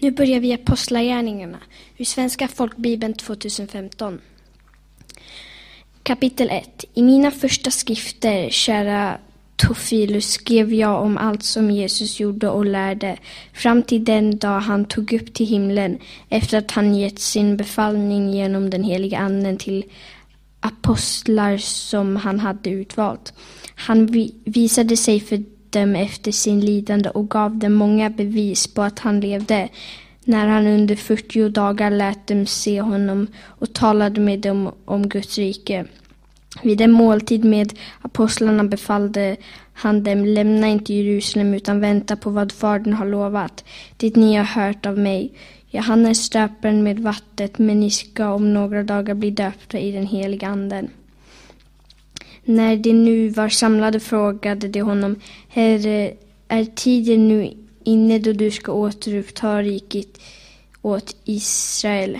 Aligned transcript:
Nu 0.00 0.10
börjar 0.10 0.40
vi 0.40 0.52
Apostlagärningarna 0.52 1.58
ur 1.96 2.04
Svenska 2.04 2.48
folkbibeln 2.48 3.14
2015. 3.14 4.20
Kapitel 6.02 6.50
1. 6.50 6.84
I 6.94 7.02
mina 7.02 7.30
första 7.30 7.70
skrifter, 7.70 8.50
kära 8.50 9.18
Tofilus, 9.56 10.30
skrev 10.30 10.74
jag 10.74 11.02
om 11.02 11.18
allt 11.18 11.42
som 11.42 11.70
Jesus 11.70 12.20
gjorde 12.20 12.48
och 12.48 12.66
lärde 12.66 13.18
fram 13.52 13.82
till 13.82 14.04
den 14.04 14.38
dag 14.38 14.60
han 14.60 14.84
tog 14.84 15.12
upp 15.12 15.34
till 15.34 15.46
himlen 15.46 15.98
efter 16.28 16.58
att 16.58 16.70
han 16.70 16.94
gett 16.94 17.18
sin 17.18 17.56
befallning 17.56 18.30
genom 18.30 18.70
den 18.70 18.84
heliga 18.84 19.18
anden 19.18 19.56
till 19.56 19.84
apostlar 20.60 21.56
som 21.56 22.16
han 22.16 22.40
hade 22.40 22.70
utvalt. 22.70 23.32
Han 23.74 24.30
visade 24.44 24.96
sig 24.96 25.20
för 25.20 25.57
dem 25.72 25.96
efter 25.96 26.32
sin 26.32 26.60
lidande 26.60 27.10
och 27.10 27.30
gav 27.30 27.56
dem 27.56 27.74
många 27.74 28.10
bevis 28.10 28.66
på 28.66 28.82
att 28.82 28.98
han 28.98 29.20
levde 29.20 29.68
när 30.24 30.46
han 30.48 30.66
under 30.66 30.96
40 30.96 31.48
dagar 31.48 31.90
lät 31.90 32.26
dem 32.26 32.46
se 32.46 32.80
honom 32.80 33.26
och 33.44 33.72
talade 33.72 34.20
med 34.20 34.40
dem 34.40 34.72
om 34.84 35.08
Guds 35.08 35.38
rike. 35.38 35.84
Vid 36.62 36.80
en 36.80 36.92
måltid 36.92 37.44
med 37.44 37.72
apostlarna 38.02 38.64
befallde 38.64 39.36
han 39.72 40.02
dem, 40.04 40.24
lämna 40.24 40.66
inte 40.66 40.94
Jerusalem 40.94 41.54
utan 41.54 41.80
vänta 41.80 42.16
på 42.16 42.30
vad 42.30 42.52
Fadern 42.52 42.92
har 42.92 43.06
lovat, 43.06 43.64
det 43.96 44.16
ni 44.16 44.34
har 44.34 44.44
hört 44.44 44.86
av 44.86 44.98
mig. 44.98 45.32
Johannes 45.70 46.30
döparen 46.30 46.82
med 46.82 46.98
vattnet, 46.98 47.58
men 47.58 47.80
ni 47.80 47.90
ska 47.90 48.32
om 48.32 48.54
några 48.54 48.82
dagar 48.82 49.14
bli 49.14 49.30
döpta 49.30 49.78
i 49.78 49.92
den 49.92 50.06
heliga 50.06 50.48
anden. 50.48 50.90
När 52.48 52.76
de 52.76 52.92
nu 52.92 53.28
var 53.28 53.48
samlade 53.48 54.00
frågade 54.00 54.68
de 54.68 54.80
honom, 54.80 55.16
Herre, 55.48 56.12
är 56.48 56.64
tiden 56.64 57.28
nu 57.28 57.52
inne 57.84 58.18
då 58.18 58.32
du 58.32 58.50
ska 58.50 58.72
återuppta 58.72 59.62
riket 59.62 60.20
åt 60.82 61.16
Israel? 61.24 62.18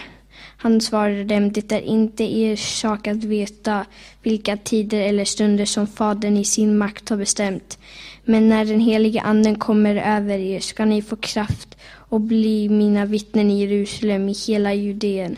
Han 0.57 0.81
svarade 0.81 1.25
dem, 1.25 1.53
det 1.53 1.73
är 1.73 1.81
inte 1.81 2.25
er 2.25 2.57
sak 2.57 3.07
att 3.07 3.25
veta 3.25 3.87
vilka 4.23 4.57
tider 4.57 5.01
eller 5.01 5.25
stunder 5.25 5.65
som 5.65 5.87
Fadern 5.87 6.37
i 6.37 6.45
sin 6.45 6.79
makt 6.79 7.09
har 7.09 7.17
bestämt. 7.17 7.79
Men 8.25 8.49
när 8.49 8.65
den 8.65 8.81
helige 8.81 9.21
Anden 9.21 9.59
kommer 9.59 9.97
över 9.97 10.39
er 10.39 10.61
ska 10.61 10.85
ni 10.85 11.03
få 11.03 11.17
kraft 11.17 11.77
och 11.93 12.21
bli 12.21 12.69
mina 12.69 13.07
vittnen 13.07 13.51
i 13.51 13.61
Jerusalem, 13.61 14.29
i 14.29 14.33
hela 14.33 14.75
Judeen 14.75 15.37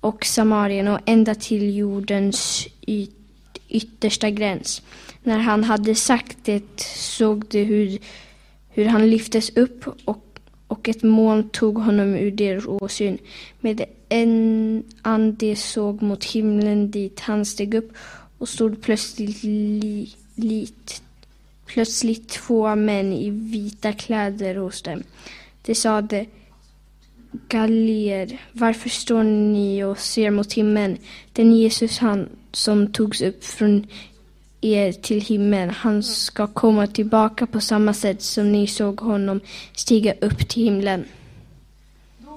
och 0.00 0.24
Samarien 0.24 0.88
och 0.88 1.00
ända 1.06 1.34
till 1.34 1.76
jordens 1.76 2.68
yta 2.86 3.15
yttersta 3.76 4.30
gräns. 4.30 4.82
När 5.22 5.38
han 5.38 5.64
hade 5.64 5.94
sagt 5.94 6.36
det 6.42 6.80
såg 6.96 7.44
de 7.48 7.64
hur, 7.64 7.98
hur 8.68 8.84
han 8.84 9.10
lyftes 9.10 9.56
upp 9.56 9.84
och, 10.04 10.40
och 10.66 10.88
ett 10.88 11.02
moln 11.02 11.48
tog 11.48 11.78
honom 11.78 12.14
ur 12.14 12.30
deras 12.30 12.66
åsyn. 12.66 13.18
Med 13.60 13.84
en 14.08 14.82
ande 15.02 15.56
såg 15.56 16.02
mot 16.02 16.24
himlen 16.24 16.90
dit 16.90 17.20
han 17.20 17.44
steg 17.44 17.74
upp 17.74 17.92
och 18.38 18.48
stod 18.48 18.82
plötsligt, 18.82 19.42
li, 19.42 20.14
lit, 20.34 21.02
plötsligt 21.66 22.28
två 22.28 22.74
män 22.74 23.12
i 23.12 23.30
vita 23.30 23.92
kläder 23.92 24.54
hos 24.54 24.82
dem. 24.82 25.02
De 25.62 25.74
sade 25.74 26.26
Galileer, 27.48 28.40
varför 28.52 28.88
står 28.88 29.22
ni 29.22 29.84
och 29.84 29.98
ser 29.98 30.30
mot 30.30 30.52
himlen? 30.52 30.98
Den 31.32 31.52
Jesus 31.52 31.98
han 31.98 32.28
som 32.56 32.92
togs 32.92 33.22
upp 33.22 33.44
från 33.44 33.86
er 34.60 34.92
till 34.92 35.20
himlen, 35.20 35.70
han 35.70 36.02
ska 36.02 36.46
komma 36.46 36.86
tillbaka 36.86 37.46
på 37.46 37.60
samma 37.60 37.94
sätt 37.94 38.22
som 38.22 38.52
ni 38.52 38.66
såg 38.66 39.00
honom 39.00 39.40
stiga 39.74 40.14
upp 40.20 40.48
till 40.48 40.62
himlen 40.62 41.04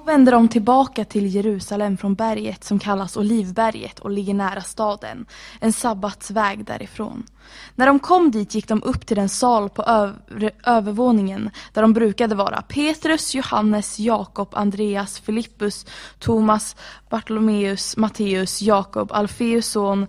vände 0.04 0.30
de 0.30 0.48
tillbaka 0.48 1.04
till 1.04 1.34
Jerusalem 1.34 1.96
från 1.96 2.14
berget 2.14 2.64
som 2.64 2.78
kallas 2.78 3.16
Olivberget 3.16 3.98
och 3.98 4.10
ligger 4.10 4.34
nära 4.34 4.62
staden, 4.62 5.26
en 5.60 5.72
sabbatsväg 5.72 6.64
därifrån. 6.64 7.26
När 7.74 7.86
de 7.86 7.98
kom 7.98 8.30
dit 8.30 8.54
gick 8.54 8.68
de 8.68 8.82
upp 8.82 9.06
till 9.06 9.16
den 9.16 9.28
sal 9.28 9.68
på 9.70 9.82
över 9.82 10.50
övervåningen 10.64 11.50
där 11.72 11.82
de 11.82 11.92
brukade 11.92 12.34
vara. 12.34 12.62
Petrus, 12.62 13.34
Johannes, 13.34 13.98
Jakob, 13.98 14.48
Andreas, 14.52 15.18
Filippus, 15.18 15.86
Thomas, 16.18 16.76
Bartolomeus, 17.08 17.96
Matteus, 17.96 18.62
Jakob, 18.62 19.12
Alfeus 19.12 19.66
son, 19.66 20.06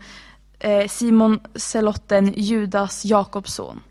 eh, 0.60 0.88
Simon 0.88 1.40
Selotten, 1.56 2.34
Judas, 2.36 3.06
Jakobs 3.06 3.54
son. 3.54 3.82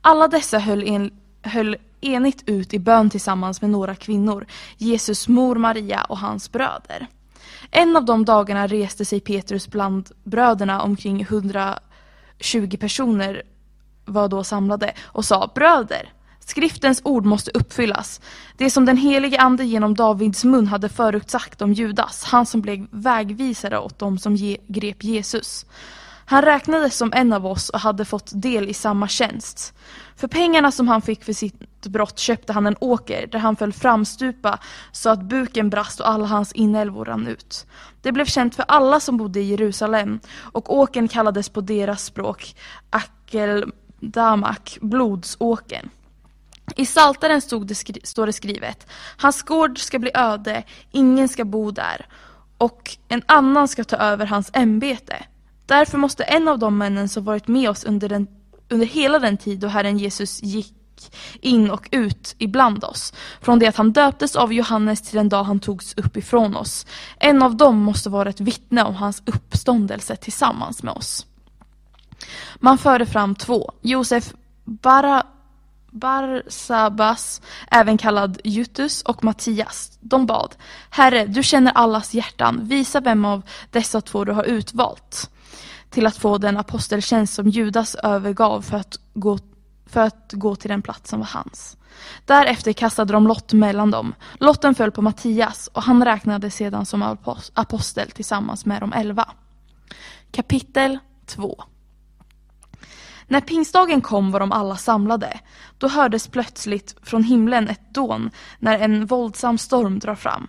Alla 0.00 0.28
dessa 0.28 0.58
höll, 0.58 0.82
en, 0.82 1.10
höll 1.42 1.76
enigt 2.00 2.42
ut 2.46 2.74
i 2.74 2.78
bön 2.78 3.10
tillsammans 3.10 3.60
med 3.60 3.70
några 3.70 3.94
kvinnor, 3.94 4.46
Jesus 4.76 5.28
mor 5.28 5.56
Maria 5.56 6.02
och 6.02 6.18
hans 6.18 6.52
bröder. 6.52 7.06
En 7.70 7.96
av 7.96 8.04
de 8.04 8.24
dagarna 8.24 8.66
reste 8.66 9.04
sig 9.04 9.20
Petrus 9.20 9.68
bland 9.68 10.10
bröderna, 10.24 10.82
omkring 10.82 11.20
120 11.20 12.76
personer 12.80 13.42
var 14.04 14.28
då 14.28 14.44
samlade, 14.44 14.92
och 15.02 15.24
sa 15.24 15.52
Bröder, 15.54 16.12
skriftens 16.40 17.00
ord 17.04 17.24
måste 17.24 17.50
uppfyllas. 17.50 18.20
Det 18.56 18.70
som 18.70 18.84
den 18.84 18.96
helige 18.96 19.40
ande 19.40 19.64
genom 19.64 19.94
Davids 19.94 20.44
mun 20.44 20.66
hade 20.66 20.88
förutsagt 20.88 21.62
om 21.62 21.72
Judas, 21.72 22.24
han 22.24 22.46
som 22.46 22.60
blev 22.60 22.86
vägvisare 22.90 23.78
åt 23.78 23.98
dem 23.98 24.18
som 24.18 24.36
ge, 24.36 24.56
grep 24.68 25.04
Jesus. 25.04 25.66
Han 26.24 26.42
räknades 26.42 26.96
som 26.96 27.12
en 27.12 27.32
av 27.32 27.46
oss 27.46 27.68
och 27.68 27.80
hade 27.80 28.04
fått 28.04 28.30
del 28.34 28.68
i 28.68 28.74
samma 28.74 29.08
tjänst. 29.08 29.74
För 30.20 30.28
pengarna 30.28 30.72
som 30.72 30.88
han 30.88 31.02
fick 31.02 31.24
för 31.24 31.32
sitt 31.32 31.86
brott 31.86 32.18
köpte 32.18 32.52
han 32.52 32.66
en 32.66 32.76
åker 32.80 33.26
där 33.26 33.38
han 33.38 33.56
föll 33.56 33.72
framstupa 33.72 34.58
så 34.92 35.10
att 35.10 35.22
buken 35.22 35.70
brast 35.70 36.00
och 36.00 36.08
alla 36.08 36.26
hans 36.26 36.52
inälvor 36.52 37.04
rann 37.04 37.26
ut. 37.26 37.66
Det 38.02 38.12
blev 38.12 38.24
känt 38.24 38.54
för 38.54 38.64
alla 38.68 39.00
som 39.00 39.16
bodde 39.16 39.40
i 39.40 39.42
Jerusalem 39.42 40.20
och 40.52 40.74
åken 40.74 41.08
kallades 41.08 41.48
på 41.48 41.60
deras 41.60 42.04
språk 42.04 42.56
Akeldamak, 42.90 44.78
blodsåken. 44.80 45.90
I 46.76 46.86
Saltaren 46.86 47.40
stod 47.40 47.66
det 47.66 47.74
står 48.04 48.26
det 48.26 48.32
skrivet 48.32 48.86
Hans 49.16 49.42
gård 49.42 49.78
ska 49.78 49.98
bli 49.98 50.10
öde, 50.14 50.62
ingen 50.90 51.28
ska 51.28 51.44
bo 51.44 51.70
där 51.70 52.06
och 52.58 52.96
en 53.08 53.22
annan 53.26 53.68
ska 53.68 53.84
ta 53.84 53.96
över 53.96 54.26
hans 54.26 54.50
ämbete. 54.52 55.24
Därför 55.66 55.98
måste 55.98 56.24
en 56.24 56.48
av 56.48 56.58
de 56.58 56.78
männen 56.78 57.08
som 57.08 57.24
varit 57.24 57.48
med 57.48 57.70
oss 57.70 57.84
under, 57.84 58.08
den, 58.08 58.26
under 58.70 58.86
hela 58.86 59.18
den 59.18 59.36
tid 59.36 59.58
då 59.58 59.68
Herren 59.68 59.98
Jesus 59.98 60.42
gick 60.42 60.74
in 61.40 61.70
och 61.70 61.88
ut 61.90 62.34
ibland 62.38 62.84
oss. 62.84 63.12
Från 63.40 63.58
det 63.58 63.66
att 63.66 63.76
han 63.76 63.92
döptes 63.92 64.36
av 64.36 64.52
Johannes 64.52 65.02
till 65.02 65.16
den 65.16 65.28
dag 65.28 65.44
han 65.44 65.60
togs 65.60 65.94
upp 65.96 66.16
ifrån 66.16 66.56
oss. 66.56 66.86
En 67.18 67.42
av 67.42 67.56
dem 67.56 67.78
måste 67.78 68.10
vara 68.10 68.28
ett 68.28 68.40
vittne 68.40 68.82
om 68.82 68.94
hans 68.94 69.22
uppståndelse 69.26 70.16
tillsammans 70.16 70.82
med 70.82 70.94
oss. 70.94 71.26
Man 72.56 72.78
förde 72.78 73.06
fram 73.06 73.34
två. 73.34 73.72
Josef 73.82 74.32
Bara, 74.64 75.26
Barsabas, 75.90 77.42
även 77.70 77.98
kallad 77.98 78.40
Jutus, 78.44 79.02
och 79.02 79.24
Mattias. 79.24 79.98
De 80.00 80.26
bad, 80.26 80.54
Herre, 80.90 81.26
du 81.26 81.42
känner 81.42 81.72
allas 81.72 82.14
hjärtan, 82.14 82.60
visa 82.62 83.00
vem 83.00 83.24
av 83.24 83.42
dessa 83.70 84.00
två 84.00 84.24
du 84.24 84.32
har 84.32 84.44
utvalt 84.44 85.30
till 85.90 86.06
att 86.06 86.16
få 86.16 86.38
den 86.38 86.56
aposteltjänst 86.56 87.34
som 87.34 87.48
Judas 87.48 87.94
övergav 87.94 88.62
för 88.62 88.76
att 88.76 89.00
gå, 89.14 89.38
för 89.86 90.00
att 90.00 90.32
gå 90.32 90.56
till 90.56 90.70
den 90.70 90.82
plats 90.82 91.10
som 91.10 91.18
var 91.18 91.26
hans. 91.26 91.76
Därefter 92.24 92.72
kastade 92.72 93.12
de 93.12 93.26
lott 93.26 93.52
mellan 93.52 93.90
dem. 93.90 94.14
Lotten 94.34 94.74
föll 94.74 94.90
på 94.90 95.02
Mattias 95.02 95.70
och 95.72 95.82
han 95.82 96.04
räknades 96.04 96.54
sedan 96.54 96.86
som 96.86 97.16
apostel 97.54 98.10
tillsammans 98.10 98.66
med 98.66 98.82
de 98.82 98.92
elva. 98.92 99.28
Kapitel 100.30 100.98
2 101.26 101.64
När 103.26 103.40
pingstdagen 103.40 104.00
kom 104.00 104.30
var 104.30 104.40
de 104.40 104.52
alla 104.52 104.76
samlade. 104.76 105.40
Då 105.78 105.88
hördes 105.88 106.28
plötsligt 106.28 106.96
från 107.02 107.24
himlen 107.24 107.68
ett 107.68 107.94
dån 107.94 108.30
när 108.58 108.78
en 108.78 109.06
våldsam 109.06 109.58
storm 109.58 109.98
drar 109.98 110.14
fram. 110.14 110.48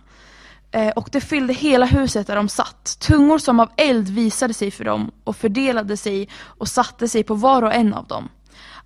Eh, 0.72 0.88
och 0.88 1.08
det 1.12 1.20
fyllde 1.20 1.52
hela 1.52 1.86
huset 1.86 2.26
där 2.26 2.36
de 2.36 2.48
satt. 2.48 2.98
Tungor 3.00 3.38
som 3.38 3.60
av 3.60 3.70
eld 3.76 4.08
visade 4.08 4.54
sig 4.54 4.70
för 4.70 4.84
dem 4.84 5.10
och 5.24 5.36
fördelade 5.36 5.96
sig 5.96 6.28
och 6.42 6.68
satte 6.68 7.08
sig 7.08 7.24
på 7.24 7.34
var 7.34 7.62
och 7.62 7.74
en 7.74 7.94
av 7.94 8.06
dem. 8.06 8.28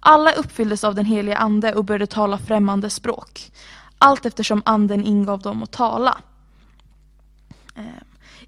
Alla 0.00 0.33
uppfylldes 0.33 0.85
av 0.85 0.94
den 0.94 1.05
heliga 1.05 1.37
ande 1.37 1.75
och 1.75 1.85
började 1.85 2.06
tala 2.06 2.38
främmande 2.38 2.91
språk. 2.91 3.53
Allt 3.99 4.27
eftersom 4.27 4.62
anden 4.65 5.05
ingav 5.05 5.41
dem 5.41 5.62
att 5.62 5.73
tala. 5.73 6.19
Eh, 7.77 7.85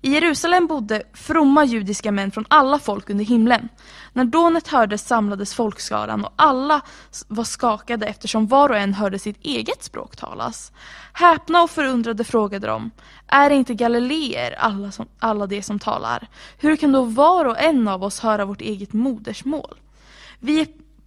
i 0.01 0.11
Jerusalem 0.11 0.67
bodde 0.67 1.03
fromma 1.13 1.65
judiska 1.65 2.13
män 2.13 2.31
från 2.31 2.45
alla 2.49 2.79
folk 2.79 3.11
under 3.11 3.25
himlen. 3.25 3.69
När 4.13 4.25
dånet 4.25 4.69
hördes 4.69 5.07
samlades 5.07 5.55
folkskaran 5.55 6.25
och 6.25 6.33
alla 6.37 6.81
var 7.29 7.45
skakade 7.45 8.07
eftersom 8.07 8.47
var 8.47 8.69
och 8.69 8.79
en 8.79 8.95
hörde 8.95 9.19
sitt 9.19 9.45
eget 9.45 9.85
språk 9.85 10.17
talas. 10.17 10.73
Häpna 11.13 11.63
och 11.63 11.71
förundrade 11.71 12.25
frågade 12.25 12.67
de, 12.67 12.91
är 13.29 13.51
det 13.51 13.57
inte 13.57 13.75
galileer 13.75 14.55
alla, 14.59 14.91
som, 14.91 15.07
alla 15.19 15.47
de 15.47 15.63
som 15.63 15.79
talar? 15.79 16.29
Hur 16.59 16.77
kan 16.77 16.93
då 16.93 17.03
var 17.03 17.45
och 17.45 17.61
en 17.61 17.89
av 17.89 18.05
oss 18.05 18.21
höra 18.21 18.45
vårt 18.45 18.61
eget 18.61 18.93
modersmål? 18.93 19.79
Vi 20.41 20.61
är 20.61 20.67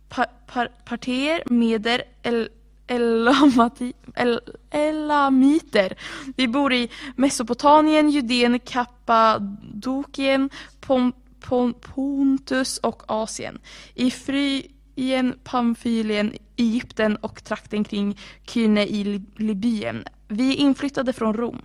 par, 0.10 0.26
par, 0.48 0.68
partier, 0.86 1.44
meder, 1.46 2.04
el, 2.24 2.50
Elamati, 2.88 3.94
El, 4.16 4.40
Elamiter. 4.72 5.96
Vi 6.36 6.48
bor 6.48 6.74
i 6.74 6.90
Mesopotamien, 7.16 8.10
Judeen, 8.10 8.60
Kappadokien, 8.60 10.50
Pom, 10.80 11.14
Pom, 11.40 11.74
Pontus 11.74 12.78
och 12.78 13.04
Asien. 13.08 13.60
I 13.96 14.12
Fryen, 14.12 15.40
Pamfylien, 15.44 16.34
Egypten 16.56 17.16
och 17.16 17.44
trakten 17.44 17.84
kring 17.84 18.18
Kyrne 18.48 18.84
i 18.84 19.22
Libyen. 19.36 20.04
Vi 20.28 20.54
är 20.54 20.58
inflyttade 20.58 21.14
från 21.14 21.34
Rom. 21.34 21.62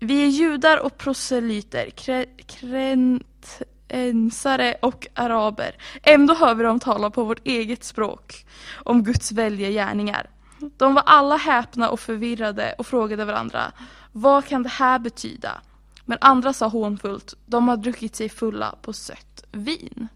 Vi 0.00 0.24
är 0.24 0.28
judar 0.28 0.78
och 0.78 0.98
proselyter, 0.98 1.90
kre, 1.90 2.26
krentensare 2.46 4.74
och 4.82 5.06
araber. 5.14 5.76
Ändå 6.02 6.34
hör 6.34 6.54
vi 6.54 6.64
dem 6.64 6.80
tala 6.80 7.10
på 7.10 7.24
vårt 7.24 7.46
eget 7.46 7.84
språk 7.84 8.46
om 8.74 9.04
Guds 9.04 9.32
välja 9.32 9.70
gärningar. 9.70 10.30
De 10.76 10.94
var 10.94 11.02
alla 11.06 11.36
häpna 11.36 11.90
och 11.90 12.00
förvirrade 12.00 12.74
och 12.78 12.86
frågade 12.86 13.24
varandra, 13.24 13.72
vad 14.12 14.44
kan 14.44 14.62
det 14.62 14.68
här 14.68 14.98
betyda? 14.98 15.60
Men 16.04 16.18
andra 16.20 16.52
sa 16.52 16.66
hånfullt, 16.66 17.34
de 17.46 17.68
har 17.68 17.76
druckit 17.76 18.16
sig 18.16 18.28
fulla 18.28 18.74
på 18.82 18.92
sött 18.92 19.44
vin. 19.52 20.08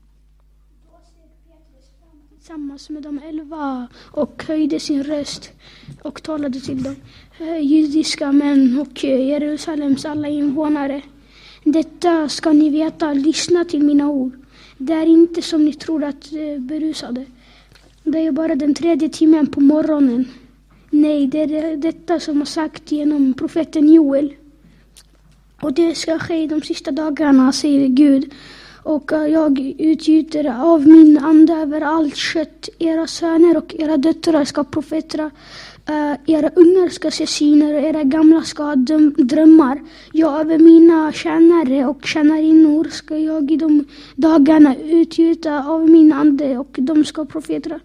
Tillsammans 2.43 2.91
med 2.91 3.03
de 3.03 3.19
elva 3.19 3.89
och 4.11 4.44
höjde 4.49 4.81
sin 4.81 5.05
röst 5.05 5.50
och 6.03 6.23
talade 6.23 6.61
till 6.61 6.83
dem. 6.83 6.97
Judiska 7.61 8.33
män 8.33 8.79
och 8.79 9.05
Jerusalems 9.05 10.05
alla 10.05 10.29
invånare. 10.29 11.03
Detta 11.65 12.29
ska 12.29 12.53
ni 12.53 12.71
veta, 12.71 13.12
lyssna 13.12 13.65
till 13.65 13.83
mina 13.83 14.11
ord. 14.11 14.33
Det 14.79 14.93
är 14.93 15.06
inte 15.06 15.43
som 15.43 15.65
ni 15.65 15.73
tror 15.73 16.05
att 16.05 16.33
eh, 16.33 16.59
berusade. 16.59 17.25
Det 18.03 18.19
är 18.19 18.33
bara 18.33 18.55
den 18.55 18.75
tredje 18.75 19.09
timmen 19.09 19.47
på 19.47 19.61
morgonen. 19.61 20.29
Nej, 20.91 21.27
det 21.27 21.43
är 21.43 21.77
detta 21.77 22.21
som 22.21 22.39
har 22.39 22.47
sagt 22.47 22.93
genom 22.93 23.35
profeten 23.35 23.89
Joel. 23.89 24.35
Och 25.61 25.73
det 25.73 25.94
ska 25.94 26.19
ske 26.19 26.47
de 26.47 26.62
sista 26.62 26.91
dagarna, 26.91 27.53
säger 27.53 27.89
Gud. 27.89 28.33
Och 28.82 29.12
eh, 29.12 29.26
jag 29.26 29.75
utgjuter 29.79 30.64
av 30.64 30.87
min 30.87 31.19
ande 31.19 31.52
över 31.52 31.81
allt 31.81 32.17
kött. 32.17 32.69
Era 32.79 33.06
söner 33.06 33.56
och 33.56 33.75
era 33.79 33.96
döttrar 33.96 34.44
ska 34.44 34.64
profetera. 34.64 35.31
Eh, 35.88 36.12
era 36.26 36.50
ungar 36.56 36.88
ska 36.88 37.11
se 37.11 37.26
syner 37.26 37.75
och 37.75 37.81
era 37.81 38.02
gamla 38.02 38.43
ska 38.43 38.62
ha 38.62 38.75
drömmar. 39.17 39.81
Ja, 40.12 40.40
över 40.40 40.58
mina 40.58 41.12
tjänare 41.12 41.87
och 41.87 42.06
tjänarinnor 42.06 42.84
ska 42.90 43.19
jag 43.19 43.50
i 43.50 43.56
de 43.56 43.84
dagarna 44.17 44.76
utgjuta 44.76 45.64
av 45.64 45.90
min 45.90 46.12
ande 46.12 46.58
och 46.58 46.76
de 46.79 47.05
ska 47.05 47.25
profetera. 47.25 47.81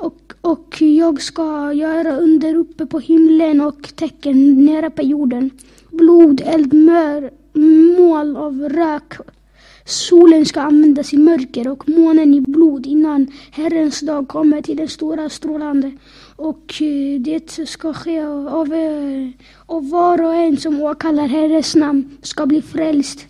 Och, 0.00 0.32
och 0.40 0.82
jag 0.82 1.22
ska 1.22 1.72
göra 1.72 2.16
under 2.16 2.54
uppe 2.54 2.86
på 2.86 2.98
himlen 2.98 3.60
och 3.60 3.96
tecken 3.96 4.64
nere 4.64 4.90
på 4.90 5.02
jorden. 5.02 5.50
Blod, 5.90 6.42
eld, 6.44 6.72
mör, 6.72 7.30
mål 7.98 8.36
av 8.36 8.68
rök. 8.68 9.14
Solen 9.88 10.46
ska 10.46 10.60
användas 10.60 11.12
i 11.12 11.16
mörker 11.16 11.68
och 11.68 11.88
månen 11.88 12.34
i 12.34 12.40
blod 12.40 12.86
innan 12.86 13.26
Herrens 13.50 14.00
dag 14.00 14.28
kommer 14.28 14.62
till 14.62 14.76
den 14.76 14.88
stora 14.88 15.28
strålande. 15.28 15.92
Och 16.36 16.82
eh, 16.82 17.20
det 17.20 17.68
ska 17.68 17.92
ske 17.92 18.20
av, 18.20 18.74
eh, 18.74 19.28
av, 19.66 19.90
var 19.90 20.22
och 20.22 20.34
en 20.34 20.56
som 20.56 20.80
åkallar 20.80 21.28
Herrens 21.28 21.74
namn 21.74 22.18
ska 22.22 22.46
bli 22.46 22.62
frälst. 22.62 23.26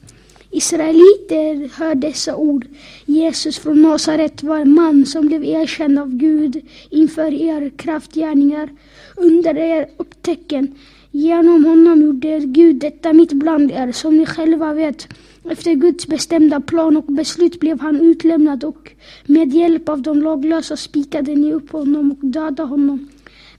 Israeliter 0.51 1.79
hör 1.79 1.95
dessa 1.95 2.37
ord. 2.37 2.67
Jesus 3.07 3.59
från 3.59 3.83
Nasaret 3.83 4.43
var 4.43 4.59
en 4.59 4.75
man 4.75 5.07
som 5.07 5.27
blev 5.27 5.45
erkänd 5.45 5.99
av 5.99 6.17
Gud 6.17 6.67
inför 6.91 7.35
er 7.35 7.71
kraftgärningar, 7.77 8.69
under 9.17 9.59
er 9.59 9.89
upptäcken. 9.97 10.75
Genom 11.11 11.65
honom 11.65 12.03
gjorde 12.03 12.39
Gud 12.39 12.77
detta 12.77 13.13
mitt 13.13 13.33
bland 13.33 13.71
er, 13.71 13.93
som 13.93 14.17
ni 14.17 14.27
själva 14.27 14.75
vet. 14.75 15.09
Efter 15.45 15.75
Guds 15.75 16.07
bestämda 16.07 16.61
plan 16.61 16.97
och 16.97 17.05
beslut 17.05 17.61
blev 17.61 17.81
han 17.81 18.01
utlämnad 18.01 18.65
och 18.65 18.93
med 19.27 19.53
hjälp 19.53 19.89
av 19.89 20.03
de 20.03 20.23
laglösa 20.23 20.77
spikade 20.77 21.35
ni 21.35 21.53
upp 21.53 21.71
honom 21.71 22.11
och 22.11 22.27
dödade 22.27 22.63
honom. 22.63 23.09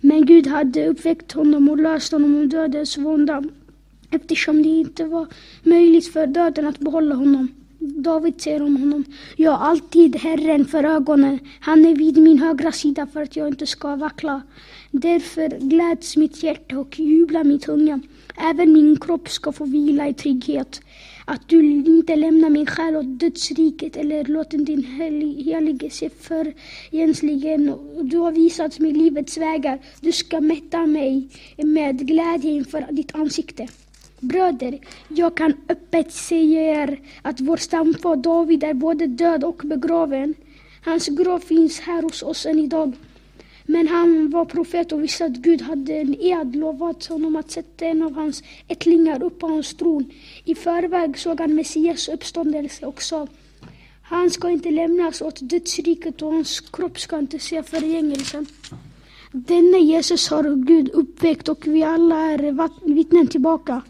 Men 0.02 0.26
Gud 0.26 0.48
hade 0.48 0.88
uppväckt 0.88 1.32
honom 1.32 1.70
och 1.70 1.78
löst 1.78 2.12
honom 2.12 2.36
ur 2.36 2.46
dödens 2.46 2.98
vånda 2.98 3.44
eftersom 4.12 4.64
det 4.64 4.70
inte 4.70 5.06
var 5.06 5.28
möjligt 5.64 6.14
för 6.14 6.28
döden 6.28 6.68
att 6.68 6.80
behålla 6.80 7.16
honom. 7.16 7.48
David 7.80 8.42
säger 8.42 8.62
om 8.62 8.78
honom, 8.78 9.04
jag 9.36 9.52
har 9.52 9.68
alltid 9.68 10.16
Herren 10.16 10.66
för 10.66 10.84
ögonen. 10.84 11.40
Han 11.60 11.86
är 11.86 11.96
vid 11.96 12.18
min 12.18 12.40
högra 12.40 12.72
sida 12.72 13.08
för 13.14 13.22
att 13.22 13.36
jag 13.36 13.48
inte 13.48 13.66
ska 13.66 13.96
vackla. 13.96 14.42
Därför 14.92 15.60
gläds 15.60 16.18
mitt 16.18 16.44
hjärta 16.44 16.80
och 16.80 17.00
jublar 17.00 17.44
min 17.44 17.60
tunga. 17.60 18.00
Även 18.38 18.74
min 18.74 19.00
kropp 19.00 19.30
ska 19.30 19.52
få 19.52 19.66
vila 19.66 20.08
i 20.08 20.14
trygghet. 20.14 20.82
Att 21.32 21.50
du 21.50 21.60
inte 21.72 22.16
lämnar 22.16 22.50
min 22.50 22.66
själ 22.66 22.96
åt 22.96 23.20
dödsriket 23.20 23.98
eller 23.98 24.24
låter 24.24 24.58
din 24.58 24.84
helige 25.44 25.90
se 25.90 26.10
förgänsligen. 26.10 27.74
Du 28.02 28.18
har 28.18 28.32
visat 28.32 28.80
mig 28.80 28.92
livets 28.92 29.38
vägar. 29.38 29.80
Du 30.02 30.12
ska 30.12 30.42
mätta 30.42 30.86
mig 30.86 31.28
med 31.58 32.08
glädje 32.08 32.52
inför 32.52 32.86
ditt 32.92 33.16
ansikte. 33.16 33.68
Bröder, 34.20 34.80
jag 35.08 35.38
kan 35.38 35.54
öppet 35.70 36.12
säga 36.12 36.82
er 36.82 37.00
att 37.22 37.40
vår 37.40 37.58
stamfar 37.58 38.16
David 38.16 38.64
är 38.64 38.74
både 38.74 39.08
död 39.08 39.44
och 39.44 39.62
begraven. 39.64 40.34
Hans 40.86 41.08
grav 41.08 41.40
finns 41.40 41.80
här 41.80 42.02
hos 42.02 42.24
oss 42.24 42.46
än 42.46 42.60
idag. 42.60 42.94
Men 43.70 43.88
han 43.88 44.30
var 44.30 44.46
profet 44.46 44.92
och 44.92 45.04
visste 45.04 45.26
att 45.26 45.32
Gud 45.32 45.62
hade 45.62 45.94
en 45.94 46.16
ed 46.22 46.56
lovat 46.56 47.06
honom 47.06 47.36
att 47.36 47.52
sätta 47.52 47.86
en 47.86 48.04
av 48.04 48.14
hans 48.14 48.44
ättlingar 48.68 49.24
upp 49.24 49.40
på 49.40 49.48
hans 49.48 49.74
tron. 49.74 50.12
I 50.46 50.56
förväg 50.56 51.18
såg 51.18 51.40
han 51.40 51.56
Messias 51.56 52.08
uppståndelse 52.08 52.86
och 52.86 53.02
sa 53.02 53.28
han 54.02 54.30
ska 54.30 54.50
inte 54.50 54.72
lämnas 54.72 55.22
åt 55.22 55.40
dödsriket 55.42 56.22
och 56.22 56.34
hans 56.34 56.60
kropp 56.60 57.00
ska 57.00 57.20
inte 57.20 57.40
se 57.40 57.64
förgängelsen. 57.64 58.46
Denne 59.32 59.78
Jesus 59.78 60.30
har 60.30 60.66
Gud 60.66 60.90
uppväckt 60.90 61.50
och 61.50 61.68
vi 61.68 61.84
alla 61.84 62.16
är 62.16 62.94
vittnen 62.94 63.28
tillbaka. 63.28 63.82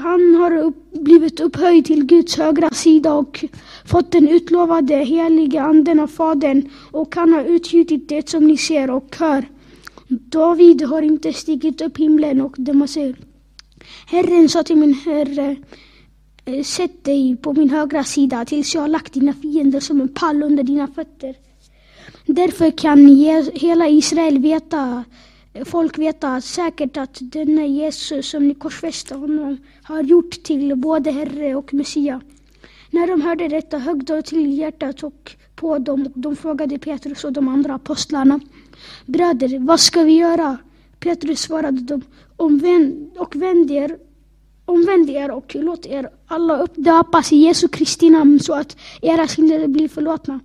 Han 0.00 0.34
har 0.34 0.56
upp, 0.56 0.92
blivit 0.92 1.40
upphöjd 1.40 1.84
till 1.84 2.04
Guds 2.04 2.36
högra 2.36 2.70
sida 2.70 3.14
och 3.14 3.44
fått 3.84 4.12
den 4.12 4.28
utlovade 4.28 4.94
heliga 4.94 5.62
anden 5.62 6.00
av 6.00 6.06
Fadern 6.06 6.70
och 6.90 7.14
han 7.14 7.32
har 7.32 7.44
utgjutit 7.44 8.08
det 8.08 8.28
som 8.28 8.46
ni 8.46 8.56
ser 8.56 8.90
och 8.90 9.16
hör. 9.18 9.44
David 10.08 10.82
har 10.82 11.02
inte 11.02 11.32
stigit 11.32 11.80
upp 11.80 11.98
himlen 11.98 12.40
och 12.40 12.54
de 12.58 12.88
säger 12.88 13.16
Herren 14.06 14.48
sa 14.48 14.62
till 14.62 14.76
min 14.76 14.94
herre 14.94 15.56
eh, 16.44 16.62
Sätt 16.62 17.04
dig 17.04 17.36
på 17.36 17.52
min 17.52 17.70
högra 17.70 18.04
sida 18.04 18.44
tills 18.44 18.74
jag 18.74 18.80
har 18.80 18.88
lagt 18.88 19.12
dina 19.12 19.32
fiender 19.32 19.80
som 19.80 20.00
en 20.00 20.08
pall 20.08 20.42
under 20.42 20.62
dina 20.62 20.86
fötter. 20.86 21.34
Därför 22.26 22.70
kan 22.70 23.08
hela 23.52 23.88
Israel 23.88 24.38
veta 24.38 25.04
folk 25.64 25.98
veta 25.98 26.40
säkert 26.40 26.96
att 26.96 27.18
denna 27.20 27.66
Jesus 27.66 28.30
som 28.30 28.48
ni 28.48 28.54
korsfäste 28.54 29.14
honom 29.14 29.58
har 29.82 30.02
gjort 30.02 30.30
till 30.42 30.76
både 30.76 31.10
Herre 31.10 31.54
och 31.54 31.74
Messia. 31.74 32.20
När 32.90 33.06
de 33.06 33.20
hörde 33.20 33.48
detta 33.48 33.78
högg 33.78 34.04
de 34.04 34.22
till 34.22 34.58
hjärtat 34.58 35.02
och 35.02 35.36
på 35.56 35.78
dem 35.78 36.06
och 36.06 36.20
de 36.20 36.36
frågade 36.36 36.78
Petrus 36.78 37.24
och 37.24 37.32
de 37.32 37.48
andra 37.48 37.74
apostlarna. 37.74 38.40
Bröder, 39.06 39.58
vad 39.58 39.80
ska 39.80 40.02
vi 40.02 40.12
göra? 40.12 40.56
Petrus 41.00 41.40
svarade 41.40 41.80
dem, 41.80 42.02
omvänd 42.36 43.10
och 43.16 43.36
vänd 43.36 43.70
er, 43.70 43.96
omvänd 44.64 45.10
er 45.10 45.30
och 45.30 45.56
låt 45.60 45.86
er 45.86 46.10
alla 46.26 46.58
uppdöpas 46.58 47.32
i 47.32 47.36
Jesu 47.36 47.68
Kristi 47.68 48.10
namn 48.10 48.40
så 48.40 48.54
att 48.54 48.76
era 49.02 49.28
synder 49.28 49.66
blir 49.66 49.88
förlåtna. 49.88 50.40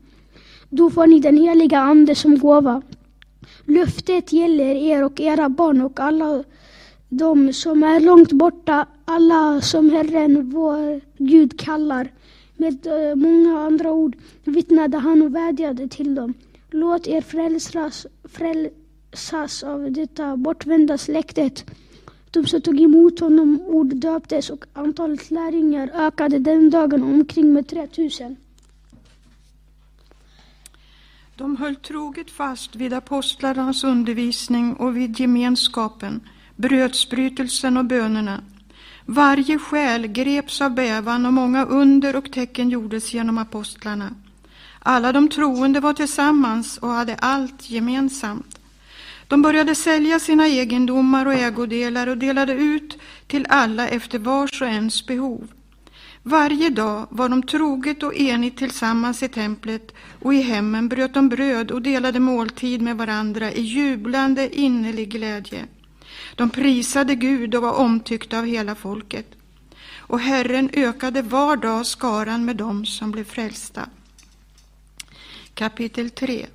Då 0.70 0.90
får 0.90 1.08
ni 1.08 1.20
den 1.20 1.38
heliga 1.38 1.80
Ande 1.80 2.16
som 2.16 2.40
gåva. 2.40 2.82
Löftet 3.66 4.34
gäller 4.34 4.76
er 4.76 5.04
och 5.04 5.20
era 5.20 5.50
barn 5.50 5.82
och 5.82 6.00
alla 6.00 6.44
de 7.10 7.54
som 7.54 7.84
är 7.84 8.00
långt 8.00 8.32
borta, 8.32 8.88
alla 9.06 9.62
som 9.62 9.90
Herren 9.90 10.50
vår 10.50 11.02
Gud 11.18 11.60
kallar. 11.60 12.12
Med 12.58 12.88
eh, 12.88 13.16
många 13.16 13.60
andra 13.60 13.92
ord 13.92 14.16
vittnade 14.44 14.98
han 14.98 15.22
och 15.22 15.36
vädjade 15.36 15.88
till 15.88 16.16
dem. 16.16 16.34
Låt 16.72 17.08
er 17.08 17.22
frälsas, 17.22 18.08
frälsas 18.24 19.64
av 19.64 19.92
detta 19.92 20.38
bortvända 20.38 20.98
släktet. 20.98 21.66
De 22.32 22.46
som 22.46 22.62
tog 22.62 22.82
emot 22.82 23.20
honom 23.20 23.62
ord 23.62 23.96
döptes 23.96 24.50
och 24.50 24.66
antalet 24.74 25.32
lärjungar 25.32 25.92
ökade 25.94 26.40
den 26.40 26.70
dagen 26.70 27.04
omkring 27.04 27.54
med 27.54 27.68
3000. 27.68 28.36
De 31.36 31.58
höll 31.58 31.76
troget 31.76 32.32
fast 32.32 32.76
vid 32.76 32.94
apostlarnas 32.94 33.84
undervisning 33.84 34.74
och 34.74 34.98
vid 34.98 35.20
gemenskapen, 35.20 36.22
brödsbrytelsen 36.56 37.78
och 37.78 37.86
bönerna. 37.86 38.44
Varje 39.06 39.60
själ 39.60 40.08
greps 40.08 40.62
av 40.62 40.72
bävan 40.76 41.26
och 41.26 41.34
många 41.34 41.66
under 41.66 42.16
och 42.16 42.32
tecken 42.32 42.70
gjordes 42.70 43.14
genom 43.14 43.38
apostlarna. 43.38 44.10
Alla 44.80 45.12
de 45.12 45.30
troende 45.30 45.80
var 45.80 45.94
tillsammans 45.94 46.78
och 46.78 46.90
hade 46.90 47.16
allt 47.16 47.70
gemensamt. 47.70 48.60
De 49.28 49.42
började 49.42 49.76
sälja 49.76 50.20
sina 50.20 50.48
egendomar 50.48 51.26
och 51.26 51.34
ägodelar 51.34 52.08
och 52.08 52.18
delade 52.18 52.54
ut 52.54 52.98
till 53.28 53.46
alla 53.50 53.88
efter 53.88 54.20
vars 54.20 54.62
och 54.62 54.68
ens 54.68 55.06
behov. 55.06 55.48
Varje 56.26 56.70
dag 56.70 57.08
var 57.10 57.30
de 57.30 57.44
troget 57.44 58.04
och 58.04 58.16
enigt 58.16 58.58
tillsammans 58.58 59.24
i 59.24 59.28
templet 59.28 59.94
och 60.22 60.34
i 60.34 60.42
hemmen 60.42 60.90
bröt 60.90 61.14
de 61.14 61.30
bröd 61.30 61.72
och 61.72 61.82
delade 61.82 62.20
måltid 62.20 62.82
med 62.82 62.98
varandra 62.98 63.52
i 63.52 63.62
jublande 63.62 64.60
innerlig 64.60 65.10
glädje. 65.10 65.66
De 66.36 66.50
prisade 66.50 67.16
Gud 67.16 67.56
och 67.56 67.62
var 67.62 67.74
omtyckta 67.74 68.40
av 68.40 68.46
hela 68.46 68.76
folket. 68.76 69.28
Och 69.98 70.20
Herren 70.20 70.70
ökade 70.74 71.22
var 71.22 71.58
dag 71.58 71.86
skaran 71.86 72.46
med 72.46 72.56
dem 72.56 72.86
som 72.86 73.12
blev 73.12 73.24
frälsta. 73.24 73.90
Kapitel 75.54 76.10
3 76.10 76.46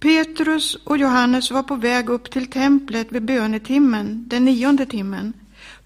Petrus 0.00 0.74
och 0.74 0.98
Johannes 0.98 1.50
var 1.50 1.62
på 1.62 1.76
väg 1.76 2.08
upp 2.08 2.30
till 2.30 2.46
templet 2.46 3.12
vid 3.12 3.24
bönetimmen, 3.24 4.24
den 4.28 4.44
nionde 4.44 4.86
timmen. 4.86 5.32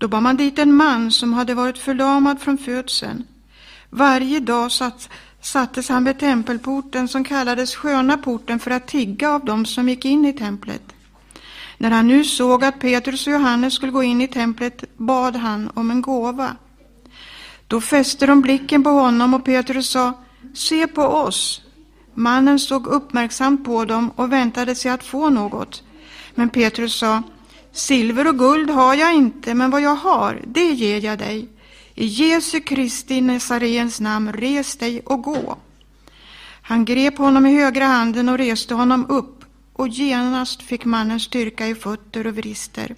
Då 0.02 0.08
bar 0.08 0.20
man 0.20 0.36
dit 0.36 0.58
en 0.58 0.74
man 0.74 1.10
som 1.10 1.32
hade 1.32 1.54
varit 1.54 1.78
förlamad 1.78 2.40
från 2.40 2.58
födseln. 2.58 3.24
Varje 3.90 4.40
dag 4.40 4.72
satt, 4.72 5.08
sattes 5.40 5.88
han 5.88 6.04
vid 6.04 6.18
tempelporten 6.18 7.08
som 7.08 7.24
kallades 7.24 7.74
sköna 7.74 8.18
porten 8.18 8.58
för 8.58 8.70
att 8.70 8.86
tigga 8.86 9.30
av 9.30 9.44
dem 9.44 9.66
som 9.66 9.88
gick 9.88 10.04
in 10.04 10.24
i 10.24 10.32
templet. 10.32 10.82
När 11.78 11.90
han 11.90 12.08
nu 12.08 12.24
såg 12.24 12.64
att 12.64 12.80
Petrus 12.80 13.26
och 13.26 13.32
Johannes 13.32 13.74
skulle 13.74 13.92
gå 13.92 14.02
in 14.02 14.20
i 14.20 14.28
templet 14.28 14.84
bad 14.96 15.36
han 15.36 15.70
om 15.74 15.90
en 15.90 16.02
gåva. 16.02 16.56
Då 17.66 17.80
fäste 17.80 18.26
de 18.26 18.40
blicken 18.40 18.82
på 18.82 18.90
honom 18.90 19.34
och 19.34 19.44
Petrus 19.44 19.90
sa, 19.90 20.12
se 20.54 20.86
på 20.86 21.02
oss. 21.02 21.62
Mannen 22.14 22.58
såg 22.58 22.86
uppmärksamt 22.86 23.64
på 23.64 23.84
dem 23.84 24.10
och 24.16 24.32
väntade 24.32 24.74
sig 24.74 24.90
att 24.90 25.04
få 25.04 25.30
något. 25.30 25.82
Men 26.34 26.48
Petrus 26.48 26.94
sa, 26.94 27.22
silver 27.72 28.26
och 28.26 28.38
guld 28.38 28.70
har 28.70 28.94
jag 28.94 29.14
inte, 29.14 29.54
men 29.54 29.70
vad 29.70 29.82
jag 29.82 29.96
har, 29.96 30.42
det 30.46 30.70
ger 30.72 31.00
jag 31.00 31.18
dig. 31.18 31.48
I 31.94 32.06
Jesu 32.06 32.60
Kristi 32.60 33.20
Nazarens 33.20 34.00
namn, 34.00 34.32
res 34.32 34.76
dig 34.76 35.00
och 35.00 35.22
gå. 35.22 35.58
Han 36.62 36.84
grep 36.84 37.18
honom 37.18 37.46
i 37.46 37.60
högra 37.62 37.84
handen 37.84 38.28
och 38.28 38.38
reste 38.38 38.74
honom 38.74 39.06
upp, 39.08 39.44
och 39.72 39.88
genast 39.88 40.62
fick 40.62 40.84
mannen 40.84 41.20
styrka 41.20 41.66
i 41.66 41.74
fötter 41.74 42.26
och 42.26 42.36
vrister. 42.36 42.94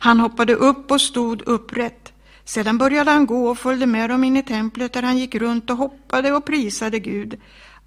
Han 0.00 0.20
hoppade 0.20 0.54
upp 0.54 0.90
och 0.90 1.00
stod 1.00 1.42
upprätt. 1.42 2.12
Sedan 2.44 2.78
började 2.78 3.10
han 3.10 3.26
gå 3.26 3.48
och 3.48 3.58
följde 3.58 3.86
med 3.86 4.10
dem 4.10 4.24
in 4.24 4.36
i 4.36 4.42
templet 4.42 4.92
där 4.92 5.02
han 5.02 5.18
gick 5.18 5.34
runt 5.34 5.70
och 5.70 5.76
hoppade 5.76 6.32
och 6.32 6.44
prisade 6.44 6.98
Gud. 6.98 7.40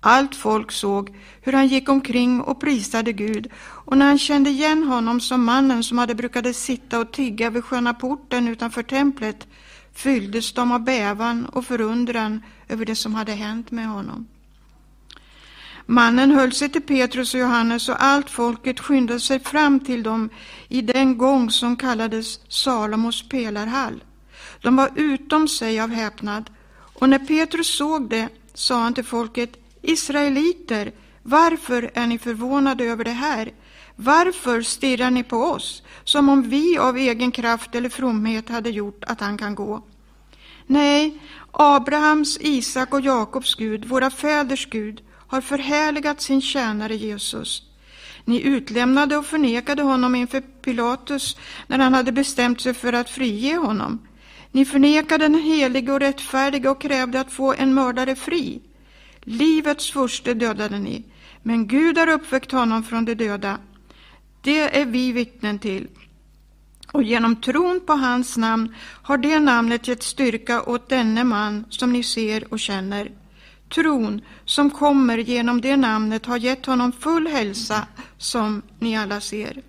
Allt 0.06 0.36
folk 0.36 0.72
såg 0.72 1.16
hur 1.42 1.54
han 1.54 1.68
gick 1.68 1.90
omkring 1.90 2.42
och 2.42 2.62
prisade 2.62 3.14
Gud 3.14 3.48
och 3.58 3.98
när 3.98 4.06
han 4.06 4.20
kände 4.20 4.50
igen 4.50 4.84
honom 4.84 5.22
som 5.22 5.44
mannen 5.44 5.84
som 5.84 5.98
hade 5.98 6.16
brukade 6.16 6.54
sitta 6.54 7.00
och 7.00 7.12
tigga 7.12 7.50
vid 7.50 7.64
sköna 7.64 7.94
porten 7.94 8.48
utanför 8.48 8.84
templet 8.84 9.48
fylldes 9.94 10.54
de 10.54 10.72
av 10.72 10.84
bävan 10.84 11.46
och 11.46 11.66
förundran 11.66 12.44
över 12.70 12.86
det 12.86 12.96
som 12.96 13.16
hade 13.16 13.32
hänt 13.32 13.72
med 13.72 13.88
honom. 13.88 14.28
Mannen 15.86 16.32
höll 16.32 16.54
sig 16.54 16.70
till 16.70 16.82
Petrus 16.82 17.34
och 17.34 17.40
Johannes 17.40 17.90
och 17.90 18.04
allt 18.04 18.30
folket 18.30 18.80
skyndade 18.80 19.20
sig 19.20 19.40
fram 19.40 19.80
till 19.80 20.04
dem 20.04 20.30
i 20.68 20.82
den 20.82 21.18
gång 21.18 21.52
som 21.52 21.78
kallades 21.78 22.40
Salomos 22.52 23.30
pelarhall. 23.30 24.04
De 24.62 24.76
var 24.76 24.90
utom 24.96 25.48
sig 25.48 25.80
av 25.80 25.90
häpnad. 25.90 26.50
Och 27.00 27.10
när 27.10 27.20
Petrus 27.20 27.78
såg 27.78 28.10
det 28.10 28.30
sa 28.54 28.80
han 28.80 28.94
till 28.94 29.04
folket, 29.04 29.63
Israeliter, 29.84 30.92
varför 31.24 31.92
är 31.94 32.08
ni 32.08 32.18
förvånade 32.18 32.84
över 32.84 33.04
det 33.04 33.12
här? 33.12 33.52
Varför 33.96 34.62
stirrar 34.62 35.12
ni 35.12 35.24
på 35.24 35.38
oss, 35.38 35.84
som 36.04 36.30
om 36.30 36.50
vi 36.50 36.78
av 36.78 36.98
egen 36.98 37.32
kraft 37.32 37.76
eller 37.76 37.90
fromhet 37.90 38.50
hade 38.50 38.70
gjort 38.70 39.04
att 39.04 39.20
han 39.20 39.38
kan 39.38 39.56
gå? 39.56 39.84
Nej, 40.68 41.20
Abrahams, 41.52 42.38
Isak 42.42 42.94
och 42.94 43.02
Jakobs 43.02 43.56
Gud, 43.56 43.86
våra 43.86 44.10
fäders 44.10 44.70
Gud, 44.70 45.02
har 45.28 45.42
förhärligat 45.42 46.22
sin 46.22 46.42
tjänare 46.42 46.96
Jesus. 46.96 47.64
Ni 48.26 48.42
utlämnade 48.42 49.18
och 49.18 49.26
förnekade 49.26 49.82
honom 49.82 50.16
inför 50.16 50.42
Pilatus 50.42 51.38
när 51.68 51.80
han 51.80 51.94
hade 51.94 52.12
bestämt 52.12 52.62
sig 52.62 52.74
för 52.74 52.94
att 52.94 53.10
frige 53.10 53.56
honom. 53.56 54.08
Ni 54.52 54.66
förnekade 54.66 55.26
den 55.26 55.42
helige 55.42 55.92
och 55.92 56.00
rättfärdige 56.00 56.70
och 56.70 56.82
krävde 56.82 57.20
att 57.20 57.32
få 57.32 57.54
en 57.54 57.74
mördare 57.74 58.16
fri. 58.16 58.62
Livets 59.24 59.92
furste 59.92 60.34
dödade 60.34 60.80
ni, 60.80 61.04
men 61.44 61.68
Gud 61.68 61.98
har 61.98 62.10
uppväckt 62.10 62.52
honom 62.52 62.84
från 62.84 63.06
de 63.06 63.16
döda. 63.16 63.58
Det 64.42 64.80
är 64.80 64.86
vi 64.86 65.12
vittnen 65.12 65.60
till. 65.60 65.88
Och 66.92 67.04
genom 67.04 67.36
tron 67.36 67.82
på 67.86 67.94
hans 67.94 68.38
namn 68.38 68.76
har 69.02 69.18
det 69.18 69.40
namnet 69.40 69.88
gett 69.88 70.04
styrka 70.04 70.64
åt 70.64 70.90
denne 70.90 71.24
man 71.24 71.66
som 71.70 71.94
ni 71.94 72.04
ser 72.04 72.54
och 72.54 72.60
känner. 72.60 73.12
Tron 73.74 74.22
som 74.46 74.70
kommer 74.70 75.18
genom 75.18 75.62
det 75.62 75.78
namnet 75.78 76.26
har 76.26 76.38
gett 76.38 76.66
honom 76.66 76.92
full 76.92 77.28
hälsa 77.28 77.88
som 78.18 78.62
ni 78.80 78.98
alla 78.98 79.22
ser. 79.22 79.62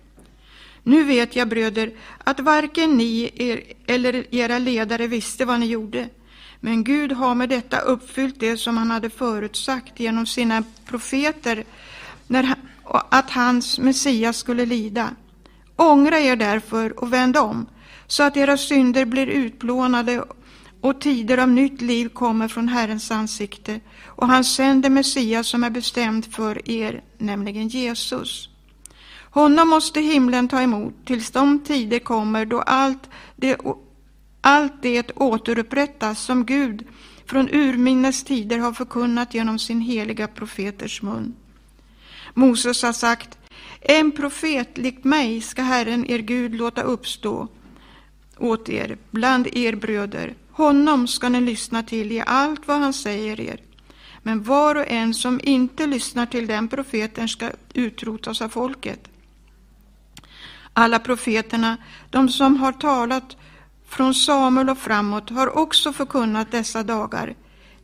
Nu 0.83 1.03
vet 1.03 1.35
jag, 1.35 1.47
bröder, 1.47 1.91
att 2.23 2.39
varken 2.39 2.97
ni 2.97 3.31
er, 3.35 3.63
eller 3.87 4.35
era 4.35 4.59
ledare 4.59 5.07
visste 5.07 5.45
vad 5.45 5.59
ni 5.59 5.65
gjorde. 5.65 6.09
Men 6.65 6.83
Gud 6.83 7.11
har 7.11 7.35
med 7.35 7.49
detta 7.49 7.79
uppfyllt 7.79 8.39
det 8.39 8.57
som 8.57 8.77
han 8.77 8.91
hade 8.91 9.09
förutsagt 9.09 9.99
genom 9.99 10.25
sina 10.25 10.63
profeter, 10.85 11.63
när, 12.27 12.55
att 13.09 13.31
hans 13.31 13.79
Messias 13.79 14.37
skulle 14.37 14.65
lida. 14.65 15.09
Ångra 15.75 16.19
er 16.19 16.35
därför 16.35 16.99
och 16.99 17.13
vänd 17.13 17.37
om, 17.37 17.65
så 18.07 18.23
att 18.23 18.37
era 18.37 18.57
synder 18.57 19.05
blir 19.05 19.27
utplånade 19.27 20.23
och 20.81 21.01
tider 21.01 21.37
av 21.37 21.49
nytt 21.49 21.81
liv 21.81 22.09
kommer 22.09 22.47
från 22.47 22.67
Herrens 22.67 23.11
ansikte, 23.11 23.79
och 24.05 24.27
han 24.27 24.43
sänder 24.43 24.89
Messias 24.89 25.47
som 25.47 25.63
är 25.63 25.69
bestämd 25.69 26.33
för 26.33 26.69
er, 26.71 27.03
nämligen 27.17 27.67
Jesus. 27.67 28.49
Honom 29.21 29.69
måste 29.69 30.01
himlen 30.01 30.47
ta 30.47 30.61
emot 30.61 30.93
tills 31.05 31.31
de 31.31 31.59
tider 31.59 31.99
kommer 31.99 32.45
då 32.45 32.61
allt 32.61 33.09
det, 33.35 33.57
allt 34.45 34.81
det 34.81 35.11
återupprättas 35.15 36.19
som 36.19 36.45
Gud 36.45 36.87
från 37.25 37.49
urminnes 37.49 38.23
tider 38.23 38.57
har 38.57 38.73
förkunnat 38.73 39.33
genom 39.33 39.59
sin 39.59 39.81
heliga 39.81 40.27
profeters 40.27 41.01
mun. 41.01 41.35
Moses 42.33 42.83
har 42.83 42.93
sagt, 42.93 43.37
en 43.81 44.11
profet 44.11 44.77
likt 44.77 45.03
mig 45.03 45.41
ska 45.41 45.61
Herren 45.61 46.05
er 46.05 46.19
Gud 46.19 46.55
låta 46.55 46.81
uppstå 46.81 47.47
åt 48.37 48.69
er 48.69 48.97
bland 49.11 49.47
er 49.47 49.75
bröder. 49.75 50.35
Honom 50.51 51.07
ska 51.07 51.29
ni 51.29 51.41
lyssna 51.41 51.83
till 51.83 52.11
i 52.11 52.23
allt 52.25 52.67
vad 52.67 52.79
han 52.79 52.93
säger 52.93 53.41
er. 53.41 53.61
Men 54.23 54.43
var 54.43 54.75
och 54.75 54.87
en 54.87 55.13
som 55.13 55.39
inte 55.43 55.87
lyssnar 55.87 56.25
till 56.25 56.47
den 56.47 56.67
profeten 56.67 57.27
ska 57.27 57.49
utrotas 57.73 58.41
av 58.41 58.49
folket. 58.49 59.07
Alla 60.73 60.99
profeterna, 60.99 61.77
de 62.09 62.29
som 62.29 62.57
har 62.57 62.71
talat 62.71 63.37
från 63.87 64.13
Samuel 64.13 64.69
och 64.69 64.77
framåt, 64.77 65.29
har 65.29 65.57
också 65.57 65.93
förkunnat 65.93 66.51
dessa 66.51 66.83
dagar. 66.83 67.35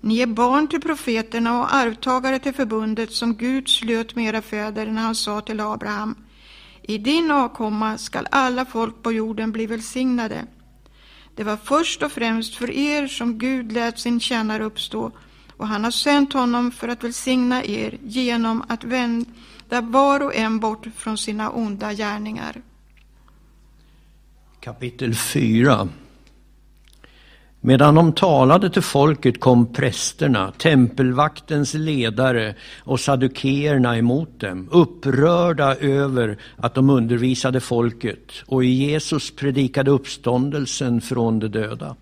Ni 0.01 0.19
är 0.19 0.27
barn 0.27 0.67
till 0.67 0.81
profeterna 0.81 1.59
och 1.59 1.73
arvtagare 1.73 2.39
till 2.39 2.53
förbundet 2.53 3.11
som 3.11 3.35
Gud 3.35 3.69
slöt 3.69 4.15
med 4.15 4.25
era 4.25 4.41
fäder 4.41 4.85
när 4.85 5.01
han 5.01 5.15
sa 5.15 5.41
till 5.41 5.59
Abraham. 5.59 6.15
I 6.81 6.97
din 6.97 7.31
avkomma 7.31 7.97
skall 7.97 8.27
alla 8.31 8.65
folk 8.65 9.03
på 9.03 9.11
jorden 9.11 9.51
bli 9.51 9.65
välsignade. 9.65 10.45
Det 11.35 11.43
var 11.43 11.57
först 11.57 12.03
och 12.03 12.11
främst 12.11 12.55
för 12.55 12.71
er 12.71 13.07
som 13.07 13.37
Gud 13.37 13.71
lät 13.71 13.99
sin 13.99 14.19
tjänare 14.19 14.63
uppstå 14.63 15.11
och 15.57 15.67
han 15.67 15.83
har 15.83 15.91
sänt 15.91 16.33
honom 16.33 16.71
för 16.71 16.87
att 16.87 17.03
välsigna 17.03 17.63
er 17.63 17.97
genom 18.03 18.63
att 18.67 18.83
vända 18.83 19.81
var 19.81 20.23
och 20.23 20.35
en 20.35 20.59
bort 20.59 20.87
från 20.95 21.17
sina 21.17 21.49
onda 21.49 21.93
gärningar. 21.93 22.61
Kapitel 24.61 25.13
4 25.13 25.89
Medan 27.61 27.95
de 27.95 28.13
talade 28.13 28.69
till 28.69 28.81
folket 28.81 29.39
kom 29.39 29.73
prästerna, 29.73 30.51
tempelvaktens 30.51 31.73
ledare 31.73 32.55
och 32.79 32.99
sadukeerna 32.99 33.97
emot 33.97 34.39
dem, 34.39 34.69
upprörda 34.71 35.75
över 35.75 36.37
att 36.55 36.75
de 36.75 36.89
undervisade 36.89 37.59
folket 37.59 38.31
och 38.47 38.63
i 38.63 38.67
Jesus 38.67 39.35
predikade 39.35 39.91
uppståndelsen 39.91 41.01
från 41.01 41.39
de 41.39 41.47
döda. 41.47 41.95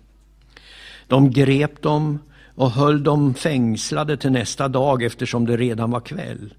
De 1.06 1.30
grep 1.30 1.82
dem 1.82 2.18
och 2.54 2.70
höll 2.70 3.02
dem 3.02 3.34
fängslade 3.34 4.16
till 4.16 4.32
nästa 4.32 4.68
dag 4.68 5.02
eftersom 5.02 5.46
det 5.46 5.56
redan 5.56 5.90
var 5.90 6.00
kväll. 6.00 6.54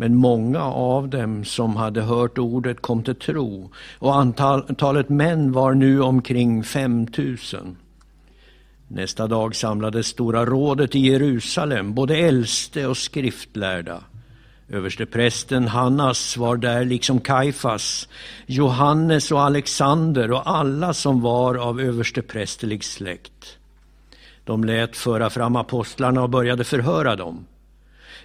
Men 0.00 0.16
många 0.16 0.62
av 0.64 1.08
dem 1.08 1.44
som 1.44 1.76
hade 1.76 2.02
hört 2.02 2.38
ordet 2.38 2.80
kom 2.80 3.02
till 3.02 3.14
tro 3.14 3.70
och 3.98 4.16
antalet 4.16 5.08
män 5.08 5.52
var 5.52 5.74
nu 5.74 6.02
omkring 6.02 6.64
5000. 6.64 7.76
Nästa 8.88 9.26
dag 9.26 9.56
samlades 9.56 10.06
Stora 10.06 10.44
rådet 10.44 10.94
i 10.94 10.98
Jerusalem, 10.98 11.94
både 11.94 12.16
äldste 12.16 12.86
och 12.86 12.96
skriftlärda. 12.96 14.00
Översteprästen 14.68 15.68
Hannas 15.68 16.36
var 16.36 16.56
där 16.56 16.84
liksom 16.84 17.20
Kaifas, 17.20 18.08
Johannes 18.46 19.32
och 19.32 19.42
Alexander 19.42 20.32
och 20.32 20.50
alla 20.50 20.94
som 20.94 21.20
var 21.20 21.54
av 21.54 21.80
översteprästerlig 21.80 22.84
släkt. 22.84 23.58
De 24.44 24.64
lät 24.64 24.96
föra 24.96 25.30
fram 25.30 25.56
apostlarna 25.56 26.22
och 26.22 26.30
började 26.30 26.64
förhöra 26.64 27.16
dem. 27.16 27.46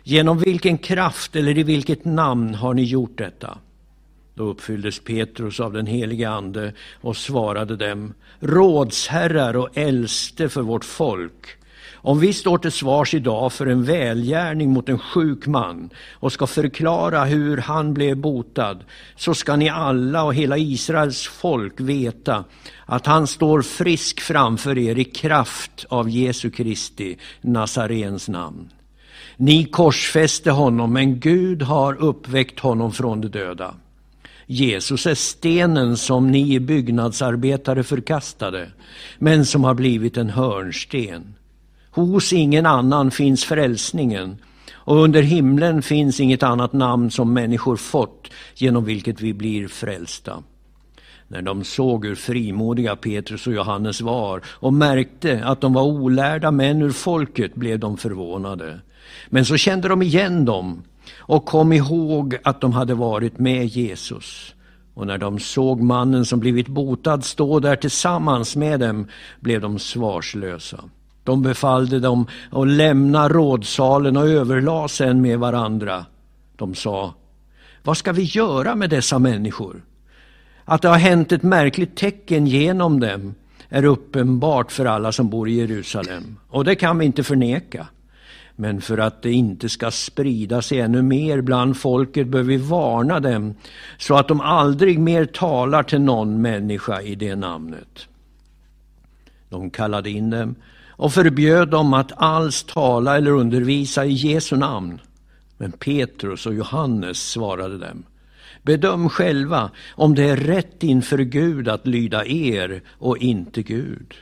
Genom 0.05 0.38
vilken 0.38 0.77
kraft 0.77 1.36
eller 1.36 1.57
i 1.57 1.63
vilket 1.63 2.05
namn 2.05 2.55
har 2.55 2.74
ni 2.74 2.83
gjort 2.83 3.17
detta? 3.17 3.57
Då 4.36 4.43
uppfylldes 4.43 5.00
Petrus 5.00 5.60
av 5.60 5.74
den 5.74 5.88
helige 5.88 6.29
Ande 6.29 6.74
och 7.01 7.17
svarade 7.17 7.75
dem, 7.75 8.13
rådsherrar 8.39 9.55
och 9.55 9.77
äldste 9.77 10.50
för 10.50 10.62
vårt 10.62 10.86
folk. 10.86 11.48
Om 11.93 12.19
vi 12.19 12.33
står 12.33 12.57
till 12.57 12.72
svars 12.72 13.13
idag 13.13 13.53
för 13.53 13.67
en 13.67 13.83
välgärning 13.83 14.69
mot 14.69 14.89
en 14.89 15.00
sjuk 15.00 15.48
man 15.48 15.89
och 16.12 16.33
ska 16.33 16.48
förklara 16.48 17.25
hur 17.25 17.57
han 17.57 17.93
blev 17.93 18.17
botad, 18.17 18.83
så 19.15 19.33
ska 19.33 19.55
ni 19.55 19.69
alla 19.69 20.24
och 20.24 20.33
hela 20.33 20.57
Israels 20.57 21.27
folk 21.27 21.79
veta 21.79 22.43
att 22.86 23.05
han 23.05 23.27
står 23.27 23.62
frisk 23.62 24.22
framför 24.22 24.77
er 24.77 25.00
i 25.00 25.03
kraft 25.03 25.86
av 25.89 26.10
Jesu 26.10 26.50
Kristi, 26.50 27.17
Nazarens 27.41 28.29
namn. 28.29 28.69
Ni 29.37 29.65
korsfäste 29.65 30.51
honom, 30.51 30.93
men 30.93 31.19
Gud 31.19 31.61
har 31.61 31.93
uppväckt 32.01 32.59
honom 32.59 32.91
från 32.91 33.21
de 33.21 33.27
döda. 33.27 33.75
Jesus 34.45 35.05
är 35.05 35.15
stenen 35.15 35.97
som 35.97 36.31
ni 36.31 36.59
byggnadsarbetare 36.59 37.83
förkastade, 37.83 38.71
men 39.19 39.45
som 39.45 39.63
har 39.63 39.73
blivit 39.73 40.17
en 40.17 40.29
hörnsten. 40.29 41.35
Hos 41.91 42.33
ingen 42.33 42.65
annan 42.65 43.11
finns 43.11 43.45
frälsningen, 43.45 44.37
och 44.71 45.03
under 45.03 45.21
himlen 45.21 45.81
finns 45.81 46.19
inget 46.19 46.43
annat 46.43 46.73
namn 46.73 47.11
som 47.11 47.33
människor 47.33 47.75
fått 47.75 48.29
genom 48.55 48.85
vilket 48.85 49.21
vi 49.21 49.33
blir 49.33 49.67
frälsta. 49.67 50.43
När 51.27 51.41
de 51.41 51.63
såg 51.63 52.05
hur 52.05 52.15
frimodiga 52.15 52.95
Petrus 52.95 53.47
och 53.47 53.53
Johannes 53.53 54.01
var 54.01 54.41
och 54.47 54.73
märkte 54.73 55.45
att 55.45 55.61
de 55.61 55.73
var 55.73 55.83
olärda 55.83 56.51
män 56.51 56.81
ur 56.81 56.91
folket 56.91 57.55
blev 57.55 57.79
de 57.79 57.97
förvånade. 57.97 58.79
Men 59.30 59.46
så 59.46 59.58
kände 59.58 59.88
de 59.88 60.01
igen 60.01 60.46
dem 60.46 60.84
och 61.18 61.46
kom 61.46 61.74
ihåg 61.74 62.38
att 62.44 62.62
de 62.62 62.74
hade 62.74 62.94
varit 62.94 63.39
med 63.39 63.65
Jesus. 63.65 64.56
Och 64.94 65.08
när 65.08 65.18
de 65.18 65.39
såg 65.39 65.82
mannen 65.82 66.25
som 66.25 66.39
blivit 66.39 66.68
botad 66.68 67.24
stå 67.24 67.60
där 67.60 67.75
tillsammans 67.75 68.56
med 68.56 68.80
dem 68.80 69.08
blev 69.39 69.62
de 69.62 69.80
svarslösa. 69.80 70.84
De 71.24 71.42
befallde 71.42 72.00
dem 72.00 72.27
att 72.51 72.68
lämna 72.68 73.30
rådsalen 73.30 74.18
och 74.18 74.27
överlade 74.27 74.89
sen 74.89 75.22
med 75.22 75.39
varandra. 75.39 76.06
De 76.56 76.75
sa, 76.75 77.13
vad 77.84 77.98
ska 77.98 78.12
vi 78.12 78.24
göra 78.24 78.75
med 78.75 78.89
dessa 78.89 79.20
människor? 79.20 79.82
Att 80.65 80.82
det 80.82 80.88
har 80.88 80.98
hänt 80.98 81.32
ett 81.32 81.44
märkligt 81.44 81.96
tecken 81.96 82.48
genom 82.48 83.00
dem 83.00 83.36
är 83.70 83.86
uppenbart 83.86 84.72
för 84.72 84.86
alla 84.86 85.12
som 85.12 85.30
bor 85.30 85.50
i 85.50 85.53
Jerusalem. 85.53 86.38
Och 86.50 86.65
det 86.65 86.75
kan 86.75 86.98
vi 86.98 87.06
inte 87.06 87.24
förneka. 87.24 87.88
Men 88.55 88.81
för 88.81 88.98
att 88.98 89.22
det 89.22 89.31
inte 89.31 89.69
ska 89.69 89.91
sprida 89.91 90.62
sig 90.62 90.79
ännu 90.79 91.01
mer 91.01 91.41
bland 91.41 91.77
folket 91.77 92.27
bör 92.27 92.43
vi 92.43 92.57
varna 92.57 93.19
dem 93.19 93.55
så 93.98 94.15
att 94.15 94.27
de 94.27 94.41
aldrig 94.41 95.00
mer 95.00 95.25
talar 95.25 95.83
till 95.83 96.01
någon 96.01 96.41
människa 96.41 97.01
i 97.01 97.15
det 97.15 97.36
namnet. 97.36 98.07
De 99.50 99.69
kallade 99.69 100.10
in 100.10 100.29
dem 100.29 100.55
och 100.89 101.13
förbjöd 101.13 101.69
dem 101.69 101.93
att 101.93 102.12
alls 102.15 102.63
tala 102.63 103.17
eller 103.17 103.31
undervisa 103.31 104.05
i 104.05 104.12
Jesu 104.12 104.55
namn. 104.55 105.00
Men 105.57 105.72
Petrus 105.72 106.45
och 106.45 106.53
Johannes 106.53 107.29
svarade 107.29 107.77
dem. 107.77 108.03
Bedöm 108.62 109.10
själva 109.10 109.72
om 109.95 110.15
det 110.15 110.24
är 110.24 110.38
rätt 110.38 110.83
inför 110.83 111.17
Gud 111.17 111.67
att 111.67 111.88
lyda 111.88 112.25
er 112.25 112.81
och 112.89 113.17
inte 113.17 113.62
Gud. 113.62 114.13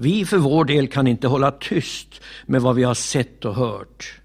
Vi 0.00 0.24
för 0.24 0.38
vår 0.38 0.64
del 0.64 0.88
kan 0.88 1.06
inte 1.06 1.28
hålla 1.28 1.50
tyst 1.50 2.20
med 2.46 2.62
vad 2.62 2.74
vi 2.76 2.82
har 2.82 2.94
sett 2.94 3.44
och 3.44 3.54
hört. 3.54 4.20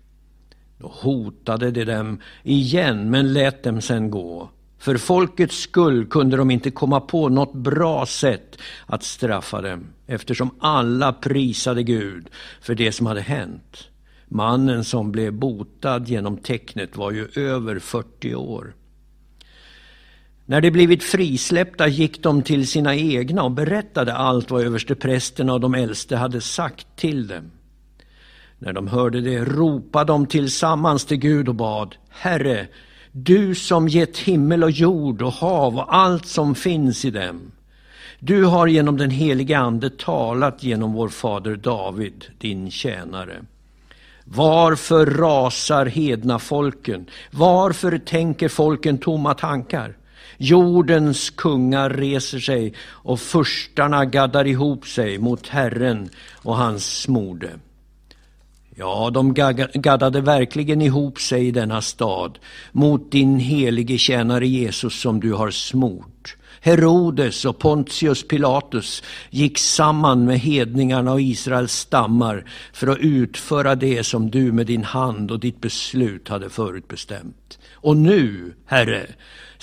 Då 0.77 0.87
hotade 0.87 1.71
de 1.71 1.85
dem 1.85 2.19
igen, 2.43 3.09
men 3.09 3.33
lät 3.33 3.63
dem 3.63 3.81
sen 3.81 4.11
gå. 4.11 4.49
För 4.79 4.97
folkets 4.97 5.57
skull 5.57 6.05
kunde 6.05 6.37
de 6.37 6.51
inte 6.51 6.71
komma 6.71 6.99
på 6.99 7.29
något 7.29 7.53
bra 7.53 8.05
sätt 8.05 8.57
att 8.85 9.03
straffa 9.03 9.61
dem, 9.61 9.87
eftersom 10.07 10.49
alla 10.59 11.13
prisade 11.13 11.83
Gud 11.83 12.29
för 12.61 12.75
det 12.75 12.91
som 12.91 13.05
hade 13.05 13.21
hänt. 13.21 13.89
Mannen 14.27 14.83
som 14.83 15.11
blev 15.11 15.33
botad 15.33 16.07
genom 16.07 16.37
tecknet 16.37 16.97
var 16.97 17.11
ju 17.11 17.27
över 17.35 17.79
40 17.79 18.35
år. 18.35 18.73
När 20.45 20.61
de 20.61 20.71
blivit 20.71 21.03
frisläppta 21.03 21.87
gick 21.87 22.23
de 22.23 22.41
till 22.41 22.67
sina 22.67 22.95
egna 22.95 23.43
och 23.43 23.51
berättade 23.51 24.13
allt 24.13 24.51
vad 24.51 24.61
översteprästerna 24.61 25.53
och 25.53 25.59
de 25.59 25.75
äldste 25.75 26.15
hade 26.15 26.41
sagt 26.41 26.87
till 26.95 27.27
dem. 27.27 27.51
När 28.59 28.73
de 28.73 28.87
hörde 28.87 29.21
det 29.21 29.39
ropade 29.39 30.13
de 30.13 30.25
tillsammans 30.25 31.05
till 31.05 31.17
Gud 31.17 31.49
och 31.49 31.55
bad, 31.55 31.95
Herre, 32.09 32.67
du 33.11 33.55
som 33.55 33.87
gett 33.87 34.17
himmel 34.17 34.63
och 34.63 34.71
jord 34.71 35.21
och 35.21 35.33
hav 35.33 35.77
och 35.77 35.95
allt 35.95 36.25
som 36.25 36.55
finns 36.55 37.05
i 37.05 37.11
dem. 37.11 37.51
Du 38.19 38.43
har 38.43 38.67
genom 38.67 38.97
den 38.97 39.09
helige 39.09 39.59
Ande 39.59 39.89
talat 39.89 40.63
genom 40.63 40.93
vår 40.93 41.09
fader 41.09 41.55
David, 41.55 42.25
din 42.37 42.71
tjänare. 42.71 43.41
Varför 44.23 45.05
rasar 45.05 45.85
hedna 45.85 46.39
folken? 46.39 47.05
Varför 47.31 47.97
tänker 47.97 48.49
folken 48.49 48.97
tomma 48.97 49.33
tankar? 49.33 49.97
Jordens 50.43 51.29
kungar 51.29 51.89
reser 51.89 52.39
sig 52.39 52.73
och 52.87 53.19
furstarna 53.19 54.05
gaddar 54.05 54.47
ihop 54.47 54.87
sig 54.87 55.17
mot 55.17 55.47
Herren 55.47 56.09
och 56.33 56.55
hans 56.55 57.01
smorde. 57.01 57.49
Ja, 58.75 59.09
de 59.13 59.33
gaddade 59.73 60.21
verkligen 60.21 60.81
ihop 60.81 61.19
sig 61.19 61.47
i 61.47 61.51
denna 61.51 61.81
stad 61.81 62.39
mot 62.71 63.11
din 63.11 63.39
helige 63.39 63.97
tjänare 63.97 64.47
Jesus 64.47 65.01
som 65.01 65.19
du 65.19 65.33
har 65.33 65.51
smort. 65.51 66.35
Herodes 66.61 67.45
och 67.45 67.59
Pontius 67.59 68.27
Pilatus 68.27 69.03
gick 69.29 69.57
samman 69.57 70.25
med 70.25 70.39
hedningarna 70.39 71.11
och 71.11 71.21
Israels 71.21 71.73
stammar 71.73 72.45
för 72.73 72.87
att 72.87 72.97
utföra 72.97 73.75
det 73.75 74.03
som 74.03 74.31
du 74.31 74.51
med 74.51 74.67
din 74.67 74.83
hand 74.83 75.31
och 75.31 75.39
ditt 75.39 75.61
beslut 75.61 76.29
hade 76.29 76.49
förutbestämt. 76.49 77.59
Och 77.73 77.97
nu, 77.97 78.53
Herre, 78.65 79.07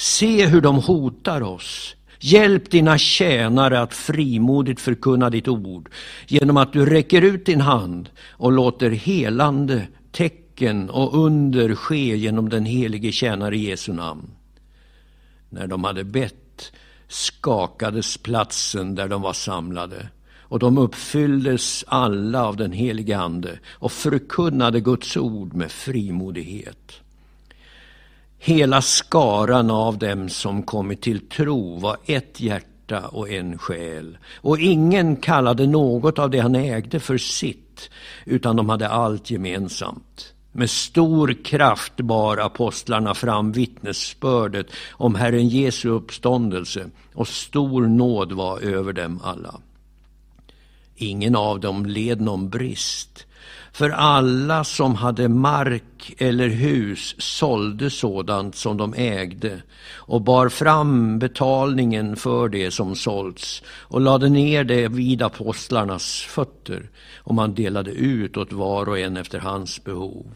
se 0.00 0.46
hur 0.46 0.60
de 0.60 0.76
hotar 0.76 1.42
oss. 1.42 1.96
Hjälp 2.20 2.70
dina 2.70 2.98
tjänare 2.98 3.80
att 3.80 3.94
frimodigt 3.94 4.80
förkunna 4.80 5.30
ditt 5.30 5.48
ord 5.48 5.90
genom 6.26 6.56
att 6.56 6.72
du 6.72 6.86
räcker 6.86 7.22
ut 7.22 7.46
din 7.46 7.60
hand 7.60 8.10
och 8.30 8.52
låter 8.52 8.90
helande 8.90 9.86
tecken 10.12 10.90
och 10.90 11.24
under 11.24 11.74
ske 11.74 12.16
genom 12.16 12.48
den 12.48 12.64
helige 12.64 13.12
tjänare 13.12 13.58
Jesu 13.58 13.92
namn. 13.92 14.30
När 15.50 15.66
de 15.66 15.84
hade 15.84 16.04
bett 16.04 16.72
skakades 17.08 18.16
platsen 18.16 18.94
där 18.94 19.08
de 19.08 19.22
var 19.22 19.32
samlade 19.32 20.08
och 20.38 20.58
de 20.58 20.78
uppfylldes 20.78 21.84
alla 21.88 22.44
av 22.44 22.56
den 22.56 22.72
helige 22.72 23.18
Ande 23.18 23.58
och 23.68 23.92
förkunnade 23.92 24.80
Guds 24.80 25.16
ord 25.16 25.54
med 25.54 25.70
frimodighet. 25.70 26.99
Hela 28.42 28.82
skaran 28.82 29.70
av 29.70 29.98
dem 29.98 30.28
som 30.28 30.62
kommit 30.62 31.02
till 31.02 31.28
tro 31.28 31.78
var 31.78 31.96
ett 32.06 32.40
hjärta 32.40 33.08
och 33.08 33.30
en 33.30 33.58
själ. 33.58 34.18
Och 34.36 34.58
ingen 34.58 35.16
kallade 35.16 35.66
något 35.66 36.18
av 36.18 36.30
det 36.30 36.38
han 36.38 36.54
ägde 36.54 37.00
för 37.00 37.18
sitt, 37.18 37.90
utan 38.24 38.56
de 38.56 38.68
hade 38.68 38.88
allt 38.88 39.30
gemensamt. 39.30 40.34
Med 40.52 40.70
stor 40.70 41.44
kraft 41.44 41.96
bar 41.96 42.36
apostlarna 42.36 43.14
fram 43.14 43.52
vittnesbördet 43.52 44.66
om 44.92 45.14
Herren 45.14 45.48
Jesu 45.48 45.88
uppståndelse 45.88 46.86
och 47.14 47.28
stor 47.28 47.86
nåd 47.86 48.32
var 48.32 48.60
över 48.60 48.92
dem 48.92 49.20
alla. 49.24 49.60
Ingen 50.96 51.36
av 51.36 51.60
dem 51.60 51.86
led 51.86 52.20
någon 52.20 52.50
brist 52.50 53.26
för 53.72 53.90
alla 53.90 54.64
som 54.64 54.94
hade 54.94 55.28
mark 55.28 56.14
eller 56.18 56.48
hus 56.48 57.14
sålde 57.18 57.90
sådant 57.90 58.54
som 58.56 58.76
de 58.76 58.94
ägde 58.94 59.62
och 59.92 60.22
bar 60.22 60.48
fram 60.48 61.18
betalningen 61.18 62.16
för 62.16 62.48
det 62.48 62.70
som 62.70 62.96
sålts 62.96 63.62
och 63.68 64.00
lade 64.00 64.28
ner 64.28 64.64
det 64.64 64.88
vid 64.88 65.22
apostlarnas 65.22 66.20
fötter 66.20 66.90
och 67.16 67.34
man 67.34 67.54
delade 67.54 67.90
ut 67.90 68.36
åt 68.36 68.52
var 68.52 68.88
och 68.88 68.98
en 68.98 69.16
efter 69.16 69.38
hans 69.38 69.84
behov. 69.84 70.26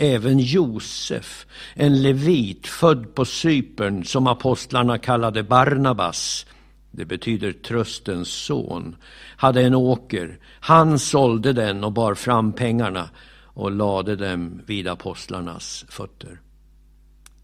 Även 0.00 0.38
Josef, 0.38 1.46
en 1.74 2.02
levit 2.02 2.66
född 2.66 3.14
på 3.14 3.24
Cypern 3.24 4.04
som 4.04 4.26
apostlarna 4.26 4.98
kallade 4.98 5.42
Barnabas, 5.42 6.46
det 6.90 7.04
betyder 7.04 7.52
tröstens 7.52 8.28
son, 8.28 8.96
hade 9.38 9.62
en 9.62 9.74
åker. 9.74 10.38
Han 10.60 10.98
sålde 10.98 11.52
den 11.52 11.84
och 11.84 11.92
bar 11.92 12.14
fram 12.14 12.52
pengarna 12.52 13.10
och 13.44 13.70
lade 13.70 14.16
dem 14.16 14.60
vid 14.66 14.88
apostlarnas 14.88 15.84
fötter. 15.88 16.40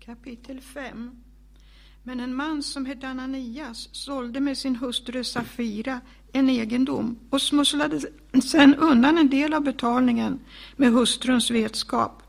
Kapitel 0.04 0.60
5 0.60 1.10
Men 2.02 2.20
en 2.20 2.34
man 2.34 2.62
som 2.62 2.86
hette 2.86 3.08
Ananias 3.08 3.88
sålde 3.92 4.40
med 4.40 4.58
sin 4.58 4.76
hustru 4.76 5.24
Safira 5.24 6.00
en 6.32 6.50
egendom 6.50 7.18
och 7.30 7.42
smusslade 7.42 8.00
sedan 8.44 8.74
undan 8.74 9.18
en 9.18 9.30
del 9.30 9.54
av 9.54 9.62
betalningen 9.62 10.40
med 10.76 10.92
hustruns 10.92 11.50
vetskap. 11.50 12.22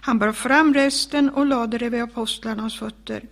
Han 0.00 0.18
bar 0.18 0.32
fram 0.32 0.74
resten 0.74 1.30
och 1.30 1.46
lade 1.46 1.78
det 1.78 1.88
vid 1.88 2.02
apostlarnas 2.02 2.78
fötter. 2.78 3.22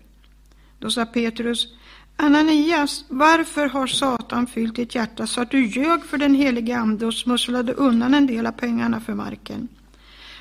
Då 0.79 0.91
sa 0.91 1.07
Petrus, 1.07 1.69
Ananias, 2.17 3.05
varför 3.09 3.67
har 3.67 3.87
Satan 3.87 4.47
fyllt 4.47 4.77
ditt 4.77 4.95
hjärta 4.95 5.27
så 5.27 5.41
att 5.41 5.51
du 5.51 5.67
ljög 5.67 6.05
för 6.05 6.19
den 6.19 6.35
helige 6.35 6.79
Ande 6.79 7.07
och 7.07 7.15
smusslade 7.15 7.73
undan 7.73 8.15
en 8.15 8.27
del 8.27 8.47
av 8.47 8.53
pengarna 8.53 9.01
för 9.01 9.15
marken? 9.15 9.69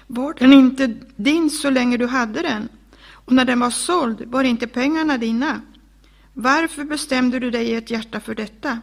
Var 0.08 0.34
den 0.34 0.54
inte 0.54 0.94
din 1.16 1.50
så 1.50 1.70
länge 1.70 1.98
du 1.98 2.08
hade 2.08 2.42
den? 2.42 2.70
Och 3.26 3.34
när 3.34 3.46
den 3.46 3.60
var 3.60 3.70
såld, 3.70 4.22
var 4.26 4.44
inte 4.44 4.68
pengarna 4.68 5.18
dina? 5.18 5.62
Varför 6.34 6.84
bestämde 6.84 7.40
du 7.40 7.52
dig 7.52 7.68
i 7.68 7.76
ett 7.76 7.92
hjärta 7.92 8.20
för 8.20 8.36
detta? 8.36 8.80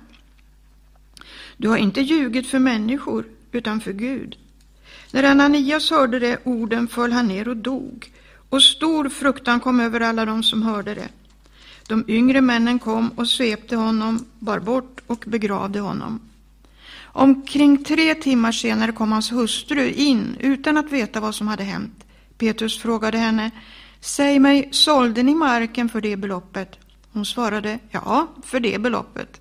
Du 1.57 1.69
har 1.69 1.77
inte 1.77 2.01
ljugit 2.01 2.47
för 2.47 2.59
människor, 2.59 3.25
utan 3.53 3.81
för 3.81 3.93
Gud. 3.93 4.37
När 5.13 5.23
Ananias 5.23 5.91
hörde 5.91 6.19
det 6.19 6.39
orden 6.45 6.89
föll 6.89 7.13
han 7.13 7.29
ner 7.29 7.49
och 7.49 7.57
dog, 7.57 8.13
och 8.49 8.63
stor 8.63 9.09
fruktan 9.09 9.61
kom 9.61 9.81
över 9.81 10.01
alla 10.01 10.25
de 10.25 10.43
som 10.43 10.63
hörde 10.63 10.95
det. 10.95 11.09
De 11.91 12.05
yngre 12.09 12.41
männen 12.41 12.79
kom 12.79 13.09
och 13.09 13.29
svepte 13.29 13.77
honom, 13.77 14.25
bar 14.39 14.59
bort 14.59 15.01
och 15.07 15.25
begravde 15.27 15.81
honom. 15.81 16.21
Omkring 17.03 17.85
tre 17.85 18.15
timmar 18.15 18.53
senare 18.53 18.93
kom 18.93 19.13
hans 19.13 19.33
hustru 19.33 19.91
in 19.91 20.37
utan 20.41 20.77
att 20.77 20.93
veta 20.93 21.21
vad 21.21 21.35
som 21.35 21.49
hade 21.49 21.65
hänt. 21.65 22.05
Petrus 22.39 22.79
frågade 22.79 23.19
henne, 23.19 23.51
Säg 24.01 24.39
mig, 24.39 24.69
sålde 24.73 25.23
ni 25.23 25.35
marken 25.35 25.89
för 25.89 26.01
det 26.01 26.17
beloppet? 26.17 26.79
Hon 27.13 27.27
svarade, 27.27 27.79
ja, 27.91 28.27
för 28.45 28.61
det 28.61 28.81
beloppet. 28.81 29.41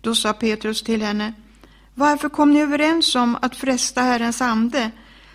Då 0.00 0.14
sa 0.14 0.32
Petrus 0.32 0.82
till 0.82 1.02
henne, 1.02 1.32
varför 1.94 2.28
kom 2.28 2.52
ni 2.52 2.60
överens 2.60 3.14
om 3.14 3.36
att 3.42 3.56
fresta 3.56 4.00
Herrens 4.02 4.42
ande? 4.42 4.90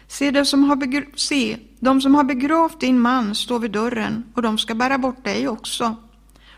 Se, 0.08 0.32
de 0.32 0.46
som 0.46 0.63
har, 0.63 1.18
se, 1.18 1.58
de 1.80 2.02
som 2.02 2.16
har 2.16 2.24
begravt 2.24 2.80
din 2.80 3.00
man 3.00 3.36
står 3.36 3.60
vid 3.60 3.72
dörren 3.72 4.24
och 4.34 4.42
de 4.42 4.58
ska 4.58 4.76
bära 4.76 4.98
bort 4.98 5.24
dig 5.24 5.48
också. 5.48 5.96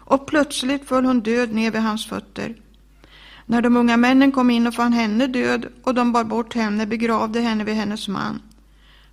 Och 0.05 0.25
plötsligt 0.25 0.87
föll 0.87 1.05
hon 1.05 1.21
död 1.21 1.51
ner 1.53 1.71
vid 1.71 1.81
hans 1.81 2.05
fötter. 2.05 2.55
När 3.45 3.61
de 3.61 3.77
unga 3.77 3.97
männen 3.97 4.31
kom 4.31 4.49
in 4.49 4.67
och 4.67 4.73
fann 4.73 4.93
henne 4.93 5.27
död 5.27 5.65
och 5.83 5.93
de 5.93 6.11
bar 6.11 6.23
bort 6.23 6.53
henne 6.53 6.85
begravde 6.85 7.41
henne 7.41 7.63
vid 7.63 7.75
hennes 7.75 8.07
man. 8.07 8.41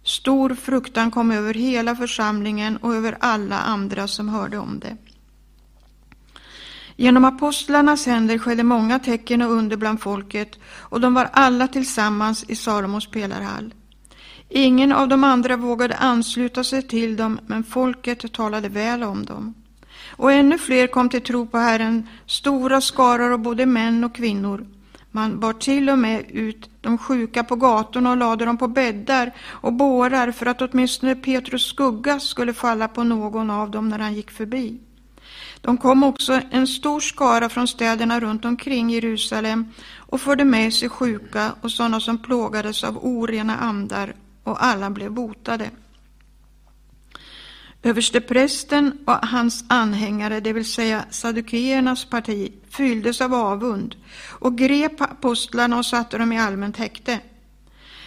Stor 0.04 0.54
fruktan 0.54 1.10
kom 1.10 1.30
över 1.30 1.54
hela 1.54 1.96
församlingen 1.96 2.76
och 2.76 2.94
över 2.94 3.16
alla 3.20 3.58
andra 3.58 4.08
som 4.08 4.28
hörde 4.28 4.58
om 4.58 4.78
det. 4.78 4.96
Genom 6.96 7.24
apostlarnas 7.24 8.06
händer 8.06 8.38
skedde 8.38 8.62
många 8.62 8.98
tecken 8.98 9.42
och 9.42 9.52
under 9.52 9.76
bland 9.76 10.00
folket 10.00 10.58
och 10.64 11.00
de 11.00 11.14
var 11.14 11.28
alla 11.32 11.68
tillsammans 11.68 12.44
i 12.48 12.56
Salomos 12.56 13.06
pelarhall. 13.06 13.74
Ingen 14.48 14.92
av 14.92 15.08
de 15.08 15.24
andra 15.24 15.56
vågade 15.56 15.96
ansluta 15.96 16.64
sig 16.64 16.82
till 16.82 17.16
dem, 17.16 17.40
men 17.46 17.64
folket 17.64 18.32
talade 18.32 18.68
väl 18.68 19.02
om 19.02 19.24
dem. 19.24 19.54
Och 20.22 20.32
ännu 20.32 20.58
fler 20.58 20.86
kom 20.86 21.08
till 21.08 21.22
tro 21.22 21.46
på 21.46 21.58
Herren, 21.58 22.08
stora 22.26 22.80
skaror 22.80 23.32
av 23.32 23.38
både 23.38 23.66
män 23.66 24.04
och 24.04 24.14
kvinnor. 24.14 24.66
Man 25.10 25.40
bar 25.40 25.52
till 25.52 25.90
och 25.90 25.98
med 25.98 26.30
ut 26.30 26.70
de 26.80 26.98
sjuka 26.98 27.44
på 27.44 27.56
gatorna 27.56 28.10
och 28.10 28.16
lade 28.16 28.44
dem 28.44 28.58
på 28.58 28.68
bäddar 28.68 29.32
och 29.40 29.72
bårar 29.72 30.30
för 30.30 30.46
att 30.46 30.62
åtminstone 30.62 31.14
Petrus 31.14 31.66
skugga 31.66 32.20
skulle 32.20 32.54
falla 32.54 32.88
på 32.88 33.04
någon 33.04 33.50
av 33.50 33.70
dem 33.70 33.88
när 33.88 33.98
han 33.98 34.14
gick 34.14 34.30
förbi. 34.30 34.80
De 35.60 35.76
kom 35.76 36.02
också 36.02 36.40
en 36.50 36.66
stor 36.66 37.00
skara 37.00 37.48
från 37.48 37.68
städerna 37.68 38.20
runt 38.20 38.44
omkring 38.44 38.90
Jerusalem 38.90 39.66
och 39.96 40.20
förde 40.20 40.44
med 40.44 40.74
sig 40.74 40.88
sjuka 40.88 41.52
och 41.60 41.70
sådana 41.70 42.00
som 42.00 42.18
plågades 42.18 42.84
av 42.84 42.98
orena 43.04 43.56
andar 43.56 44.14
och 44.44 44.64
alla 44.64 44.90
blev 44.90 45.12
botade. 45.12 45.70
Översteprästen 47.82 48.98
och 49.04 49.26
hans 49.26 49.64
anhängare, 49.68 50.40
det 50.40 50.52
vill 50.52 50.72
säga 50.72 51.04
sadukeernas 51.10 52.04
parti, 52.04 52.52
fylldes 52.70 53.20
av 53.20 53.34
avund 53.34 53.96
och 54.28 54.58
grep 54.58 55.00
apostlarna 55.00 55.78
och 55.78 55.86
satte 55.86 56.18
dem 56.18 56.32
i 56.32 56.38
allmänt 56.38 56.76
häkte. 56.76 57.20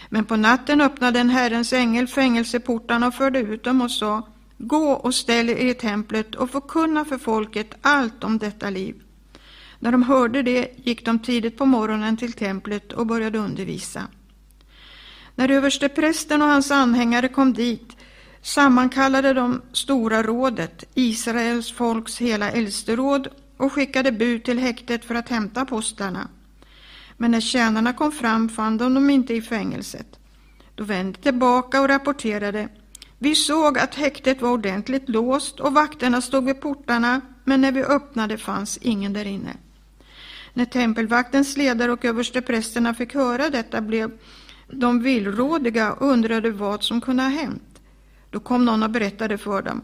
Men 0.08 0.24
på 0.24 0.36
natten 0.36 0.80
öppnade 0.80 1.20
en 1.20 1.30
Herrens 1.30 1.72
ängel 1.72 2.06
fängelseportarna 2.06 3.06
och 3.06 3.14
förde 3.14 3.38
ut 3.38 3.64
dem 3.64 3.82
och 3.82 3.90
sa 3.90 4.22
Gå 4.58 4.90
och 4.90 5.14
ställ 5.14 5.48
er 5.48 5.56
i 5.56 5.74
templet 5.74 6.34
och 6.34 6.50
förkunna 6.50 7.04
för 7.04 7.18
folket 7.18 7.74
allt 7.80 8.24
om 8.24 8.38
detta 8.38 8.70
liv. 8.70 8.94
När 9.78 9.92
de 9.92 10.02
hörde 10.02 10.42
det 10.42 10.68
gick 10.76 11.04
de 11.04 11.18
tidigt 11.18 11.58
på 11.58 11.66
morgonen 11.66 12.16
till 12.16 12.32
templet 12.32 12.92
och 12.92 13.06
började 13.06 13.38
undervisa. 13.38 14.02
När 15.34 15.50
översteprästen 15.50 16.42
och 16.42 16.48
hans 16.48 16.70
anhängare 16.70 17.28
kom 17.28 17.52
dit 17.52 17.95
sammankallade 18.46 19.32
de 19.32 19.62
stora 19.72 20.22
rådet, 20.22 20.84
Israels 20.94 21.72
folks 21.72 22.18
hela 22.18 22.50
äldsteråd, 22.50 23.28
och 23.56 23.72
skickade 23.72 24.12
bud 24.12 24.44
till 24.44 24.58
häktet 24.58 25.04
för 25.04 25.14
att 25.14 25.28
hämta 25.28 25.60
apostlarna. 25.60 26.28
Men 27.16 27.30
när 27.30 27.40
tjänarna 27.40 27.92
kom 27.92 28.12
fram 28.12 28.48
fann 28.48 28.78
de 28.78 28.94
dem 28.94 29.10
inte 29.10 29.34
i 29.34 29.42
fängelset. 29.42 30.06
Då 30.74 30.84
vände 30.84 31.18
tillbaka 31.18 31.80
och 31.80 31.88
rapporterade. 31.88 32.68
Vi 33.18 33.34
såg 33.34 33.78
att 33.78 33.94
häktet 33.94 34.42
var 34.42 34.50
ordentligt 34.50 35.08
låst 35.08 35.60
och 35.60 35.74
vakterna 35.74 36.20
stod 36.20 36.44
vid 36.44 36.60
portarna, 36.60 37.20
men 37.44 37.60
när 37.60 37.72
vi 37.72 37.82
öppnade 37.82 38.38
fanns 38.38 38.78
ingen 38.82 39.12
där 39.12 39.26
inne. 39.26 39.56
När 40.54 40.64
tempelvaktens 40.64 41.56
ledare 41.56 41.92
och 41.92 42.04
översteprästerna 42.04 42.94
fick 42.94 43.14
höra 43.14 43.50
detta 43.50 43.80
blev 43.80 44.10
de 44.70 45.02
villrådiga 45.02 45.92
och 45.92 46.06
undrade 46.06 46.50
vad 46.50 46.82
som 46.82 47.00
kunde 47.00 47.22
ha 47.22 47.30
hänt. 47.30 47.75
Då 48.36 48.40
kom 48.40 48.64
någon 48.64 48.82
och 48.82 48.90
berättade 48.90 49.38
för 49.38 49.62
dem. 49.62 49.82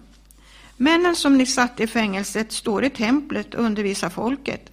Männen 0.77 1.17
som 1.17 1.39
ni 1.39 1.47
satte 1.47 1.83
i 1.83 1.87
fängelset 1.87 2.53
står 2.53 2.85
i 2.85 2.91
templet 2.91 3.55
och 3.55 3.65
undervisar 3.65 4.11
folket. 4.11 4.71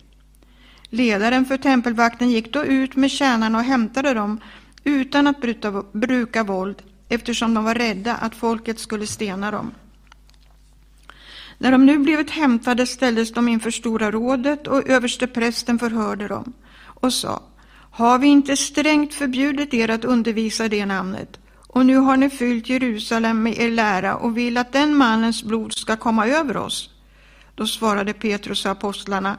Ledaren 0.89 1.45
för 1.45 1.57
tempelvakten 1.57 2.29
gick 2.29 2.53
då 2.53 2.65
ut 2.65 2.95
med 2.95 3.11
tjänarna 3.11 3.57
och 3.57 3.63
hämtade 3.63 4.13
dem 4.13 4.39
utan 4.83 5.27
att 5.27 5.41
bruta, 5.41 5.83
bruka 5.91 6.43
våld 6.43 6.81
eftersom 7.09 7.53
de 7.53 7.63
var 7.63 7.75
rädda 7.75 8.15
att 8.15 8.35
folket 8.35 8.79
skulle 8.79 9.07
stena 9.07 9.51
dem. 9.51 9.71
När 11.57 11.71
de 11.71 11.85
nu 11.85 11.97
blivit 11.97 12.31
hämtade 12.31 12.85
ställdes 12.85 13.33
de 13.33 13.47
inför 13.47 13.71
Stora 13.71 14.11
rådet 14.11 14.67
och 14.67 14.89
översteprästen 14.89 15.79
förhörde 15.79 16.27
dem 16.27 16.53
och 16.83 17.13
sa 17.13 17.43
Har 17.91 18.19
vi 18.19 18.27
inte 18.27 18.57
strängt 18.57 19.13
förbjudit 19.13 19.73
er 19.73 19.89
att 19.89 20.05
undervisa 20.05 20.67
det 20.67 20.85
namnet? 20.85 21.39
Och 21.73 21.85
nu 21.85 21.95
har 21.95 22.17
ni 22.17 22.29
fyllt 22.29 22.69
Jerusalem 22.69 23.43
med 23.43 23.57
er 23.57 23.71
lära 23.71 24.15
och 24.15 24.37
vill 24.37 24.57
att 24.57 24.71
den 24.71 24.95
mannens 24.95 25.43
blod 25.43 25.73
ska 25.73 25.95
komma 25.95 26.27
över 26.27 26.57
oss. 26.57 26.89
Då 27.55 27.67
svarade 27.67 28.13
Petrus 28.13 28.65
och 28.65 28.71
apostlarna, 28.71 29.37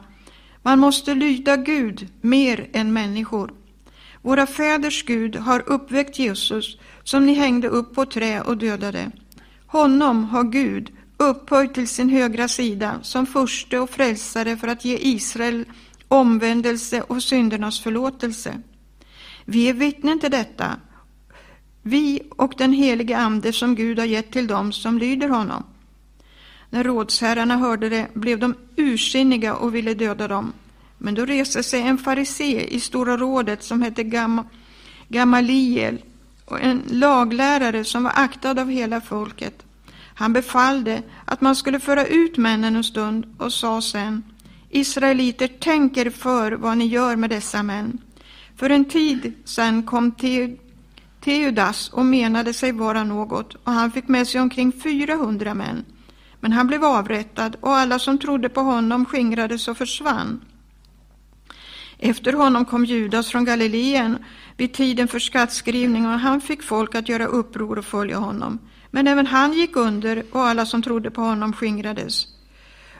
man 0.61 0.79
måste 0.79 1.15
lyda 1.15 1.57
Gud 1.57 2.07
mer 2.21 2.69
än 2.73 2.93
människor. 2.93 3.53
Våra 4.21 4.47
fäders 4.47 5.03
Gud 5.05 5.35
har 5.35 5.69
uppväckt 5.69 6.19
Jesus 6.19 6.77
som 7.03 7.25
ni 7.25 7.33
hängde 7.33 7.67
upp 7.67 7.95
på 7.95 8.05
trä 8.05 8.41
och 8.41 8.57
dödade. 8.57 9.11
Honom 9.67 10.23
har 10.23 10.43
Gud 10.43 10.91
upphöjt 11.17 11.73
till 11.73 11.87
sin 11.87 12.09
högra 12.09 12.47
sida 12.47 12.99
som 13.01 13.25
förste 13.25 13.79
och 13.79 13.89
frälsare 13.89 14.57
för 14.57 14.67
att 14.67 14.85
ge 14.85 14.97
Israel 14.97 15.65
omvändelse 16.07 17.01
och 17.01 17.23
syndernas 17.23 17.79
förlåtelse. 17.79 18.61
Vi 19.45 19.69
är 19.69 19.73
vittnen 19.73 20.19
till 20.19 20.31
detta 20.31 20.77
vi 21.81 22.21
och 22.29 22.53
den 22.57 22.73
helige 22.73 23.17
Ande 23.17 23.53
som 23.53 23.75
Gud 23.75 23.99
har 23.99 24.05
gett 24.05 24.31
till 24.31 24.47
dem 24.47 24.73
som 24.73 24.97
lyder 24.97 25.29
honom. 25.29 25.63
När 26.69 26.83
rådsherrarna 26.83 27.57
hörde 27.57 27.89
det 27.89 28.07
blev 28.13 28.39
de 28.39 28.55
ursinniga 28.75 29.55
och 29.55 29.75
ville 29.75 29.93
döda 29.93 30.27
dem. 30.27 30.53
Men 30.97 31.15
då 31.15 31.25
reste 31.25 31.63
sig 31.63 31.81
en 31.81 31.97
farisé 31.97 32.75
i 32.75 32.79
Stora 32.79 33.17
rådet 33.17 33.63
som 33.63 33.81
hette 33.81 34.03
Gam 34.03 34.41
Gamaliel 35.07 35.97
och 36.45 36.61
en 36.61 36.81
laglärare 36.87 37.83
som 37.83 38.03
var 38.03 38.11
aktad 38.15 38.61
av 38.61 38.69
hela 38.69 39.01
folket. 39.01 39.63
Han 40.15 40.33
befallde 40.33 41.03
att 41.25 41.41
man 41.41 41.55
skulle 41.55 41.79
föra 41.79 42.05
ut 42.05 42.37
männen 42.37 42.75
en 42.75 42.83
stund 42.83 43.35
och 43.37 43.53
sa 43.53 43.81
sen 43.81 44.23
Israeliter, 44.69 45.47
tänker 45.47 46.09
för 46.09 46.51
vad 46.51 46.77
ni 46.77 46.85
gör 46.85 47.15
med 47.15 47.29
dessa 47.29 47.63
män. 47.63 47.97
För 48.55 48.69
en 48.69 48.85
tid 48.85 49.33
sedan 49.45 49.83
kom 49.83 50.11
till 50.11 50.57
Teudas 51.21 51.89
och 51.89 52.05
menade 52.05 52.53
sig 52.53 52.71
vara 52.71 53.03
något 53.03 53.53
och 53.53 53.71
han 53.71 53.91
fick 53.91 54.07
med 54.07 54.27
sig 54.27 54.41
omkring 54.41 54.71
400 54.71 55.53
män. 55.53 55.85
Men 56.39 56.51
han 56.51 56.67
blev 56.67 56.85
avrättad 56.85 57.55
och 57.59 57.75
alla 57.75 57.99
som 57.99 58.17
trodde 58.17 58.49
på 58.49 58.61
honom 58.61 59.05
skingrades 59.05 59.67
och 59.67 59.77
försvann. 59.77 60.41
Efter 61.97 62.33
honom 62.33 62.65
kom 62.65 62.85
Judas 62.85 63.27
från 63.27 63.45
Galileen 63.45 64.17
vid 64.57 64.73
tiden 64.73 65.07
för 65.07 65.19
skattskrivning 65.19 66.05
och 66.05 66.19
han 66.19 66.41
fick 66.41 66.63
folk 66.63 66.95
att 66.95 67.09
göra 67.09 67.25
uppror 67.25 67.77
och 67.77 67.85
följa 67.85 68.17
honom. 68.17 68.59
Men 68.91 69.07
även 69.07 69.27
han 69.27 69.53
gick 69.53 69.75
under 69.75 70.23
och 70.31 70.41
alla 70.41 70.65
som 70.65 70.81
trodde 70.81 71.11
på 71.11 71.21
honom 71.21 71.53
skingrades. 71.53 72.27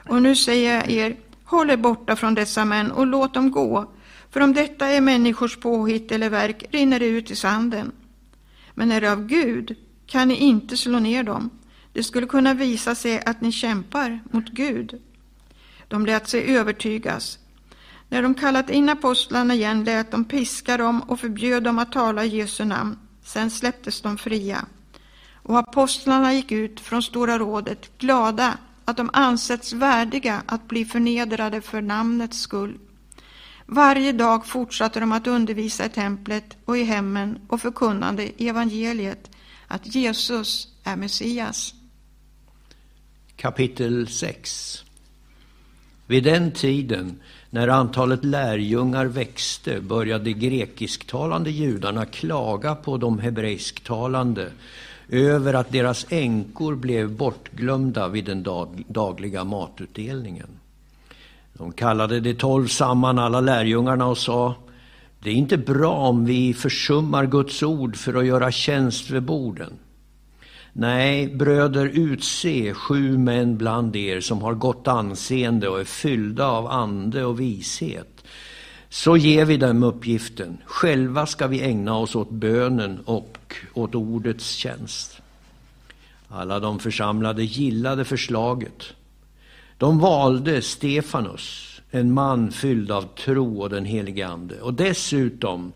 Och 0.08 0.22
nu 0.22 0.36
säger 0.36 0.74
jag 0.74 0.90
er, 0.90 1.16
håll 1.44 1.70
er 1.70 1.76
borta 1.76 2.16
från 2.16 2.34
dessa 2.34 2.64
män 2.64 2.92
och 2.92 3.06
låt 3.06 3.34
dem 3.34 3.50
gå, 3.50 3.92
för 4.30 4.40
om 4.40 4.52
detta 4.52 4.86
är 4.86 5.00
människors 5.00 5.56
påhitt 5.56 6.12
eller 6.12 6.30
verk 6.30 6.64
rinner 6.70 6.98
det 6.98 7.06
ut 7.06 7.30
i 7.30 7.36
sanden. 7.36 7.92
Men 8.74 8.92
är 8.92 9.00
det 9.00 9.12
av 9.12 9.26
Gud 9.26 9.76
kan 10.06 10.28
ni 10.28 10.34
inte 10.34 10.76
slå 10.76 10.98
ner 10.98 11.22
dem. 11.22 11.50
Det 11.92 12.02
skulle 12.02 12.26
kunna 12.26 12.54
visa 12.54 12.94
sig 12.94 13.22
att 13.26 13.40
ni 13.40 13.52
kämpar 13.52 14.20
mot 14.30 14.48
Gud. 14.48 15.00
De 15.88 16.06
lät 16.06 16.28
sig 16.28 16.56
övertygas. 16.56 17.38
När 18.08 18.22
de 18.22 18.34
kallat 18.34 18.70
in 18.70 18.88
apostlarna 18.88 19.54
igen 19.54 19.84
lät 19.84 20.10
de 20.10 20.24
piska 20.24 20.76
dem 20.76 21.00
och 21.02 21.20
förbjöd 21.20 21.62
dem 21.62 21.78
att 21.78 21.92
tala 21.92 22.24
i 22.24 22.28
Jesu 22.28 22.64
namn. 22.64 22.98
Sen 23.24 23.50
släpptes 23.50 24.00
de 24.00 24.18
fria. 24.18 24.66
Och 25.42 25.58
apostlarna 25.58 26.34
gick 26.34 26.52
ut 26.52 26.80
från 26.80 27.02
Stora 27.02 27.38
rådet 27.38 27.98
glada 27.98 28.58
att 28.84 28.96
de 28.96 29.10
ansetts 29.12 29.72
värdiga 29.72 30.42
att 30.46 30.68
bli 30.68 30.84
förnedrade 30.84 31.60
för 31.60 31.82
namnets 31.82 32.40
skull. 32.40 32.78
Varje 33.72 34.12
dag 34.12 34.46
fortsatte 34.46 35.00
de 35.00 35.12
att 35.12 35.26
undervisa 35.26 35.86
i 35.86 35.88
templet 35.88 36.56
och 36.64 36.78
i 36.78 36.82
hemmen 36.82 37.38
och 37.48 37.60
förkunnande 37.60 38.30
evangeliet 38.38 39.30
att 39.66 39.94
Jesus 39.94 40.68
är 40.84 40.96
Messias. 40.96 41.74
Kapitel 43.36 44.08
6 44.08 44.84
Vid 46.06 46.24
den 46.24 46.52
tiden, 46.52 47.20
när 47.50 47.68
antalet 47.68 48.24
lärjungar 48.24 49.06
växte, 49.06 49.80
började 49.80 50.24
de 50.24 50.32
grekisktalande 50.32 51.50
judarna 51.50 52.06
klaga 52.06 52.74
på 52.74 52.96
de 52.96 53.18
hebreisktalande 53.18 54.52
över 55.08 55.54
att 55.54 55.72
deras 55.72 56.06
änkor 56.08 56.76
blev 56.76 57.10
bortglömda 57.16 58.08
vid 58.08 58.24
den 58.24 58.42
dagliga 58.88 59.44
matutdelningen. 59.44 60.48
De 61.52 61.72
kallade 61.72 62.20
de 62.20 62.34
tolv 62.34 62.66
samman 62.66 63.18
alla 63.18 63.40
lärjungarna 63.40 64.06
och 64.06 64.18
sa 64.18 64.54
Det 65.20 65.30
är 65.30 65.34
inte 65.34 65.56
bra 65.56 65.92
om 65.92 66.24
vi 66.24 66.54
försummar 66.54 67.26
Guds 67.26 67.62
ord 67.62 67.96
för 67.96 68.14
att 68.14 68.26
göra 68.26 68.52
tjänst 68.52 69.10
vid 69.10 69.22
borden. 69.22 69.72
Nej, 70.72 71.28
bröder, 71.28 71.86
utse 71.86 72.74
sju 72.74 73.18
män 73.18 73.56
bland 73.56 73.96
er 73.96 74.20
som 74.20 74.42
har 74.42 74.54
gott 74.54 74.88
anseende 74.88 75.68
och 75.68 75.80
är 75.80 75.84
fyllda 75.84 76.46
av 76.46 76.66
ande 76.66 77.24
och 77.24 77.40
vishet. 77.40 78.24
Så 78.88 79.16
ger 79.16 79.44
vi 79.44 79.56
dem 79.56 79.82
uppgiften. 79.82 80.58
Själva 80.64 81.26
ska 81.26 81.46
vi 81.46 81.62
ägna 81.62 81.96
oss 81.96 82.14
åt 82.14 82.30
bönen 82.30 83.00
och 83.04 83.56
åt 83.74 83.94
ordets 83.94 84.50
tjänst. 84.50 85.22
Alla 86.28 86.60
de 86.60 86.78
församlade 86.78 87.44
gillade 87.44 88.04
förslaget. 88.04 88.82
De 89.82 89.98
valde 89.98 90.62
Stefanus, 90.62 91.80
en 91.90 92.12
man 92.12 92.50
fylld 92.50 92.90
av 92.90 93.02
tro 93.02 93.60
och 93.60 93.70
den 93.70 93.84
helige 93.84 94.26
Ande, 94.28 94.60
och 94.60 94.74
dessutom 94.74 95.72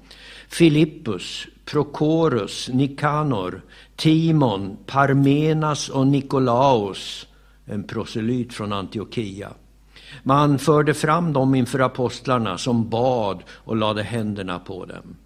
Filippus, 0.48 1.46
Prokorus, 1.64 2.68
Nikanor, 2.68 3.62
Timon, 3.96 4.76
Parmenas 4.86 5.88
och 5.88 6.06
Nikolaus, 6.06 7.26
en 7.64 7.84
proselyt 7.84 8.54
från 8.54 8.72
Antiochia. 8.72 9.50
Man 10.22 10.58
förde 10.58 10.94
fram 10.94 11.32
dem 11.32 11.54
inför 11.54 11.78
apostlarna 11.78 12.58
som 12.58 12.88
bad 12.88 13.42
och 13.50 13.76
lade 13.76 14.02
händerna 14.02 14.58
på 14.58 14.84
dem. 14.84 15.16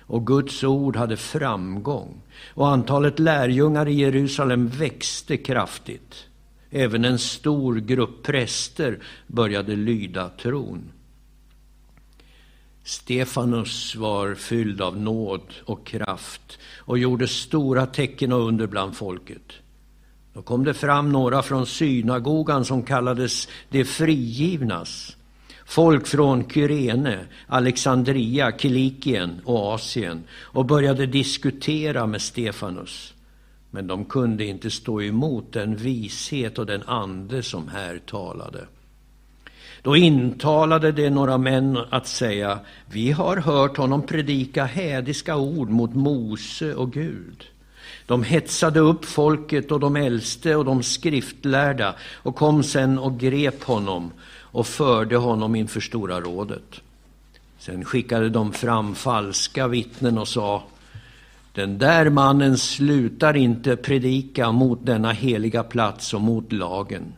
Och 0.00 0.26
Guds 0.26 0.64
ord 0.64 0.96
hade 0.96 1.16
framgång 1.16 2.22
och 2.54 2.68
antalet 2.68 3.18
lärjungar 3.18 3.88
i 3.88 3.94
Jerusalem 3.94 4.68
växte 4.68 5.36
kraftigt. 5.36 6.28
Även 6.74 7.04
en 7.04 7.18
stor 7.18 7.76
grupp 7.76 8.22
präster 8.22 8.98
började 9.26 9.76
lyda 9.76 10.28
tron. 10.28 10.92
Stefanus 12.84 13.96
var 13.96 14.34
fylld 14.34 14.80
av 14.80 14.96
nåd 14.96 15.54
och 15.64 15.86
kraft 15.86 16.58
och 16.78 16.98
gjorde 16.98 17.28
stora 17.28 17.86
tecken 17.86 18.32
och 18.32 18.48
under 18.48 18.66
bland 18.66 18.96
folket. 18.96 19.52
Då 20.32 20.42
kom 20.42 20.64
det 20.64 20.74
fram 20.74 21.12
några 21.12 21.42
från 21.42 21.66
synagogan 21.66 22.64
som 22.64 22.82
kallades 22.82 23.48
de 23.68 23.84
frigivnas. 23.84 25.16
Folk 25.66 26.06
från 26.06 26.50
Kyrene, 26.50 27.26
Alexandria, 27.46 28.58
Kilikien 28.58 29.40
och 29.44 29.74
Asien 29.74 30.24
och 30.30 30.64
började 30.64 31.06
diskutera 31.06 32.06
med 32.06 32.22
Stefanus. 32.22 33.14
Men 33.74 33.86
de 33.86 34.04
kunde 34.04 34.44
inte 34.44 34.70
stå 34.70 35.02
emot 35.02 35.52
den 35.52 35.76
vishet 35.76 36.58
och 36.58 36.66
den 36.66 36.82
ande 36.82 37.42
som 37.42 37.68
här 37.68 37.98
talade. 38.06 38.66
Då 39.82 39.96
intalade 39.96 40.92
det 40.92 41.10
några 41.10 41.38
män 41.38 41.78
att 41.90 42.06
säga, 42.06 42.58
vi 42.90 43.10
har 43.10 43.36
hört 43.36 43.76
honom 43.76 44.02
predika 44.02 44.64
hädiska 44.64 45.36
ord 45.36 45.68
mot 45.68 45.94
Mose 45.94 46.74
och 46.74 46.92
Gud. 46.92 47.44
De 48.06 48.22
hetsade 48.22 48.80
upp 48.80 49.04
folket 49.04 49.72
och 49.72 49.80
de 49.80 49.96
äldste 49.96 50.56
och 50.56 50.64
de 50.64 50.82
skriftlärda 50.82 51.94
och 52.14 52.36
kom 52.36 52.62
sen 52.62 52.98
och 52.98 53.18
grep 53.18 53.62
honom 53.62 54.10
och 54.40 54.66
förde 54.66 55.16
honom 55.16 55.54
inför 55.54 55.80
Stora 55.80 56.20
rådet. 56.20 56.80
Sen 57.58 57.84
skickade 57.84 58.28
de 58.28 58.52
fram 58.52 58.94
falska 58.94 59.68
vittnen 59.68 60.18
och 60.18 60.28
sa, 60.28 60.62
den 61.54 61.78
där 61.78 62.10
mannen 62.10 62.58
slutar 62.58 63.36
inte 63.36 63.76
predika 63.76 64.52
mot 64.52 64.86
denna 64.86 65.12
heliga 65.12 65.62
plats 65.62 66.14
och 66.14 66.20
mot 66.20 66.52
lagen. 66.52 67.12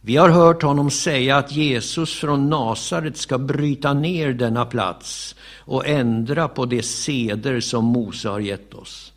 Vi 0.00 0.16
har 0.16 0.28
hört 0.28 0.62
honom 0.62 0.90
säga 0.90 1.36
att 1.36 1.52
Jesus 1.52 2.14
från 2.14 2.50
Nasaret 2.50 3.16
ska 3.16 3.38
bryta 3.38 3.94
ner 3.94 4.32
denna 4.32 4.66
plats 4.66 5.34
och 5.58 5.86
ändra 5.86 6.48
på 6.48 6.66
de 6.66 6.82
seder 6.82 7.60
som 7.60 7.84
Mose 7.84 8.28
har 8.28 8.40
gett 8.40 8.74
oss. 8.74 9.12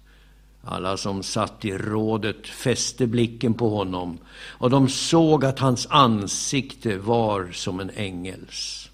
Alla 0.63 0.97
som 0.97 1.23
satt 1.23 1.65
i 1.65 1.77
rådet 1.77 2.47
fäste 2.47 3.07
blicken 3.07 3.53
på 3.53 3.69
honom 3.69 4.17
och 4.33 4.69
de 4.69 4.89
såg 4.89 5.45
att 5.45 5.59
hans 5.59 5.87
ansikte 5.89 6.97
var 6.97 7.51
som 7.51 7.79
en 7.79 7.89
ängels. 7.95 8.89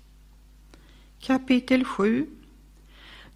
Kapitel 1.19 1.83
7 1.83 2.27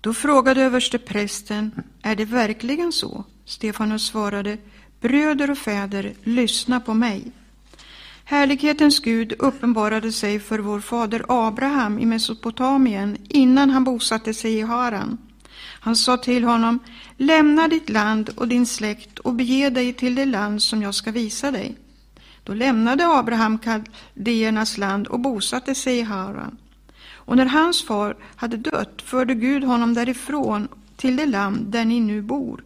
då 0.01 0.13
frågade 0.13 0.61
översteprästen, 0.61 1.83
är 2.01 2.15
det 2.15 2.25
verkligen 2.25 2.91
så? 2.91 3.23
Stefanus 3.45 4.05
svarade, 4.05 4.57
bröder 5.01 5.51
och 5.51 5.57
fäder, 5.57 6.13
lyssna 6.23 6.79
på 6.79 6.93
mig. 6.93 7.31
Härlighetens 8.23 8.99
Gud 8.99 9.33
uppenbarade 9.39 10.11
sig 10.11 10.39
för 10.39 10.59
vår 10.59 10.79
fader 10.79 11.25
Abraham 11.27 11.99
i 11.99 12.05
Mesopotamien 12.05 13.17
innan 13.29 13.69
han 13.69 13.83
bosatte 13.83 14.33
sig 14.33 14.53
i 14.53 14.61
Haran. 14.61 15.17
Han 15.81 15.95
sa 15.95 16.17
till 16.17 16.43
honom, 16.43 16.79
lämna 17.17 17.67
ditt 17.67 17.89
land 17.89 18.29
och 18.35 18.47
din 18.47 18.65
släkt 18.65 19.19
och 19.19 19.33
bege 19.33 19.69
dig 19.69 19.93
till 19.93 20.15
det 20.15 20.25
land 20.25 20.61
som 20.61 20.81
jag 20.81 20.95
ska 20.95 21.11
visa 21.11 21.51
dig. 21.51 21.75
Då 22.43 22.53
lämnade 22.53 23.07
Abraham 23.07 23.57
kaldéernas 23.57 24.77
land 24.77 25.07
och 25.07 25.19
bosatte 25.19 25.75
sig 25.75 25.97
i 25.97 26.01
Haran. 26.01 26.57
Och 27.29 27.37
när 27.37 27.45
hans 27.45 27.83
far 27.83 28.15
hade 28.35 28.57
dött 28.57 29.01
förde 29.01 29.33
Gud 29.33 29.63
honom 29.63 29.93
därifrån 29.93 30.67
till 30.95 31.15
det 31.15 31.25
land 31.25 31.65
där 31.65 31.85
ni 31.85 31.99
nu 31.99 32.21
bor. 32.21 32.63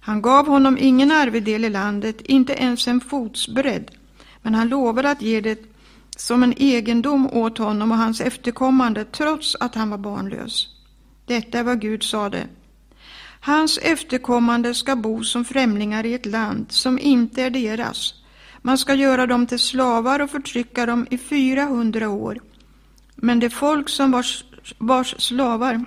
Han 0.00 0.22
gav 0.22 0.46
honom 0.46 0.78
ingen 0.80 1.10
arvedel 1.10 1.64
i 1.64 1.70
landet, 1.70 2.20
inte 2.20 2.52
ens 2.52 2.88
en 2.88 3.00
fotsbredd, 3.00 3.90
men 4.42 4.54
han 4.54 4.68
lovade 4.68 5.10
att 5.10 5.22
ge 5.22 5.40
det 5.40 5.58
som 6.16 6.42
en 6.42 6.54
egendom 6.56 7.30
åt 7.32 7.58
honom 7.58 7.92
och 7.92 7.98
hans 7.98 8.20
efterkommande 8.20 9.04
trots 9.04 9.56
att 9.60 9.74
han 9.74 9.90
var 9.90 9.98
barnlös. 9.98 10.68
Detta 11.26 11.58
är 11.58 11.62
vad 11.62 11.80
Gud 11.80 12.02
sade. 12.02 12.46
Hans 13.40 13.78
efterkommande 13.78 14.74
ska 14.74 14.96
bo 14.96 15.24
som 15.24 15.44
främlingar 15.44 16.06
i 16.06 16.14
ett 16.14 16.26
land 16.26 16.66
som 16.68 16.98
inte 16.98 17.42
är 17.42 17.50
deras. 17.50 18.14
Man 18.62 18.78
ska 18.78 18.94
göra 18.94 19.26
dem 19.26 19.46
till 19.46 19.58
slavar 19.58 20.20
och 20.20 20.30
förtrycka 20.30 20.86
dem 20.86 21.06
i 21.10 21.18
400 21.18 22.08
år. 22.08 22.40
Men 23.16 23.40
det 23.40 23.50
folk 23.50 23.88
som 23.88 24.10
vars, 24.10 24.44
vars 24.78 25.14
slavar 25.18 25.84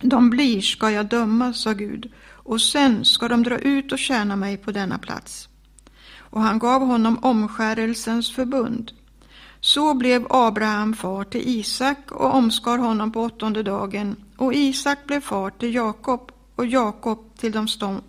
de 0.00 0.30
blir 0.30 0.60
ska 0.60 0.90
jag 0.90 1.06
döma, 1.06 1.52
sa 1.52 1.72
Gud, 1.72 2.12
och 2.28 2.60
sen 2.60 3.04
ska 3.04 3.28
de 3.28 3.42
dra 3.42 3.58
ut 3.58 3.92
och 3.92 3.98
tjäna 3.98 4.36
mig 4.36 4.56
på 4.56 4.72
denna 4.72 4.98
plats 4.98 5.50
och 6.30 6.40
han 6.40 6.58
gav 6.58 6.82
honom 6.82 7.18
omskärelsens 7.22 8.34
förbund. 8.34 8.92
Så 9.60 9.94
blev 9.94 10.26
Abraham 10.30 10.94
far 10.94 11.24
till 11.24 11.48
Isak 11.48 12.12
och 12.12 12.34
omskar 12.34 12.78
honom 12.78 13.12
på 13.12 13.22
åttonde 13.22 13.62
dagen, 13.62 14.16
och 14.36 14.54
Isak 14.54 15.06
blev 15.06 15.20
far 15.20 15.50
till 15.50 15.74
Jakob 15.74 16.32
och 16.54 16.66
Jakob 16.66 17.36
till 17.36 17.52
de 17.52 17.66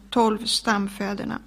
tolv 0.09 0.45
stamfäderna. 0.45 1.39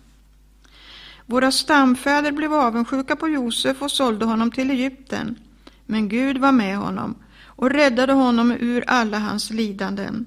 Våra 1.26 1.52
stamfäder 1.52 2.32
blev 2.32 2.54
avundsjuka 2.54 3.16
på 3.16 3.28
Josef 3.28 3.82
och 3.82 3.90
sålde 3.90 4.24
honom 4.24 4.50
till 4.50 4.70
Egypten, 4.70 5.38
men 5.86 6.08
Gud 6.08 6.38
var 6.38 6.52
med 6.52 6.76
honom 6.76 7.14
och 7.44 7.70
räddade 7.70 8.12
honom 8.12 8.52
ur 8.52 8.84
alla 8.86 9.18
hans 9.18 9.50
lidanden. 9.50 10.26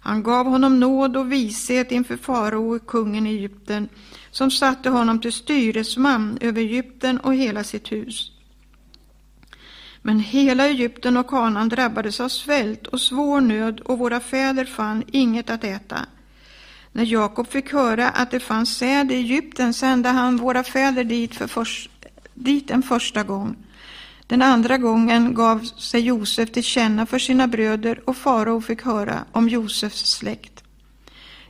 Han 0.00 0.22
gav 0.22 0.46
honom 0.46 0.80
nåd 0.80 1.16
och 1.16 1.32
vishet 1.32 1.92
inför 1.92 2.16
farao, 2.16 2.78
kungen 2.78 3.26
i 3.26 3.30
Egypten, 3.30 3.88
som 4.30 4.50
satte 4.50 4.90
honom 4.90 5.20
till 5.20 5.32
styresman 5.32 6.38
över 6.40 6.60
Egypten 6.60 7.18
och 7.18 7.34
hela 7.34 7.64
sitt 7.64 7.92
hus. 7.92 8.32
Men 10.02 10.20
hela 10.20 10.68
Egypten 10.68 11.16
och 11.16 11.30
Kanaan 11.30 11.68
drabbades 11.68 12.20
av 12.20 12.28
svält 12.28 12.86
och 12.86 13.00
svår 13.00 13.40
nöd 13.40 13.80
och 13.80 13.98
våra 13.98 14.20
fäder 14.20 14.64
fann 14.64 15.04
inget 15.12 15.50
att 15.50 15.64
äta. 15.64 16.06
När 16.92 17.04
Jakob 17.04 17.48
fick 17.48 17.72
höra 17.72 18.08
att 18.08 18.30
det 18.30 18.40
fanns 18.40 18.76
säd 18.76 19.12
i 19.12 19.14
Egypten 19.14 19.74
sände 19.74 20.08
han 20.08 20.36
våra 20.36 20.64
fäder 20.64 21.04
dit, 21.04 21.34
för 21.34 21.68
dit 22.34 22.70
en 22.70 22.82
första 22.82 23.22
gång. 23.22 23.56
Den 24.30 24.42
andra 24.42 24.78
gången 24.78 25.34
gav 25.34 25.58
sig 25.64 26.00
Josef 26.00 26.52
till 26.52 26.62
känna 26.62 27.06
för 27.06 27.18
sina 27.18 27.46
bröder 27.46 28.00
och 28.04 28.16
farao 28.16 28.60
fick 28.60 28.82
höra 28.82 29.24
om 29.32 29.48
Josefs 29.48 30.10
släkt. 30.10 30.64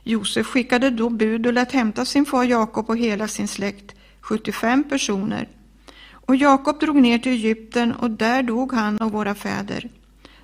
Josef 0.03 0.47
skickade 0.47 0.89
då 0.89 1.09
bud 1.09 1.47
och 1.47 1.53
lät 1.53 1.71
hämta 1.71 2.05
sin 2.05 2.25
far 2.25 2.43
Jakob 2.43 2.89
och 2.89 2.97
hela 2.97 3.27
sin 3.27 3.47
släkt, 3.47 3.95
75 4.21 4.83
personer. 4.83 5.47
Och 6.11 6.35
Jakob 6.35 6.79
drog 6.79 6.95
ner 6.95 7.19
till 7.19 7.31
Egypten 7.31 7.91
och 7.91 8.11
där 8.11 8.43
dog 8.43 8.73
han 8.73 8.97
och 8.97 9.11
våra 9.11 9.35
fäder. 9.35 9.89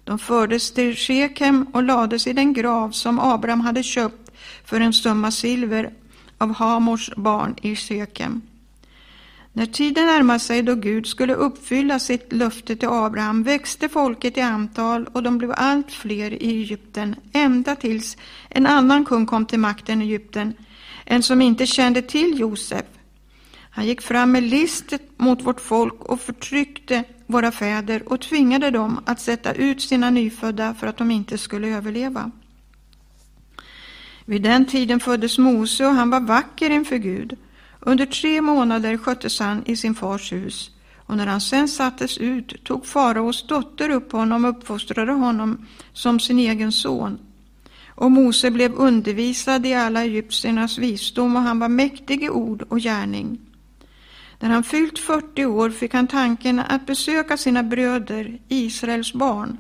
De 0.03 0.19
fördes 0.19 0.71
till 0.71 0.95
Shekem 0.95 1.67
och 1.73 1.83
lades 1.83 2.27
i 2.27 2.33
den 2.33 2.53
grav 2.53 2.91
som 2.91 3.19
Abraham 3.19 3.61
hade 3.61 3.83
köpt 3.83 4.31
för 4.65 4.81
en 4.81 4.93
summa 4.93 5.31
silver 5.31 5.93
av 6.37 6.53
Hamors 6.53 7.11
barn 7.15 7.55
i 7.61 7.75
Shekem. 7.75 8.41
När 9.57 9.65
tiden 9.65 10.05
närmade 10.05 10.39
sig 10.39 10.61
då 10.61 10.75
Gud 10.75 11.07
skulle 11.07 11.33
uppfylla 11.33 11.99
sitt 11.99 12.33
löfte 12.33 12.75
till 12.75 12.87
Abraham 12.87 13.43
växte 13.43 13.89
folket 13.89 14.37
i 14.37 14.41
antal 14.41 15.05
och 15.05 15.23
de 15.23 15.37
blev 15.37 15.53
allt 15.57 15.91
fler 15.91 16.43
i 16.43 16.49
Egypten 16.49 17.15
ända 17.33 17.75
tills 17.75 18.17
en 18.49 18.67
annan 18.67 19.05
kung 19.05 19.25
kom 19.25 19.45
till 19.45 19.59
makten 19.59 20.01
i 20.01 20.05
Egypten, 20.05 20.53
en 21.05 21.23
som 21.23 21.41
inte 21.41 21.65
kände 21.65 22.01
till 22.01 22.39
Josef. 22.39 22.85
Han 23.69 23.85
gick 23.85 24.01
fram 24.01 24.31
med 24.31 24.43
list 24.43 24.93
mot 25.17 25.41
vårt 25.41 25.61
folk 25.61 26.03
och 26.03 26.21
förtryckte 26.21 27.03
våra 27.25 27.51
fäder 27.51 28.11
och 28.11 28.21
tvingade 28.21 28.71
dem 28.71 28.99
att 29.05 29.19
sätta 29.19 29.53
ut 29.53 29.81
sina 29.81 30.09
nyfödda 30.09 30.73
för 30.73 30.87
att 30.87 30.97
de 30.97 31.11
inte 31.11 31.37
skulle 31.37 31.67
överleva. 31.67 32.31
Vid 34.25 34.41
den 34.41 34.65
tiden 34.65 34.99
föddes 34.99 35.37
Mose 35.37 35.85
och 35.85 35.93
han 35.93 36.09
var 36.09 36.19
vacker 36.19 36.69
inför 36.69 36.97
Gud. 36.97 37.37
Under 37.79 38.05
tre 38.05 38.41
månader 38.41 38.97
sköttes 38.97 39.39
han 39.39 39.63
i 39.65 39.75
sin 39.75 39.95
fars 39.95 40.31
hus 40.31 40.71
och 41.07 41.17
när 41.17 41.27
han 41.27 41.41
sen 41.41 41.67
sattes 41.67 42.17
ut 42.17 42.63
tog 42.63 42.85
faraos 42.85 43.47
dotter 43.47 43.89
upp 43.89 44.11
honom 44.11 44.45
och 44.45 44.51
uppfostrade 44.51 45.11
honom 45.11 45.65
som 45.93 46.19
sin 46.19 46.39
egen 46.39 46.71
son. 46.71 47.19
Och 47.87 48.11
Mose 48.11 48.51
blev 48.51 48.73
undervisad 48.73 49.65
i 49.65 49.73
alla 49.73 50.03
egyptiernas 50.03 50.77
visdom 50.77 51.35
och 51.35 51.41
han 51.41 51.59
var 51.59 51.69
mäktig 51.69 52.23
i 52.23 52.29
ord 52.29 52.61
och 52.69 52.79
gärning. 52.79 53.39
När 54.39 54.49
han 54.49 54.63
fyllt 54.63 54.99
40 54.99 55.45
år 55.45 55.69
fick 55.69 55.93
han 55.93 56.07
tanken 56.07 56.59
att 56.59 56.85
besöka 56.85 57.37
sina 57.37 57.63
bröder, 57.63 58.39
Israels 58.47 59.13
barn. 59.13 59.57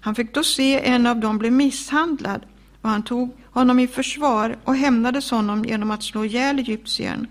Han 0.00 0.14
fick 0.14 0.34
då 0.34 0.44
se 0.44 0.86
en 0.86 1.06
av 1.06 1.20
dem 1.20 1.38
bli 1.38 1.50
misshandlad 1.50 2.42
och 2.82 2.90
han 2.90 3.02
tog 3.02 3.36
honom 3.44 3.80
i 3.80 3.86
försvar 3.86 4.56
och 4.64 4.76
hämnades 4.76 5.30
honom 5.30 5.64
genom 5.64 5.90
att 5.90 6.02
slå 6.02 6.24
ihjäl 6.24 6.58
egyptiern. 6.58 7.26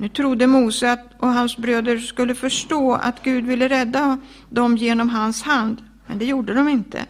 Nu 0.00 0.08
trodde 0.08 0.46
Mose 0.46 0.92
att, 0.92 1.12
och 1.18 1.28
hans 1.28 1.56
bröder 1.56 1.98
skulle 1.98 2.34
förstå 2.34 2.94
att 2.94 3.22
Gud 3.22 3.44
ville 3.44 3.68
rädda 3.68 4.18
dem 4.48 4.76
genom 4.76 5.08
hans 5.08 5.42
hand, 5.42 5.82
men 6.06 6.18
det 6.18 6.24
gjorde 6.24 6.54
de 6.54 6.68
inte. 6.68 7.06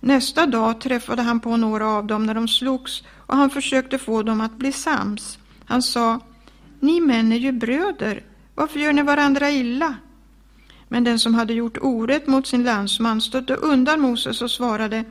Nästa 0.00 0.46
dag 0.46 0.80
träffade 0.80 1.22
han 1.22 1.40
på 1.40 1.56
några 1.56 1.88
av 1.88 2.06
dem 2.06 2.26
när 2.26 2.34
de 2.34 2.48
slogs 2.48 3.02
och 3.26 3.36
han 3.36 3.50
försökte 3.50 3.98
få 3.98 4.22
dem 4.22 4.40
att 4.40 4.56
bli 4.56 4.72
sams. 4.72 5.38
Han 5.64 5.82
sa, 5.82 6.20
ni 6.80 7.00
män 7.00 7.32
är 7.32 7.36
ju 7.36 7.52
bröder, 7.52 8.22
varför 8.54 8.80
gör 8.80 8.92
ni 8.92 9.02
varandra 9.02 9.50
illa? 9.50 9.94
Men 10.88 11.04
den 11.04 11.18
som 11.18 11.34
hade 11.34 11.52
gjort 11.52 11.78
orätt 11.80 12.26
mot 12.26 12.46
sin 12.46 12.64
landsman 12.64 13.20
stötte 13.20 13.54
undan 13.54 14.00
Moses 14.00 14.42
och 14.42 14.50
svarade, 14.50 15.04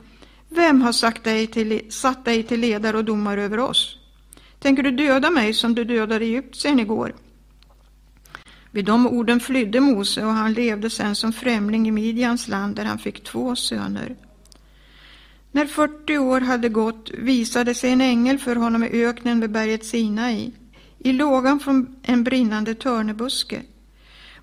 vem 0.48 0.82
har 0.82 0.92
sagt 0.92 1.24
dig 1.24 1.46
till, 1.46 1.80
satt 1.88 2.24
dig 2.24 2.42
till 2.42 2.60
ledare 2.60 2.96
och 2.96 3.04
domare 3.04 3.42
över 3.42 3.58
oss? 3.58 4.01
Tänker 4.62 4.82
du 4.82 4.90
döda 4.90 5.30
mig 5.30 5.54
som 5.54 5.74
du 5.74 5.84
dödade 5.84 6.24
egyptiern 6.24 6.80
igår? 6.80 7.14
Vid 8.70 8.84
de 8.84 9.06
orden 9.06 9.40
flydde 9.40 9.80
Mose 9.80 10.24
och 10.24 10.32
han 10.32 10.52
levde 10.52 10.90
sen 10.90 11.14
som 11.14 11.32
främling 11.32 11.88
i 11.88 11.90
Midjans 11.90 12.48
land 12.48 12.76
där 12.76 12.84
han 12.84 12.98
fick 12.98 13.24
två 13.24 13.56
söner. 13.56 14.16
När 15.52 15.66
40 15.66 16.18
år 16.18 16.40
hade 16.40 16.68
gått 16.68 17.10
visade 17.10 17.74
sig 17.74 17.90
en 17.90 18.00
ängel 18.00 18.38
för 18.38 18.56
honom 18.56 18.84
i 18.84 19.04
öknen 19.04 19.40
vid 19.40 19.50
berget 19.50 19.84
Sinai, 19.84 20.52
i 20.98 21.12
lågan 21.12 21.60
från 21.60 21.96
en 22.02 22.24
brinnande 22.24 22.74
törnebuske. 22.74 23.62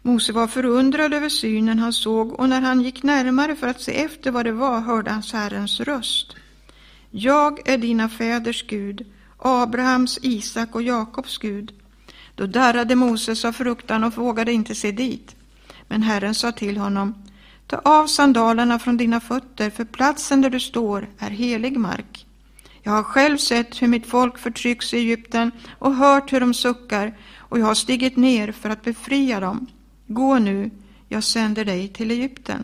Mose 0.02 0.34
var 0.34 0.48
förundrad 0.48 1.14
över 1.14 1.30
synen 1.30 1.80
han 1.80 1.94
såg 1.94 2.40
och 2.40 2.50
när 2.50 2.62
han 2.62 2.82
gick 2.82 3.04
närmare 3.04 3.56
för 3.56 3.68
att 3.68 3.82
se 3.82 4.04
efter 4.04 4.32
vad 4.32 4.46
det 4.46 4.52
var 4.52 4.80
hörde 4.80 5.12
han 5.12 5.24
Herrens 5.34 5.80
röst. 5.80 6.36
Jag 7.12 7.70
är 7.70 7.78
dina 7.78 8.10
fäders 8.10 8.68
Gud, 8.68 9.06
Abrahams, 9.40 10.20
Isak 10.22 10.76
och 10.76 10.82
Jakobs 10.82 11.38
Gud. 11.38 11.74
Då 12.36 12.46
darrade 12.46 12.96
Moses 12.96 13.46
av 13.46 13.52
fruktan 13.52 14.04
och 14.04 14.18
vågade 14.18 14.54
inte 14.54 14.76
se 14.76 14.92
dit. 14.92 15.36
Men 15.88 16.04
Herren 16.04 16.36
sa 16.36 16.52
till 16.52 16.78
honom, 16.78 17.16
ta 17.68 17.78
av 17.78 18.08
sandalerna 18.08 18.80
från 18.80 18.98
dina 18.98 19.20
fötter, 19.20 19.70
för 19.70 19.86
platsen 19.86 20.42
där 20.42 20.50
du 20.50 20.60
står 20.60 21.08
är 21.18 21.30
helig 21.30 21.78
mark. 21.78 22.26
Jag 22.82 22.92
har 22.92 23.04
själv 23.04 23.38
sett 23.38 23.82
hur 23.82 23.88
mitt 23.88 24.06
folk 24.06 24.38
förtrycks 24.38 24.94
i 24.94 24.98
Egypten 24.98 25.52
och 25.80 25.96
hört 25.96 26.34
hur 26.34 26.40
de 26.40 26.54
suckar, 26.54 27.18
och 27.38 27.60
jag 27.60 27.66
har 27.66 27.76
stigit 27.76 28.18
ner 28.18 28.52
för 28.52 28.70
att 28.70 28.84
befria 28.84 29.40
dem. 29.40 29.68
Gå 30.08 30.40
nu, 30.40 30.72
jag 31.08 31.24
sänder 31.24 31.66
dig 31.66 31.88
till 31.88 32.12
Egypten. 32.12 32.64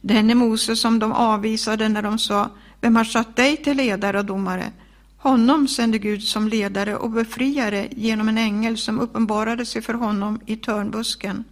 Denne 0.00 0.34
Moses 0.34 0.80
som 0.80 0.98
de 0.98 1.12
avvisade 1.12 1.88
när 1.88 2.02
de 2.02 2.18
sa, 2.18 2.50
vem 2.80 2.96
har 2.96 3.04
satt 3.04 3.36
dig 3.36 3.56
till 3.56 3.76
ledare 3.76 4.18
och 4.18 4.24
domare? 4.24 4.72
Honom 5.18 5.68
sände 5.68 5.98
Gud 5.98 6.22
som 6.22 6.48
ledare 6.48 6.96
och 6.96 7.10
befriare 7.10 7.88
genom 7.90 8.28
en 8.28 8.38
ängel 8.38 8.78
som 8.78 9.00
uppenbarade 9.00 9.66
sig 9.66 9.82
för 9.82 9.94
honom 9.94 10.40
i 10.46 10.56
törnbusken. 10.56 11.44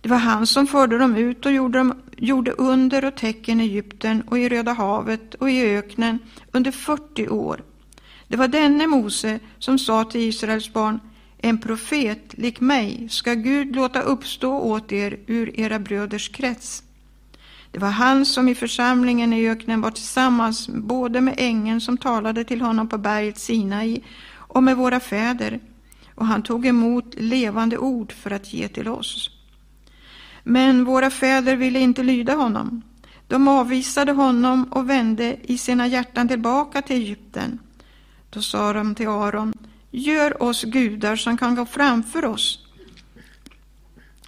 Det 0.00 0.08
var 0.08 0.16
han 0.16 0.46
som 0.46 0.66
förde 0.66 0.98
dem 0.98 1.16
ut 1.16 1.46
och 1.46 1.52
gjorde, 1.52 1.78
dem, 1.78 1.94
gjorde 2.16 2.52
under 2.52 3.04
och 3.04 3.16
tecken 3.16 3.60
i 3.60 3.64
Egypten 3.64 4.22
och 4.22 4.38
i 4.38 4.48
Röda 4.48 4.72
havet 4.72 5.34
och 5.34 5.50
i 5.50 5.76
öknen 5.76 6.18
under 6.52 6.70
40 6.70 7.28
år. 7.28 7.62
Det 8.28 8.36
var 8.36 8.48
denne 8.48 8.86
Mose 8.86 9.38
som 9.58 9.78
sa 9.78 10.04
till 10.04 10.20
Israels 10.20 10.72
barn, 10.72 11.00
en 11.38 11.58
profet 11.58 12.34
lik 12.38 12.60
mig 12.60 13.08
ska 13.10 13.34
Gud 13.34 13.76
låta 13.76 14.02
uppstå 14.02 14.58
åt 14.58 14.92
er 14.92 15.18
ur 15.26 15.60
era 15.60 15.78
bröders 15.78 16.28
krets. 16.28 16.82
Det 17.74 17.80
var 17.80 17.90
han 17.90 18.26
som 18.26 18.48
i 18.48 18.54
församlingen 18.54 19.32
i 19.32 19.48
öknen 19.48 19.80
var 19.80 19.90
tillsammans 19.90 20.68
både 20.68 21.20
med 21.20 21.34
ängeln 21.36 21.80
som 21.80 21.98
talade 21.98 22.44
till 22.44 22.60
honom 22.60 22.88
på 22.88 22.98
berget 22.98 23.38
Sinai 23.38 24.02
och 24.32 24.62
med 24.62 24.76
våra 24.76 25.00
fäder, 25.00 25.60
och 26.14 26.26
han 26.26 26.42
tog 26.42 26.66
emot 26.66 27.14
levande 27.14 27.78
ord 27.78 28.12
för 28.12 28.30
att 28.30 28.52
ge 28.52 28.68
till 28.68 28.88
oss. 28.88 29.30
Men 30.42 30.84
våra 30.84 31.10
fäder 31.10 31.56
ville 31.56 31.80
inte 31.80 32.02
lyda 32.02 32.34
honom. 32.34 32.82
De 33.28 33.48
avvisade 33.48 34.12
honom 34.12 34.64
och 34.64 34.90
vände 34.90 35.36
i 35.42 35.58
sina 35.58 35.86
hjärtan 35.86 36.28
tillbaka 36.28 36.82
till 36.82 36.96
Egypten. 36.96 37.58
Då 38.30 38.42
sa 38.42 38.72
de 38.72 38.94
till 38.94 39.08
Aron, 39.08 39.54
gör 39.90 40.42
oss 40.42 40.64
gudar 40.64 41.16
som 41.16 41.36
kan 41.36 41.54
gå 41.54 41.66
framför 41.66 42.24
oss 42.24 42.63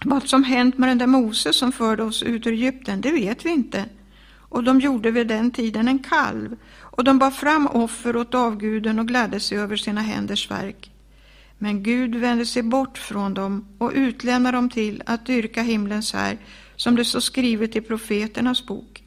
vad 0.09 0.29
som 0.29 0.43
hänt 0.43 0.77
med 0.77 0.89
den 0.89 0.97
där 0.97 1.07
Mose 1.07 1.53
som 1.53 1.71
förde 1.71 2.03
oss 2.03 2.23
ut 2.23 2.47
ur 2.47 2.53
Egypten, 2.53 3.01
det 3.01 3.11
vet 3.11 3.45
vi 3.45 3.49
inte. 3.49 3.85
Och 4.49 4.63
de 4.63 4.79
gjorde 4.79 5.11
vid 5.11 5.27
den 5.27 5.51
tiden 5.51 5.87
en 5.87 5.99
kalv, 5.99 6.55
och 6.79 7.03
de 7.03 7.19
bar 7.19 7.31
fram 7.31 7.67
offer 7.67 8.15
åt 8.15 8.35
avguden 8.35 8.99
och 8.99 9.07
gladde 9.07 9.39
sig 9.39 9.57
över 9.57 9.75
sina 9.75 10.01
händers 10.01 10.51
verk. 10.51 10.91
Men 11.57 11.83
Gud 11.83 12.15
vände 12.15 12.45
sig 12.45 12.63
bort 12.63 12.97
från 12.97 13.33
dem 13.33 13.65
och 13.77 13.91
utlämnade 13.95 14.57
dem 14.57 14.69
till 14.69 15.03
att 15.05 15.25
dyrka 15.25 15.61
himlens 15.61 16.13
här, 16.13 16.37
som 16.75 16.95
det 16.95 17.05
står 17.05 17.19
skrivet 17.19 17.75
i 17.75 17.81
profeternas 17.81 18.65
bok. 18.65 19.03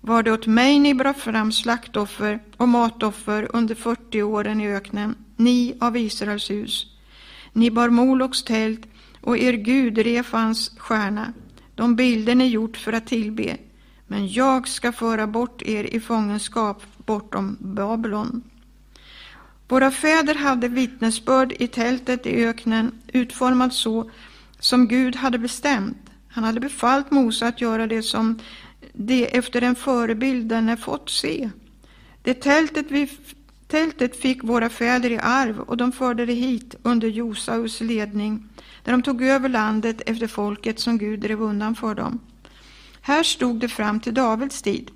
Var 0.00 0.22
det 0.22 0.32
åt 0.32 0.46
mig 0.46 0.78
ni 0.78 0.94
bar 0.94 1.12
fram 1.12 1.52
slaktoffer 1.52 2.40
och 2.56 2.68
matoffer 2.68 3.48
under 3.52 3.74
40 3.74 4.22
åren 4.22 4.60
i 4.60 4.68
öknen, 4.68 5.14
ni 5.36 5.76
av 5.80 5.96
Israels 5.96 6.50
hus. 6.50 6.86
Ni 7.52 7.70
bar 7.70 7.88
Moloks 7.88 8.42
tält 8.42 8.87
och 9.20 9.38
er 9.38 9.52
Gud 9.52 9.98
Refans 9.98 10.70
stjärna, 10.78 11.32
de 11.74 11.96
bilder 11.96 12.34
ni 12.34 12.46
gjort 12.46 12.76
för 12.76 12.92
att 12.92 13.06
tillbe. 13.06 13.56
Men 14.06 14.28
jag 14.28 14.68
ska 14.68 14.92
föra 14.92 15.26
bort 15.26 15.62
er 15.62 15.84
i 15.84 16.00
fångenskap 16.00 16.82
bortom 16.96 17.56
Babylon. 17.60 18.42
Våra 19.68 19.90
fäder 19.90 20.34
hade 20.34 20.68
vittnesbörd 20.68 21.52
i 21.58 21.66
tältet 21.66 22.26
i 22.26 22.44
öknen, 22.44 22.92
utformat 23.12 23.74
så 23.74 24.10
som 24.58 24.88
Gud 24.88 25.16
hade 25.16 25.38
bestämt. 25.38 25.98
Han 26.28 26.44
hade 26.44 26.60
befallt 26.60 27.10
Mose 27.10 27.46
att 27.46 27.60
göra 27.60 27.86
det 27.86 28.02
som 28.02 28.38
det 28.92 29.36
efter 29.36 29.60
den 29.60 29.74
förebild 29.74 30.46
den 30.46 30.68
är 30.68 30.76
fått 30.76 31.10
se. 31.10 31.50
Det 32.22 32.34
tältet, 32.34 32.86
vi, 32.90 33.10
tältet 33.68 34.16
fick 34.16 34.44
våra 34.44 34.68
fäder 34.68 35.10
i 35.10 35.18
arv 35.18 35.60
och 35.60 35.76
de 35.76 35.92
förde 35.92 36.26
det 36.26 36.32
hit 36.32 36.74
under 36.82 37.08
Josaus 37.08 37.80
ledning, 37.80 38.48
där 38.84 38.92
de 38.92 39.02
tog 39.02 39.22
över 39.22 39.48
landet 39.48 40.02
efter 40.06 40.26
folket 40.26 40.80
som 40.80 40.98
Gud 40.98 41.20
drev 41.20 41.42
undan 41.42 41.74
för 41.74 41.94
dem. 41.94 42.20
Här 43.00 43.22
stod 43.22 43.60
det 43.60 43.68
fram 43.68 44.00
till 44.00 44.14
Davids 44.14 44.62
tid. 44.62 44.90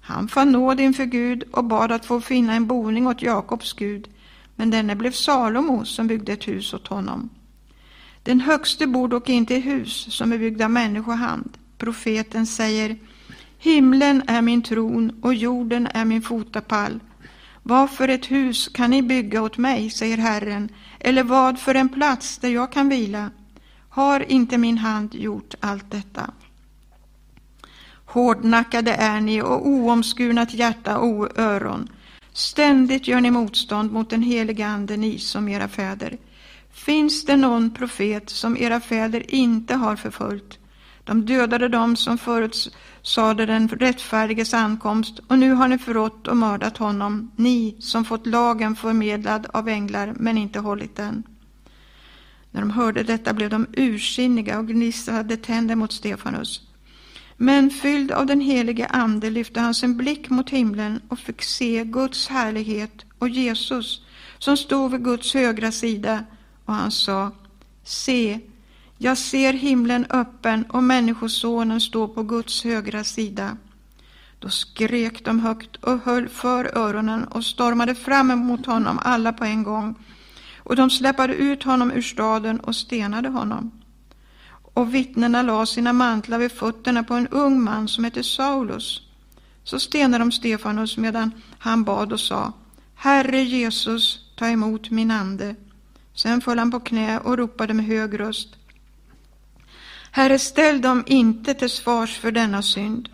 Han 0.00 0.28
fann 0.28 0.52
nåd 0.52 0.80
inför 0.80 1.04
Gud 1.04 1.42
och 1.52 1.64
bad 1.64 1.92
att 1.92 2.06
få 2.06 2.20
finna 2.20 2.54
en 2.54 2.66
boning 2.66 3.06
åt 3.06 3.22
Jakobs 3.22 3.72
Gud, 3.72 4.08
men 4.56 4.70
denne 4.70 4.96
blev 4.96 5.10
Salomo 5.10 5.84
som 5.84 6.06
byggde 6.06 6.32
ett 6.32 6.48
hus 6.48 6.74
åt 6.74 6.86
honom. 6.86 7.30
Den 8.22 8.40
högste 8.40 8.86
bor 8.86 9.08
dock 9.08 9.28
inte 9.28 9.54
i 9.54 9.60
hus 9.60 10.06
som 10.14 10.32
är 10.32 10.38
byggda 10.38 10.64
av 10.64 10.70
människohand. 10.70 11.58
Profeten 11.78 12.46
säger 12.46 12.96
Himlen 13.58 14.22
är 14.26 14.42
min 14.42 14.62
tron 14.62 15.20
och 15.22 15.34
jorden 15.34 15.88
är 15.94 16.04
min 16.04 16.22
fotapall. 16.22 17.00
Vad 17.68 17.90
för 17.90 18.08
ett 18.08 18.30
hus 18.30 18.68
kan 18.68 18.90
ni 18.90 19.02
bygga 19.02 19.42
åt 19.42 19.58
mig, 19.58 19.90
säger 19.90 20.18
Herren, 20.18 20.68
eller 21.00 21.22
vad 21.22 21.58
för 21.58 21.74
en 21.74 21.88
plats 21.88 22.38
där 22.38 22.48
jag 22.48 22.72
kan 22.72 22.88
vila? 22.88 23.30
Har 23.88 24.32
inte 24.32 24.58
min 24.58 24.78
hand 24.78 25.14
gjort 25.14 25.54
allt 25.60 25.90
detta? 25.90 26.30
Hårdnackade 28.04 28.92
är 28.92 29.20
ni 29.20 29.42
och 29.42 29.66
oomskurna 29.68 30.46
till 30.46 30.58
hjärta 30.58 30.98
och 30.98 31.38
öron. 31.38 31.88
Ständigt 32.32 33.08
gör 33.08 33.20
ni 33.20 33.30
motstånd 33.30 33.92
mot 33.92 34.10
den 34.10 34.22
heliga 34.22 34.66
Ande, 34.66 34.96
ni 34.96 35.18
som 35.18 35.48
era 35.48 35.68
fäder. 35.68 36.18
Finns 36.72 37.24
det 37.24 37.36
någon 37.36 37.70
profet 37.70 38.30
som 38.30 38.56
era 38.56 38.80
fäder 38.80 39.34
inte 39.34 39.74
har 39.74 39.96
förföljt? 39.96 40.58
De 41.06 41.24
dödade 41.24 41.68
dem 41.68 41.96
som 41.96 42.18
förutsade 42.18 43.46
den 43.46 43.68
rättfärdiges 43.68 44.54
ankomst 44.54 45.20
och 45.26 45.38
nu 45.38 45.52
har 45.52 45.68
ni 45.68 45.78
förrått 45.78 46.28
och 46.28 46.36
mördat 46.36 46.76
honom, 46.76 47.30
ni 47.36 47.76
som 47.78 48.04
fått 48.04 48.26
lagen 48.26 48.76
förmedlad 48.76 49.46
av 49.52 49.68
änglar 49.68 50.14
men 50.16 50.38
inte 50.38 50.58
hållit 50.58 50.96
den. 50.96 51.22
När 52.50 52.60
de 52.60 52.70
hörde 52.70 53.02
detta 53.02 53.32
blev 53.32 53.50
de 53.50 53.66
ursinniga 53.72 54.58
och 54.58 54.68
gnissade 54.68 55.36
tänder 55.36 55.74
mot 55.74 55.92
Stefanus. 55.92 56.60
Men 57.36 57.70
fylld 57.70 58.12
av 58.12 58.26
den 58.26 58.40
helige 58.40 58.86
Ande 58.86 59.30
lyfte 59.30 59.60
han 59.60 59.74
sin 59.74 59.96
blick 59.96 60.30
mot 60.30 60.50
himlen 60.50 61.00
och 61.08 61.18
fick 61.18 61.42
se 61.42 61.84
Guds 61.84 62.28
härlighet 62.28 63.04
och 63.18 63.28
Jesus 63.28 64.02
som 64.38 64.56
stod 64.56 64.90
vid 64.90 65.04
Guds 65.04 65.34
högra 65.34 65.72
sida 65.72 66.24
och 66.64 66.74
han 66.74 66.90
sa 66.90 67.30
Se, 67.84 68.40
jag 68.98 69.18
ser 69.18 69.52
himlen 69.52 70.06
öppen 70.10 70.64
och 70.64 70.82
Människosonen 70.82 71.80
står 71.80 72.08
på 72.08 72.22
Guds 72.22 72.64
högra 72.64 73.04
sida. 73.04 73.56
Då 74.38 74.48
skrek 74.48 75.24
de 75.24 75.40
högt 75.40 75.76
och 75.76 75.98
höll 76.04 76.28
för 76.28 76.78
öronen 76.78 77.24
och 77.24 77.44
stormade 77.44 77.94
fram 77.94 78.30
emot 78.30 78.66
honom 78.66 78.98
alla 79.02 79.32
på 79.32 79.44
en 79.44 79.62
gång. 79.62 79.94
Och 80.56 80.76
de 80.76 80.90
släpade 80.90 81.34
ut 81.34 81.62
honom 81.62 81.92
ur 81.92 82.02
staden 82.02 82.60
och 82.60 82.76
stenade 82.76 83.28
honom. 83.28 83.70
Och 84.50 84.94
vittnena 84.94 85.42
la 85.42 85.66
sina 85.66 85.92
mantlar 85.92 86.38
vid 86.38 86.52
fötterna 86.52 87.04
på 87.04 87.14
en 87.14 87.28
ung 87.28 87.62
man 87.62 87.88
som 87.88 88.04
hette 88.04 88.22
Saulus. 88.22 89.02
Så 89.64 89.78
stenade 89.78 90.24
de 90.24 90.32
Stefanus 90.32 90.96
medan 90.96 91.30
han 91.58 91.84
bad 91.84 92.12
och 92.12 92.20
sa 92.20 92.52
Herre 92.94 93.42
Jesus, 93.42 94.20
ta 94.36 94.48
emot 94.48 94.90
min 94.90 95.10
ande. 95.10 95.54
Sen 96.14 96.40
föll 96.40 96.58
han 96.58 96.70
på 96.70 96.80
knä 96.80 97.18
och 97.18 97.38
ropade 97.38 97.74
med 97.74 97.84
hög 97.84 98.20
röst 98.20 98.56
Herre, 100.16 100.38
ställ 100.38 100.80
dem 100.80 101.04
inte 101.06 101.54
till 101.54 101.70
svars 101.70 102.18
för 102.18 102.32
denna 102.32 102.62
synd. 102.62 103.08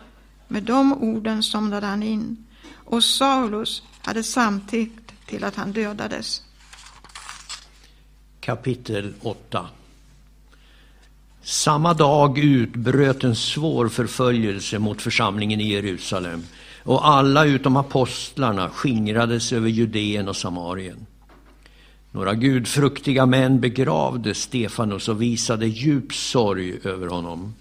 Med 0.47 0.63
de 0.63 0.93
orden 0.93 1.43
somnade 1.43 1.85
han 1.85 2.03
in, 2.03 2.45
och 2.73 3.03
Saulus 3.03 3.83
hade 4.01 4.23
samtyckt 4.23 5.13
till 5.25 5.43
att 5.43 5.55
han 5.55 5.71
dödades. 5.71 6.41
Kapitel 8.39 9.13
8 9.21 9.67
Samma 11.41 11.93
dag 11.93 12.37
utbröt 12.37 13.23
en 13.23 13.35
svår 13.35 13.89
förföljelse 13.89 14.79
mot 14.79 15.01
församlingen 15.01 15.61
i 15.61 15.71
Jerusalem 15.71 16.43
och 16.83 17.07
alla 17.07 17.45
utom 17.45 17.77
apostlarna 17.77 18.69
skingrades 18.69 19.53
över 19.53 19.69
Judeen 19.69 20.27
och 20.27 20.35
Samarien. 20.35 21.05
Några 22.13 22.33
gudfruktiga 22.33 23.25
män 23.25 23.59
begravde 23.59 24.33
Stefanus 24.33 25.09
och 25.09 25.21
visade 25.21 25.67
djup 25.67 26.13
sorg 26.13 26.79
över 26.83 27.07
honom. 27.07 27.53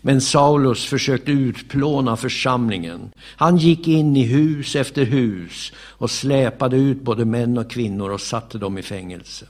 Men 0.00 0.20
Saulus 0.20 0.84
försökte 0.84 1.32
utplåna 1.32 2.16
församlingen. 2.16 3.12
Han 3.18 3.56
gick 3.56 3.88
in 3.88 4.16
i 4.16 4.22
hus 4.22 4.76
efter 4.76 5.04
hus 5.04 5.72
och 5.76 6.10
släpade 6.10 6.76
ut 6.76 7.02
både 7.02 7.24
män 7.24 7.58
och 7.58 7.70
kvinnor 7.70 8.10
och 8.10 8.20
satte 8.20 8.58
dem 8.58 8.78
i 8.78 8.82
fängelse. 8.82 9.46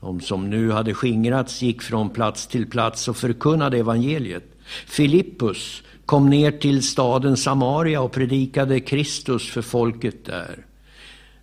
De 0.00 0.20
som 0.20 0.50
nu 0.50 0.70
hade 0.70 0.94
skingrats 0.94 1.62
gick 1.62 1.82
från 1.82 2.10
plats 2.10 2.46
till 2.46 2.66
plats 2.66 3.08
och 3.08 3.16
förkunnade 3.16 3.78
evangeliet. 3.78 4.44
Filippus 4.86 5.82
kom 6.06 6.30
ner 6.30 6.50
till 6.50 6.82
staden 6.82 7.36
Samaria 7.36 8.00
och 8.00 8.12
predikade 8.12 8.80
Kristus 8.80 9.50
för 9.50 9.62
folket 9.62 10.24
där. 10.24 10.66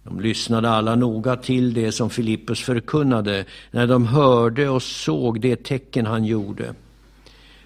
De 0.09 0.19
lyssnade 0.19 0.69
alla 0.69 0.95
noga 0.95 1.35
till 1.35 1.73
det 1.73 1.91
som 1.91 2.09
Filippus 2.09 2.59
förkunnade 2.59 3.45
när 3.71 3.87
de 3.87 4.05
hörde 4.05 4.69
och 4.69 4.83
såg 4.83 5.41
det 5.41 5.63
tecken 5.63 6.05
han 6.05 6.25
gjorde. 6.25 6.73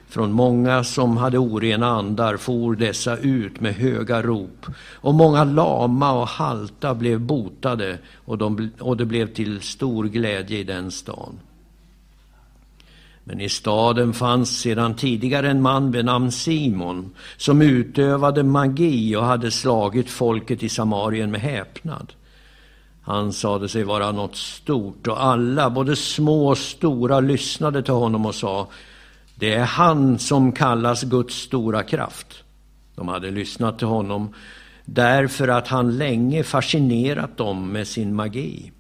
Från 0.08 0.32
många 0.32 0.84
som 0.84 1.18
hade 1.18 1.38
orena 1.38 1.88
andar 1.88 2.38
for 2.38 2.76
dessa 2.76 3.18
ut 3.18 3.60
med 3.60 3.76
höga 3.76 4.22
rop 4.22 4.66
och 4.94 5.14
många 5.14 5.44
lama 5.44 6.12
och 6.12 6.28
halta 6.28 6.96
blev 6.96 7.20
botade 7.20 7.98
och, 8.26 8.38
de, 8.38 8.72
och 8.80 8.98
det 8.98 9.06
blev 9.06 9.34
till 9.34 9.62
stor 9.62 10.06
glädje 10.06 10.60
i 10.60 10.64
den 10.64 10.92
stan. 10.92 11.40
Men 13.24 13.42
i 13.42 13.50
staden 13.50 14.14
fanns 14.14 14.60
sedan 14.60 14.96
tidigare 14.96 15.50
en 15.50 15.62
man 15.62 15.92
vid 15.92 16.06
namn 16.06 16.32
Simon 16.32 17.16
som 17.38 17.62
utövade 17.62 18.44
magi 18.44 19.16
och 19.16 19.26
hade 19.26 19.52
slagit 19.52 20.10
folket 20.10 20.64
i 20.64 20.70
Samarien 20.70 21.32
med 21.32 21.42
häpnad. 21.42 22.14
Han 23.06 23.34
sade 23.34 23.70
sig 23.70 23.84
vara 23.84 24.12
något 24.12 24.36
stort 24.36 25.08
och 25.08 25.24
alla, 25.24 25.70
både 25.70 25.96
små 25.96 26.48
och 26.48 26.58
stora, 26.58 27.20
lyssnade 27.20 27.84
till 27.84 27.94
honom 27.94 28.26
och 28.26 28.36
sa 28.36 28.68
Det 29.36 29.54
är 29.54 29.66
han 29.66 30.20
som 30.20 30.52
kallas 30.52 31.04
Guds 31.04 31.36
stora 31.36 31.84
kraft. 31.84 32.44
De 32.96 33.08
hade 33.08 33.32
lyssnat 33.32 33.78
till 33.78 33.88
honom 33.88 34.34
därför 34.86 35.48
att 35.48 35.68
han 35.68 35.98
länge 35.98 36.44
fascinerat 36.44 37.38
dem 37.38 37.72
med 37.72 37.88
sin 37.88 38.16
magi. 38.16 38.72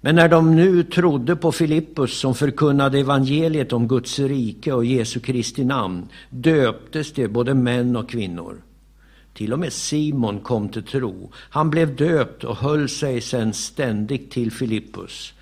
Men 0.00 0.14
när 0.14 0.28
de 0.28 0.56
nu 0.56 0.82
trodde 0.82 1.36
på 1.36 1.52
Filippus 1.52 2.18
som 2.18 2.34
förkunnade 2.34 2.98
evangeliet 2.98 3.72
om 3.72 3.88
Guds 3.88 4.18
rike 4.18 4.72
och 4.72 4.84
Jesu 4.84 5.20
Kristi 5.20 5.64
namn 5.64 6.08
döptes 6.30 7.12
det 7.12 7.28
både 7.28 7.54
män 7.54 7.96
och 7.96 8.10
kvinnor. 8.10 8.62
Till 9.36 9.52
och 9.52 9.58
med 9.58 9.72
Simon 9.72 10.40
kom 10.40 10.68
till 10.68 10.82
tro. 10.82 11.32
Han 11.34 11.70
blev 11.70 11.96
döpt 11.96 12.44
och 12.44 12.56
höll 12.56 12.88
sig 12.88 13.20
sedan 13.20 13.54
ständigt 13.54 14.30
till 14.30 14.52
Filippus. 14.52 15.32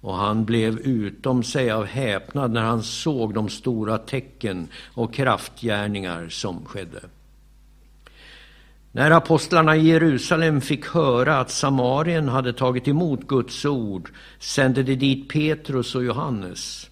Och 0.00 0.14
han 0.14 0.44
blev 0.44 0.78
utom 0.78 1.42
sig 1.42 1.70
av 1.70 1.84
häpnad 1.84 2.50
när 2.50 2.62
han 2.62 2.82
såg 2.82 3.34
de 3.34 3.48
stora 3.48 3.98
tecken 3.98 4.68
och 4.94 5.14
kraftgärningar 5.14 6.28
som 6.28 6.64
skedde. 6.64 7.00
När 8.92 9.10
apostlarna 9.10 9.76
i 9.76 9.88
Jerusalem 9.88 10.60
fick 10.60 10.86
höra 10.86 11.38
att 11.38 11.50
Samarien 11.50 12.28
hade 12.28 12.52
tagit 12.52 12.88
emot 12.88 13.28
Guds 13.28 13.64
ord 13.64 14.10
sände 14.38 14.82
de 14.82 14.94
dit 14.94 15.28
Petrus 15.28 15.94
och 15.94 16.04
Johannes. 16.04 16.90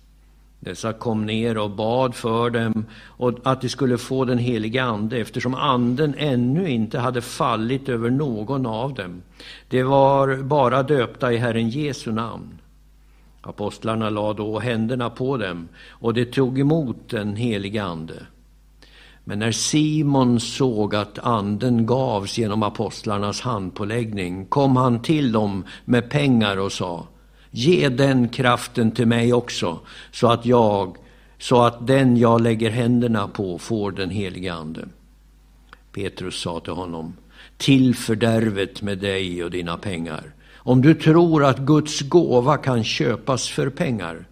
Dessa 0.65 0.93
kom 0.93 1.27
ner 1.27 1.59
och 1.59 1.71
bad 1.71 2.15
för 2.15 2.51
dem 2.51 2.87
och 3.07 3.39
att 3.43 3.61
de 3.61 3.69
skulle 3.69 3.99
få 3.99 4.25
den 4.25 4.39
helige 4.39 4.85
Ande 4.85 5.19
eftersom 5.19 5.55
anden 5.55 6.15
ännu 6.19 6.71
inte 6.71 6.99
hade 6.99 7.21
fallit 7.21 7.89
över 7.89 8.11
någon 8.11 8.67
av 8.67 8.95
dem. 8.95 9.23
De 9.69 9.83
var 9.83 10.37
bara 10.37 10.83
döpta 10.83 11.33
i 11.33 11.37
Herren 11.37 11.69
Jesu 11.69 12.13
namn. 12.13 12.59
Apostlarna 13.41 14.11
lade 14.11 14.43
då 14.43 14.59
händerna 14.59 15.11
på 15.11 15.37
dem 15.37 15.69
och 15.89 16.15
de 16.15 16.25
tog 16.25 16.61
emot 16.61 17.09
den 17.09 17.37
helige 17.37 17.83
Ande. 17.83 18.27
Men 19.25 19.39
när 19.39 19.53
Simon 19.53 20.41
såg 20.41 20.95
att 20.95 21.19
anden 21.19 21.87
gavs 21.87 22.39
genom 22.39 22.63
apostlarnas 22.63 23.41
handpåläggning 23.41 24.47
kom 24.47 24.77
han 24.77 25.03
till 25.03 25.33
dem 25.33 25.65
med 25.85 26.11
pengar 26.11 26.57
och 26.57 26.73
sa 26.73 27.07
Ge 27.55 27.89
den 27.89 28.29
kraften 28.29 28.91
till 28.91 29.07
mig 29.07 29.33
också, 29.33 29.81
så 30.11 30.27
att 30.27 30.47
jag, 30.47 30.97
så 31.39 31.63
att 31.63 31.87
den 31.87 32.17
jag 32.17 32.41
lägger 32.41 32.71
händerna 32.71 33.29
på 33.29 33.59
får 33.59 33.93
den 33.93 34.11
helige 34.11 34.55
Ande. 34.55 34.89
Petrus 35.93 36.41
sa 36.41 36.61
till 36.61 36.73
honom, 36.73 37.17
till 37.57 37.95
fördärvet 37.95 38.83
med 38.83 38.99
dig 38.99 39.45
och 39.45 39.51
dina 39.51 39.77
pengar. 39.77 40.33
Om 40.55 40.83
du 40.83 40.95
tror 40.95 41.45
att 41.45 41.59
Guds 41.59 42.01
gåva 42.01 42.57
kan 42.57 42.85
köpas 42.85 43.49
för 43.49 43.71
pengar, 43.71 44.27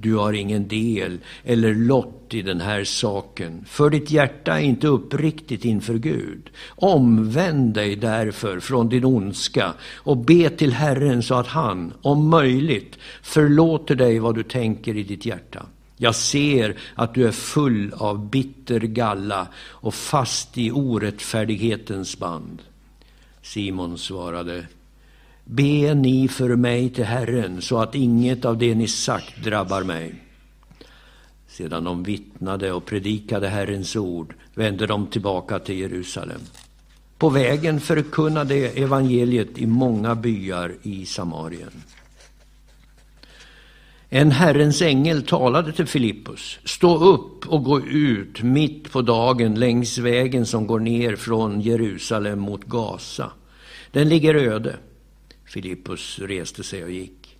du 0.00 0.14
har 0.14 0.32
ingen 0.32 0.68
del 0.68 1.18
eller 1.44 1.74
lott 1.74 2.34
i 2.34 2.42
den 2.42 2.60
här 2.60 2.84
saken, 2.84 3.64
för 3.68 3.90
ditt 3.90 4.10
hjärta 4.10 4.58
är 4.58 4.64
inte 4.64 4.88
uppriktigt 4.88 5.64
inför 5.64 5.94
Gud. 5.94 6.50
Omvänd 6.68 7.74
dig 7.74 7.96
därför 7.96 8.60
från 8.60 8.88
din 8.88 9.04
ondska 9.04 9.72
och 9.96 10.16
be 10.16 10.50
till 10.50 10.72
Herren 10.72 11.22
så 11.22 11.34
att 11.34 11.46
han, 11.46 11.92
om 12.02 12.28
möjligt, 12.28 12.98
förlåter 13.22 13.94
dig 13.94 14.18
vad 14.18 14.34
du 14.34 14.42
tänker 14.42 14.96
i 14.96 15.02
ditt 15.02 15.26
hjärta. 15.26 15.66
Jag 15.96 16.14
ser 16.14 16.76
att 16.94 17.14
du 17.14 17.26
är 17.26 17.32
full 17.32 17.92
av 17.96 18.30
bitter 18.30 18.80
galla 18.80 19.48
och 19.56 19.94
fast 19.94 20.58
i 20.58 20.70
orättfärdighetens 20.70 22.18
band. 22.18 22.62
Simon 23.42 23.98
svarade, 23.98 24.66
Be 25.52 25.94
ni 25.94 26.28
för 26.28 26.56
mig 26.56 26.90
till 26.90 27.04
Herren 27.04 27.62
så 27.62 27.78
att 27.78 27.94
inget 27.94 28.44
av 28.44 28.58
det 28.58 28.74
ni 28.74 28.88
sagt 28.88 29.44
drabbar 29.44 29.82
mig. 29.82 30.14
Sedan 31.48 31.84
de 31.84 32.02
vittnade 32.02 32.72
och 32.72 32.86
predikade 32.86 33.48
Herrens 33.48 33.96
ord 33.96 34.34
vände 34.54 34.86
de 34.86 35.06
tillbaka 35.06 35.58
till 35.58 35.78
Jerusalem. 35.78 36.40
På 37.18 37.28
vägen 37.28 37.80
förkunnade 37.80 38.54
evangeliet 38.54 39.58
i 39.58 39.66
många 39.66 40.14
byar 40.14 40.74
i 40.82 41.06
Samarien. 41.06 41.72
En 44.08 44.30
Herrens 44.30 44.82
ängel 44.82 45.22
talade 45.22 45.72
till 45.72 45.86
Filippus. 45.86 46.58
Stå 46.64 47.04
upp 47.04 47.46
och 47.46 47.64
gå 47.64 47.80
ut 47.80 48.42
mitt 48.42 48.92
på 48.92 49.02
dagen 49.02 49.54
längs 49.54 49.98
vägen 49.98 50.46
som 50.46 50.66
går 50.66 50.80
ner 50.80 51.16
från 51.16 51.60
Jerusalem 51.60 52.38
mot 52.38 52.64
Gaza. 52.64 53.30
Den 53.90 54.08
ligger 54.08 54.34
öde. 54.34 54.76
Filippus 55.50 56.18
reste 56.18 56.62
sig 56.62 56.84
och 56.84 56.90
gick. 56.90 57.36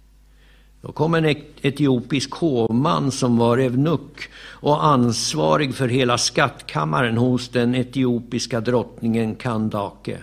Då 0.81 0.93
kom 0.93 1.15
en 1.15 1.37
etiopisk 1.63 2.31
hovman 2.31 3.11
som 3.11 3.37
var 3.37 3.59
evnuck 3.59 4.29
och 4.39 4.85
ansvarig 4.85 5.75
för 5.75 5.89
hela 5.89 6.19
skattkammaren 6.19 7.17
hos 7.17 7.49
den 7.49 7.75
etiopiska 7.75 8.61
drottningen 8.61 9.35
Kandake. 9.35 10.19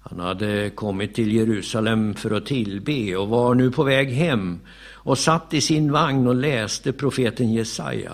Han 0.00 0.20
hade 0.20 0.70
kommit 0.70 1.14
till 1.14 1.32
Jerusalem 1.32 2.14
för 2.14 2.30
att 2.30 2.46
tillbe 2.46 3.16
och 3.16 3.28
var 3.28 3.54
nu 3.54 3.70
på 3.70 3.82
väg 3.82 4.08
hem 4.08 4.60
och 4.92 5.18
satt 5.18 5.54
i 5.54 5.60
sin 5.60 5.92
vagn 5.92 6.26
och 6.26 6.34
läste 6.34 6.92
profeten 6.92 7.52
Jesaja. 7.52 8.12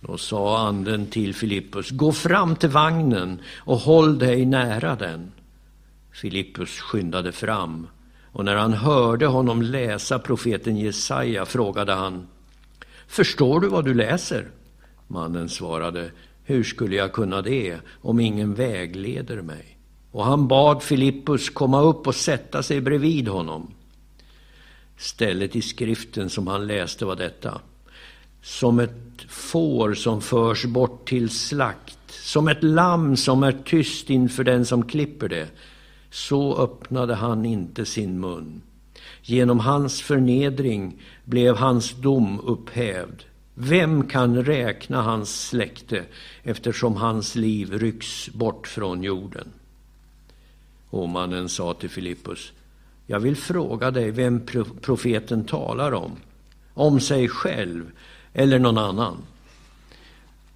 Då 0.00 0.18
sa 0.18 0.68
anden 0.68 1.06
till 1.06 1.34
Filippus, 1.34 1.90
gå 1.90 2.12
fram 2.12 2.56
till 2.56 2.68
vagnen 2.68 3.40
och 3.56 3.78
håll 3.78 4.18
dig 4.18 4.46
nära 4.46 4.96
den. 4.96 5.32
Filippus 6.20 6.80
skyndade 6.80 7.32
fram 7.32 7.86
och 8.32 8.44
när 8.44 8.56
han 8.56 8.72
hörde 8.72 9.26
honom 9.26 9.62
läsa 9.62 10.18
profeten 10.18 10.76
Jesaja 10.76 11.46
frågade 11.46 11.92
han, 11.92 12.26
förstår 13.06 13.60
du 13.60 13.68
vad 13.68 13.84
du 13.84 13.94
läser? 13.94 14.48
Mannen 15.06 15.48
svarade, 15.48 16.10
hur 16.44 16.64
skulle 16.64 16.96
jag 16.96 17.12
kunna 17.12 17.42
det 17.42 17.78
om 18.02 18.20
ingen 18.20 18.54
vägleder 18.54 19.42
mig? 19.42 19.78
Och 20.10 20.24
han 20.24 20.48
bad 20.48 20.82
Filippus 20.82 21.50
komma 21.50 21.80
upp 21.80 22.06
och 22.06 22.14
sätta 22.14 22.62
sig 22.62 22.80
bredvid 22.80 23.28
honom. 23.28 23.74
Stället 24.96 25.56
i 25.56 25.62
skriften 25.62 26.30
som 26.30 26.46
han 26.46 26.66
läste 26.66 27.04
var 27.04 27.16
detta. 27.16 27.60
Som 28.42 28.78
ett 28.78 29.22
får 29.28 29.94
som 29.94 30.20
förs 30.20 30.64
bort 30.64 31.08
till 31.08 31.30
slakt, 31.30 32.10
som 32.10 32.48
ett 32.48 32.62
lamm 32.62 33.16
som 33.16 33.42
är 33.42 33.52
tyst 33.64 34.10
inför 34.10 34.44
den 34.44 34.66
som 34.66 34.82
klipper 34.82 35.28
det, 35.28 35.48
så 36.10 36.56
öppnade 36.56 37.14
han 37.14 37.44
inte 37.44 37.86
sin 37.86 38.20
mun. 38.20 38.62
Genom 39.22 39.60
hans 39.60 40.02
förnedring 40.02 41.02
blev 41.24 41.56
hans 41.56 41.94
dom 41.94 42.40
upphävd. 42.40 43.22
Vem 43.54 44.06
kan 44.06 44.44
räkna 44.44 45.02
hans 45.02 45.48
släkte 45.48 46.04
eftersom 46.42 46.96
hans 46.96 47.34
liv 47.34 47.72
rycks 47.72 48.28
bort 48.28 48.66
från 48.66 49.02
jorden? 49.02 49.48
Åmannen 50.90 51.48
sa 51.48 51.74
till 51.74 51.90
Filippus, 51.90 52.52
jag 53.06 53.20
vill 53.20 53.36
fråga 53.36 53.90
dig 53.90 54.10
vem 54.10 54.46
profeten 54.80 55.44
talar 55.44 55.92
om, 55.92 56.12
om 56.74 57.00
sig 57.00 57.28
själv 57.28 57.90
eller 58.32 58.58
någon 58.58 58.78
annan. 58.78 59.16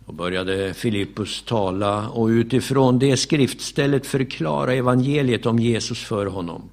Då 0.06 0.12
började 0.12 0.74
Filippus 0.74 1.42
tala 1.42 2.08
och 2.08 2.26
utifrån 2.26 2.98
det 2.98 3.16
skriftstället 3.16 4.06
förklara 4.06 4.72
evangeliet 4.72 5.46
om 5.46 5.58
Jesus 5.58 6.04
för 6.04 6.26
honom. 6.26 6.70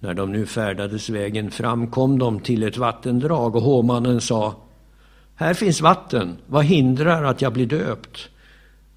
När 0.00 0.14
de 0.14 0.32
nu 0.32 0.46
färdades 0.46 1.10
vägen 1.10 1.50
fram 1.50 1.86
kom 1.86 2.18
de 2.18 2.40
till 2.40 2.62
ett 2.62 2.76
vattendrag 2.76 3.56
och 3.56 3.62
hovmannen 3.62 4.20
sa 4.20 4.54
Här 5.34 5.54
finns 5.54 5.80
vatten, 5.80 6.36
vad 6.46 6.64
hindrar 6.64 7.24
att 7.24 7.42
jag 7.42 7.52
blir 7.52 7.66
döpt? 7.66 8.28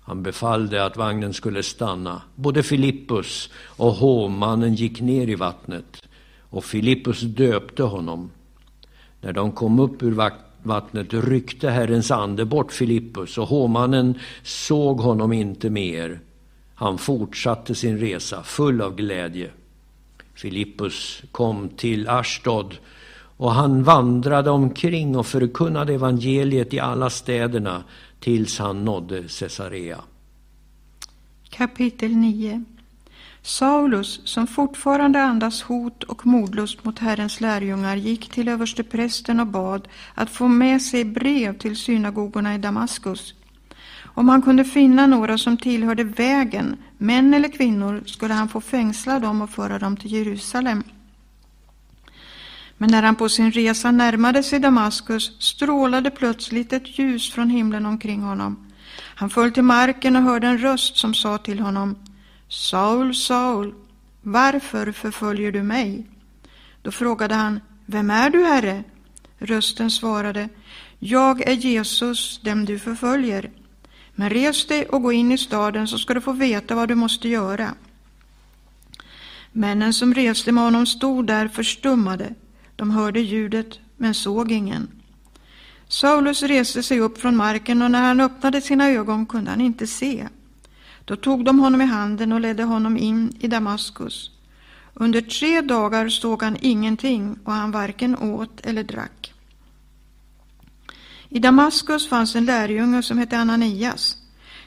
Han 0.01 0.23
befallde 0.23 0.85
att 0.85 0.97
vagnen 0.97 1.33
skulle 1.33 1.63
stanna. 1.63 2.21
Både 2.35 2.63
Filippus 2.63 3.49
och 3.77 3.91
hovmannen 3.91 4.75
gick 4.75 5.01
ner 5.01 5.29
i 5.29 5.35
vattnet 5.35 6.03
och 6.39 6.65
Filippus 6.65 7.21
döpte 7.21 7.83
honom. 7.83 8.31
När 9.21 9.33
de 9.33 9.51
kom 9.51 9.79
upp 9.79 10.03
ur 10.03 10.11
vattnet 10.63 11.13
ryckte 11.13 11.69
Herrens 11.69 12.11
ande 12.11 12.45
bort 12.45 12.71
Filippus 12.71 13.37
och 13.37 13.47
hovmannen 13.47 14.19
såg 14.43 14.99
honom 14.99 15.33
inte 15.33 15.69
mer. 15.69 16.19
Han 16.75 16.97
fortsatte 16.97 17.75
sin 17.75 17.97
resa 17.97 18.43
full 18.43 18.81
av 18.81 18.95
glädje. 18.95 19.49
Filippus 20.33 21.23
kom 21.31 21.69
till 21.69 22.09
Ashdod 22.09 22.77
och 23.37 23.51
han 23.51 23.83
vandrade 23.83 24.49
omkring 24.49 25.17
och 25.17 25.27
förkunnade 25.27 25.93
evangeliet 25.93 26.73
i 26.73 26.79
alla 26.79 27.09
städerna 27.09 27.83
tills 28.19 28.59
han 28.59 28.85
nådde 28.85 29.23
Caesarea. 29.39 30.01
Kapitel 31.49 32.11
9 32.11 32.63
Saulus, 33.45 34.21
som 34.23 34.47
fortfarande 34.47 35.23
andas 35.23 35.61
hot 35.61 36.03
och 36.03 36.25
modlust 36.25 36.85
mot 36.85 36.99
Herrens 36.99 37.41
lärjungar, 37.41 37.95
gick 37.95 38.29
till 38.29 38.47
översteprästen 38.47 39.39
och 39.39 39.47
bad 39.47 39.87
att 40.13 40.29
få 40.29 40.47
med 40.47 40.81
sig 40.81 41.05
brev 41.05 41.57
till 41.57 41.75
synagogorna 41.75 42.55
i 42.55 42.57
Damaskus. 42.57 43.33
Om 44.03 44.29
han 44.29 44.41
kunde 44.41 44.63
finna 44.63 45.07
några 45.07 45.37
som 45.37 45.57
tillhörde 45.57 46.03
vägen, 46.03 46.77
män 46.97 47.33
eller 47.33 47.49
kvinnor, 47.49 48.03
skulle 48.05 48.33
han 48.33 48.49
få 48.49 48.61
fängsla 48.61 49.19
dem 49.19 49.41
och 49.41 49.49
föra 49.49 49.79
dem 49.79 49.97
till 49.97 50.11
Jerusalem. 50.11 50.83
Men 52.77 52.91
när 52.91 53.03
han 53.03 53.15
på 53.15 53.29
sin 53.29 53.51
resa 53.51 53.91
närmade 53.91 54.43
sig 54.43 54.59
Damaskus 54.59 55.31
strålade 55.39 56.11
plötsligt 56.11 56.73
ett 56.73 56.99
ljus 56.99 57.31
från 57.31 57.49
himlen 57.49 57.85
omkring 57.85 58.21
honom. 58.21 58.71
Han 59.15 59.29
föll 59.29 59.51
till 59.51 59.63
marken 59.63 60.15
och 60.15 60.21
hörde 60.21 60.47
en 60.47 60.57
röst 60.57 60.97
som 60.97 61.13
sa 61.13 61.37
till 61.37 61.59
honom 61.59 61.95
Saul, 62.53 63.15
Saul, 63.15 63.73
varför 64.21 64.91
förföljer 64.91 65.51
du 65.51 65.63
mig? 65.63 66.05
Då 66.81 66.91
frågade 66.91 67.35
han, 67.35 67.59
vem 67.85 68.09
är 68.09 68.29
du, 68.29 68.43
Herre? 68.43 68.83
Rösten 69.37 69.91
svarade, 69.91 70.49
jag 70.99 71.47
är 71.47 71.53
Jesus, 71.53 72.41
dem 72.41 72.65
du 72.65 72.79
förföljer. 72.79 73.51
Men 74.15 74.29
res 74.29 74.67
dig 74.67 74.85
och 74.85 75.01
gå 75.01 75.11
in 75.11 75.31
i 75.31 75.37
staden 75.37 75.87
så 75.87 75.97
ska 75.97 76.13
du 76.13 76.21
få 76.21 76.31
veta 76.31 76.75
vad 76.75 76.87
du 76.87 76.95
måste 76.95 77.29
göra. 77.29 77.75
Männen 79.51 79.93
som 79.93 80.13
reste 80.13 80.51
med 80.51 80.63
honom 80.63 80.85
stod 80.85 81.27
där 81.27 81.47
förstummade. 81.47 82.33
De 82.75 82.91
hörde 82.91 83.19
ljudet, 83.19 83.79
men 83.97 84.13
såg 84.13 84.51
ingen. 84.51 84.87
Saulus 85.87 86.43
reste 86.43 86.83
sig 86.83 86.99
upp 86.99 87.21
från 87.21 87.35
marken 87.35 87.81
och 87.81 87.91
när 87.91 88.01
han 88.01 88.21
öppnade 88.21 88.61
sina 88.61 88.89
ögon 88.89 89.25
kunde 89.25 89.51
han 89.51 89.61
inte 89.61 89.87
se. 89.87 90.27
Då 91.05 91.15
tog 91.15 91.45
de 91.45 91.59
honom 91.59 91.81
i 91.81 91.85
handen 91.85 92.31
och 92.31 92.39
ledde 92.39 92.63
honom 92.63 92.97
in 92.97 93.37
i 93.39 93.47
Damaskus. 93.47 94.31
Under 94.93 95.21
tre 95.21 95.61
dagar 95.61 96.09
såg 96.09 96.43
han 96.43 96.57
ingenting 96.61 97.39
och 97.43 97.53
han 97.53 97.71
varken 97.71 98.17
åt 98.17 98.65
eller 98.65 98.83
drack. 98.83 99.33
I 101.29 101.39
Damaskus 101.39 102.09
fanns 102.09 102.35
en 102.35 102.45
lärjunge 102.45 103.03
som 103.03 103.17
hette 103.17 103.37
Ananias. 103.37 104.17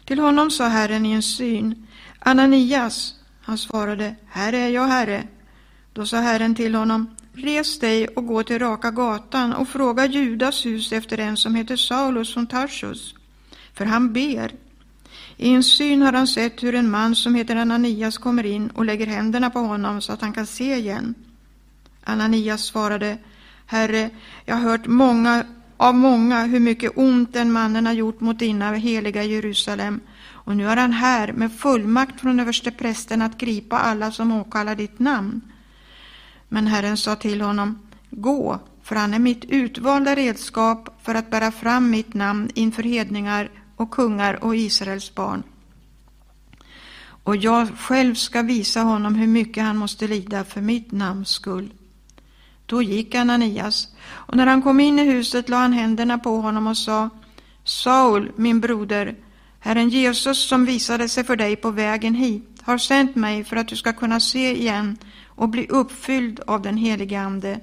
Till 0.05 0.18
honom 0.18 0.51
sa 0.51 0.68
Herren 0.68 1.07
i 1.07 1.12
en 1.12 1.22
syn, 1.22 1.87
Ananias. 2.18 3.14
Han 3.43 3.59
svarade, 3.59 4.16
Här 4.26 4.53
är 4.53 4.68
jag, 4.68 4.87
Herre. 4.87 5.28
Då 5.93 6.07
sa 6.07 6.16
Herren 6.16 6.55
till 6.55 6.74
honom, 6.74 7.16
Res 7.32 7.78
dig 7.78 8.09
och 8.09 8.26
gå 8.26 8.43
till 8.43 8.59
Raka 8.59 8.91
gatan 8.91 9.53
och 9.53 9.68
fråga 9.68 10.07
Judas 10.07 10.66
hus 10.66 10.93
efter 10.93 11.18
en 11.18 11.37
som 11.37 11.55
heter 11.55 11.76
Saulus 11.76 12.34
från 12.34 12.47
Tarsus, 12.47 13.14
för 13.74 13.84
han 13.84 14.12
ber. 14.12 14.53
I 15.37 15.53
en 15.53 15.62
syn 15.62 16.03
har 16.03 16.12
han 16.12 16.26
sett 16.26 16.62
hur 16.62 16.74
en 16.74 16.91
man 16.91 17.14
som 17.14 17.34
heter 17.34 17.57
Ananias 17.57 18.18
kommer 18.18 18.47
in 18.47 18.70
och 18.70 18.84
lägger 18.84 19.07
händerna 19.07 19.51
på 19.51 19.59
honom 19.59 20.01
så 20.01 20.12
att 20.12 20.20
han 20.20 20.32
kan 20.32 20.47
se 20.47 20.76
igen. 20.76 21.14
Ananias 22.05 22.64
svarade, 22.64 23.18
Herre, 23.66 24.11
jag 24.45 24.55
har 24.55 24.62
hört 24.62 24.87
många, 24.87 25.45
av 25.76 25.95
många 25.95 26.45
hur 26.45 26.61
mycket 26.61 26.93
ont 26.95 27.32
den 27.32 27.53
mannen 27.53 27.87
har 27.87 27.93
gjort 27.93 28.20
mot 28.20 28.39
dina 28.39 28.72
heliga 28.72 29.22
Jerusalem, 29.22 30.01
och 30.28 30.57
nu 30.57 30.68
är 30.68 30.76
han 30.76 30.93
här 30.93 31.32
med 31.32 31.53
fullmakt 31.53 32.20
från 32.20 32.41
översteprästen 32.41 33.22
att 33.22 33.39
gripa 33.39 33.78
alla 33.78 34.11
som 34.11 34.32
åkallar 34.32 34.74
ditt 34.74 34.99
namn. 34.99 35.41
Men 36.49 36.66
Herren 36.66 36.97
sa 36.97 37.16
till 37.16 37.41
honom, 37.41 37.78
gå, 38.11 38.61
för 38.82 38.97
han 38.97 39.14
är 39.14 39.18
mitt 39.18 39.45
utvalda 39.45 40.14
redskap 40.14 41.01
för 41.03 41.14
att 41.14 41.30
bära 41.30 41.51
fram 41.51 41.91
mitt 41.91 42.14
namn 42.14 42.51
inför 42.55 42.82
hedningar 42.82 43.51
och 43.76 43.90
kungar 43.90 44.44
och 44.44 44.56
Israels 44.56 45.14
barn. 45.14 45.42
Och 47.26 47.36
jag 47.36 47.78
själv 47.78 48.14
ska 48.14 48.42
visa 48.42 48.80
honom 48.80 49.14
hur 49.14 49.26
mycket 49.26 49.64
han 49.64 49.76
måste 49.76 50.06
lida 50.06 50.44
för 50.44 50.60
mitt 50.60 50.92
namns 50.92 51.28
skull. 51.28 51.72
Då 52.66 52.82
gick 52.82 53.14
Ananias, 53.14 53.88
och 54.06 54.36
när 54.36 54.46
han 54.46 54.62
kom 54.62 54.80
in 54.80 54.98
i 54.98 55.04
huset 55.04 55.48
la 55.48 55.56
han 55.56 55.72
händerna 55.72 56.18
på 56.18 56.36
honom 56.36 56.66
och 56.66 56.76
sa 56.76 57.10
Saul, 57.64 58.32
min 58.36 58.60
broder, 58.60 59.16
Herren 59.60 59.88
Jesus 59.88 60.48
som 60.48 60.64
visade 60.64 61.08
sig 61.08 61.24
för 61.24 61.36
dig 61.36 61.56
på 61.56 61.70
vägen 61.70 62.14
hit 62.14 62.62
har 62.62 62.78
sänt 62.78 63.16
mig 63.16 63.44
för 63.44 63.56
att 63.56 63.68
du 63.68 63.76
ska 63.76 63.92
kunna 63.92 64.20
se 64.20 64.56
igen 64.56 64.98
och 65.26 65.48
bli 65.48 65.66
uppfylld 65.68 66.40
av 66.46 66.62
den 66.62 66.76
helige 66.76 67.20
Ande. 67.20 67.60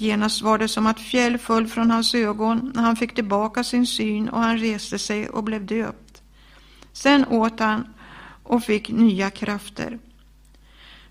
Genast 0.00 0.42
var 0.42 0.58
det 0.58 0.68
som 0.68 0.86
att 0.86 1.00
fjäll 1.00 1.38
föll 1.38 1.66
från 1.66 1.90
hans 1.90 2.14
ögon 2.14 2.72
när 2.74 2.82
han 2.82 2.96
fick 2.96 3.14
tillbaka 3.14 3.64
sin 3.64 3.86
syn 3.86 4.28
och 4.28 4.40
han 4.40 4.58
reste 4.58 4.98
sig 4.98 5.28
och 5.28 5.44
blev 5.44 5.66
döpt. 5.66 6.22
Sen 6.92 7.24
åt 7.24 7.60
han 7.60 7.94
och 8.42 8.64
fick 8.64 8.90
nya 8.90 9.30
krafter. 9.30 9.98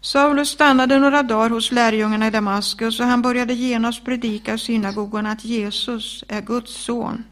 Saulus 0.02 0.50
stannade 0.50 1.00
några 1.00 1.24
dagar 1.24 1.50
hos 1.50 1.72
lärjungarna 1.72 2.28
i 2.28 2.32
Damaskus 2.32 3.00
och 3.00 3.06
han 3.06 3.22
började 3.22 3.54
genast 3.54 4.06
predika 4.06 4.54
i 4.54 4.58
synagogorna 4.58 5.32
att 5.32 5.46
Jesus 5.46 6.24
är 6.28 6.42
Guds 6.42 6.76
son. 6.76 7.24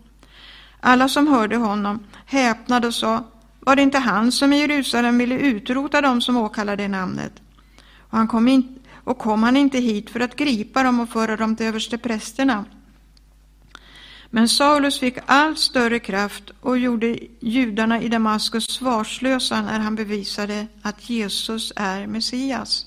Alla 0.79 1.09
som 1.09 1.27
hörde 1.27 1.55
honom 1.55 1.99
häpnade 2.25 2.87
och 2.87 2.95
sa, 2.95 3.23
var 3.59 3.75
det 3.75 3.81
inte 3.81 3.97
han 3.97 4.31
som 4.31 4.53
i 4.53 4.59
Jerusalem 4.59 5.17
ville 5.17 5.35
utrota 5.35 6.01
dem 6.01 6.21
som 6.21 6.37
åkallade 6.37 6.87
namnet? 6.87 7.33
Och, 7.99 8.17
han 8.17 8.27
kom 8.27 8.47
in, 8.47 8.79
och 9.05 9.17
kom 9.17 9.43
han 9.43 9.57
inte 9.57 9.77
hit 9.77 10.09
för 10.09 10.19
att 10.19 10.35
gripa 10.35 10.83
dem 10.83 10.99
och 10.99 11.09
föra 11.09 11.37
dem 11.37 11.55
till 11.55 11.65
översteprästerna? 11.65 12.65
Men 14.29 14.49
Saulus 14.49 14.99
fick 14.99 15.17
allt 15.25 15.59
större 15.59 15.99
kraft 15.99 16.51
och 16.61 16.77
gjorde 16.77 17.17
judarna 17.39 18.01
i 18.01 18.09
Damaskus 18.09 18.65
svarslösa 18.65 19.61
när 19.61 19.79
han 19.79 19.95
bevisade 19.95 20.67
att 20.81 21.09
Jesus 21.09 21.73
är 21.75 22.07
Messias. 22.07 22.85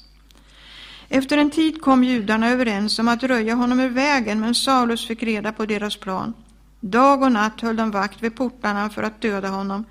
Efter 1.08 1.38
en 1.38 1.50
tid 1.50 1.80
kom 1.80 2.04
judarna 2.04 2.48
överens 2.48 2.98
om 2.98 3.08
att 3.08 3.22
röja 3.22 3.54
honom 3.54 3.80
ur 3.80 3.88
vägen, 3.88 4.40
men 4.40 4.54
Saulus 4.54 5.06
fick 5.06 5.22
reda 5.22 5.52
på 5.52 5.66
deras 5.66 5.96
plan. 5.96 6.34
Dag 6.80 7.22
och 7.22 7.32
natt 7.32 7.60
höll 7.60 7.76
de 7.76 7.90
vakt 7.90 8.22
vid 8.22 8.36
portarna 8.36 8.90
för 8.90 9.02
att 9.02 9.20
döda 9.20 9.48
honom. 9.48 9.84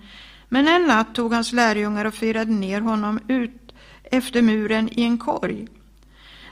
Men 0.49 0.67
en 0.67 0.87
natt 0.87 1.15
tog 1.15 1.33
hans 1.33 1.53
lärjungar 1.53 2.05
och 2.05 2.13
firade 2.13 2.51
ner 2.51 2.81
honom 2.81 3.19
ut 3.27 3.73
efter 4.03 4.41
muren 4.41 4.89
i 4.91 5.03
en 5.03 5.17
korg. 5.17 5.67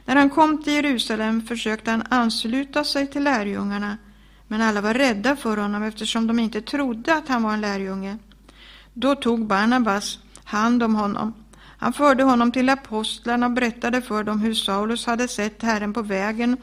När 0.06 0.16
han 0.16 0.30
kom 0.30 0.64
till 0.64 0.74
Jerusalem 0.74 1.41
försökte 1.41 1.91
han 1.91 2.03
ansluta 2.10 2.84
sig 2.84 3.08
till 3.08 3.24
lärjungarna, 3.24 3.97
men 4.47 4.62
alla 4.62 4.82
var 4.82 4.93
rädda 4.93 5.36
för 5.36 5.58
honom 5.58 5.84
eftersom 5.84 6.28
de 6.28 6.39
inte 6.39 6.62
trodde 6.62 7.16
att 7.16 7.28
han 7.28 7.43
var 7.43 7.53
en 7.53 7.62
lärjunge. 7.62 8.18
Då 8.93 9.16
tog 9.16 9.47
Barnabas 9.47 10.20
hand 10.43 10.84
om 10.84 10.95
honom. 10.95 11.34
Han 11.78 11.93
förde 11.93 12.24
honom 12.24 12.51
till 12.51 12.70
apostlarna 12.70 13.45
och 13.45 13.51
berättade 13.51 14.01
för 14.01 14.24
dem 14.24 14.39
hur 14.39 14.53
Saulus 14.53 15.06
hade 15.06 15.28
sett 15.28 15.62
Herren 15.62 15.93
på 15.93 16.01
vägen, 16.01 16.58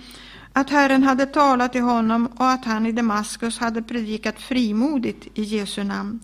att 0.53 0.71
Herren 0.71 1.03
hade 1.03 1.27
talat 1.27 1.73
till 1.73 1.83
honom 1.83 2.27
och 2.27 2.51
att 2.51 2.65
han 2.65 2.87
i 2.87 2.93
Damaskus 2.93 3.59
hade 3.59 3.83
predikat 3.83 4.41
frimodigt 4.41 5.39
i 5.39 5.43
Jesu 5.43 5.85
namn. 5.85 6.21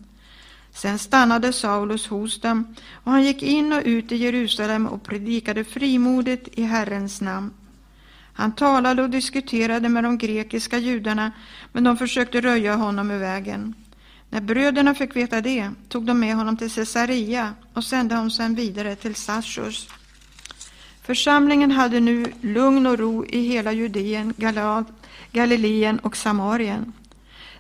Sen 0.78 0.98
stannade 0.98 1.52
Saulus 1.52 2.06
hos 2.06 2.40
dem 2.40 2.74
och 3.04 3.12
han 3.12 3.24
gick 3.24 3.42
in 3.42 3.72
och 3.72 3.82
ut 3.84 4.12
i 4.12 4.16
Jerusalem 4.16 4.86
och 4.86 5.02
predikade 5.02 5.64
frimodigt 5.64 6.48
i 6.52 6.62
Herrens 6.62 7.20
namn. 7.20 7.50
Han 8.32 8.52
talade 8.52 9.02
och 9.02 9.10
diskuterade 9.10 9.88
med 9.88 10.04
de 10.04 10.18
grekiska 10.18 10.78
judarna, 10.78 11.32
men 11.72 11.84
de 11.84 11.96
försökte 11.96 12.40
röja 12.40 12.74
honom 12.74 13.10
ur 13.10 13.18
vägen. 13.18 13.74
När 14.30 14.40
bröderna 14.40 14.94
fick 14.94 15.16
veta 15.16 15.40
det 15.40 15.70
tog 15.88 16.04
de 16.04 16.20
med 16.20 16.34
honom 16.34 16.56
till 16.56 16.70
Caesarea 16.70 17.54
och 17.72 17.84
sände 17.84 18.14
honom 18.14 18.30
sedan 18.30 18.54
vidare 18.54 18.96
till 18.96 19.14
Sachus. 19.14 19.88
Församlingen 21.02 21.70
hade 21.70 22.00
nu 22.00 22.32
lugn 22.40 22.86
och 22.86 22.98
ro 22.98 23.24
i 23.24 23.40
hela 23.42 23.72
Judeen, 23.72 24.34
Galileen 25.32 25.98
och 25.98 26.16
Samarien. 26.16 26.92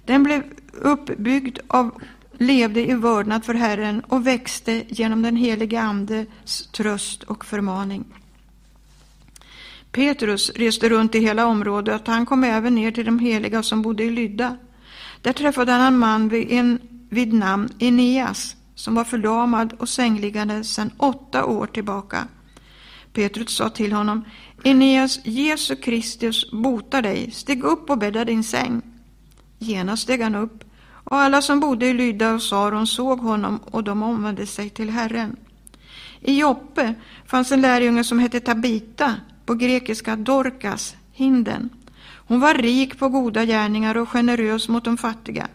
Den 0.04 0.22
blev 0.22 0.42
uppbyggd 0.72 1.58
av 1.66 2.00
levde 2.38 2.80
i 2.80 2.94
vördnad 2.94 3.44
för 3.44 3.54
Herren 3.54 4.00
och 4.00 4.26
växte 4.26 4.84
genom 4.88 5.22
den 5.22 5.36
helige 5.36 5.80
Andes 5.80 6.66
tröst 6.72 7.22
och 7.22 7.44
förmaning. 7.44 8.04
Petrus 9.92 10.50
reste 10.50 10.88
runt 10.88 11.14
i 11.14 11.20
hela 11.20 11.46
området 11.46 12.08
och 12.08 12.14
han 12.14 12.26
kom 12.26 12.44
även 12.44 12.74
ner 12.74 12.90
till 12.90 13.04
de 13.04 13.18
heliga 13.18 13.62
som 13.62 13.82
bodde 13.82 14.04
i 14.04 14.10
Lydda. 14.10 14.56
Där 15.22 15.32
träffade 15.32 15.72
han 15.72 15.80
en 15.80 15.98
man 15.98 16.28
vid, 16.28 16.52
en, 16.52 16.80
vid 17.08 17.32
namn 17.32 17.68
Eneas 17.78 18.56
som 18.74 18.94
var 18.94 19.04
förlamad 19.04 19.72
och 19.72 19.88
sängliggande 19.88 20.64
sedan 20.64 20.90
åtta 20.96 21.44
år 21.44 21.66
tillbaka. 21.66 22.28
Petrus 23.12 23.50
sa 23.50 23.68
till 23.68 23.92
honom, 23.92 24.24
Eneas, 24.64 25.20
Jesu 25.24 25.76
Kristus 25.76 26.50
botar 26.50 27.02
dig, 27.02 27.30
stig 27.30 27.64
upp 27.64 27.90
och 27.90 27.98
bädda 27.98 28.24
din 28.24 28.44
säng. 28.44 28.82
Genast 29.58 30.02
steg 30.02 30.22
han 30.22 30.34
upp 30.34 30.64
och 31.10 31.18
alla 31.18 31.42
som 31.42 31.60
bodde 31.60 31.86
i 31.86 31.94
Lydda 31.94 32.34
och 32.34 32.42
Saron 32.42 32.86
såg 32.86 33.18
honom 33.18 33.60
och 33.70 33.84
de 33.84 34.02
omvände 34.02 34.46
sig 34.46 34.70
till 34.70 34.90
Herren. 34.90 35.36
I 36.20 36.38
Joppe 36.38 36.94
fanns 37.26 37.52
en 37.52 37.60
lärjunge 37.60 38.04
som 38.04 38.18
hette 38.18 38.40
Tabita, 38.40 39.14
på 39.46 39.54
grekiska 39.54 40.16
Dorkas, 40.16 40.96
hinden. 41.12 41.70
Hon 42.14 42.40
var 42.40 42.54
rik 42.54 42.98
på 42.98 43.08
goda 43.08 43.44
gärningar 43.44 43.96
och 43.96 44.08
generös 44.08 44.68
mot 44.68 44.84
de 44.84 44.96
fattiga. 44.96 45.48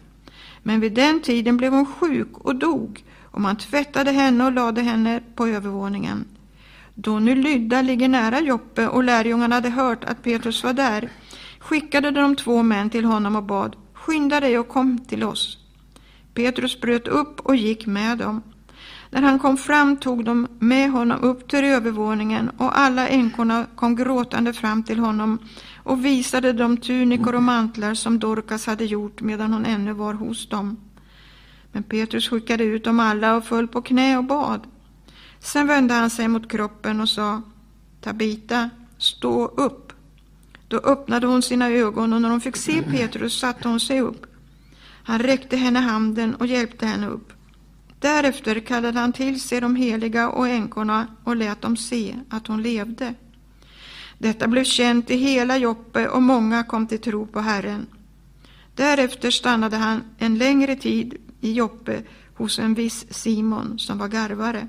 Men 0.63 0.79
vid 0.79 0.93
den 0.93 1.21
tiden 1.21 1.57
blev 1.57 1.73
hon 1.73 1.85
sjuk 1.85 2.37
och 2.37 2.55
dog, 2.55 3.03
och 3.23 3.41
man 3.41 3.55
tvättade 3.55 4.11
henne 4.11 4.45
och 4.45 4.51
lade 4.51 4.81
henne 4.81 5.21
på 5.35 5.47
övervåningen. 5.47 6.25
Då 6.93 7.19
nu 7.19 7.35
Lydda 7.35 7.81
ligger 7.81 8.07
nära 8.07 8.39
Joppe 8.39 8.87
och 8.87 9.03
lärjungarna 9.03 9.55
hade 9.55 9.69
hört 9.69 10.03
att 10.03 10.23
Petrus 10.23 10.63
var 10.63 10.73
där, 10.73 11.09
skickade 11.59 12.11
de 12.11 12.35
två 12.35 12.63
män 12.63 12.89
till 12.89 13.05
honom 13.05 13.35
och 13.35 13.43
bad 13.43 13.75
Skynda 14.05 14.39
dig 14.39 14.59
och 14.59 14.67
kom 14.67 14.97
till 14.97 15.23
oss. 15.23 15.57
Petrus 16.33 16.81
bröt 16.81 17.07
upp 17.07 17.39
och 17.39 17.55
gick 17.55 17.85
med 17.85 18.17
dem. 18.17 18.41
När 19.09 19.21
han 19.21 19.39
kom 19.39 19.57
fram 19.57 19.97
tog 19.97 20.25
de 20.25 20.47
med 20.59 20.91
honom 20.91 21.23
upp 21.23 21.47
till 21.47 21.63
övervåningen 21.63 22.49
och 22.49 22.79
alla 22.79 23.07
änkorna 23.07 23.65
kom 23.75 23.95
gråtande 23.95 24.53
fram 24.53 24.83
till 24.83 24.99
honom 24.99 25.39
och 25.83 26.05
visade 26.05 26.53
de 26.53 26.77
tunikor 26.77 27.35
och 27.35 27.43
mantlar 27.43 27.93
som 27.93 28.19
Dorcas 28.19 28.65
hade 28.65 28.85
gjort 28.85 29.21
medan 29.21 29.53
hon 29.53 29.65
ännu 29.65 29.93
var 29.93 30.13
hos 30.13 30.49
dem. 30.49 30.77
Men 31.71 31.83
Petrus 31.83 32.29
skickade 32.29 32.63
ut 32.63 32.83
dem 32.83 32.99
alla 32.99 33.35
och 33.35 33.45
föll 33.45 33.67
på 33.67 33.81
knä 33.81 34.17
och 34.17 34.23
bad. 34.23 34.67
Sen 35.39 35.67
vände 35.67 35.93
han 35.93 36.09
sig 36.09 36.27
mot 36.27 36.51
kroppen 36.51 37.01
och 37.01 37.09
sa 37.09 37.41
Tabita, 38.01 38.69
stå 38.97 39.45
upp. 39.45 39.82
Då 40.73 40.79
öppnade 40.79 41.27
hon 41.27 41.41
sina 41.41 41.69
ögon 41.69 42.13
och 42.13 42.21
när 42.21 42.29
hon 42.29 42.41
fick 42.41 42.55
se 42.55 42.81
Petrus 42.81 43.39
satte 43.39 43.67
hon 43.67 43.79
sig 43.79 44.01
upp. 44.01 44.25
Han 45.03 45.19
räckte 45.19 45.57
henne 45.57 45.79
handen 45.79 46.35
och 46.35 46.47
hjälpte 46.47 46.85
henne 46.85 47.07
upp. 47.07 47.33
Därefter 47.99 48.59
kallade 48.59 48.99
han 48.99 49.13
till 49.13 49.41
sig 49.41 49.61
de 49.61 49.75
heliga 49.75 50.29
och 50.29 50.47
änkorna 50.47 51.07
och 51.23 51.35
lät 51.35 51.61
dem 51.61 51.77
se 51.77 52.15
att 52.29 52.47
hon 52.47 52.61
levde. 52.61 53.13
Detta 54.17 54.47
blev 54.47 54.63
känt 54.63 55.11
i 55.11 55.15
hela 55.15 55.57
Joppe 55.57 56.07
och 56.07 56.21
många 56.21 56.63
kom 56.63 56.87
till 56.87 57.01
tro 57.01 57.27
på 57.27 57.39
Herren. 57.39 57.85
Därefter 58.75 59.31
stannade 59.31 59.77
han 59.77 60.03
en 60.17 60.37
längre 60.37 60.75
tid 60.75 61.15
i 61.41 61.51
Joppe 61.51 62.01
hos 62.35 62.59
en 62.59 62.73
viss 62.73 63.05
Simon 63.09 63.79
som 63.79 63.97
var 63.97 64.07
garvare. 64.07 64.67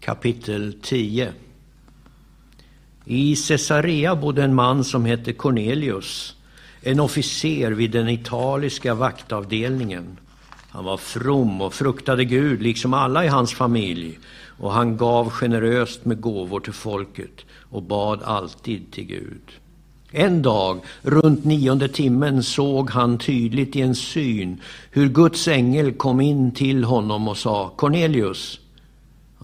Kapitel 0.00 0.78
10 0.82 1.32
i 3.04 3.36
Caesarea 3.36 4.16
bodde 4.16 4.42
en 4.42 4.54
man 4.54 4.84
som 4.84 5.04
hette 5.04 5.32
Cornelius, 5.32 6.36
en 6.82 7.00
officer 7.00 7.70
vid 7.70 7.90
den 7.90 8.08
italiska 8.08 8.94
vaktavdelningen. 8.94 10.18
Han 10.68 10.84
var 10.84 10.96
from 10.96 11.60
och 11.60 11.74
fruktade 11.74 12.24
Gud, 12.24 12.62
liksom 12.62 12.94
alla 12.94 13.24
i 13.24 13.28
hans 13.28 13.54
familj, 13.54 14.18
och 14.58 14.72
han 14.72 14.96
gav 14.96 15.30
generöst 15.30 16.04
med 16.04 16.20
gåvor 16.20 16.60
till 16.60 16.72
folket 16.72 17.44
och 17.70 17.82
bad 17.82 18.22
alltid 18.22 18.92
till 18.92 19.04
Gud. 19.04 19.42
En 20.10 20.42
dag, 20.42 20.80
runt 21.02 21.44
nionde 21.44 21.88
timmen, 21.88 22.42
såg 22.42 22.90
han 22.90 23.18
tydligt 23.18 23.76
i 23.76 23.80
en 23.80 23.94
syn 23.94 24.60
hur 24.90 25.08
Guds 25.08 25.48
ängel 25.48 25.92
kom 25.92 26.20
in 26.20 26.52
till 26.52 26.84
honom 26.84 27.28
och 27.28 27.36
sa 27.36 27.72
Cornelius. 27.76 28.60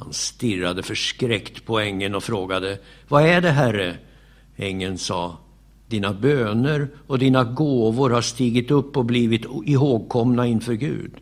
Han 0.01 0.13
stirrade 0.13 0.83
förskräckt 0.83 1.65
på 1.65 1.81
ängeln 1.81 2.15
och 2.15 2.25
frågade, 2.25 2.79
vad 3.09 3.27
är 3.27 3.41
det, 3.41 3.51
Herre? 3.51 3.97
Ängeln 4.57 4.99
sa, 4.99 5.39
dina 5.87 6.13
böner 6.13 6.89
och 7.07 7.19
dina 7.19 7.45
gåvor 7.45 8.11
har 8.11 8.23
stigit 8.23 8.71
upp 8.71 8.97
och 8.97 9.05
blivit 9.05 9.45
ihågkomna 9.67 10.47
inför 10.47 10.73
Gud. 10.73 11.13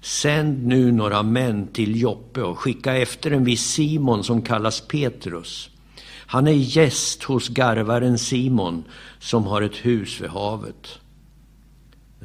Sänd 0.00 0.66
nu 0.66 0.92
några 0.92 1.22
män 1.22 1.66
till 1.66 2.00
Joppe 2.00 2.42
och 2.42 2.58
skicka 2.58 2.96
efter 2.96 3.30
en 3.30 3.44
viss 3.44 3.66
Simon 3.66 4.24
som 4.24 4.42
kallas 4.42 4.80
Petrus. 4.80 5.70
Han 6.26 6.46
är 6.46 6.52
gäst 6.52 7.22
hos 7.22 7.48
garvaren 7.48 8.18
Simon 8.18 8.84
som 9.18 9.44
har 9.44 9.62
ett 9.62 9.76
hus 9.76 10.20
vid 10.20 10.30
havet. 10.30 10.98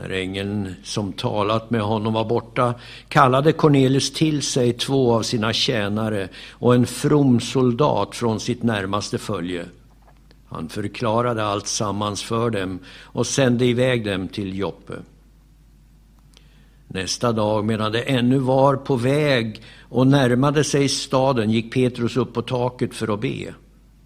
När 0.01 0.09
ängeln 0.09 0.75
som 0.83 1.13
talat 1.13 1.69
med 1.69 1.81
honom 1.81 2.13
var 2.13 2.25
borta 2.25 2.73
kallade 3.07 3.51
Cornelius 3.51 4.13
till 4.13 4.41
sig 4.41 4.73
två 4.73 5.13
av 5.13 5.21
sina 5.21 5.53
tjänare 5.53 6.29
och 6.51 6.75
en 6.75 6.85
from 6.85 7.39
soldat 7.39 8.15
från 8.15 8.39
sitt 8.39 8.63
närmaste 8.63 9.17
följe. 9.17 9.65
Han 10.45 10.69
förklarade 10.69 11.45
allt 11.45 11.67
sammans 11.67 12.23
för 12.23 12.49
dem 12.49 12.79
och 13.03 13.27
sände 13.27 13.65
iväg 13.65 14.05
dem 14.05 14.27
till 14.27 14.57
Joppe. 14.57 14.93
Nästa 16.87 17.31
dag, 17.31 17.65
medan 17.65 17.91
de 17.91 18.03
ännu 18.07 18.37
var 18.37 18.75
på 18.75 18.95
väg 18.95 19.61
och 19.81 20.07
närmade 20.07 20.63
sig 20.63 20.89
staden, 20.89 21.51
gick 21.51 21.73
Petrus 21.73 22.17
upp 22.17 22.33
på 22.33 22.41
taket 22.41 22.93
för 22.93 23.13
att 23.13 23.21
be. 23.21 23.53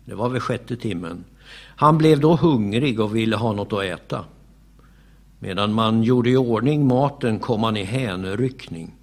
Det 0.06 0.16
var 0.16 0.30
vid 0.30 0.41
sjätte 0.41 0.76
timmen. 0.76 1.24
Han 1.76 1.98
blev 1.98 2.20
då 2.20 2.36
hungrig 2.36 3.00
och 3.00 3.16
ville 3.16 3.36
ha 3.36 3.54
något 3.54 3.74
att 3.74 3.84
äta. 3.84 4.26
Medan 5.44 5.74
man 5.74 6.04
gjorde 6.04 6.30
i 6.30 6.38
ordning 6.38 6.88
maten 6.88 7.39
kom 7.39 7.64
han 7.64 7.78
i 7.78 7.84
hänryckning. 7.84 8.96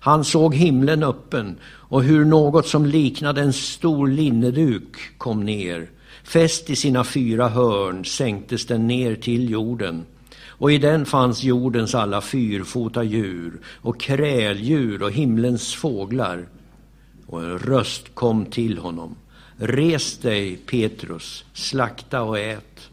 Han 0.00 0.24
såg 0.24 0.54
himlen 0.54 1.02
öppen 1.02 1.58
och 1.64 2.02
hur 2.02 2.24
något 2.24 2.66
som 2.66 2.86
liknade 2.86 3.40
en 3.40 3.52
stor 3.52 4.08
linneduk 4.08 4.96
kom 5.18 5.44
ner. 5.44 5.90
Fäst 6.24 6.70
i 6.70 6.76
sina 6.76 7.04
fyra 7.04 7.48
hörn 7.48 8.04
sänktes 8.04 8.66
den 8.66 8.86
ner 8.86 9.14
till 9.14 9.50
jorden 9.50 10.06
och 10.48 10.72
i 10.72 10.78
den 10.78 11.06
fanns 11.06 11.44
jordens 11.44 11.94
alla 11.94 12.20
fyrfota 12.20 13.02
djur 13.02 13.60
och 13.66 14.00
kräldjur 14.00 15.02
och 15.02 15.12
himlens 15.12 15.74
fåglar. 15.74 16.48
Och 17.26 17.42
en 17.42 17.58
röst 17.58 18.14
kom 18.14 18.46
till 18.46 18.78
honom. 18.78 19.16
Res 19.56 20.18
dig, 20.18 20.56
Petrus, 20.56 21.44
slakta 21.52 22.22
och 22.22 22.38
ät. 22.38 22.90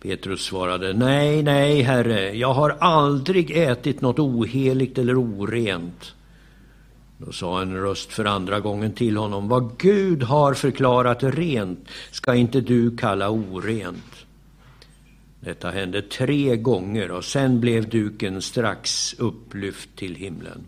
Petrus 0.00 0.44
svarade, 0.44 0.92
nej, 0.92 1.42
nej, 1.42 1.82
herre, 1.82 2.36
jag 2.36 2.54
har 2.54 2.76
aldrig 2.80 3.50
ätit 3.50 4.00
något 4.00 4.18
oheligt 4.18 4.98
eller 4.98 5.20
orent. 5.20 6.14
Då 7.18 7.32
sa 7.32 7.62
en 7.62 7.76
röst 7.76 8.12
för 8.12 8.24
andra 8.24 8.60
gången 8.60 8.92
till 8.92 9.16
honom, 9.16 9.48
vad 9.48 9.78
Gud 9.78 10.22
har 10.22 10.54
förklarat 10.54 11.22
rent 11.22 11.88
ska 12.10 12.34
inte 12.34 12.60
du 12.60 12.96
kalla 12.96 13.30
orent. 13.30 14.26
Detta 15.40 15.70
hände 15.70 16.02
tre 16.02 16.56
gånger 16.56 17.10
och 17.10 17.24
sen 17.24 17.60
blev 17.60 17.88
duken 17.88 18.42
strax 18.42 19.14
upplyft 19.18 19.96
till 19.96 20.14
himlen. 20.14 20.64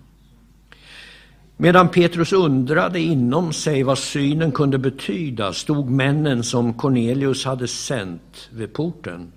Medan 1.60 1.88
Petrus 1.88 2.32
undrade 2.32 3.00
inom 3.00 3.52
sig 3.52 3.82
vad 3.82 3.98
synen 3.98 4.52
kunde 4.52 4.78
betyda 4.78 5.52
stod 5.52 5.90
männen 5.90 6.42
som 6.44 6.74
Cornelius 6.74 7.44
hade 7.44 7.68
sänt 7.68 8.48
vid 8.52 8.72
porten. 8.72 9.32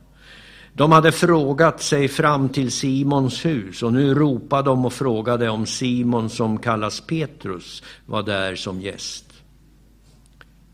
De 0.73 0.91
hade 0.91 1.11
frågat 1.11 1.81
sig 1.81 2.07
fram 2.07 2.49
till 2.49 2.71
Simons 2.71 3.45
hus 3.45 3.83
och 3.83 3.93
nu 3.93 4.13
ropade 4.13 4.69
de 4.69 4.85
och 4.85 4.93
frågade 4.93 5.49
om 5.49 5.65
Simon 5.65 6.29
som 6.29 6.57
kallas 6.57 7.01
Petrus 7.01 7.83
var 8.05 8.23
där 8.23 8.55
som 8.55 8.81
gäst. 8.81 9.30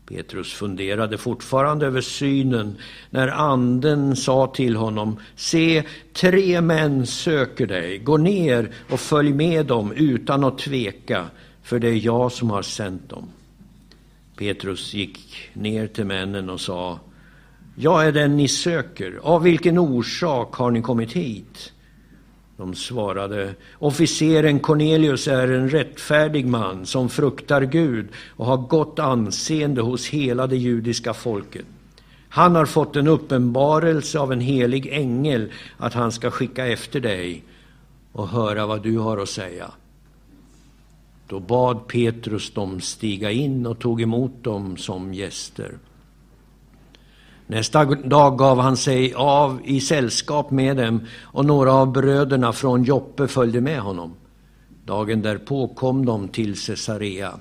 Petrus 0.08 0.52
funderade 0.52 1.18
fortfarande 1.18 1.86
över 1.86 2.00
synen 2.00 2.76
när 3.10 3.28
anden 3.28 4.16
sa 4.16 4.46
till 4.46 4.76
honom, 4.76 5.20
se, 5.36 5.84
tre 6.12 6.60
män 6.60 7.06
söker 7.06 7.66
dig, 7.66 7.98
gå 7.98 8.16
ner 8.16 8.70
och 8.90 9.00
följ 9.00 9.32
med 9.32 9.66
dem 9.66 9.92
utan 9.92 10.44
att 10.44 10.58
tveka, 10.58 11.26
för 11.62 11.78
det 11.78 11.88
är 11.88 12.04
jag 12.06 12.32
som 12.32 12.50
har 12.50 12.62
sänt 12.62 13.08
dem. 13.08 13.28
Petrus 14.36 14.94
gick 14.94 15.50
ner 15.52 15.86
till 15.86 16.04
männen 16.04 16.50
och 16.50 16.60
sa, 16.60 17.00
jag 17.74 18.06
är 18.06 18.12
den 18.12 18.36
ni 18.36 18.48
söker, 18.48 19.20
av 19.22 19.42
vilken 19.42 19.78
orsak 19.78 20.54
har 20.54 20.70
ni 20.70 20.82
kommit 20.82 21.12
hit? 21.12 21.72
De 22.58 22.74
svarade, 22.74 23.54
officeren 23.78 24.60
Cornelius 24.60 25.28
är 25.28 25.48
en 25.48 25.70
rättfärdig 25.70 26.46
man 26.46 26.86
som 26.86 27.08
fruktar 27.08 27.62
Gud 27.62 28.08
och 28.36 28.46
har 28.46 28.56
gott 28.56 28.98
anseende 28.98 29.80
hos 29.80 30.06
hela 30.08 30.46
det 30.46 30.56
judiska 30.56 31.14
folket. 31.14 31.64
Han 32.28 32.54
har 32.54 32.66
fått 32.66 32.96
en 32.96 33.08
uppenbarelse 33.08 34.18
av 34.18 34.32
en 34.32 34.40
helig 34.40 34.86
ängel 34.86 35.52
att 35.76 35.94
han 35.94 36.12
ska 36.12 36.30
skicka 36.30 36.66
efter 36.66 37.00
dig 37.00 37.44
och 38.12 38.28
höra 38.28 38.66
vad 38.66 38.82
du 38.82 38.98
har 38.98 39.18
att 39.18 39.28
säga. 39.28 39.70
Då 41.26 41.40
bad 41.40 41.86
Petrus 41.86 42.50
dem 42.50 42.80
stiga 42.80 43.30
in 43.30 43.66
och 43.66 43.78
tog 43.78 44.02
emot 44.02 44.44
dem 44.44 44.76
som 44.76 45.14
gäster. 45.14 45.78
Nästa 47.50 47.84
dag 47.84 48.38
gav 48.38 48.60
han 48.60 48.76
sig 48.76 49.14
av 49.14 49.60
i 49.64 49.80
sällskap 49.80 50.50
med 50.50 50.76
dem 50.76 51.00
och 51.22 51.44
några 51.44 51.72
av 51.72 51.92
bröderna 51.92 52.52
från 52.52 52.84
Joppe 52.84 53.28
följde 53.28 53.60
med 53.60 53.80
honom. 53.80 54.14
Dagen 54.84 55.22
därpå 55.22 55.68
kom 55.68 56.06
de 56.06 56.28
till 56.28 56.66
Caesarea. 56.66 57.32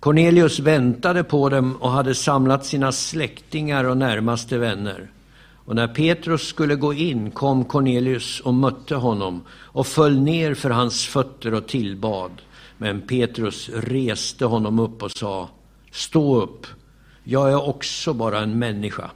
Cornelius 0.00 0.58
väntade 0.58 1.24
på 1.24 1.48
dem 1.48 1.76
och 1.76 1.90
hade 1.90 2.14
samlat 2.14 2.66
sina 2.66 2.92
släktingar 2.92 3.84
och 3.84 3.96
närmaste 3.96 4.58
vänner. 4.58 5.10
Och 5.64 5.74
när 5.74 5.88
Petrus 5.88 6.42
skulle 6.42 6.74
gå 6.74 6.94
in 6.94 7.30
kom 7.30 7.64
Cornelius 7.64 8.40
och 8.40 8.54
mötte 8.54 8.94
honom 8.94 9.42
och 9.50 9.86
föll 9.86 10.20
ner 10.20 10.54
för 10.54 10.70
hans 10.70 11.06
fötter 11.06 11.54
och 11.54 11.66
tillbad. 11.66 12.30
Men 12.78 13.00
Petrus 13.00 13.68
reste 13.68 14.44
honom 14.44 14.78
upp 14.78 15.02
och 15.02 15.10
sa, 15.10 15.48
stå 15.92 16.40
upp, 16.42 16.66
jag 17.30 17.50
är 17.50 17.68
också 17.68 18.14
bara 18.14 18.38
en 18.38 18.58
människa. 18.58 19.10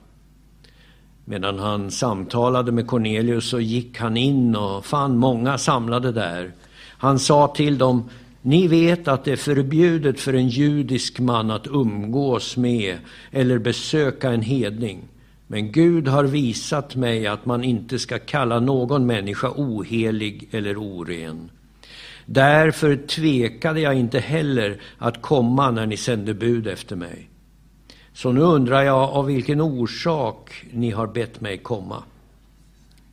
Medan 1.25 1.59
han 1.59 1.91
samtalade 1.91 2.73
med 2.73 2.87
Cornelius 2.87 3.49
så 3.49 3.61
gick 3.61 3.99
han 3.99 4.17
in 4.17 4.57
och 4.57 4.85
fann 4.85 5.17
många 5.17 5.59
samlade 5.59 6.13
där. 6.13 6.53
Han 6.99 7.19
sa 7.19 7.49
till 7.49 7.79
dem, 7.79 8.11
ni 8.43 8.69
vet 8.69 9.09
att 9.09 9.25
det 9.25 9.33
är 9.33 9.37
förbjudet 9.37 10.21
för 10.21 10.35
en 10.35 10.49
judisk 10.49 11.21
man 11.21 11.51
att 11.51 11.67
umgås 11.67 12.57
med 12.57 12.99
eller 13.31 13.59
besöka 13.59 14.31
en 14.31 14.43
hedning. 14.43 15.03
Men 15.47 15.73
Gud 15.73 16.09
har 16.09 16.25
visat 16.25 16.97
mig 16.97 17.27
att 17.27 17.47
man 17.47 17.65
inte 17.65 17.99
ska 17.99 18.19
kalla 18.19 18.61
någon 18.61 19.07
människa 19.07 19.51
ohelig 19.57 20.49
eller 20.51 20.77
oren. 20.77 21.51
Därför 22.27 22.97
tvekade 22.97 23.81
jag 23.81 23.95
inte 23.95 24.19
heller 24.19 24.81
att 24.99 25.23
komma 25.23 25.71
när 25.71 25.87
ni 25.87 25.97
sände 25.97 26.35
bud 26.35 26.67
efter 26.67 26.97
mig. 26.97 27.31
Så 28.15 28.33
nu 28.33 28.41
undrar 28.41 28.83
jag 28.83 29.11
av 29.11 29.27
vilken 29.27 29.61
orsak 29.61 30.65
ni 30.73 30.91
har 30.91 31.07
bett 31.07 31.41
mig 31.41 31.59
komma. 31.59 32.03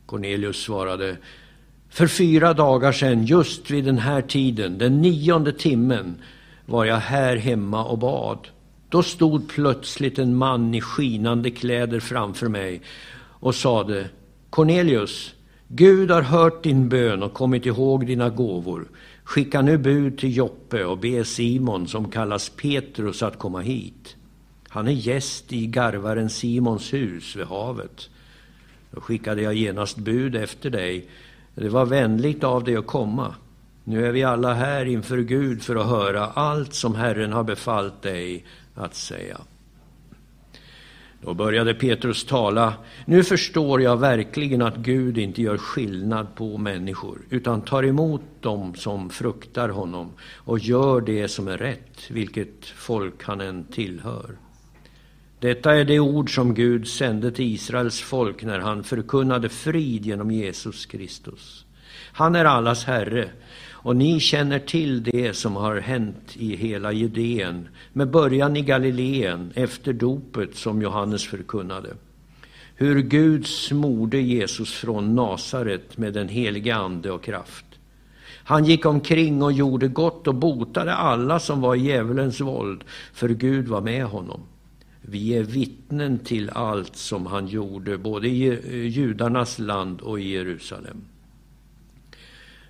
Cornelius 0.06 0.56
svarade, 0.56 1.16
för 1.88 2.06
fyra 2.06 2.54
dagar 2.54 2.92
sedan, 2.92 3.26
just 3.26 3.70
vid 3.70 3.84
den 3.84 3.98
här 3.98 4.22
tiden, 4.22 4.78
den 4.78 5.02
nionde 5.02 5.52
timmen, 5.52 6.14
var 6.66 6.84
jag 6.84 6.96
här 6.96 7.36
hemma 7.36 7.84
och 7.84 7.98
bad. 7.98 8.48
Då 8.88 9.02
stod 9.02 9.48
plötsligt 9.48 10.18
en 10.18 10.36
man 10.36 10.74
i 10.74 10.80
skinande 10.80 11.50
kläder 11.50 12.00
framför 12.00 12.48
mig 12.48 12.82
och 13.16 13.54
sade, 13.54 14.08
Cornelius, 14.50 15.34
Gud 15.68 16.10
har 16.10 16.22
hört 16.22 16.62
din 16.62 16.88
bön 16.88 17.22
och 17.22 17.34
kommit 17.34 17.66
ihåg 17.66 18.06
dina 18.06 18.30
gåvor. 18.30 18.88
Skicka 19.24 19.62
nu 19.62 19.78
bud 19.78 20.18
till 20.18 20.36
Joppe 20.36 20.84
och 20.84 20.98
be 20.98 21.24
Simon, 21.24 21.88
som 21.88 22.10
kallas 22.10 22.48
Petrus, 22.48 23.22
att 23.22 23.38
komma 23.38 23.60
hit. 23.60 24.16
Han 24.72 24.88
är 24.88 24.92
gäst 24.92 25.52
i 25.52 25.66
garvaren 25.66 26.30
Simons 26.30 26.92
hus 26.92 27.36
vid 27.36 27.46
havet. 27.46 28.10
Då 28.90 29.00
skickade 29.00 29.42
jag 29.42 29.54
genast 29.54 29.98
bud 29.98 30.36
efter 30.36 30.70
dig. 30.70 31.08
Det 31.54 31.68
var 31.68 31.86
vänligt 31.86 32.44
av 32.44 32.64
dig 32.64 32.76
att 32.76 32.86
komma. 32.86 33.34
Nu 33.84 34.06
är 34.06 34.12
vi 34.12 34.22
alla 34.22 34.54
här 34.54 34.84
inför 34.84 35.18
Gud 35.18 35.62
för 35.62 35.76
att 35.76 35.86
höra 35.86 36.26
allt 36.26 36.74
som 36.74 36.94
Herren 36.94 37.32
har 37.32 37.44
befallt 37.44 38.02
dig 38.02 38.44
att 38.74 38.94
säga. 38.94 39.40
Då 41.20 41.34
började 41.34 41.74
Petrus 41.74 42.24
tala. 42.24 42.74
Nu 43.06 43.24
förstår 43.24 43.82
jag 43.82 43.96
verkligen 43.96 44.62
att 44.62 44.76
Gud 44.76 45.18
inte 45.18 45.42
gör 45.42 45.58
skillnad 45.58 46.26
på 46.34 46.58
människor, 46.58 47.18
utan 47.30 47.60
tar 47.60 47.84
emot 47.84 48.22
dem 48.40 48.74
som 48.74 49.10
fruktar 49.10 49.68
honom 49.68 50.10
och 50.36 50.58
gör 50.58 51.00
det 51.00 51.28
som 51.28 51.48
är 51.48 51.58
rätt, 51.58 52.10
vilket 52.10 52.66
folk 52.66 53.24
han 53.24 53.40
än 53.40 53.64
tillhör. 53.64 54.36
Detta 55.42 55.74
är 55.74 55.84
det 55.84 56.00
ord 56.00 56.34
som 56.34 56.54
Gud 56.54 56.88
sände 56.88 57.30
till 57.30 57.54
Israels 57.54 58.00
folk 58.00 58.44
när 58.44 58.58
han 58.58 58.84
förkunnade 58.84 59.48
frid 59.48 60.06
genom 60.06 60.30
Jesus 60.30 60.86
Kristus. 60.86 61.64
Han 62.12 62.34
är 62.34 62.44
allas 62.44 62.84
Herre 62.84 63.30
och 63.70 63.96
ni 63.96 64.20
känner 64.20 64.58
till 64.58 65.02
det 65.02 65.36
som 65.36 65.56
har 65.56 65.80
hänt 65.80 66.36
i 66.36 66.56
hela 66.56 66.92
Judeen 66.92 67.68
med 67.92 68.10
början 68.10 68.56
i 68.56 68.62
Galileen 68.62 69.52
efter 69.54 69.92
dopet 69.92 70.56
som 70.56 70.82
Johannes 70.82 71.26
förkunnade. 71.26 71.94
Hur 72.74 73.02
Gud 73.02 73.46
smorde 73.46 74.20
Jesus 74.20 74.72
från 74.72 75.14
Nasaret 75.14 75.98
med 75.98 76.12
den 76.12 76.28
helige 76.28 76.76
Ande 76.76 77.10
och 77.10 77.22
kraft. 77.22 77.66
Han 78.44 78.64
gick 78.64 78.86
omkring 78.86 79.42
och 79.42 79.52
gjorde 79.52 79.88
gott 79.88 80.28
och 80.28 80.34
botade 80.34 80.94
alla 80.94 81.40
som 81.40 81.60
var 81.60 81.74
i 81.74 81.80
djävulens 81.80 82.40
våld, 82.40 82.84
för 83.12 83.28
Gud 83.28 83.68
var 83.68 83.80
med 83.80 84.04
honom. 84.04 84.40
Vi 85.02 85.34
är 85.34 85.42
vittnen 85.42 86.18
till 86.18 86.50
allt 86.50 86.96
som 86.96 87.26
han 87.26 87.46
gjorde, 87.46 87.98
både 87.98 88.28
i 88.28 88.46
eh, 88.46 88.86
judarnas 88.86 89.58
land 89.58 90.00
och 90.00 90.20
i 90.20 90.28
Jerusalem. 90.28 90.96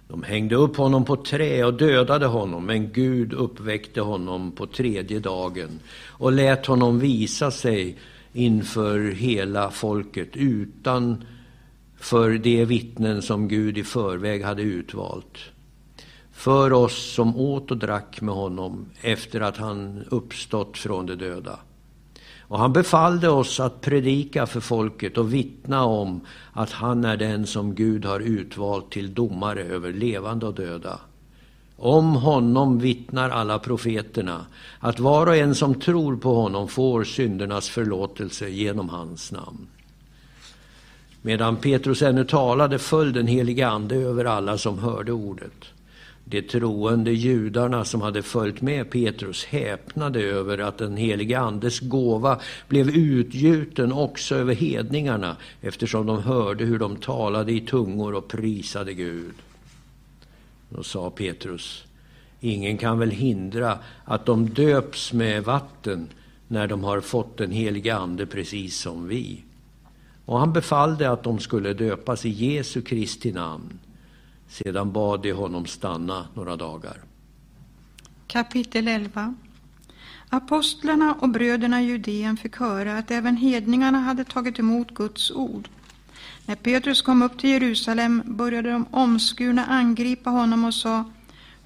De 0.09 0.23
hängde 0.23 0.57
upp 0.57 0.77
honom 0.77 1.05
på 1.05 1.17
trä 1.17 1.65
och 1.65 1.75
dödade 1.75 2.27
honom, 2.27 2.67
men 2.67 2.93
Gud 2.93 3.33
uppväckte 3.33 4.01
honom 4.01 4.53
på 4.53 4.67
tredje 4.67 5.21
dagen 5.21 5.81
och 6.07 6.33
lät 6.33 6.67
honom 6.67 6.99
visa 6.99 7.51
sig 7.51 7.97
inför 8.33 9.11
hela 9.11 9.71
folket 9.71 10.29
utan 10.33 11.25
för 11.97 12.31
de 12.39 12.65
vittnen 12.65 13.23
som 13.23 13.49
Gud 13.49 13.79
i 13.79 13.85
förväg 13.85 14.45
hade 14.45 14.63
utvalt. 14.63 15.39
För 16.33 16.73
oss 16.73 17.13
som 17.15 17.37
åt 17.37 17.71
och 17.71 17.77
drack 17.77 18.21
med 18.21 18.35
honom 18.35 18.87
efter 19.01 19.41
att 19.41 19.57
han 19.57 20.05
uppstått 20.09 20.79
från 20.79 21.07
de 21.07 21.15
döda. 21.15 21.59
Och 22.53 22.59
han 22.59 22.73
befallde 22.73 23.29
oss 23.29 23.61
att 23.61 23.81
predika 23.81 24.47
för 24.47 24.61
folket 24.61 25.19
och 25.19 25.35
vittna 25.35 25.85
om 25.85 26.21
att 26.53 26.71
han 26.71 27.05
är 27.05 27.17
den 27.17 27.47
som 27.47 27.75
Gud 27.75 28.05
har 28.05 28.21
utvalt 28.21 28.91
till 28.91 29.15
domare 29.15 29.63
över 29.63 29.93
levande 29.93 30.47
och 30.47 30.55
döda. 30.55 31.01
Om 31.77 32.15
honom 32.15 32.79
vittnar 32.79 33.31
alla 33.31 33.59
profeterna 33.59 34.47
att 34.81 35.01
var 35.01 35.27
och 35.27 35.37
en 35.37 35.55
som 35.55 35.75
tror 35.75 36.17
på 36.17 36.35
honom 36.35 36.69
får 36.69 37.05
syndernas 37.05 37.69
förlåtelse 37.69 38.49
genom 38.49 38.89
hans 38.89 39.33
namn. 39.33 39.67
Medan 41.23 41.57
Petrus 41.57 42.03
ännu 42.03 42.25
talade 42.25 42.79
föll 42.79 43.13
den 43.13 43.27
helige 43.27 43.69
Ande 43.69 43.95
över 43.95 44.25
alla 44.25 44.59
som 44.59 44.79
hörde 44.79 45.13
ordet. 45.13 45.65
De 46.33 46.43
troende 46.43 47.13
judarna 47.13 47.85
som 47.85 48.01
hade 48.01 48.23
följt 48.23 48.61
med 48.61 48.91
Petrus 48.91 49.45
häpnade 49.45 50.21
över 50.21 50.59
att 50.59 50.79
den 50.79 50.97
helige 50.97 51.41
Andes 51.41 51.81
gåva 51.81 52.41
blev 52.69 52.89
utgjuten 52.91 53.93
också 53.93 54.35
över 54.35 54.55
hedningarna 54.55 55.37
eftersom 55.61 56.07
de 56.07 56.23
hörde 56.23 56.65
hur 56.65 56.79
de 56.79 56.97
talade 56.97 57.53
i 57.53 57.61
tungor 57.61 58.15
och 58.15 58.29
prisade 58.29 58.95
Gud. 58.95 59.35
Då 60.69 60.83
sa 60.83 61.11
Petrus, 61.11 61.85
ingen 62.41 62.79
kan 62.79 62.99
väl 62.99 63.11
hindra 63.11 63.79
att 64.05 64.27
de 64.27 64.49
döps 64.49 65.13
med 65.13 65.45
vatten 65.45 66.09
när 66.49 66.67
de 66.67 66.85
har 66.85 67.01
fått 67.01 67.37
den 67.37 67.51
helige 67.51 67.97
Ande 67.97 68.27
precis 68.27 68.79
som 68.79 69.09
vi. 69.09 69.43
Och 70.25 70.39
han 70.39 70.53
befallde 70.53 71.11
att 71.11 71.23
de 71.23 71.39
skulle 71.39 71.75
döpas 71.75 72.27
i 72.27 72.29
Jesu 72.29 72.83
Kristi 72.83 73.33
namn. 73.33 73.79
Sedan 74.53 74.93
bad 74.93 75.23
de 75.23 75.33
honom 75.33 75.67
stanna 75.67 76.27
några 76.35 76.57
dagar. 76.57 76.97
Kapitel 78.27 78.89
11 78.89 79.35
Apostlarna 80.29 81.15
och 81.15 81.29
bröderna 81.29 81.83
i 81.83 81.85
Judeen 81.85 82.37
fick 82.37 82.57
höra 82.57 82.99
att 82.99 83.11
även 83.11 83.37
hedningarna 83.37 83.99
hade 83.99 84.25
tagit 84.25 84.59
emot 84.59 84.95
Guds 84.95 85.31
ord. 85.31 85.69
När 86.47 86.55
Petrus 86.55 87.03
kom 87.03 87.23
upp 87.23 87.39
till 87.39 87.51
Jerusalem 87.51 88.23
började 88.27 88.71
de 88.71 88.87
omskurna 88.91 89.65
angripa 89.65 90.31
honom 90.31 90.65
och 90.65 90.75
sa 90.75 91.05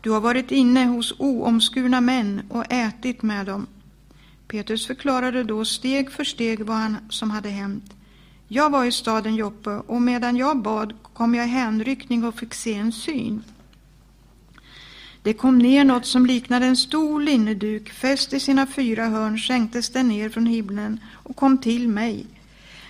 Du 0.01 0.11
har 0.11 0.21
varit 0.21 0.51
inne 0.51 0.85
hos 0.85 1.15
oomskurna 1.19 2.01
män 2.01 2.43
och 2.49 2.73
ätit 2.73 3.23
med 3.23 3.47
dem. 3.47 3.67
Petrus 4.49 4.87
förklarade 4.87 5.45
då 5.45 5.65
steg 5.65 6.11
för 6.11 6.25
steg 6.25 6.61
vad 6.61 6.77
han, 6.77 6.97
som 7.11 7.31
hade 7.31 7.49
hänt. 7.49 7.96
Jag 8.49 8.71
var 8.71 8.85
i 8.85 8.93
staden 8.93 9.35
Joppe 9.35 9.71
och 9.71 10.03
medan 10.03 10.37
jag 10.37 10.63
bad 10.63 10.95
kom 11.13 11.35
jag 11.35 11.47
i 11.47 11.51
hänryckning 11.51 12.25
och 12.25 12.39
fick 12.39 12.55
se 12.55 12.75
en 12.75 12.93
syn. 12.93 13.45
Det 15.23 15.33
kom 15.33 15.59
ner 15.59 15.85
något 15.85 16.07
som 16.07 16.27
liknade 16.27 16.67
en 16.67 16.77
stor 16.77 17.21
linneduk, 17.21 17.91
fäst 17.91 18.33
i 18.33 18.41
sina 18.41 18.67
fyra 18.67 19.07
hörn 19.07 19.39
sänktes 19.39 19.91
den 19.91 20.09
ner 20.09 20.29
från 20.29 20.47
himlen 20.47 21.01
och 21.13 21.37
kom 21.37 21.59
till 21.59 21.89
mig. 21.89 22.27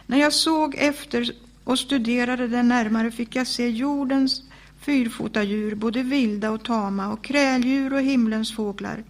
När 0.06 0.18
jag 0.18 0.32
såg 0.32 0.74
efter 0.78 1.32
och 1.64 1.78
studerade 1.78 2.48
den 2.48 2.68
närmare 2.68 3.10
fick 3.10 3.36
jag 3.36 3.46
se 3.46 3.68
jordens 3.68 4.42
fyrfotadjur, 4.80 5.74
både 5.74 6.02
vilda 6.02 6.50
och 6.50 6.64
tama, 6.64 7.12
och 7.12 7.24
kräldjur 7.24 7.92
och 7.92 8.00
himlens 8.02 8.56
fåglar. 8.56 9.04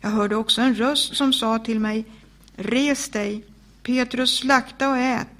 Jag 0.00 0.10
hörde 0.10 0.36
också 0.36 0.60
en 0.60 0.74
röst 0.74 1.16
som 1.16 1.32
sa 1.32 1.58
till 1.58 1.80
mig, 1.80 2.04
Res 2.56 3.08
dig, 3.08 3.44
Petrus, 3.82 4.38
slakta 4.38 4.90
och 4.90 4.98
ät. 4.98 5.39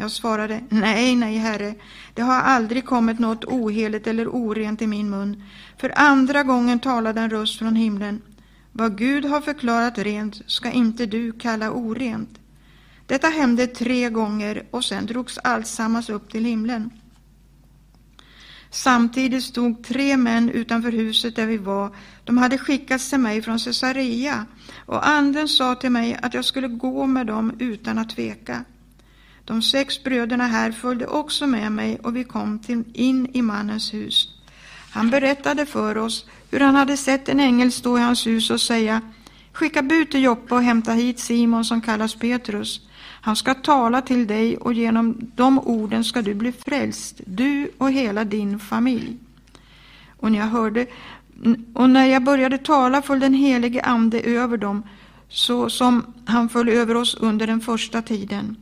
Jag 0.00 0.10
svarade, 0.10 0.60
nej, 0.68 1.16
nej, 1.16 1.36
herre, 1.36 1.74
det 2.14 2.22
har 2.22 2.40
aldrig 2.40 2.84
kommit 2.84 3.18
något 3.18 3.44
oheligt 3.44 4.06
eller 4.06 4.28
orent 4.28 4.82
i 4.82 4.86
min 4.86 5.10
mun. 5.10 5.42
För 5.78 5.92
andra 5.96 6.42
gången 6.42 6.78
talade 6.78 7.20
en 7.20 7.30
röst 7.30 7.58
från 7.58 7.76
himlen. 7.76 8.22
Vad 8.72 8.98
Gud 8.98 9.24
har 9.24 9.40
förklarat 9.40 9.98
rent 9.98 10.42
ska 10.46 10.70
inte 10.70 11.06
du 11.06 11.32
kalla 11.32 11.70
orent. 11.70 12.38
Detta 13.06 13.28
hände 13.28 13.66
tre 13.66 14.10
gånger 14.10 14.66
och 14.70 14.84
sen 14.84 15.06
drogs 15.06 15.38
alltsammans 15.38 16.10
upp 16.10 16.32
till 16.32 16.44
himlen. 16.44 16.90
Samtidigt 18.70 19.44
stod 19.44 19.84
tre 19.84 20.16
män 20.16 20.50
utanför 20.50 20.92
huset 20.92 21.36
där 21.36 21.46
vi 21.46 21.56
var. 21.56 21.96
De 22.24 22.38
hade 22.38 22.58
skickats 22.58 23.10
till 23.10 23.18
mig 23.18 23.42
från 23.42 23.58
Caesarea 23.58 24.46
och 24.86 25.08
anden 25.08 25.48
sa 25.48 25.74
till 25.74 25.90
mig 25.90 26.18
att 26.22 26.34
jag 26.34 26.44
skulle 26.44 26.68
gå 26.68 27.06
med 27.06 27.26
dem 27.26 27.52
utan 27.58 27.98
att 27.98 28.10
tveka. 28.10 28.64
De 29.48 29.62
sex 29.62 30.04
bröderna 30.04 30.46
här 30.46 30.72
följde 30.72 31.06
också 31.06 31.46
med 31.46 31.72
mig 31.72 31.98
och 32.02 32.16
vi 32.16 32.24
kom 32.24 32.58
till, 32.58 32.84
in 32.94 33.28
i 33.32 33.42
mannens 33.42 33.94
hus. 33.94 34.28
Han 34.90 35.10
berättade 35.10 35.66
för 35.66 35.98
oss 35.98 36.26
hur 36.50 36.60
han 36.60 36.74
hade 36.74 36.96
sett 36.96 37.28
en 37.28 37.40
ängel 37.40 37.72
stå 37.72 37.98
i 37.98 38.00
hans 38.00 38.26
hus 38.26 38.50
och 38.50 38.60
säga 38.60 39.00
Skicka 39.52 39.82
bud 39.82 40.10
till 40.10 40.22
Joppe 40.22 40.54
och 40.54 40.62
hämta 40.62 40.92
hit 40.92 41.18
Simon 41.18 41.64
som 41.64 41.80
kallas 41.80 42.14
Petrus. 42.14 42.80
Han 43.00 43.36
ska 43.36 43.54
tala 43.54 44.02
till 44.02 44.26
dig 44.26 44.56
och 44.56 44.72
genom 44.72 45.16
de 45.34 45.58
orden 45.58 46.04
ska 46.04 46.22
du 46.22 46.34
bli 46.34 46.52
frälst, 46.52 47.20
du 47.26 47.70
och 47.78 47.90
hela 47.90 48.24
din 48.24 48.58
familj. 48.58 49.16
Och 50.16 50.32
när 50.32 50.38
jag, 50.38 50.46
hörde, 50.46 50.86
och 51.74 51.90
när 51.90 52.06
jag 52.06 52.24
började 52.24 52.58
tala 52.58 53.02
föll 53.02 53.20
den 53.20 53.34
helige 53.34 53.82
Ande 53.82 54.20
över 54.20 54.56
dem 54.56 54.82
så 55.28 55.70
som 55.70 56.14
han 56.24 56.48
föll 56.48 56.68
över 56.68 56.94
oss 56.94 57.14
under 57.14 57.46
den 57.46 57.60
första 57.60 58.02
tiden. 58.02 58.56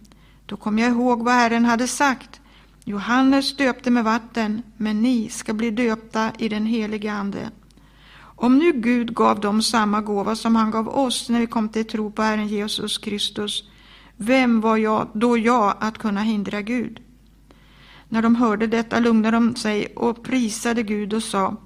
Då 0.47 0.57
kom 0.57 0.79
jag 0.79 0.91
ihåg 0.91 1.23
vad 1.23 1.35
Herren 1.35 1.65
hade 1.65 1.89
sagt. 1.89 2.41
Johannes 2.85 3.57
döpte 3.57 3.91
med 3.91 4.05
vatten, 4.05 4.63
men 4.77 5.03
ni 5.03 5.29
ska 5.29 5.55
bli 5.55 5.71
döpta 5.71 6.33
i 6.39 6.49
den 6.49 6.67
helige 6.67 7.13
Ande. 7.13 7.51
Om 8.19 8.59
nu 8.59 8.73
Gud 8.73 9.15
gav 9.15 9.41
dem 9.41 9.63
samma 9.63 10.01
gåva 10.01 10.37
som 10.37 10.57
han 10.57 10.71
gav 10.71 10.89
oss 10.89 11.29
när 11.29 11.41
vi 11.41 11.47
kom 11.47 11.69
till 11.69 11.85
tro 11.85 12.11
på 12.11 12.23
Herren 12.23 12.49
Jesus 12.49 12.99
Kristus, 12.99 13.65
vem 14.17 14.61
var 14.61 14.77
jag, 14.77 15.09
då 15.13 15.39
jag 15.39 15.75
att 15.81 15.99
kunna 15.99 16.21
hindra 16.21 16.63
Gud? 16.63 17.01
När 18.09 18.23
de 18.23 18.37
hörde 18.37 18.67
detta 18.67 19.01
lugnade 19.01 19.37
de 19.37 19.57
sig 19.57 19.87
och 19.87 20.25
prisade 20.25 20.83
Gud 20.83 21.15
och 21.15 21.23
sa 21.23 21.57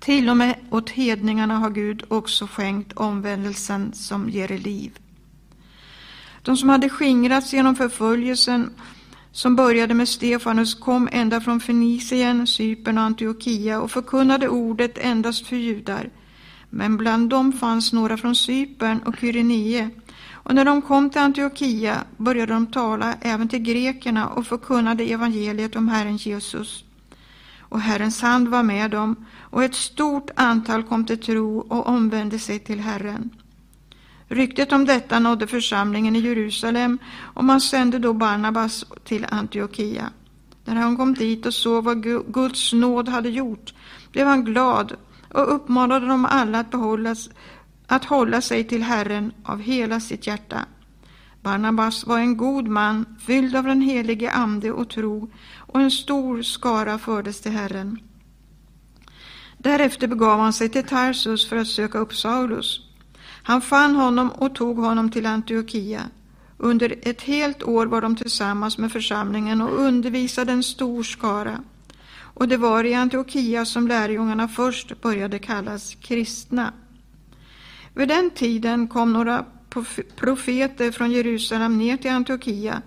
Till 0.00 0.28
och 0.28 0.36
med 0.36 0.56
åt 0.70 0.90
hedningarna 0.90 1.58
har 1.58 1.70
Gud 1.70 2.04
också 2.08 2.46
skänkt 2.46 2.92
omvändelsen 2.92 3.92
som 3.92 4.28
ger 4.28 4.48
liv. 4.48 4.98
De 6.42 6.56
som 6.56 6.68
hade 6.68 6.88
skingrats 6.88 7.52
genom 7.52 7.76
förföljelsen 7.76 8.70
som 9.32 9.56
började 9.56 9.94
med 9.94 10.08
Stefanus 10.08 10.74
kom 10.74 11.08
ända 11.12 11.40
från 11.40 11.60
Fenicien, 11.60 12.46
Cypern 12.46 12.98
och 12.98 13.04
Antiochia 13.04 13.80
och 13.80 13.90
förkunnade 13.90 14.48
ordet 14.48 14.98
endast 14.98 15.46
för 15.46 15.56
judar. 15.56 16.10
Men 16.70 16.96
bland 16.96 17.30
dem 17.30 17.52
fanns 17.52 17.92
några 17.92 18.16
från 18.16 18.34
Cypern 18.34 18.98
och 18.98 19.16
Kyrenie. 19.20 19.90
Och 20.32 20.54
när 20.54 20.64
de 20.64 20.82
kom 20.82 21.10
till 21.10 21.20
Antiochia 21.20 22.04
började 22.16 22.52
de 22.52 22.66
tala 22.66 23.14
även 23.20 23.48
till 23.48 23.58
grekerna 23.58 24.28
och 24.28 24.46
förkunnade 24.46 25.04
evangeliet 25.04 25.76
om 25.76 25.88
Herren 25.88 26.16
Jesus. 26.16 26.84
Och 27.58 27.80
Herrens 27.80 28.22
hand 28.22 28.48
var 28.48 28.62
med 28.62 28.90
dem, 28.90 29.26
och 29.40 29.64
ett 29.64 29.74
stort 29.74 30.30
antal 30.36 30.82
kom 30.82 31.04
till 31.04 31.18
tro 31.18 31.58
och 31.58 31.86
omvände 31.86 32.38
sig 32.38 32.58
till 32.58 32.80
Herren. 32.80 33.30
Ryktet 34.28 34.72
om 34.72 34.84
detta 34.84 35.18
nådde 35.18 35.46
församlingen 35.46 36.16
i 36.16 36.20
Jerusalem 36.20 36.98
och 37.34 37.44
man 37.44 37.60
sände 37.60 37.98
då 37.98 38.12
Barnabas 38.12 38.84
till 39.04 39.26
Antiochia. 39.30 40.10
När 40.64 40.74
han 40.74 40.96
kom 40.96 41.14
dit 41.14 41.46
och 41.46 41.54
såg 41.54 41.84
vad 41.84 42.02
Guds 42.34 42.72
nåd 42.72 43.08
hade 43.08 43.28
gjort 43.28 43.74
blev 44.12 44.26
han 44.26 44.44
glad 44.44 44.96
och 45.34 45.54
uppmanade 45.54 46.06
dem 46.06 46.24
alla 46.24 46.58
att, 46.58 46.70
behållas, 46.70 47.30
att 47.86 48.04
hålla 48.04 48.40
sig 48.40 48.64
till 48.64 48.82
Herren 48.82 49.32
av 49.42 49.60
hela 49.60 50.00
sitt 50.00 50.26
hjärta. 50.26 50.64
Barnabas 51.42 52.06
var 52.06 52.18
en 52.18 52.36
god 52.36 52.68
man, 52.68 53.16
fylld 53.26 53.56
av 53.56 53.64
den 53.64 53.80
helige 53.80 54.32
Ande 54.32 54.72
och 54.72 54.90
tro, 54.90 55.30
och 55.56 55.80
en 55.80 55.90
stor 55.90 56.42
skara 56.42 56.98
fördes 56.98 57.40
till 57.40 57.52
Herren. 57.52 57.98
Därefter 59.58 60.08
begav 60.08 60.40
han 60.40 60.52
sig 60.52 60.68
till 60.68 60.86
Tarsus 60.86 61.48
för 61.48 61.56
att 61.56 61.68
söka 61.68 61.98
upp 61.98 62.14
Saulus. 62.14 62.87
Han 63.48 63.60
fann 63.60 63.94
honom 63.94 64.30
och 64.30 64.54
tog 64.54 64.78
honom 64.78 65.10
till 65.10 65.26
Antiochia. 65.26 66.02
Under 66.56 66.94
ett 67.02 67.22
helt 67.22 67.62
år 67.62 67.86
var 67.86 68.00
de 68.00 68.16
tillsammans 68.16 68.78
med 68.78 68.92
församlingen 68.92 69.62
och 69.62 69.80
undervisade 69.80 70.52
en 70.52 70.62
stor 70.62 71.02
skara. 71.02 71.60
Och 72.18 72.48
det 72.48 72.56
var 72.56 72.84
i 72.84 72.94
Antiochia 72.94 73.64
som 73.64 73.88
lärjungarna 73.88 74.48
först 74.48 75.00
började 75.00 75.38
kallas 75.38 75.94
kristna. 75.94 76.72
Vid 77.94 78.08
den 78.08 78.30
tiden 78.30 78.88
kom 78.88 79.12
några 79.12 79.44
profeter 80.16 80.90
från 80.90 81.10
Jerusalem 81.10 81.78
ner 81.78 81.96
till 81.96 82.10
Antiochia. 82.10 82.82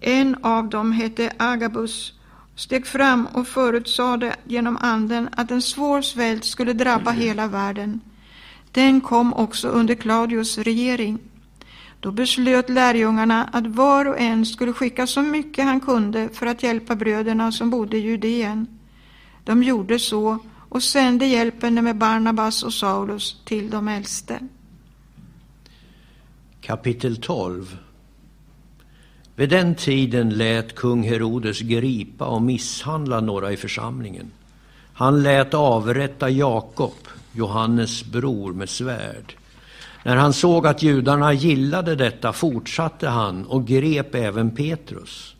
En 0.00 0.36
av 0.42 0.68
dem 0.68 0.92
hette 0.92 1.32
Agabus, 1.36 2.12
steg 2.56 2.86
fram 2.86 3.26
och 3.26 3.48
förutsade 3.48 4.36
genom 4.44 4.76
anden 4.76 5.28
att 5.32 5.50
en 5.50 5.62
svår 5.62 6.02
svält 6.02 6.44
skulle 6.44 6.72
drabba 6.72 7.10
hela 7.10 7.46
världen. 7.46 8.00
Den 8.72 9.00
kom 9.00 9.34
också 9.34 9.68
under 9.68 9.94
Claudius 9.94 10.58
regering. 10.58 11.18
Då 12.00 12.10
beslöt 12.10 12.70
lärjungarna 12.70 13.44
att 13.52 13.66
var 13.66 14.08
och 14.08 14.20
en 14.20 14.46
skulle 14.46 14.72
skicka 14.72 15.06
så 15.06 15.22
mycket 15.22 15.64
han 15.64 15.80
kunde 15.80 16.28
för 16.28 16.46
att 16.46 16.62
hjälpa 16.62 16.96
bröderna 16.96 17.52
som 17.52 17.70
bodde 17.70 17.96
i 17.96 18.00
Judeen. 18.00 18.66
De 19.44 19.62
gjorde 19.62 19.98
så 19.98 20.38
och 20.68 20.82
sände 20.82 21.26
hjälpen 21.26 21.84
med 21.84 21.96
Barnabas 21.96 22.62
och 22.62 22.74
Saulus 22.74 23.36
till 23.44 23.70
de 23.70 23.88
äldste. 23.88 24.38
Kapitel 26.60 27.16
12 27.16 27.78
Vid 29.36 29.50
den 29.50 29.74
tiden 29.74 30.30
lät 30.30 30.74
kung 30.74 31.02
Herodes 31.02 31.60
gripa 31.60 32.26
och 32.26 32.42
misshandla 32.42 33.20
några 33.20 33.52
i 33.52 33.56
församlingen. 33.56 34.30
Han 34.92 35.22
lät 35.22 35.54
avrätta 35.54 36.30
Jakob, 36.30 37.08
Johannes 37.32 38.04
bror, 38.04 38.52
med 38.52 38.68
svärd. 38.68 39.34
När 40.04 40.16
han 40.16 40.32
såg 40.32 40.66
att 40.66 40.82
judarna 40.82 41.32
gillade 41.32 41.96
detta 41.96 42.32
fortsatte 42.32 43.08
han 43.08 43.46
och 43.46 43.66
grep 43.66 44.14
även 44.14 44.50
Petrus. 44.50 45.34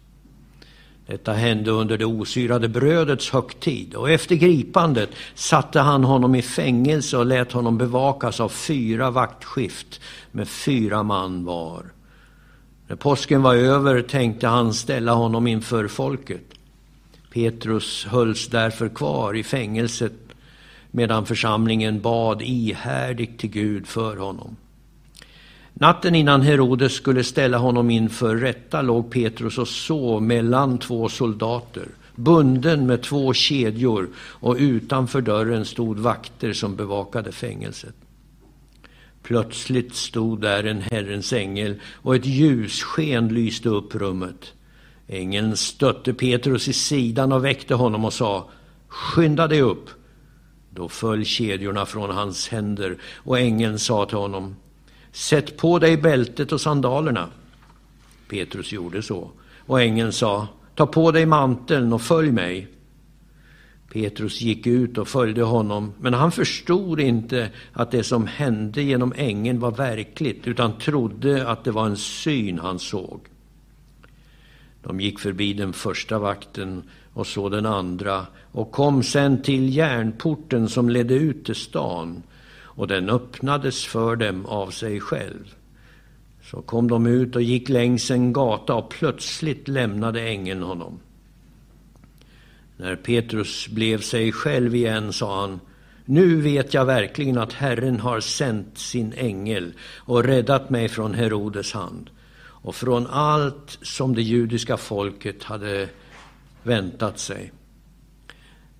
Detta 1.06 1.32
hände 1.32 1.70
under 1.70 1.98
det 1.98 2.04
osyrade 2.04 2.68
brödets 2.68 3.30
högtid 3.30 3.94
och 3.94 4.10
efter 4.10 4.34
gripandet 4.36 5.10
satte 5.34 5.80
han 5.80 6.04
honom 6.04 6.34
i 6.34 6.42
fängelse 6.42 7.16
och 7.16 7.26
lät 7.26 7.52
honom 7.52 7.78
bevakas 7.78 8.40
av 8.40 8.48
fyra 8.48 9.10
vaktskift 9.10 10.00
med 10.30 10.48
fyra 10.48 11.02
man 11.02 11.44
var. 11.44 11.84
När 12.88 12.96
påsken 12.96 13.42
var 13.42 13.54
över 13.54 14.02
tänkte 14.02 14.46
han 14.46 14.74
ställa 14.74 15.12
honom 15.12 15.46
inför 15.46 15.88
folket. 15.88 16.44
Petrus 17.32 18.06
hölls 18.06 18.48
därför 18.48 18.88
kvar 18.88 19.36
i 19.36 19.42
fängelset 19.42 20.29
medan 20.90 21.26
församlingen 21.26 22.00
bad 22.00 22.42
ihärdigt 22.42 23.38
till 23.38 23.50
Gud 23.50 23.86
för 23.86 24.16
honom. 24.16 24.56
Natten 25.74 26.14
innan 26.14 26.42
Herodes 26.42 26.92
skulle 26.92 27.24
ställa 27.24 27.58
honom 27.58 27.90
inför 27.90 28.36
rätta 28.36 28.82
låg 28.82 29.10
Petrus 29.10 29.58
och 29.58 29.68
sov 29.68 30.22
mellan 30.22 30.78
två 30.78 31.08
soldater, 31.08 31.88
bunden 32.14 32.86
med 32.86 33.02
två 33.02 33.32
kedjor 33.32 34.08
och 34.18 34.56
utanför 34.58 35.20
dörren 35.20 35.64
stod 35.64 35.98
vakter 35.98 36.52
som 36.52 36.76
bevakade 36.76 37.32
fängelset. 37.32 37.94
Plötsligt 39.22 39.94
stod 39.94 40.40
där 40.40 40.64
en 40.64 40.80
Herrens 40.80 41.32
ängel 41.32 41.80
och 41.94 42.16
ett 42.16 42.26
ljussken 42.26 43.28
lyste 43.28 43.68
upp 43.68 43.94
rummet. 43.94 44.52
Ängeln 45.06 45.56
stötte 45.56 46.14
Petrus 46.14 46.68
i 46.68 46.72
sidan 46.72 47.32
och 47.32 47.44
väckte 47.44 47.74
honom 47.74 48.04
och 48.04 48.12
sa 48.12 48.48
Skynda 48.88 49.48
dig 49.48 49.60
upp! 49.60 49.90
Då 50.70 50.88
föll 50.88 51.24
kedjorna 51.24 51.86
från 51.86 52.10
hans 52.10 52.48
händer 52.48 52.96
och 53.16 53.38
ängeln 53.38 53.78
sa 53.78 54.06
till 54.06 54.18
honom 54.18 54.56
Sätt 55.12 55.56
på 55.56 55.78
dig 55.78 55.96
bältet 55.96 56.52
och 56.52 56.60
sandalerna. 56.60 57.28
Petrus 58.28 58.72
gjorde 58.72 59.02
så. 59.02 59.30
Och 59.58 59.80
ängeln 59.82 60.12
sa, 60.12 60.48
ta 60.74 60.86
på 60.86 61.12
dig 61.12 61.26
manteln 61.26 61.92
och 61.92 62.02
följ 62.02 62.32
mig. 62.32 62.68
Petrus 63.92 64.40
gick 64.40 64.66
ut 64.66 64.98
och 64.98 65.08
följde 65.08 65.42
honom, 65.42 65.92
men 66.00 66.14
han 66.14 66.32
förstod 66.32 67.00
inte 67.00 67.50
att 67.72 67.90
det 67.90 68.04
som 68.04 68.26
hände 68.26 68.82
genom 68.82 69.12
ängeln 69.16 69.60
var 69.60 69.70
verkligt, 69.70 70.46
utan 70.46 70.78
trodde 70.78 71.48
att 71.48 71.64
det 71.64 71.70
var 71.70 71.86
en 71.86 71.96
syn 71.96 72.58
han 72.58 72.78
såg. 72.78 73.20
De 74.82 75.00
gick 75.00 75.18
förbi 75.18 75.52
den 75.52 75.72
första 75.72 76.18
vakten 76.18 76.82
och 77.14 77.26
så 77.26 77.48
den 77.48 77.66
andra 77.66 78.26
och 78.52 78.72
kom 78.72 79.02
sen 79.02 79.42
till 79.42 79.76
järnporten 79.76 80.68
som 80.68 80.88
ledde 80.88 81.14
ut 81.14 81.44
till 81.44 81.54
stan 81.54 82.22
och 82.80 82.88
den 82.88 83.10
öppnades 83.10 83.84
för 83.84 84.16
dem 84.16 84.46
av 84.46 84.70
sig 84.70 85.00
själv. 85.00 85.54
Så 86.42 86.62
kom 86.62 86.88
de 86.88 87.06
ut 87.06 87.36
och 87.36 87.42
gick 87.42 87.68
längs 87.68 88.10
en 88.10 88.32
gata 88.32 88.74
och 88.74 88.90
plötsligt 88.90 89.68
lämnade 89.68 90.22
ängeln 90.22 90.62
honom. 90.62 91.00
När 92.76 92.96
Petrus 92.96 93.68
blev 93.68 94.00
sig 94.00 94.32
själv 94.32 94.74
igen 94.74 95.12
sa 95.12 95.40
han 95.40 95.60
nu 96.04 96.40
vet 96.40 96.74
jag 96.74 96.84
verkligen 96.84 97.38
att 97.38 97.52
Herren 97.52 98.00
har 98.00 98.20
sänt 98.20 98.78
sin 98.78 99.12
ängel 99.12 99.72
och 99.96 100.24
räddat 100.24 100.70
mig 100.70 100.88
från 100.88 101.14
Herodes 101.14 101.72
hand 101.72 102.10
och 102.40 102.74
från 102.74 103.06
allt 103.06 103.78
som 103.82 104.14
det 104.14 104.22
judiska 104.22 104.76
folket 104.76 105.44
hade 105.44 105.88
väntat 106.62 107.18
sig. 107.18 107.52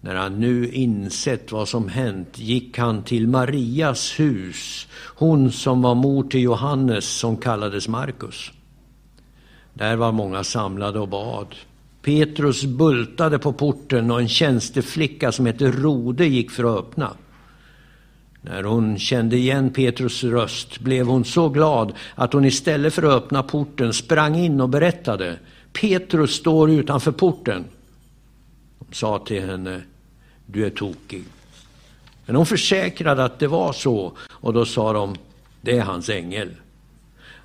När 0.01 0.15
han 0.15 0.41
nu 0.41 0.69
insett 0.69 1.53
vad 1.53 1.69
som 1.69 1.89
hänt 1.89 2.39
gick 2.39 2.79
han 2.79 3.03
till 3.03 3.29
Marias 3.29 4.21
hus, 4.21 4.87
hon 5.17 5.53
som 5.53 5.83
var 5.83 5.95
mor 5.95 6.23
till 6.23 6.43
Johannes 6.43 7.05
som 7.05 7.37
kallades 7.37 7.89
Markus. 7.89 8.51
Där 9.75 9.97
var 9.97 10.13
många 10.13 10.45
samlade 10.45 10.99
och 10.99 11.09
bad. 11.09 11.55
Petrus 12.03 12.65
bultade 12.65 13.39
på 13.39 13.53
porten 13.53 14.11
och 14.11 14.21
en 14.21 14.29
tjänsteflicka 14.29 15.33
som 15.33 15.47
hette 15.47 15.71
Rode 15.71 16.27
gick 16.27 16.51
för 16.51 16.65
att 16.65 16.79
öppna. 16.79 17.17
När 18.43 18.63
hon 18.63 18.99
kände 18.99 19.37
igen 19.37 19.71
Petrus 19.71 20.25
röst 20.25 20.81
blev 20.81 21.07
hon 21.07 21.25
så 21.25 21.49
glad 21.49 21.93
att 22.15 22.33
hon 22.33 22.45
istället 22.45 22.95
för 22.95 23.03
att 23.03 23.23
öppna 23.23 23.43
porten 23.43 23.93
sprang 23.93 24.37
in 24.37 24.61
och 24.61 24.69
berättade. 24.69 25.39
Petrus 25.73 26.35
står 26.35 26.71
utanför 26.71 27.13
porten. 27.13 27.65
De 28.79 28.95
sa 28.95 29.19
till 29.19 29.47
henne, 29.47 29.83
du 30.47 30.67
är 30.67 30.71
tokig. 30.71 31.25
Men 32.27 32.37
hon 32.37 32.47
försäkrade 32.47 33.25
att 33.25 33.39
det 33.39 33.47
var 33.47 33.73
så 33.73 34.13
och 34.31 34.53
då 34.53 34.65
sa 34.65 34.93
de, 34.93 35.17
det 35.61 35.79
är 35.79 35.83
hans 35.83 36.09
ängel. 36.09 36.49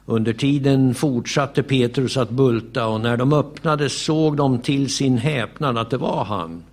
Under 0.06 0.34
tiden 0.34 0.96
fortsatte 0.96 1.64
Petrus 1.64 2.18
att 2.18 2.30
bulta 2.30 2.88
och 2.88 3.02
när 3.02 3.18
de 3.18 3.34
öppnade 3.34 3.90
såg 3.90 4.38
de 4.38 4.60
till 4.60 4.90
sin 4.90 5.18
häpnad 5.18 5.78
att 5.78 5.90
det 5.90 5.98
var 5.98 6.24
han. 6.26 6.64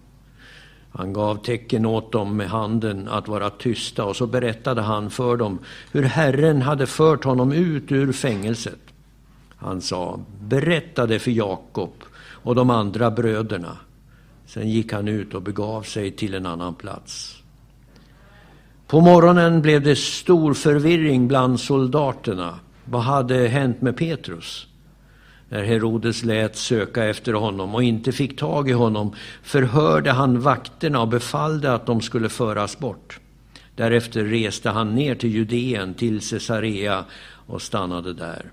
Han 0.91 1.13
gav 1.13 1.37
tecken 1.37 1.87
åt 1.87 2.13
dem 2.13 2.37
med 2.37 2.51
handen 2.51 3.09
att 3.09 3.29
vara 3.29 3.51
tysta 3.51 4.05
och 4.05 4.17
så 4.17 4.27
berättade 4.27 4.83
han 4.83 5.11
för 5.11 5.37
dem 5.37 5.59
hur 5.93 6.03
Herren 6.03 6.63
hade 6.63 6.87
fört 6.87 7.25
honom 7.25 7.53
ut 7.53 7.93
ur 7.93 8.13
fängelset. 8.13 8.92
Han 9.63 9.81
sa, 9.81 10.21
berätta 10.41 11.07
det 11.07 11.19
för 11.19 11.31
Jakob 11.31 11.93
och 12.43 12.55
de 12.55 12.71
andra 12.71 13.11
bröderna. 13.11 13.77
Sen 14.47 14.71
gick 14.71 14.93
han 14.93 15.09
ut 15.09 15.35
och 15.35 15.43
begav 15.43 15.83
sig 15.83 16.11
till 16.11 16.35
en 16.35 16.47
annan 16.47 16.75
plats. 16.75 17.43
På 18.87 19.01
morgonen 19.01 19.63
blev 19.63 19.83
det 19.83 19.97
stor 19.97 20.55
förvirring 20.55 21.29
bland 21.29 21.61
soldaterna. 21.61 22.59
Vad 22.85 23.03
hade 23.03 23.49
hänt 23.49 23.83
med 23.83 23.97
Petrus? 23.97 24.67
När 25.49 25.65
Herodes 25.65 26.25
lät 26.25 26.57
söka 26.57 27.05
efter 27.05 27.33
honom 27.33 27.75
och 27.75 27.83
inte 27.83 28.13
fick 28.13 28.39
tag 28.39 28.71
i 28.71 28.73
honom 28.73 29.15
förhörde 29.43 30.11
han 30.11 30.41
vakterna 30.41 31.01
och 31.01 31.09
befallde 31.09 31.75
att 31.75 31.87
de 31.87 32.01
skulle 32.01 32.29
föras 32.29 32.79
bort. 32.79 33.21
Därefter 33.77 34.25
reste 34.25 34.71
han 34.71 34.95
ner 34.95 35.15
till 35.15 35.35
Judeen, 35.35 35.95
till 35.95 36.21
Caesarea 36.21 37.05
och 37.47 37.63
stannade 37.63 38.15
där. 38.15 38.51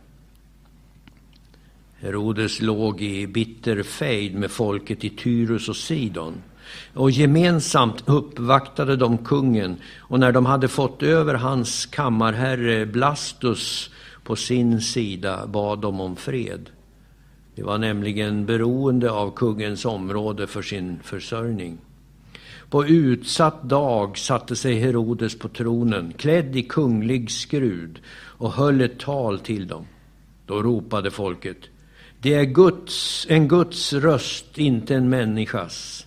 Herodes 2.01 2.61
låg 2.61 3.01
i 3.01 3.27
bitter 3.27 3.83
fejd 3.83 4.35
med 4.35 4.51
folket 4.51 5.03
i 5.03 5.09
Tyrus 5.09 5.69
och 5.69 5.75
Sidon. 5.75 6.33
Och 6.93 7.11
gemensamt 7.11 8.03
uppvaktade 8.05 8.95
de 8.95 9.17
kungen 9.17 9.75
och 9.97 10.19
när 10.19 10.31
de 10.31 10.45
hade 10.45 10.67
fått 10.67 11.03
över 11.03 11.33
hans 11.33 11.85
kammarherre 11.85 12.85
Blastus 12.85 13.89
på 14.23 14.35
sin 14.35 14.81
sida 14.81 15.47
bad 15.47 15.79
de 15.79 16.01
om 16.01 16.15
fred. 16.15 16.69
De 17.55 17.63
var 17.63 17.77
nämligen 17.77 18.45
beroende 18.45 19.11
av 19.11 19.31
kungens 19.35 19.85
område 19.85 20.47
för 20.47 20.61
sin 20.61 20.99
försörjning. 21.03 21.77
På 22.69 22.85
utsatt 22.85 23.63
dag 23.63 24.17
satte 24.17 24.55
sig 24.55 24.79
Herodes 24.79 25.39
på 25.39 25.49
tronen, 25.49 26.13
klädd 26.17 26.55
i 26.55 26.63
kunglig 26.63 27.31
skrud 27.31 27.99
och 28.11 28.51
höll 28.51 28.81
ett 28.81 28.99
tal 28.99 29.39
till 29.39 29.67
dem. 29.67 29.85
Då 30.45 30.63
ropade 30.63 31.11
folket 31.11 31.57
det 32.21 32.33
är 32.33 32.43
Guds, 32.43 33.27
en 33.29 33.47
Guds 33.47 33.93
röst, 33.93 34.57
inte 34.57 34.95
en 34.95 35.09
människas. 35.09 36.05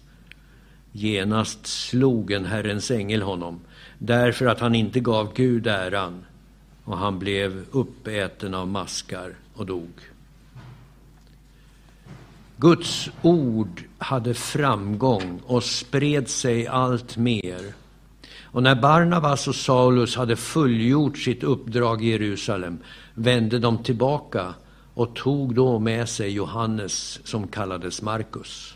Genast 0.92 1.66
slog 1.66 2.30
en 2.30 2.44
Herrens 2.44 2.90
ängel 2.90 3.22
honom, 3.22 3.60
därför 3.98 4.46
att 4.46 4.60
han 4.60 4.74
inte 4.74 5.00
gav 5.00 5.34
Gud 5.34 5.66
äran, 5.66 6.24
och 6.84 6.98
han 6.98 7.18
blev 7.18 7.64
uppäten 7.70 8.54
av 8.54 8.68
maskar 8.68 9.34
och 9.54 9.66
dog. 9.66 9.92
Guds 12.56 13.08
ord 13.22 13.82
hade 13.98 14.34
framgång 14.34 15.40
och 15.46 15.64
spred 15.64 16.28
sig 16.28 16.66
allt 16.66 17.16
mer. 17.16 17.74
Och 18.42 18.62
när 18.62 18.74
Barnabas 18.74 19.48
och 19.48 19.54
Saulus 19.54 20.16
hade 20.16 20.36
fullgjort 20.36 21.18
sitt 21.18 21.42
uppdrag 21.42 22.04
i 22.04 22.10
Jerusalem 22.10 22.78
vände 23.14 23.58
de 23.58 23.78
tillbaka 23.82 24.54
och 24.94 25.14
tog 25.14 25.54
då 25.54 25.78
med 25.78 26.08
sig 26.08 26.30
Johannes 26.30 27.20
som 27.26 27.48
kallades 27.48 28.02
Markus. 28.02 28.74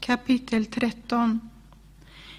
Kapitel 0.00 0.66
13 0.66 1.40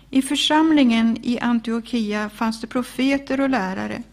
I 0.10 0.22
församlingen 0.22 1.18
i 1.24 1.40
Antiochia 1.40 2.30
fanns 2.30 2.62
det 2.62 2.68
profeter 2.68 3.42
och 3.42 3.50
lärare. 3.50 4.04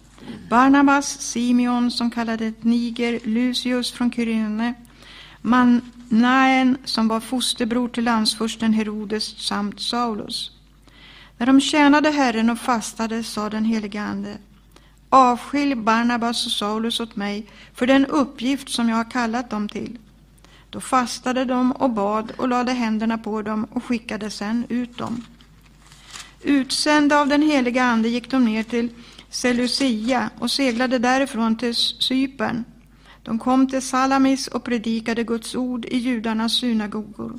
Barnabas, 0.51 1.21
Simeon 1.21 1.91
som 1.91 2.11
kallades 2.11 2.55
Niger, 2.61 3.21
Lucius 3.25 3.93
från 3.93 4.13
Kyrene, 4.13 4.75
Mannaen 5.41 6.77
som 6.85 7.09
var 7.09 7.21
fosterbror 7.21 7.89
till 7.89 8.05
landsfursten 8.05 8.73
Herodes 8.73 9.25
samt 9.25 9.81
Saulus. 9.81 10.51
När 11.39 11.47
de 11.47 11.61
tjänade 11.61 12.11
Herren 12.11 12.51
och 12.51 12.59
fastade 12.59 13.23
sa 13.23 13.51
den 13.51 13.65
helige 13.65 14.03
Ande 14.03 14.37
Avskilj 15.15 15.75
Barnabas 15.75 16.47
och 16.47 16.53
Saulus 16.53 17.01
åt 17.01 17.17
mig 17.17 17.47
för 17.75 17.87
den 17.87 18.07
uppgift 18.07 18.69
som 18.69 18.89
jag 18.89 18.97
har 18.97 19.11
kallat 19.11 19.51
dem 19.51 19.69
till. 19.69 19.99
Då 20.71 20.81
fastade 20.81 21.45
de 21.45 21.73
och 21.73 21.91
bad 21.91 22.33
och 22.37 22.49
lade 22.49 22.73
händerna 22.73 23.19
på 23.19 23.43
dem 23.43 23.65
och 23.65 23.85
skickade 23.85 24.31
sedan 24.31 24.67
ut 24.69 24.99
dem. 24.99 25.25
Utsända 26.43 27.21
av 27.21 27.29
den 27.29 27.43
heliga 27.43 27.85
Ande 27.85 28.09
gick 28.09 28.31
de 28.31 28.45
ner 28.45 28.63
till 28.63 28.89
Seleucia 29.31 30.31
och 30.39 30.51
seglade 30.51 30.99
därifrån 30.99 31.57
till 31.57 31.75
Cypern. 31.75 32.65
De 33.23 33.39
kom 33.39 33.67
till 33.67 33.83
Salamis 33.83 34.47
och 34.49 34.65
predikade 34.65 35.25
Guds 35.25 35.55
ord 35.55 35.85
i 35.85 35.97
judarnas 35.99 36.53
synagogor. 36.53 37.39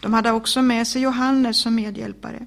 De 0.00 0.14
hade 0.14 0.32
också 0.32 0.62
med 0.62 0.86
sig 0.86 1.02
Johannes 1.02 1.56
som 1.60 1.74
medhjälpare. 1.74 2.46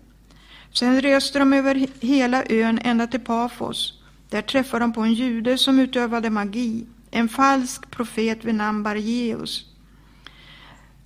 Sen 0.71 1.01
reste 1.01 1.39
de 1.39 1.53
över 1.53 1.87
hela 1.99 2.43
ön 2.49 2.79
ända 2.83 3.07
till 3.07 3.19
Pafos. 3.19 4.02
Där 4.33 4.41
träffade 4.41 4.83
de 4.83 4.93
på 4.93 5.01
en 5.01 5.13
jude 5.13 5.57
som 5.57 5.79
utövade 5.79 6.29
magi, 6.29 6.85
en 7.11 7.29
falsk 7.29 7.91
profet 7.91 8.45
vid 8.45 8.55
namn 8.55 8.83
Bargeus. 8.83 9.65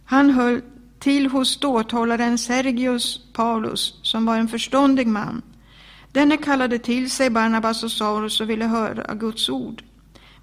Han 0.05 0.30
höll 0.30 0.61
till 0.99 1.28
hos 1.28 1.49
ståthållaren 1.49 2.38
Sergius 2.38 3.19
Paulus, 3.34 3.99
som 4.01 4.25
var 4.25 4.38
en 4.38 4.47
förståndig 4.47 5.07
man. 5.07 5.41
Denne 6.11 6.38
kallade 6.38 6.80
till 6.80 7.11
sig 7.11 7.30
Barnabas 7.30 7.84
och 7.84 7.91
Saulus 7.91 8.41
och 8.41 8.49
ville 8.49 8.65
höra 8.65 9.13
Guds 9.13 9.49
ord. 9.49 9.84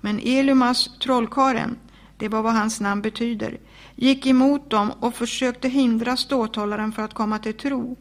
Men 0.00 0.20
Elumas, 0.24 0.90
trollkaren, 0.98 1.76
det 2.18 2.28
var 2.28 2.42
vad 2.42 2.54
hans 2.54 2.80
namn 2.80 3.02
betyder, 3.02 3.58
gick 3.94 4.26
emot 4.26 4.70
dem 4.70 4.92
och 5.00 5.14
försökte 5.14 5.68
hindra 5.68 6.16
ståthållaren 6.16 6.92
för 6.92 7.02
att 7.02 7.14
komma 7.14 7.38
till 7.38 7.54
tro. 7.54 7.96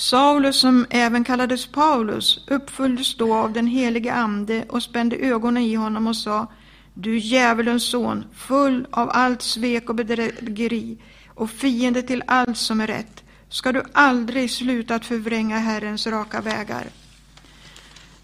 Saulus, 0.00 0.60
som 0.60 0.86
även 0.90 1.24
kallades 1.24 1.66
Paulus, 1.66 2.44
uppfylldes 2.46 3.16
då 3.16 3.34
av 3.34 3.52
den 3.52 3.66
helige 3.66 4.14
Ande 4.14 4.64
och 4.68 4.82
spände 4.82 5.16
ögonen 5.16 5.62
i 5.62 5.74
honom 5.74 6.06
och 6.06 6.16
sa 6.16 6.46
Du 6.94 7.18
djävulens 7.18 7.90
son, 7.90 8.24
full 8.34 8.86
av 8.90 9.10
allt 9.12 9.42
svek 9.42 9.88
och 9.88 9.94
bedrägeri 9.94 10.98
och 11.28 11.50
fiende 11.50 12.02
till 12.02 12.22
allt 12.26 12.56
som 12.56 12.80
är 12.80 12.86
rätt, 12.86 13.24
ska 13.48 13.72
du 13.72 13.82
aldrig 13.92 14.50
sluta 14.50 14.94
att 14.94 15.04
förvränga 15.04 15.58
Herrens 15.58 16.06
raka 16.06 16.40
vägar. 16.40 16.86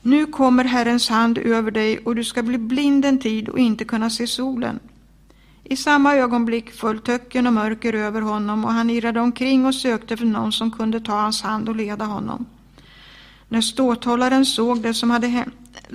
Nu 0.03 0.27
kommer 0.27 0.65
Herrens 0.65 1.09
hand 1.09 1.39
över 1.39 1.71
dig 1.71 1.99
och 1.99 2.17
du 2.17 2.25
ska 2.25 2.43
bli 2.43 2.59
blind 2.59 3.05
en 3.05 3.19
tid 3.19 3.49
och 3.49 3.59
inte 3.59 3.85
kunna 3.85 4.11
se 4.11 4.27
solen. 4.27 4.81
I 5.69 5.77
samma 5.77 6.15
ögonblick 6.15 6.71
föll 6.71 6.99
töcken 6.99 7.47
och 7.47 7.53
mörker 7.53 7.93
över 7.93 8.21
honom 8.21 8.65
och 8.65 8.73
han 8.73 8.91
irrade 8.91 9.21
omkring 9.21 9.67
och 9.67 9.75
sökte 9.75 10.17
för 10.17 10.25
någon 10.25 10.53
som 10.53 10.71
kunde 10.71 11.01
ta 11.01 11.13
hans 11.13 11.43
hand 11.43 11.69
och 11.69 11.77
leda 11.77 12.05
honom. 12.05 12.47
När 13.49 13.61
ståthållaren 13.61 14.47
såg 14.47 14.81
det 14.81 14.95
som, 14.95 15.11
hade 15.11 15.27
hänt, 15.27 15.55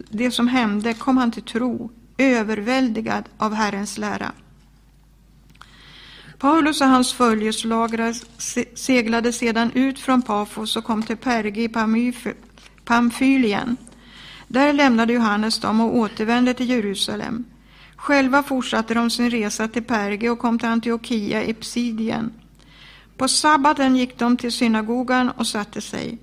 det 0.10 0.32
som 0.32 0.48
hände 0.48 0.94
kom 0.94 1.18
han 1.18 1.32
till 1.32 1.44
tro, 1.44 1.92
överväldigad 2.18 3.24
av 3.38 3.54
Herrens 3.54 3.98
lära. 3.98 4.32
Paulus 6.38 6.82
och 6.82 6.88
hans 6.88 7.14
följeslagare 7.14 8.14
seglade 8.76 9.34
sedan 9.34 9.72
ut 9.74 10.00
från 10.00 10.22
Pafos 10.22 10.76
och 10.76 10.84
kom 10.84 11.04
till 11.04 11.18
Perge 11.18 11.64
i 11.64 11.70
Pamfylien. 12.86 13.78
Där 14.48 14.74
lämnade 14.74 15.14
Johannes 15.14 15.60
dem 15.60 15.82
och 15.82 15.96
återvände 15.96 16.54
till 16.54 16.70
Jerusalem. 16.70 17.46
Själva 18.02 18.44
fortsatte 18.44 18.94
de 18.94 19.10
sin 19.10 19.30
resa 19.30 19.68
till 19.68 19.84
Perge 19.84 20.30
och 20.30 20.40
kom 20.40 20.60
till 20.60 20.68
Antiochia 20.68 21.44
i 21.44 21.54
Psidien. 21.54 22.32
På 23.18 23.28
sabbaten 23.28 23.96
gick 23.96 24.20
de 24.20 24.38
till 24.38 24.52
synagogan 24.52 25.30
och 25.30 25.48
satte 25.48 25.82
sig. 25.82 26.18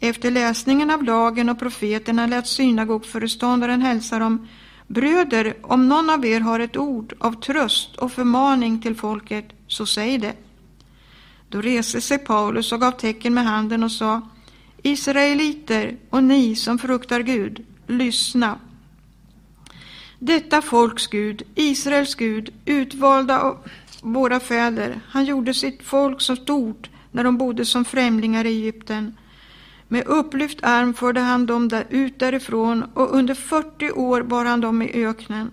Efter 0.00 0.30
läsningen 0.30 0.90
av 0.90 1.02
lagen 1.02 1.48
och 1.48 1.58
profeterna 1.58 2.26
lät 2.26 2.46
synagogföreståndaren 2.46 3.82
hälsa 3.82 4.18
dem 4.18 4.48
Bröder, 4.86 5.56
om 5.62 5.88
någon 5.88 6.10
av 6.10 6.26
er 6.26 6.40
har 6.40 6.60
ett 6.60 6.76
ord 6.76 7.14
av 7.18 7.40
tröst 7.40 7.96
och 7.96 8.12
förmaning 8.12 8.82
till 8.82 8.96
folket, 8.96 9.48
så 9.66 9.86
säg 9.86 10.18
det. 10.18 10.34
Då 11.48 11.60
reste 11.60 12.00
sig 12.00 12.18
Paulus 12.18 12.72
och 12.72 12.80
gav 12.80 12.92
tecken 12.92 13.34
med 13.34 13.44
handen 13.44 13.84
och 13.84 13.92
sa 13.92 14.28
Israeliter 14.82 15.96
och 16.10 16.24
ni 16.24 16.56
som 16.56 16.78
fruktar 16.78 17.20
Gud, 17.20 17.66
lyssna. 17.86 18.58
Detta 20.18 20.62
folks 20.62 21.06
Gud, 21.06 21.42
Israels 21.54 22.14
Gud, 22.14 22.50
utvalda 22.64 23.40
av 23.40 23.58
våra 24.02 24.40
fäder, 24.40 25.00
han 25.08 25.24
gjorde 25.24 25.54
sitt 25.54 25.82
folk 25.82 26.20
så 26.20 26.36
stort 26.36 26.90
när 27.10 27.24
de 27.24 27.38
bodde 27.38 27.64
som 27.64 27.84
främlingar 27.84 28.44
i 28.44 28.48
Egypten. 28.48 29.16
Med 29.88 30.06
upplyft 30.06 30.58
arm 30.62 30.94
förde 30.94 31.20
han 31.20 31.46
dem 31.46 31.68
där 31.68 31.86
ut 31.90 32.18
därifrån 32.18 32.84
och 32.94 33.14
under 33.14 33.34
40 33.34 33.90
år 33.90 34.22
bar 34.22 34.44
han 34.44 34.60
dem 34.60 34.82
i 34.82 35.04
öknen. 35.04 35.50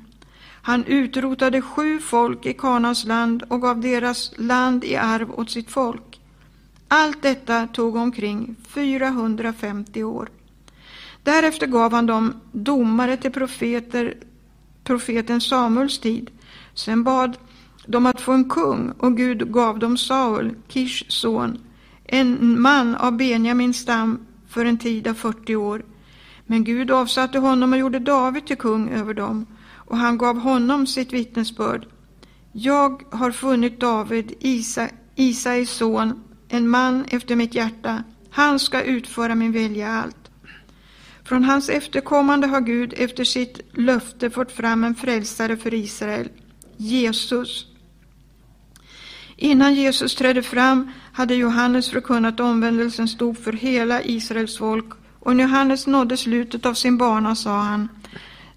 Han 0.61 0.85
utrotade 0.85 1.61
sju 1.61 1.99
folk 1.99 2.45
i 2.45 2.53
Kanans 2.53 3.05
land 3.05 3.43
och 3.47 3.61
gav 3.61 3.81
deras 3.81 4.31
land 4.37 4.83
i 4.83 4.95
arv 4.95 5.39
åt 5.39 5.51
sitt 5.51 5.69
folk. 5.69 6.19
Allt 6.87 7.21
detta 7.21 7.67
tog 7.67 7.95
omkring 7.95 8.55
450 8.67 10.03
år. 10.03 10.29
Därefter 11.23 11.67
gav 11.67 11.93
han 11.93 12.05
dem 12.05 12.33
domare 12.51 13.17
till 13.17 13.31
profeter 13.31 14.15
profeten 14.85 15.41
Samuels 15.41 15.99
tid. 15.99 16.31
Sen 16.73 17.03
bad 17.03 17.37
de 17.87 18.05
att 18.05 18.21
få 18.21 18.31
en 18.31 18.49
kung 18.49 18.91
och 18.91 19.17
Gud 19.17 19.53
gav 19.53 19.79
dem 19.79 19.97
Saul, 19.97 20.55
Kish 20.67 21.05
son, 21.07 21.57
en 22.03 22.61
man 22.61 22.95
av 22.95 23.17
Benjamins 23.17 23.77
stam 23.77 24.19
för 24.47 24.65
en 24.65 24.77
tid 24.77 25.07
av 25.07 25.13
40 25.13 25.55
år. 25.55 25.85
Men 26.45 26.63
Gud 26.63 26.91
avsatte 26.91 27.39
honom 27.39 27.73
och 27.73 27.79
gjorde 27.79 27.99
David 27.99 28.47
till 28.47 28.57
kung 28.57 28.89
över 28.89 29.13
dem 29.13 29.45
och 29.73 29.97
han 29.97 30.17
gav 30.17 30.37
honom 30.39 30.87
sitt 30.87 31.13
vittnesbörd. 31.13 31.87
Jag 32.51 33.03
har 33.11 33.31
funnit 33.31 33.79
David, 33.79 34.33
Isa, 34.39 34.89
Isais 35.15 35.69
son, 35.69 36.23
en 36.47 36.69
man 36.69 37.05
efter 37.07 37.35
mitt 37.35 37.55
hjärta. 37.55 38.03
Han 38.29 38.59
ska 38.59 38.81
utföra 38.81 39.35
min 39.35 39.51
vilja 39.51 39.91
allt. 39.91 40.24
Från 41.25 41.43
hans 41.43 41.69
efterkommande 41.69 42.47
har 42.47 42.61
Gud 42.61 42.93
efter 42.97 43.23
sitt 43.23 43.59
löfte 43.73 44.29
fått 44.29 44.51
fram 44.51 44.83
en 44.83 44.95
frälsare 44.95 45.57
för 45.57 45.73
Israel, 45.73 46.29
Jesus. 46.77 47.67
Innan 49.37 49.73
Jesus 49.75 50.15
trädde 50.15 50.43
fram 50.43 50.91
hade 51.13 51.35
Johannes 51.35 51.89
förkunnat 51.89 52.39
omvändelsen 52.39 53.07
stod 53.07 53.37
för 53.37 53.53
hela 53.53 54.01
Israels 54.03 54.57
folk 54.57 54.85
och 55.19 55.35
när 55.35 55.43
Johannes 55.43 55.87
nådde 55.87 56.17
slutet 56.17 56.65
av 56.65 56.73
sin 56.73 56.97
bana 56.97 57.35
sa 57.35 57.57
han 57.57 57.89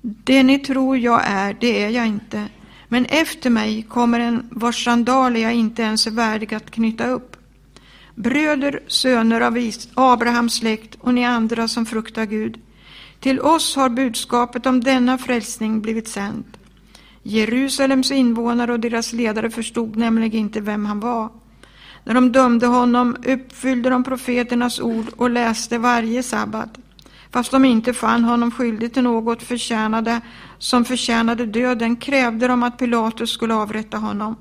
Det 0.01 0.43
ni 0.43 0.59
tror 0.59 0.99
jag 0.99 1.23
är, 1.24 1.57
det 1.61 1.82
är 1.82 1.90
jag 1.90 2.07
inte. 2.07 2.49
Men 2.89 3.05
efter 3.05 3.51
mig 3.51 3.82
kommer 3.82 4.20
en 4.20 4.49
vars 4.51 4.85
sandaler 4.85 5.40
jag 5.40 5.55
inte 5.55 5.82
ens 5.82 6.07
är 6.07 6.11
värdig 6.11 6.55
att 6.55 6.70
knyta 6.70 7.07
upp. 7.07 7.38
Bröder, 8.19 8.81
söner 8.86 9.40
av 9.40 9.59
Abrahams 9.95 10.55
släkt 10.55 10.95
och 11.01 11.15
ni 11.15 11.24
andra 11.24 11.69
som 11.69 11.86
fruktar 11.86 12.24
Gud. 12.24 12.61
Till 13.20 13.40
oss 13.40 13.77
har 13.77 13.89
budskapet 13.89 14.66
om 14.66 14.81
denna 14.81 15.19
frälsning 15.19 15.81
blivit 15.81 16.09
sänt. 16.09 16.57
Jerusalems 17.23 18.11
invånare 18.11 18.73
och 18.73 18.81
deras 18.81 19.12
ledare 19.12 19.51
förstod 19.51 19.97
nämligen 19.97 20.40
inte 20.40 20.61
vem 20.61 20.86
han 20.86 21.01
var. 21.01 21.28
När 22.05 22.15
de 22.15 22.32
dömde 22.32 22.66
honom 22.66 23.16
uppfyllde 23.27 23.90
de 23.90 24.05
profeternas 24.05 24.81
ord 24.81 25.07
och 25.16 25.31
läste 25.31 25.78
varje 25.78 26.23
sabbat. 26.23 26.78
Fast 27.31 27.51
de 27.51 27.65
inte 27.65 27.95
fann 27.95 28.24
honom 28.24 28.51
skyldig 28.51 28.95
till 28.95 29.03
något 29.03 29.43
förtjänade, 29.43 30.20
som 30.59 30.85
förtjänade 30.85 31.47
döden 31.47 31.97
krävde 31.97 32.49
de 32.49 32.62
att 32.62 32.78
Pilatus 32.78 33.31
skulle 33.31 33.55
avrätta 33.55 33.99
honom. 33.99 34.36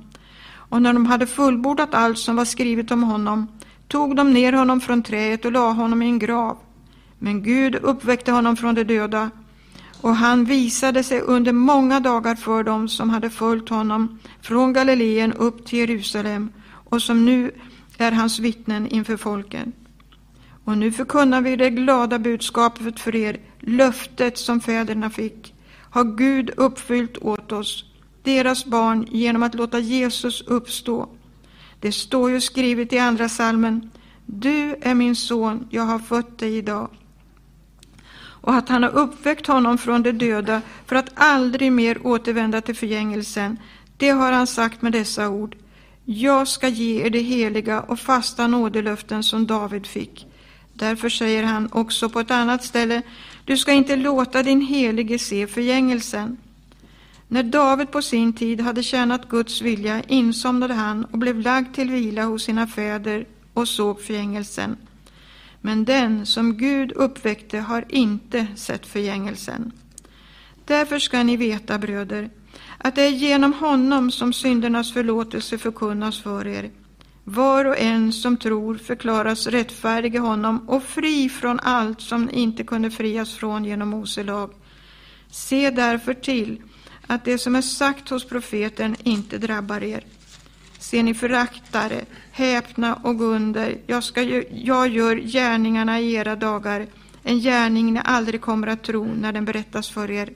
Och 0.70 0.82
när 0.82 0.94
de 0.94 1.06
hade 1.06 1.28
fullbordat 1.28 1.94
allt 1.94 2.18
som 2.18 2.36
var 2.36 2.46
skrivet 2.46 2.92
om 2.92 3.04
honom 3.04 3.48
tog 3.88 4.16
de 4.16 4.34
ner 4.34 4.54
honom 4.54 4.82
från 4.82 5.04
träet 5.04 5.46
och 5.46 5.52
la 5.52 5.72
honom 5.72 6.02
i 6.02 6.06
en 6.06 6.20
grav. 6.20 6.58
Men 7.20 7.44
Gud 7.44 7.76
uppväckte 7.76 8.32
honom 8.32 8.56
från 8.56 8.76
de 8.76 8.84
döda 8.84 9.30
och 10.02 10.16
han 10.16 10.46
visade 10.46 11.04
sig 11.04 11.22
under 11.22 11.54
många 11.54 12.00
dagar 12.00 12.36
för 12.36 12.64
dem 12.64 12.90
som 12.90 13.10
hade 13.10 13.30
följt 13.30 13.70
honom 13.70 14.20
från 14.42 14.74
Galileen 14.74 15.34
upp 15.34 15.66
till 15.66 15.80
Jerusalem 15.80 16.50
och 16.70 17.02
som 17.02 17.26
nu 17.26 17.52
är 17.98 18.12
hans 18.12 18.40
vittnen 18.40 18.88
inför 18.88 19.18
folken. 19.18 19.74
Och 20.64 20.78
nu 20.78 20.92
förkunnar 20.92 21.42
vi 21.42 21.56
det 21.56 21.70
glada 21.70 22.20
budskapet 22.20 23.00
för 23.00 23.16
er, 23.16 23.40
löftet 23.60 24.38
som 24.38 24.60
fäderna 24.62 25.10
fick. 25.10 25.54
Har 25.90 26.04
Gud 26.04 26.52
uppfyllt 26.58 27.18
åt 27.18 27.52
oss, 27.52 27.86
deras 28.24 28.66
barn, 28.66 29.08
genom 29.12 29.44
att 29.44 29.56
låta 29.56 29.80
Jesus 29.80 30.42
uppstå. 30.42 31.10
Det 31.80 31.92
står 31.92 32.32
ju 32.32 32.42
skrivet 32.42 32.94
i 32.94 33.00
andra 33.00 33.30
salmen. 33.30 33.90
Du 34.26 34.76
är 34.82 34.94
min 34.94 35.16
son, 35.16 35.68
jag 35.70 35.84
har 35.84 36.00
fött 36.00 36.38
dig 36.38 36.58
idag. 36.58 36.90
Och 38.20 38.54
att 38.54 38.70
han 38.70 38.84
har 38.84 38.90
uppväckt 38.90 39.48
honom 39.48 39.78
från 39.78 40.04
de 40.04 40.12
döda 40.12 40.62
för 40.86 40.96
att 40.96 41.12
aldrig 41.16 41.72
mer 41.72 42.08
återvända 42.08 42.62
till 42.62 42.76
förgängelsen, 42.76 43.60
det 43.98 44.10
har 44.10 44.32
han 44.32 44.48
sagt 44.48 44.82
med 44.82 44.92
dessa 44.92 45.30
ord. 45.30 45.56
Jag 46.06 46.48
ska 46.48 46.68
ge 46.68 47.06
er 47.06 47.10
det 47.10 47.20
heliga 47.20 47.82
och 47.82 48.00
fasta 48.00 48.48
nådelöften 48.48 49.24
som 49.24 49.48
David 49.48 49.88
fick. 49.88 50.28
Därför 50.74 51.10
säger 51.10 51.44
han 51.44 51.70
också 51.72 52.10
på 52.10 52.20
ett 52.20 52.32
annat 52.32 52.64
ställe, 52.64 53.02
du 53.46 53.58
ska 53.58 53.72
inte 53.72 53.96
låta 53.96 54.44
din 54.44 54.62
helige 54.62 55.20
se 55.20 55.48
förgängelsen. 55.48 56.38
När 57.28 57.44
David 57.44 57.92
på 57.92 58.02
sin 58.02 58.34
tid 58.34 58.62
hade 58.62 58.84
tjänat 58.84 59.30
Guds 59.30 59.62
vilja 59.62 60.04
insomnade 60.04 60.74
han 60.74 61.06
och 61.06 61.18
blev 61.18 61.40
lagd 61.40 61.76
till 61.76 61.92
vila 61.92 62.24
hos 62.24 62.44
sina 62.44 62.68
fäder 62.68 63.26
och 63.54 63.68
såg 63.68 64.02
förgängelsen. 64.02 64.78
Men 65.62 65.86
den 65.86 66.26
som 66.26 66.58
Gud 66.58 66.92
uppväckte 66.92 67.60
har 67.60 67.86
inte 67.90 68.48
sett 68.56 68.86
förgängelsen. 68.86 69.72
Därför 70.66 71.00
ska 71.00 71.24
ni 71.24 71.38
veta, 71.38 71.78
bröder, 71.78 72.30
att 72.78 72.96
det 72.96 73.02
är 73.02 73.12
genom 73.12 73.54
honom 73.54 74.12
som 74.12 74.34
syndernas 74.34 74.94
förlåtelse 74.94 75.58
förkunnas 75.58 76.22
för 76.22 76.48
er. 76.48 76.72
Var 77.24 77.66
och 77.66 77.80
en 77.80 78.14
som 78.14 78.38
tror 78.38 78.76
förklaras 78.76 79.48
rättfärdig 79.48 80.16
i 80.16 80.18
honom 80.18 80.70
och 80.70 80.84
fri 80.84 81.30
från 81.30 81.60
allt 81.60 82.02
som 82.02 82.30
inte 82.30 82.64
kunde 82.64 82.92
frias 82.92 83.34
från 83.34 83.66
genom 83.66 83.90
Mose 83.90 84.24
lag. 84.24 84.52
Se 85.30 85.70
därför 85.70 86.14
till 86.14 86.62
att 87.08 87.26
det 87.26 87.38
som 87.38 87.56
är 87.56 87.62
sagt 87.62 88.10
hos 88.10 88.26
profeten 88.26 88.96
inte 89.04 89.38
drabbar 89.38 89.84
er. 89.84 90.04
Ser 90.80 91.04
ni 91.04 91.14
föraktare, 91.14 92.06
häpna 92.32 92.96
och 92.96 93.18
gå 93.18 93.26
under, 93.26 93.78
jag, 93.88 94.04
ska, 94.04 94.24
jag 94.52 94.88
gör 94.88 95.16
gärningarna 95.16 96.00
i 96.00 96.14
era 96.14 96.36
dagar, 96.36 96.88
en 97.24 97.40
gärning 97.40 97.94
ni 97.94 98.02
aldrig 98.04 98.42
kommer 98.42 98.68
att 98.68 98.84
tro 98.84 99.06
när 99.06 99.34
den 99.34 99.46
berättas 99.46 99.90
för 99.90 100.12
er. 100.12 100.30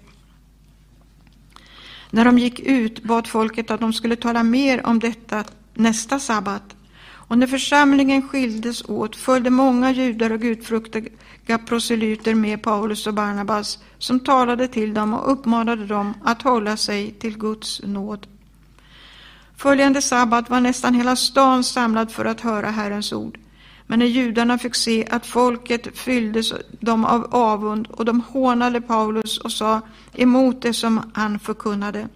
När 2.10 2.26
de 2.26 2.40
gick 2.40 2.60
ut 2.60 3.04
bad 3.04 3.28
folket 3.28 3.72
att 3.72 3.80
de 3.80 3.94
skulle 3.94 4.16
tala 4.16 4.44
mer 4.44 4.86
om 4.86 5.00
detta 5.00 5.44
nästa 5.74 6.20
sabbat. 6.20 6.76
Och 7.32 7.38
när 7.38 7.48
församlingen 7.48 8.22
skildes 8.22 8.90
åt 8.90 9.16
följde 9.16 9.50
många 9.50 9.92
judar 9.92 10.32
och 10.32 10.42
gudfruktiga 10.42 11.58
proselyter 11.66 12.36
med 12.36 12.64
Paulus 12.64 13.08
och 13.08 13.14
Barnabas 13.14 13.80
som 13.98 14.20
talade 14.20 14.68
till 14.68 14.94
dem 14.94 15.14
och 15.14 15.32
uppmanade 15.32 15.86
dem 15.86 16.14
att 16.24 16.42
hålla 16.42 16.78
sig 16.78 17.12
till 17.12 17.38
Guds 17.38 17.82
nåd. 17.84 18.28
Följande 19.58 20.02
sabbat 20.02 20.50
var 20.50 20.60
nästan 20.62 20.94
hela 20.94 21.16
stan 21.16 21.64
samlad 21.64 22.12
för 22.12 22.26
att 22.26 22.42
höra 22.42 22.70
Herrens 22.70 23.14
ord. 23.14 23.38
Men 23.88 24.00
när 24.00 24.06
judarna 24.06 24.58
fick 24.58 24.76
se 24.76 25.08
att 25.12 25.26
folket 25.26 25.98
fylldes 25.98 26.54
dem 26.80 27.06
av 27.06 27.28
avund 27.36 27.88
och 27.88 28.06
de 28.06 28.22
hånade 28.22 28.82
Paulus 28.82 29.38
och 29.38 29.52
sa 29.52 29.82
emot 30.14 30.62
det 30.62 30.74
som 30.74 31.12
han 31.14 31.40
förkunnade, 31.40 32.08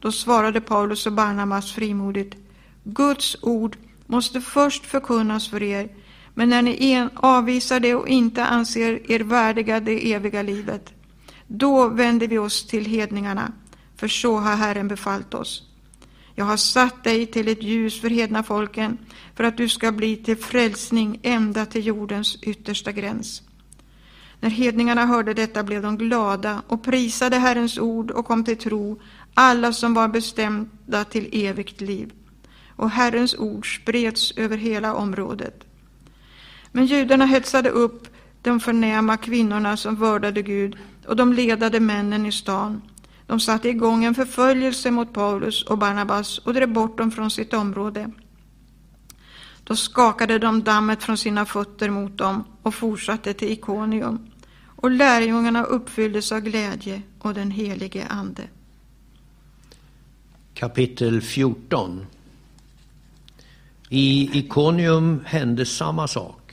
då 0.00 0.12
svarade 0.12 0.60
Paulus 0.60 1.06
och 1.06 1.12
Barnabas 1.12 1.72
frimodigt, 1.72 2.36
Guds 2.84 3.36
ord 3.42 3.76
måste 4.08 4.40
först 4.40 4.86
förkunnas 4.86 5.48
för 5.48 5.62
er, 5.62 5.88
men 6.34 6.48
när 6.48 6.62
ni 6.62 7.08
avvisar 7.14 7.80
det 7.80 7.94
och 7.94 8.08
inte 8.08 8.44
anser 8.44 9.10
er 9.12 9.20
värdiga 9.20 9.80
det 9.80 10.12
eviga 10.12 10.42
livet, 10.42 10.92
då 11.46 11.88
vänder 11.88 12.28
vi 12.28 12.38
oss 12.38 12.66
till 12.66 12.84
hedningarna, 12.84 13.52
för 13.96 14.08
så 14.08 14.38
har 14.38 14.56
Herren 14.56 14.88
befallt 14.88 15.34
oss. 15.34 15.62
Jag 16.34 16.44
har 16.44 16.56
satt 16.56 17.04
dig 17.04 17.26
till 17.26 17.48
ett 17.48 17.62
ljus 17.62 18.00
för 18.00 18.10
hedna 18.10 18.42
folken, 18.42 18.98
för 19.34 19.44
att 19.44 19.56
du 19.56 19.68
ska 19.68 19.92
bli 19.92 20.16
till 20.16 20.36
frälsning 20.36 21.20
ända 21.22 21.66
till 21.66 21.86
jordens 21.86 22.42
yttersta 22.42 22.92
gräns. 22.92 23.42
När 24.40 24.50
hedningarna 24.50 25.06
hörde 25.06 25.34
detta 25.34 25.62
blev 25.62 25.82
de 25.82 25.98
glada 25.98 26.62
och 26.68 26.82
prisade 26.82 27.36
Herrens 27.36 27.78
ord 27.78 28.10
och 28.10 28.26
kom 28.26 28.44
till 28.44 28.58
tro, 28.58 29.00
alla 29.34 29.72
som 29.72 29.94
var 29.94 30.08
bestämda 30.08 31.04
till 31.04 31.28
evigt 31.32 31.80
liv. 31.80 32.12
Och 32.78 32.90
Herrens 32.90 33.34
ord 33.34 33.76
spreds 33.76 34.32
över 34.36 34.56
hela 34.56 34.94
området. 34.94 35.64
Men 36.72 36.86
judarna 36.86 37.26
hetsade 37.26 37.70
upp 37.70 38.08
de 38.42 38.60
förnäma 38.60 39.16
kvinnorna 39.16 39.76
som 39.76 39.96
vördade 39.96 40.42
Gud 40.42 40.76
och 41.06 41.16
de 41.16 41.32
ledade 41.32 41.80
männen 41.80 42.26
i 42.26 42.32
stan. 42.32 42.82
De 43.26 43.40
satte 43.40 43.68
igång 43.68 44.04
en 44.04 44.14
förföljelse 44.14 44.90
mot 44.90 45.12
Paulus 45.12 45.62
och 45.62 45.78
Barnabas 45.78 46.38
och 46.38 46.54
drev 46.54 46.72
bort 46.72 46.98
dem 46.98 47.10
från 47.10 47.30
sitt 47.30 47.54
område. 47.54 48.10
Då 49.64 49.76
skakade 49.76 50.38
de 50.38 50.62
dammet 50.62 51.02
från 51.02 51.16
sina 51.16 51.46
fötter 51.46 51.90
mot 51.90 52.18
dem 52.18 52.44
och 52.62 52.74
fortsatte 52.74 53.34
till 53.34 53.52
Ikonium. 53.52 54.30
Och 54.64 54.90
lärjungarna 54.90 55.64
uppfylldes 55.64 56.32
av 56.32 56.40
glädje 56.40 57.02
och 57.18 57.34
den 57.34 57.50
helige 57.50 58.06
Ande. 58.06 58.42
Kapitel 60.54 61.20
14 61.20 62.06
i 63.90 64.38
Ikonium 64.38 65.20
hände 65.24 65.66
samma 65.66 66.08
sak. 66.08 66.52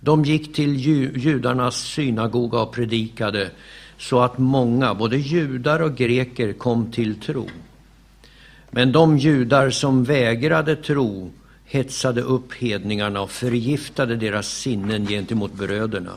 De 0.00 0.24
gick 0.24 0.54
till 0.54 0.76
judarnas 1.16 1.76
synagoga 1.76 2.60
och 2.60 2.72
predikade 2.72 3.50
så 3.98 4.20
att 4.20 4.38
många, 4.38 4.94
både 4.94 5.16
judar 5.16 5.80
och 5.80 5.96
greker, 5.96 6.52
kom 6.52 6.92
till 6.92 7.20
tro. 7.20 7.48
Men 8.70 8.92
de 8.92 9.18
judar 9.18 9.70
som 9.70 10.04
vägrade 10.04 10.76
tro 10.76 11.30
hetsade 11.64 12.20
upp 12.20 12.52
hedningarna 12.54 13.20
och 13.20 13.30
förgiftade 13.30 14.16
deras 14.16 14.48
sinnen 14.48 15.06
gentemot 15.06 15.52
bröderna. 15.52 16.12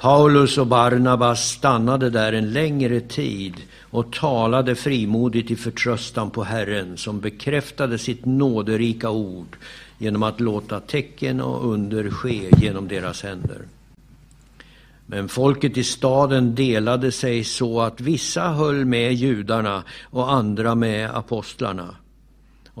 Paulus 0.00 0.58
och 0.58 0.66
Barnabas 0.66 1.48
stannade 1.50 2.10
där 2.10 2.32
en 2.32 2.52
längre 2.52 3.00
tid 3.00 3.54
och 3.80 4.12
talade 4.12 4.74
frimodigt 4.74 5.50
i 5.50 5.56
förtröstan 5.56 6.30
på 6.30 6.44
Herren 6.44 6.96
som 6.96 7.20
bekräftade 7.20 7.98
sitt 7.98 8.24
nåderika 8.24 9.10
ord 9.10 9.56
genom 9.98 10.22
att 10.22 10.40
låta 10.40 10.80
tecken 10.80 11.40
och 11.40 11.72
under 11.72 12.10
ske 12.10 12.50
genom 12.60 12.88
deras 12.88 13.22
händer. 13.22 13.58
Men 15.06 15.28
folket 15.28 15.76
i 15.76 15.84
staden 15.84 16.54
delade 16.54 17.12
sig 17.12 17.44
så 17.44 17.80
att 17.80 18.00
vissa 18.00 18.48
höll 18.48 18.84
med 18.84 19.14
judarna 19.14 19.82
och 20.02 20.32
andra 20.32 20.74
med 20.74 21.10
apostlarna. 21.10 21.94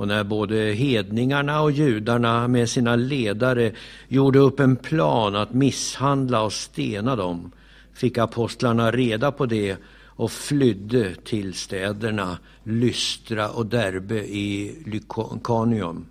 Och 0.00 0.08
när 0.08 0.24
både 0.24 0.56
hedningarna 0.56 1.62
och 1.62 1.70
judarna 1.70 2.48
med 2.48 2.68
sina 2.70 2.96
ledare 2.96 3.72
gjorde 4.08 4.38
upp 4.38 4.60
en 4.60 4.76
plan 4.76 5.36
att 5.36 5.54
misshandla 5.54 6.42
och 6.42 6.52
stena 6.52 7.16
dem 7.16 7.52
fick 7.94 8.18
apostlarna 8.18 8.90
reda 8.90 9.32
på 9.32 9.46
det 9.46 9.76
och 10.04 10.32
flydde 10.32 11.14
till 11.14 11.54
städerna 11.54 12.38
Lystra 12.64 13.48
och 13.48 13.66
Derbe 13.66 14.18
i 14.18 14.76
Lykanium 14.86 16.06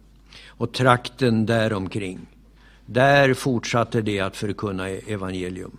och 0.48 0.72
trakten 0.72 1.46
däromkring. 1.46 2.20
Där 2.86 3.34
fortsatte 3.34 4.02
de 4.02 4.20
att 4.20 4.38
förkunna 4.38 4.90
evangelium. 4.90 5.78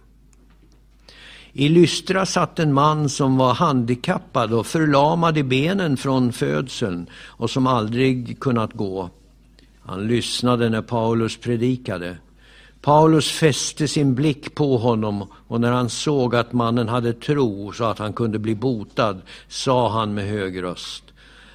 I 1.52 1.68
Lystra 1.68 2.26
satt 2.26 2.58
en 2.58 2.72
man 2.72 3.08
som 3.08 3.36
var 3.36 3.54
handikappad 3.54 4.52
och 4.52 4.66
förlamad 4.66 5.38
i 5.38 5.42
benen 5.42 5.96
från 5.96 6.32
födseln 6.32 7.06
och 7.26 7.50
som 7.50 7.66
aldrig 7.66 8.40
kunnat 8.40 8.72
gå. 8.72 9.10
Han 9.82 10.06
lyssnade 10.06 10.68
när 10.68 10.82
Paulus 10.82 11.36
predikade. 11.36 12.16
Paulus 12.80 13.30
fäste 13.30 13.88
sin 13.88 14.14
blick 14.14 14.54
på 14.54 14.76
honom 14.76 15.28
och 15.48 15.60
när 15.60 15.72
han 15.72 15.90
såg 15.90 16.34
att 16.34 16.52
mannen 16.52 16.88
hade 16.88 17.12
tro 17.12 17.72
så 17.72 17.84
att 17.84 17.98
han 17.98 18.12
kunde 18.12 18.38
bli 18.38 18.54
botad 18.54 19.20
sa 19.48 19.88
han 19.88 20.14
med 20.14 20.28
hög 20.28 20.62
röst 20.62 21.04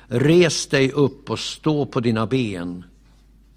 Res 0.07 0.67
dig 0.67 0.91
upp 0.91 1.29
och 1.29 1.39
stå 1.39 1.85
på 1.85 1.99
dina 1.99 2.27
ben. 2.27 2.83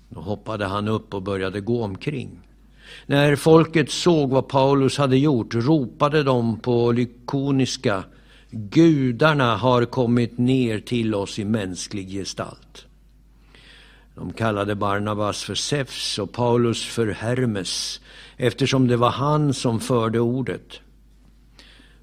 Då 0.08 0.20
hoppade 0.20 0.66
han 0.66 0.88
upp 0.88 1.14
och 1.14 1.22
började 1.22 1.60
gå 1.60 1.84
omkring. 1.84 2.47
När 3.10 3.36
folket 3.36 3.90
såg 3.90 4.30
vad 4.30 4.48
Paulus 4.48 4.98
hade 4.98 5.18
gjort 5.18 5.54
ropade 5.54 6.22
de 6.22 6.60
på 6.60 6.92
lykoniska 6.92 8.04
Gudarna 8.50 9.56
har 9.56 9.84
kommit 9.84 10.38
ner 10.38 10.80
till 10.80 11.14
oss 11.14 11.38
i 11.38 11.44
mänsklig 11.44 12.10
gestalt. 12.10 12.86
De 14.14 14.32
kallade 14.32 14.74
Barnabas 14.74 15.42
för 15.42 15.54
Zeus 15.54 16.18
och 16.18 16.32
Paulus 16.32 16.84
för 16.84 17.06
Hermes 17.06 18.00
eftersom 18.36 18.88
det 18.88 18.96
var 18.96 19.10
han 19.10 19.54
som 19.54 19.80
förde 19.80 20.20
ordet. 20.20 20.80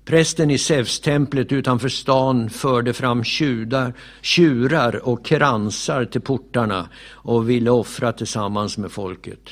Prästen 0.06 0.52
i 0.52 0.58
Zeus-templet 0.58 1.52
utanför 1.52 1.90
stan 1.90 2.50
förde 2.50 2.94
fram 2.94 3.24
tjudar, 3.24 3.94
tjurar 4.22 5.08
och 5.08 5.26
kransar 5.26 6.06
till 6.06 6.22
portarna 6.22 6.90
och 7.10 7.50
ville 7.50 7.70
offra 7.70 8.12
tillsammans 8.12 8.78
med 8.78 8.92
folket. 8.92 9.50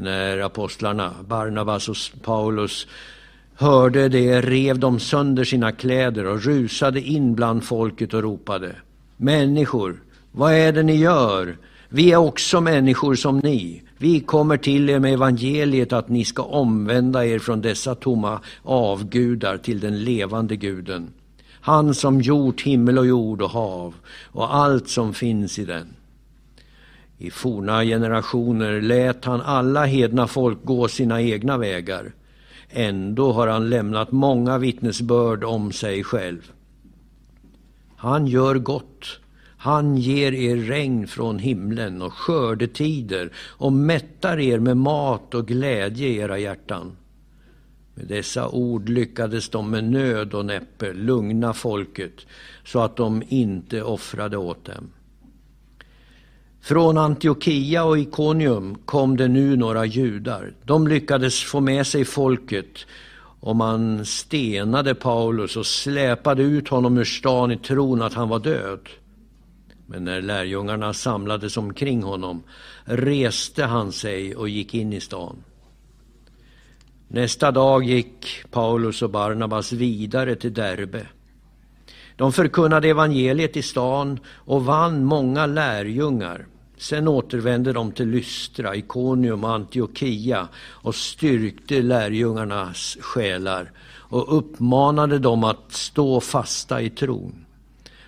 När 0.00 0.38
apostlarna, 0.38 1.10
Barnabas 1.28 1.88
och 1.88 1.96
Paulus, 2.22 2.86
hörde 3.54 4.08
det 4.08 4.40
rev 4.40 4.78
de 4.78 5.00
sönder 5.00 5.44
sina 5.44 5.72
kläder 5.72 6.26
och 6.26 6.42
rusade 6.42 7.00
in 7.00 7.34
bland 7.34 7.64
folket 7.64 8.14
och 8.14 8.22
ropade 8.22 8.76
Människor, 9.16 10.02
vad 10.32 10.52
är 10.52 10.72
det 10.72 10.82
ni 10.82 10.96
gör? 10.96 11.56
Vi 11.88 12.12
är 12.12 12.16
också 12.16 12.60
människor 12.60 13.14
som 13.14 13.38
ni. 13.38 13.82
Vi 13.98 14.20
kommer 14.20 14.56
till 14.56 14.90
er 14.90 14.98
med 14.98 15.12
evangeliet 15.12 15.92
att 15.92 16.08
ni 16.08 16.24
ska 16.24 16.42
omvända 16.42 17.26
er 17.26 17.38
från 17.38 17.60
dessa 17.60 17.94
tomma 17.94 18.40
avgudar 18.62 19.56
till 19.56 19.80
den 19.80 20.04
levande 20.04 20.56
guden. 20.56 21.12
Han 21.60 21.94
som 21.94 22.20
gjort 22.20 22.60
himmel 22.60 22.98
och 22.98 23.06
jord 23.06 23.42
och 23.42 23.50
hav 23.50 23.94
och 24.32 24.54
allt 24.54 24.88
som 24.88 25.14
finns 25.14 25.58
i 25.58 25.64
den. 25.64 25.97
I 27.18 27.30
forna 27.30 27.84
generationer 27.84 28.80
lät 28.80 29.24
han 29.24 29.40
alla 29.40 29.84
hedna 29.84 30.26
folk 30.26 30.64
gå 30.64 30.88
sina 30.88 31.22
egna 31.22 31.58
vägar. 31.58 32.12
Ändå 32.70 33.32
har 33.32 33.46
han 33.46 33.70
lämnat 33.70 34.12
många 34.12 34.58
vittnesbörd 34.58 35.44
om 35.44 35.72
sig 35.72 36.04
själv. 36.04 36.52
Han 37.96 38.26
gör 38.26 38.54
gott. 38.54 39.20
Han 39.60 39.96
ger 39.96 40.32
er 40.32 40.56
regn 40.56 41.06
från 41.06 41.38
himlen 41.38 42.02
och 42.02 42.12
skördetider 42.12 43.32
och 43.36 43.72
mättar 43.72 44.38
er 44.38 44.58
med 44.58 44.76
mat 44.76 45.34
och 45.34 45.46
glädje 45.46 46.08
i 46.08 46.16
era 46.16 46.38
hjärtan. 46.38 46.96
Med 47.94 48.06
dessa 48.06 48.48
ord 48.48 48.88
lyckades 48.88 49.48
de 49.48 49.70
med 49.70 49.84
nöd 49.84 50.34
och 50.34 50.46
näppe 50.46 50.92
lugna 50.92 51.52
folket 51.52 52.26
så 52.64 52.80
att 52.80 52.96
de 52.96 53.22
inte 53.28 53.82
offrade 53.82 54.36
åt 54.36 54.64
dem. 54.64 54.90
Från 56.68 56.98
Antiochia 56.98 57.84
och 57.84 57.98
Ikonium 57.98 58.78
kom 58.84 59.16
det 59.16 59.28
nu 59.28 59.56
några 59.56 59.86
judar. 59.86 60.54
De 60.64 60.88
lyckades 60.88 61.42
få 61.44 61.60
med 61.60 61.86
sig 61.86 62.04
folket 62.04 62.86
och 63.40 63.56
man 63.56 64.06
stenade 64.06 64.94
Paulus 64.94 65.56
och 65.56 65.66
släpade 65.66 66.42
ut 66.42 66.68
honom 66.68 66.98
ur 66.98 67.04
stan 67.04 67.52
i 67.52 67.56
tron 67.56 68.02
att 68.02 68.14
han 68.14 68.28
var 68.28 68.38
död. 68.38 68.88
Men 69.86 70.04
när 70.04 70.22
lärjungarna 70.22 70.92
samlades 70.92 71.56
omkring 71.56 72.02
honom 72.02 72.42
reste 72.84 73.64
han 73.64 73.92
sig 73.92 74.36
och 74.36 74.48
gick 74.48 74.74
in 74.74 74.92
i 74.92 75.00
stan. 75.00 75.36
Nästa 77.08 77.50
dag 77.50 77.84
gick 77.84 78.26
Paulus 78.50 79.02
och 79.02 79.10
Barnabas 79.10 79.72
vidare 79.72 80.36
till 80.36 80.54
Derbe. 80.54 81.06
De 82.16 82.32
förkunnade 82.32 82.88
evangeliet 82.88 83.56
i 83.56 83.62
stan 83.62 84.20
och 84.28 84.64
vann 84.64 85.04
många 85.04 85.46
lärjungar. 85.46 86.46
Sen 86.78 87.08
återvände 87.08 87.72
de 87.72 87.92
till 87.92 88.08
Lystra, 88.08 88.76
Ikonium 88.76 89.44
och 89.44 89.50
Antiochia 89.50 90.48
och 90.58 90.94
styrkte 90.94 91.82
lärjungarnas 91.82 92.96
själar 93.00 93.72
och 94.10 94.38
uppmanade 94.38 95.18
dem 95.18 95.44
att 95.44 95.72
stå 95.72 96.20
fasta 96.20 96.82
i 96.82 96.90
tron. 96.90 97.44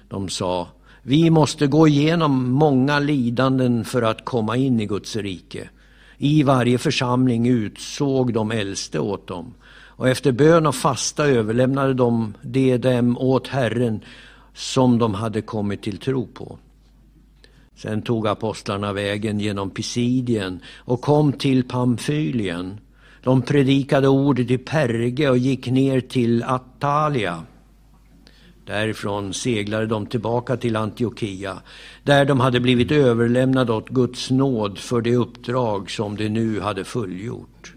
De 0.08 0.28
sa, 0.28 0.68
vi 1.02 1.30
måste 1.30 1.66
gå 1.66 1.88
igenom 1.88 2.50
många 2.50 2.98
lidanden 2.98 3.84
för 3.84 4.02
att 4.02 4.24
komma 4.24 4.56
in 4.56 4.80
i 4.80 4.86
Guds 4.86 5.16
rike. 5.16 5.68
I 6.18 6.42
varje 6.42 6.78
församling 6.78 7.48
utsåg 7.48 8.32
de 8.32 8.50
äldste 8.50 8.98
åt 8.98 9.26
dem. 9.26 9.54
Och 10.00 10.08
efter 10.08 10.32
bön 10.32 10.66
och 10.66 10.74
fasta 10.74 11.26
överlämnade 11.26 11.94
de 11.94 12.34
det 12.42 12.78
dem 12.78 13.18
åt 13.18 13.48
Herren 13.48 14.00
som 14.54 14.98
de 14.98 15.14
hade 15.14 15.42
kommit 15.42 15.82
till 15.82 15.98
tro 15.98 16.26
på. 16.26 16.58
Sen 17.82 18.02
tog 18.02 18.26
apostlarna 18.26 18.92
vägen 18.92 19.40
genom 19.40 19.70
Pisidien 19.70 20.60
och 20.78 21.00
kom 21.00 21.32
till 21.32 21.64
Pamfylien. 21.64 22.80
De 23.22 23.42
predikade 23.42 24.08
ordet 24.08 24.50
i 24.50 24.58
Perge 24.58 25.30
och 25.30 25.38
gick 25.38 25.66
ner 25.66 26.00
till 26.00 26.42
Attalia. 26.42 27.42
Därifrån 28.66 29.34
seglade 29.34 29.86
de 29.86 30.06
tillbaka 30.06 30.56
till 30.56 30.76
Antiochia, 30.76 31.62
där 32.02 32.24
de 32.24 32.40
hade 32.40 32.60
blivit 32.60 32.90
överlämnade 32.90 33.72
åt 33.72 33.88
Guds 33.88 34.30
nåd 34.30 34.78
för 34.78 35.00
det 35.00 35.16
uppdrag 35.16 35.90
som 35.90 36.16
de 36.16 36.28
nu 36.28 36.60
hade 36.60 36.84
fullgjort. 36.84 37.74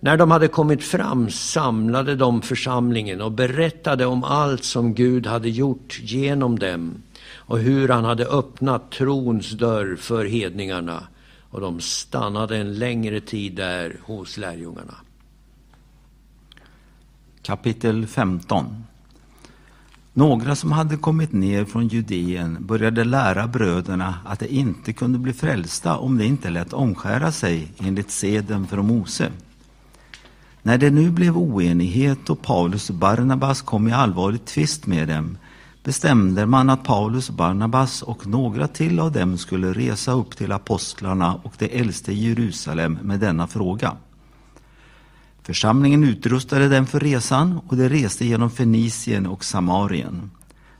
När 0.00 0.16
de 0.16 0.30
hade 0.30 0.48
kommit 0.48 0.84
fram 0.84 1.30
samlade 1.30 2.16
de 2.16 2.42
församlingen 2.42 3.20
och 3.20 3.32
berättade 3.32 4.06
om 4.06 4.24
allt 4.24 4.64
som 4.64 4.94
Gud 4.94 5.26
hade 5.26 5.48
gjort 5.48 6.00
genom 6.02 6.58
dem 6.58 7.02
och 7.46 7.58
hur 7.58 7.88
han 7.88 8.04
hade 8.04 8.26
öppnat 8.26 8.90
trons 8.90 9.50
dörr 9.50 9.96
för 9.96 10.24
hedningarna 10.24 11.02
och 11.50 11.60
de 11.60 11.80
stannade 11.80 12.56
en 12.56 12.78
längre 12.78 13.20
tid 13.20 13.54
där 13.54 13.96
hos 14.02 14.36
lärjungarna. 14.36 14.94
Kapitel 17.42 18.06
15 18.06 18.84
Några 20.16 20.56
som 20.56 20.72
hade 20.72 20.96
kommit 20.96 21.32
ner 21.32 21.64
från 21.64 21.88
Judeen 21.88 22.56
började 22.60 23.04
lära 23.04 23.46
bröderna 23.46 24.14
att 24.24 24.38
de 24.38 24.46
inte 24.46 24.92
kunde 24.92 25.18
bli 25.18 25.32
frälsta 25.32 25.96
om 25.96 26.18
de 26.18 26.24
inte 26.24 26.50
lät 26.50 26.72
omskära 26.72 27.32
sig 27.32 27.72
enligt 27.78 28.10
seden 28.10 28.66
från 28.66 28.86
Mose. 28.86 29.32
När 30.62 30.78
det 30.78 30.90
nu 30.90 31.10
blev 31.10 31.38
oenighet 31.38 32.30
och 32.30 32.42
Paulus 32.42 32.90
och 32.90 32.96
Barnabas 32.96 33.62
kom 33.62 33.88
i 33.88 33.92
allvarlig 33.92 34.44
tvist 34.44 34.86
med 34.86 35.08
dem 35.08 35.38
bestämde 35.84 36.46
man 36.46 36.70
att 36.70 36.84
Paulus, 36.84 37.30
Barnabas 37.30 38.02
och 38.02 38.26
några 38.26 38.68
till 38.68 39.00
av 39.00 39.12
dem 39.12 39.38
skulle 39.38 39.72
resa 39.72 40.12
upp 40.12 40.36
till 40.36 40.52
apostlarna 40.52 41.34
och 41.34 41.54
de 41.58 41.80
äldste 41.80 42.12
i 42.12 42.28
Jerusalem 42.28 42.98
med 43.02 43.20
denna 43.20 43.46
fråga. 43.46 43.96
Församlingen 45.42 46.04
utrustade 46.04 46.68
dem 46.68 46.86
för 46.86 47.00
resan 47.00 47.60
och 47.68 47.76
de 47.76 47.88
reste 47.88 48.26
genom 48.26 48.50
Fenicien 48.50 49.26
och 49.26 49.44
Samarien. 49.44 50.30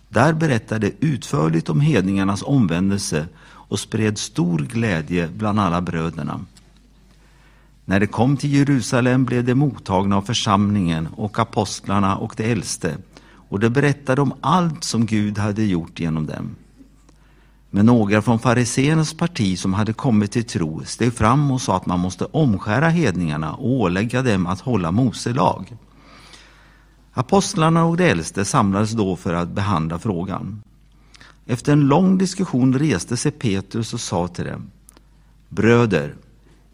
Där 0.09 0.33
berättade 0.33 0.93
utförligt 1.01 1.69
om 1.69 1.81
hedningarnas 1.81 2.43
omvändelse 2.43 3.27
och 3.45 3.81
spred 3.81 4.19
stor 4.19 4.59
glädje 4.59 5.29
bland 5.37 5.61
alla 5.61 5.81
bröderna. 5.81 6.41
När 7.85 8.01
de 8.01 8.07
kom 8.07 8.37
till 8.37 8.55
Jerusalem 8.55 9.25
blev 9.25 9.45
de 9.45 9.55
mottagna 9.55 10.17
av 10.17 10.23
församlingen 10.23 11.09
och 11.17 11.39
apostlarna 11.39 12.17
och 12.17 12.35
de 12.37 12.45
äldste 12.53 12.97
och 13.55 13.61
de 13.61 13.71
berättade 13.71 14.21
om 14.21 14.35
allt 14.41 14.85
som 14.85 15.07
Gud 15.07 15.39
hade 15.39 15.65
gjort 15.65 16.01
genom 16.01 16.27
dem. 16.27 16.57
Men 17.71 17.87
några 17.87 18.23
från 18.23 18.39
fariséernas 18.39 19.15
parti 19.15 19.59
som 19.59 19.75
hade 19.75 19.93
kommit 19.93 20.33
till 20.33 20.45
tro 20.45 20.83
steg 20.85 21.13
fram 21.13 21.51
och 21.51 21.61
sa 21.61 21.77
att 21.77 21.87
man 21.87 22.01
måste 22.01 22.25
omskära 22.25 22.89
hedningarna 22.89 23.55
och 23.55 23.71
ålägga 23.71 24.23
dem 24.23 24.47
att 24.47 24.61
hålla 24.61 24.91
Mose 24.91 25.33
lag. 25.33 25.77
Apostlarna 27.13 27.85
och 27.85 27.97
de 27.97 28.05
äldste 28.05 28.45
samlades 28.45 28.91
då 28.91 29.17
för 29.17 29.35
att 29.35 29.49
behandla 29.49 29.99
frågan. 29.99 30.63
Efter 31.47 31.73
en 31.73 31.87
lång 31.87 32.19
diskussion 32.19 32.79
reste 32.79 33.17
sig 33.17 33.33
Petrus 33.33 33.95
och 33.95 34.01
sa 34.01 34.29
till 34.29 34.45
dem 34.45 34.71
Bröder, 35.49 36.15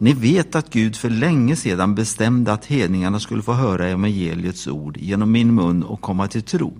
ni 0.01 0.13
vet 0.13 0.55
att 0.55 0.69
Gud 0.69 0.95
för 0.95 1.09
länge 1.09 1.55
sedan 1.55 1.95
bestämde 1.95 2.53
att 2.53 2.65
hedningarna 2.65 3.19
skulle 3.19 3.41
få 3.41 3.53
höra 3.53 3.87
evangeliets 3.87 4.67
ord 4.67 4.97
genom 4.97 5.31
min 5.31 5.55
mun 5.55 5.83
och 5.83 6.01
komma 6.01 6.27
till 6.27 6.41
tro. 6.41 6.73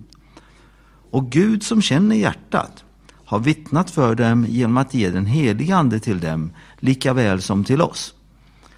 Och 1.10 1.30
Gud 1.30 1.62
som 1.62 1.82
känner 1.82 2.16
hjärtat 2.16 2.84
har 3.24 3.38
vittnat 3.38 3.90
för 3.90 4.14
dem 4.14 4.46
genom 4.48 4.76
att 4.76 4.94
ge 4.94 5.10
den 5.10 5.26
helige 5.26 5.76
Ande 5.76 6.00
till 6.00 6.20
dem, 6.20 6.50
lika 6.78 7.12
väl 7.12 7.42
som 7.42 7.64
till 7.64 7.82
oss. 7.82 8.14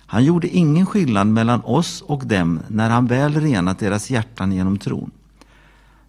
Han 0.07 0.25
gjorde 0.25 0.49
ingen 0.49 0.87
skillnad 0.87 1.27
mellan 1.27 1.61
oss 1.61 2.03
och 2.03 2.27
dem 2.27 2.61
när 2.69 2.91
han 2.91 3.07
väl 3.07 3.41
renat 3.41 3.79
deras 3.79 4.11
hjärtan 4.11 4.53
genom 4.53 4.79
tron. 4.79 5.11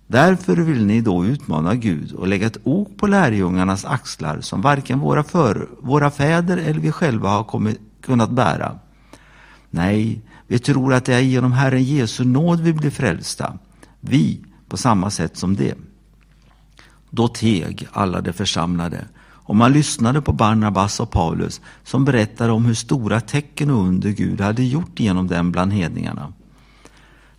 Därför 0.07 0.56
vill 0.56 0.86
ni 0.86 1.02
då 1.02 1.26
utmana 1.26 1.76
Gud 1.76 2.12
och 2.12 2.28
lägga 2.28 2.48
ett 2.48 2.57
ok 2.64 2.98
på 2.98 3.07
lärjungarnas 3.07 3.86
axlar 3.86 4.41
som 4.41 4.62
varken 4.62 4.99
våra, 4.99 5.24
för, 5.24 5.70
våra 5.80 6.12
fäder 6.12 6.57
eller 6.57 6.80
vi 6.80 6.91
själva 6.91 7.30
har 7.30 7.44
kommit, 7.44 7.80
kunnat 8.06 8.32
bära. 8.32 8.80
Nej, 9.69 10.22
vi 10.48 10.60
tror 10.60 10.94
att 10.94 11.06
det 11.06 11.14
är 11.14 11.19
genom 11.19 11.52
Herren 11.52 11.84
Jesu 11.84 12.26
nåd 12.26 12.60
vi 12.60 12.73
blir 12.73 12.91
frälsta. 12.91 13.57
Vi 13.99 14.41
på 14.69 14.77
samma 14.77 15.10
sätt 15.10 15.38
som 15.38 15.56
det. 15.56 15.76
Då 17.10 17.27
teg 17.27 17.88
alla 17.91 18.22
de 18.22 18.34
församlade 18.34 19.06
och 19.45 19.56
man 19.56 19.73
lyssnade 19.73 20.22
på 20.22 20.34
Barnabas 20.34 20.99
och 20.99 21.11
Paulus 21.11 21.61
som 21.84 22.06
berättade 22.06 22.52
om 22.52 22.65
hur 22.65 22.73
stora 22.73 23.22
tecken 23.22 23.69
och 23.69 23.84
under 23.84 24.10
Gud 24.10 24.41
hade 24.41 24.64
gjort 24.64 24.99
genom 24.99 25.27
dem 25.27 25.52
bland 25.52 25.73
hedningarna. 25.73 26.34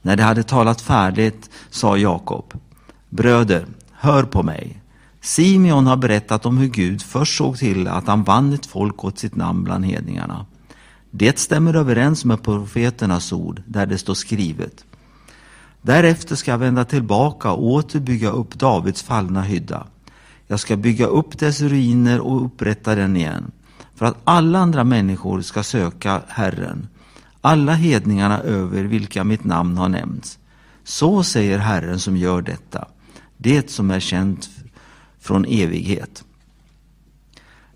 När 0.03 0.17
de 0.17 0.23
hade 0.23 0.43
talat 0.43 0.81
färdigt 0.81 1.51
sa 1.71 1.97
Jakob, 1.97 2.55
Bröder, 3.09 3.67
hör 3.93 4.23
på 4.23 4.43
mig. 4.43 4.83
Simeon 5.21 5.87
har 5.87 5.97
berättat 5.97 6.47
om 6.47 6.59
hur 6.59 6.69
Gud 6.69 7.03
först 7.03 7.37
såg 7.37 7.59
till 7.59 7.89
att 7.89 8.07
han 8.07 8.25
vann 8.25 8.53
ett 8.53 8.67
folk 8.67 9.05
åt 9.05 9.19
sitt 9.19 9.37
namn 9.37 9.65
bland 9.65 9.85
hedningarna. 9.85 10.47
Det 11.19 11.39
stämmer 11.39 11.75
överens 11.75 12.25
med 12.25 12.43
profeternas 12.43 13.33
ord 13.33 13.63
där 13.67 13.87
det 13.87 13.99
står 13.99 14.15
skrivet. 14.15 14.85
Därefter 15.83 16.37
ska 16.37 16.51
jag 16.51 16.59
vända 16.59 16.85
tillbaka 16.85 17.51
och 17.51 17.67
åter 17.67 18.01
bygga 18.01 18.31
upp 18.31 18.55
Davids 18.55 19.03
fallna 19.03 19.43
hydda. 19.43 19.87
Jag 20.47 20.61
ska 20.61 20.77
bygga 20.77 21.07
upp 21.07 21.39
dess 21.39 21.61
ruiner 21.61 22.21
och 22.21 22.45
upprätta 22.45 22.95
den 22.95 23.17
igen. 23.17 23.53
för 23.95 24.07
att 24.07 24.17
alla 24.25 24.59
andra 24.59 24.85
människor 24.85 25.41
ska 25.43 25.63
söka 25.63 26.23
Herren, 26.29 26.89
alla 27.41 27.75
hedningarna 27.75 28.41
över 28.41 28.85
vilka 28.85 29.25
mitt 29.25 29.45
namn 29.45 29.77
har 29.79 29.89
nämnts. 29.89 30.39
Så 30.85 31.23
säger 31.23 31.59
Herren 31.59 32.01
som 32.01 32.17
gör 32.17 32.43
detta, 32.43 32.89
det 33.37 33.71
som 33.71 33.91
är 33.91 34.01
känt 34.01 34.51
från 35.21 35.45
evighet. 35.45 36.25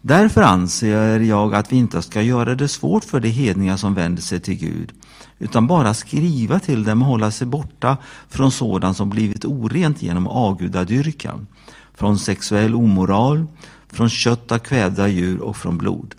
Därför 0.02 0.42
anser 0.42 1.20
jag 1.20 1.54
att 1.54 1.72
vi 1.72 1.76
inte 1.76 2.02
ska 2.02 2.22
göra 2.22 2.54
det 2.54 2.68
svårt 2.68 3.04
för 3.04 3.20
de 3.20 3.28
hedningar 3.28 3.76
som 3.76 3.94
vänder 3.94 4.22
sig 4.22 4.40
till 4.40 4.54
Gud, 4.54 4.92
utan 5.38 5.66
bara 5.66 5.94
skriva 5.94 6.58
till 6.58 6.84
dem 6.84 7.02
och 7.02 7.08
hålla 7.08 7.30
sig 7.30 7.46
borta 7.46 7.96
från 8.28 8.50
sådant 8.50 8.96
som 8.96 9.10
blivit 9.10 9.44
orent 9.44 10.02
genom 10.02 10.26
avgudadyrkan, 10.26 11.46
från 11.94 12.18
sexuell 12.18 12.74
omoral, 12.74 13.46
från 13.88 14.08
kött 14.10 14.52
av 14.52 14.58
kvävda 14.58 15.08
djur 15.08 15.40
och 15.40 15.56
från 15.56 15.78
blod. 15.78 16.14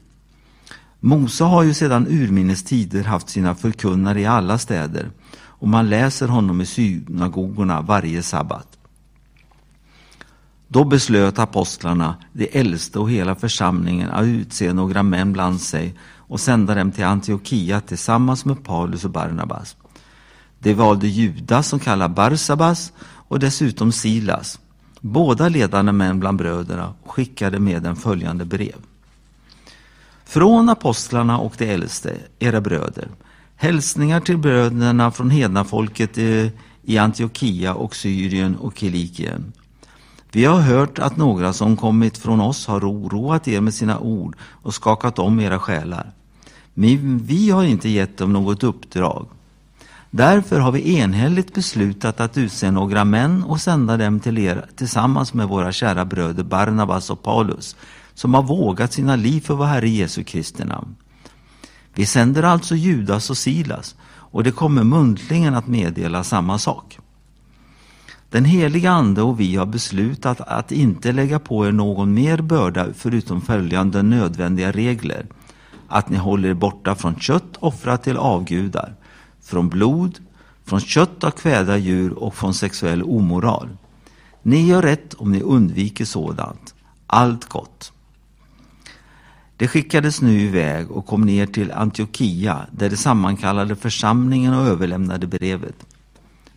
Mose 1.00 1.44
har 1.44 1.64
ju 1.64 1.74
sedan 1.74 2.08
urminnes 2.08 2.64
tider 2.64 3.04
haft 3.04 3.30
sina 3.30 3.56
förkunnare 3.56 4.22
i 4.22 4.26
alla 4.26 4.58
städer 4.58 5.10
och 5.34 5.68
man 5.68 5.90
läser 5.90 6.28
honom 6.28 6.62
i 6.62 6.66
synagogorna 6.66 7.82
varje 7.82 8.24
sabbat. 8.24 8.81
Då 10.74 10.84
beslöt 10.84 11.40
apostlarna, 11.40 12.16
de 12.34 12.60
äldste 12.60 13.00
och 13.00 13.12
hela 13.12 13.36
församlingen 13.36 14.10
att 14.10 14.26
utse 14.26 14.74
några 14.74 15.04
män 15.04 15.34
bland 15.34 15.62
sig 15.62 15.96
och 16.18 16.40
sända 16.40 16.76
dem 16.76 16.92
till 16.92 17.04
Antiochia 17.04 17.82
tillsammans 17.82 18.46
med 18.46 18.64
Paulus 18.64 19.06
och 19.06 19.12
Barnabas. 19.12 19.76
De 20.60 20.74
valde 20.74 21.08
Judas 21.08 21.68
som 21.68 21.80
kallas 21.80 22.12
Barsabas 22.12 22.94
och 23.02 23.40
dessutom 23.40 23.92
Silas, 23.92 24.60
båda 25.00 25.50
ledande 25.50 25.92
män 25.92 26.20
bland 26.20 26.38
bröderna, 26.38 26.94
och 27.04 27.12
skickade 27.12 27.60
med 27.60 27.82
dem 27.82 27.96
följande 27.96 28.46
brev. 28.46 28.76
Från 30.26 30.70
apostlarna 30.70 31.40
och 31.40 31.54
de 31.58 31.66
äldste, 31.74 32.18
era 32.40 32.62
bröder, 32.62 33.08
hälsningar 33.56 34.20
till 34.20 34.38
bröderna 34.38 35.12
från 35.12 35.30
hedna 35.30 35.64
folket 35.64 36.18
i 36.84 36.98
Antiochia 36.98 37.74
och 37.74 37.96
Syrien 37.96 38.56
och 38.56 38.78
Kilikien 38.78 39.54
vi 40.32 40.46
har 40.46 40.60
hört 40.60 41.00
att 41.00 41.18
några 41.18 41.54
som 41.54 41.78
kommit 41.78 42.18
från 42.18 42.42
oss 42.42 42.68
har 42.68 42.92
oroat 42.92 43.48
er 43.48 43.62
med 43.62 43.74
sina 43.74 44.00
ord 44.00 44.36
och 44.42 44.74
skakat 44.74 45.20
om 45.20 45.40
era 45.40 45.60
själar. 45.60 46.12
Men 46.74 47.18
vi 47.18 47.50
har 47.50 47.64
inte 47.64 47.90
gett 47.90 48.18
dem 48.18 48.34
något 48.34 48.64
uppdrag. 48.64 49.26
Därför 50.10 50.60
har 50.60 50.72
vi 50.72 50.98
enhälligt 50.98 51.54
beslutat 51.54 52.20
att 52.20 52.38
utse 52.38 52.72
några 52.72 53.06
män 53.06 53.44
och 53.44 53.62
sända 53.62 53.98
dem 53.98 54.20
till 54.20 54.38
er 54.38 54.66
tillsammans 54.76 55.34
med 55.34 55.48
våra 55.48 55.72
kära 55.72 56.06
bröder 56.06 56.44
Barnabas 56.44 57.10
och 57.10 57.24
Paulus, 57.24 57.76
som 58.14 58.34
har 58.34 58.44
vågat 58.44 58.94
sina 58.94 59.16
liv 59.16 59.42
för 59.42 59.54
vår 59.54 59.66
Herre 59.66 59.90
Jesu 59.90 60.24
Kristi 60.24 60.64
namn. 60.64 60.96
Vi 61.94 62.06
sänder 62.06 62.44
alltså 62.44 62.76
Judas 62.76 63.30
och 63.30 63.38
Silas, 63.38 63.96
och 64.04 64.44
det 64.44 64.52
kommer 64.52 64.84
muntligen 64.84 65.56
att 65.56 65.68
meddela 65.68 66.24
samma 66.24 66.58
sak. 66.58 67.01
Den 68.32 68.46
heliga 68.46 68.92
Ande 68.92 69.22
och 69.22 69.40
vi 69.40 69.56
har 69.56 69.66
beslutat 69.66 70.42
att 70.42 70.72
inte 70.72 71.12
lägga 71.12 71.40
på 71.40 71.68
er 71.68 71.72
någon 71.72 72.14
mer 72.14 72.42
börda 72.42 72.88
förutom 72.94 73.42
följande 73.42 74.02
nödvändiga 74.02 74.72
regler. 74.72 75.26
Att 75.88 76.10
ni 76.10 76.18
håller 76.18 76.50
er 76.50 76.54
borta 76.54 76.96
från 76.96 77.16
kött 77.16 77.58
offrat 77.60 78.04
till 78.04 78.18
avgudar, 78.18 78.96
från 79.42 79.70
blod, 79.70 80.20
från 80.66 80.80
kött 80.80 81.24
av 81.24 81.32
kväda 81.32 81.78
djur 81.78 82.12
och 82.12 82.36
från 82.36 82.54
sexuell 82.54 83.04
omoral. 83.04 83.70
Ni 84.42 84.68
gör 84.68 84.82
rätt 84.82 85.14
om 85.14 85.32
ni 85.32 85.42
undviker 85.42 86.06
sådant. 86.06 86.76
Allt 87.08 87.50
gott. 87.50 87.92
Det 89.58 89.68
skickades 89.68 90.22
nu 90.22 90.40
iväg 90.40 90.92
och 90.92 91.06
kom 91.06 91.22
ner 91.22 91.46
till 91.46 91.72
Antiochia 91.72 92.66
där 92.72 92.90
de 92.90 92.98
sammankallade 92.98 93.76
församlingen 93.76 94.54
och 94.54 94.68
överlämnade 94.68 95.28
brevet. 95.28 95.86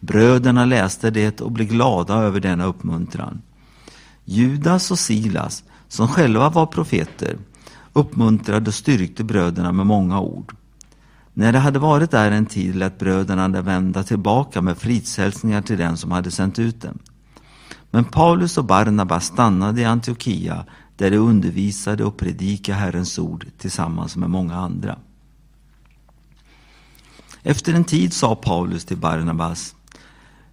Bröderna 0.05 0.65
läste 0.65 1.11
det 1.11 1.41
och 1.41 1.53
blev 1.53 1.69
glada 1.69 2.15
över 2.15 2.41
denna 2.41 2.65
uppmuntran. 2.65 3.43
Judas 4.25 4.91
och 4.91 4.99
Silas, 4.99 5.65
som 5.89 6.09
själva 6.09 6.49
var 6.49 6.67
profeter, 6.67 7.39
uppmuntrade 7.93 8.69
och 8.69 8.75
styrkte 8.75 9.25
bröderna 9.25 9.73
med 9.73 9.87
många 9.87 10.21
ord. 10.21 10.57
När 11.35 11.53
de 11.53 11.59
hade 11.59 11.79
varit 11.79 12.11
där 12.11 12.31
en 12.31 12.47
tid 12.47 12.77
lät 12.77 12.99
bröderna 12.99 13.49
vända 13.49 14.03
tillbaka 14.03 14.63
med 14.63 14.79
fridshälsningar 14.79 15.63
till 15.63 15.79
den 15.79 15.97
som 15.97 16.13
hade 16.13 16.31
sänt 16.31 16.59
ut 16.59 16.83
dem. 16.83 16.99
Men 17.91 18.05
Paulus 18.05 18.59
och 18.59 18.65
Barnabas 18.65 19.27
stannade 19.27 19.81
i 19.81 19.85
Antiochia 19.85 20.65
där 20.97 21.11
de 21.11 21.17
undervisade 21.17 22.05
och 22.05 22.17
predikade 22.17 22.79
Herrens 22.79 23.19
ord 23.19 23.47
tillsammans 23.59 24.17
med 24.17 24.31
många 24.31 24.57
andra. 24.57 24.99
Efter 27.43 27.75
en 27.75 27.85
tid 27.85 28.13
sa 28.13 28.35
Paulus 28.35 28.85
till 28.85 28.97
Barnabas 28.97 29.75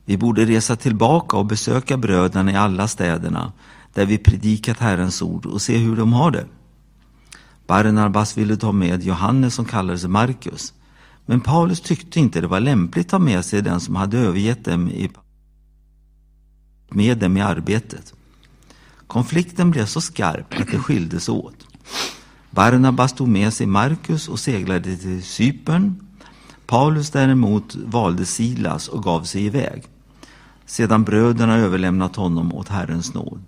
vi 0.06 0.18
borde 0.18 0.46
resa 0.46 0.76
tillbaka 0.76 1.38
och 1.38 1.46
besöka 1.46 1.98
bröderna 1.98 2.52
i 2.52 2.56
alla 2.56 2.88
städerna 2.88 3.52
där 3.94 4.06
vi 4.06 4.18
predikat 4.18 4.80
Herrens 4.80 5.22
ord 5.22 5.46
och 5.46 5.62
se 5.62 5.78
hur 5.78 5.96
de 5.96 6.14
har 6.14 6.32
det. 6.32 6.46
Barnabas 7.68 8.38
ville 8.38 8.58
ta 8.58 8.72
med 8.72 9.04
Johannes 9.04 9.54
som 9.54 9.66
kallades 9.66 10.08
Markus. 10.08 10.74
Men 11.26 11.42
Paulus 11.42 11.82
tyckte 11.82 12.20
inte 12.20 12.42
det 12.42 12.48
var 12.48 12.60
lämpligt 12.60 13.06
att 13.06 13.12
ta 13.12 13.20
med 13.20 13.46
sig 13.46 13.62
den 13.62 13.80
som 13.80 13.96
hade 13.96 14.18
övergett 14.18 14.66
dem 14.66 14.90
i, 14.90 15.12
med 16.90 17.18
dem 17.18 17.38
i 17.38 17.42
arbetet. 17.42 18.14
Konflikten 19.08 19.72
blev 19.72 19.86
så 19.86 20.02
skarp 20.02 20.60
att 20.60 20.72
det 20.72 20.78
skildes 20.78 21.30
åt. 21.30 21.68
Barnabas 22.50 23.14
tog 23.14 23.28
med 23.28 23.54
sig 23.54 23.68
Markus 23.68 24.28
och 24.28 24.40
seglade 24.40 24.98
till 24.98 25.24
Cypern. 25.24 25.96
Paulus 26.72 27.10
däremot 27.10 27.76
valde 27.76 28.26
Silas 28.26 28.88
och 28.88 29.04
gav 29.04 29.24
sig 29.24 29.46
iväg 29.46 29.84
sedan 30.66 31.04
bröderna 31.04 31.58
överlämnat 31.58 32.16
honom 32.16 32.54
åt 32.54 32.68
Herrens 32.68 33.14
nåd. 33.14 33.44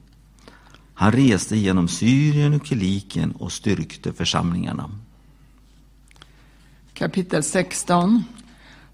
Han 0.94 1.12
reste 1.12 1.58
genom 1.58 1.88
Syrien 1.88 2.54
och 2.54 2.66
Kilikien 2.66 3.32
och 3.32 3.52
styrkte 3.52 4.14
församlingarna. 4.14 4.90
Kapitel 6.94 7.44
16 7.44 8.24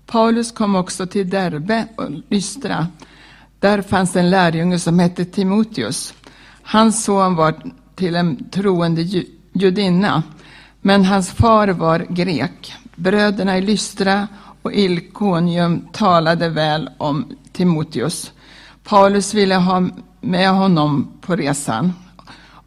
Paulus 0.06 0.52
kom 0.52 0.76
också 0.76 1.08
till 1.08 1.30
Derbe 1.30 1.88
och 1.98 2.10
Lystra. 2.30 2.88
Där 3.60 3.82
fanns 3.82 4.16
en 4.16 4.30
lärjunge 4.30 4.80
som 4.80 5.00
hette 5.00 5.26
Timoteus. 5.26 6.14
Hans 6.64 7.04
son 7.04 7.36
var 7.36 7.62
till 7.96 8.16
en 8.16 8.50
troende 8.50 9.02
judinna, 9.54 10.24
men 10.82 11.06
hans 11.06 11.32
far 11.32 11.68
var 11.68 12.00
grek. 12.10 12.74
Bröderna 13.00 13.58
i 13.58 13.62
Lystra 13.62 14.28
och 14.62 14.74
Ilkonium 14.74 15.88
talade 15.94 16.50
väl 16.50 16.90
om 16.98 17.26
Timoteus. 17.52 18.32
Paulus 18.84 19.34
ville 19.34 19.56
ha 19.56 19.90
med 20.22 20.50
honom 20.50 21.12
på 21.22 21.36
resan 21.36 21.94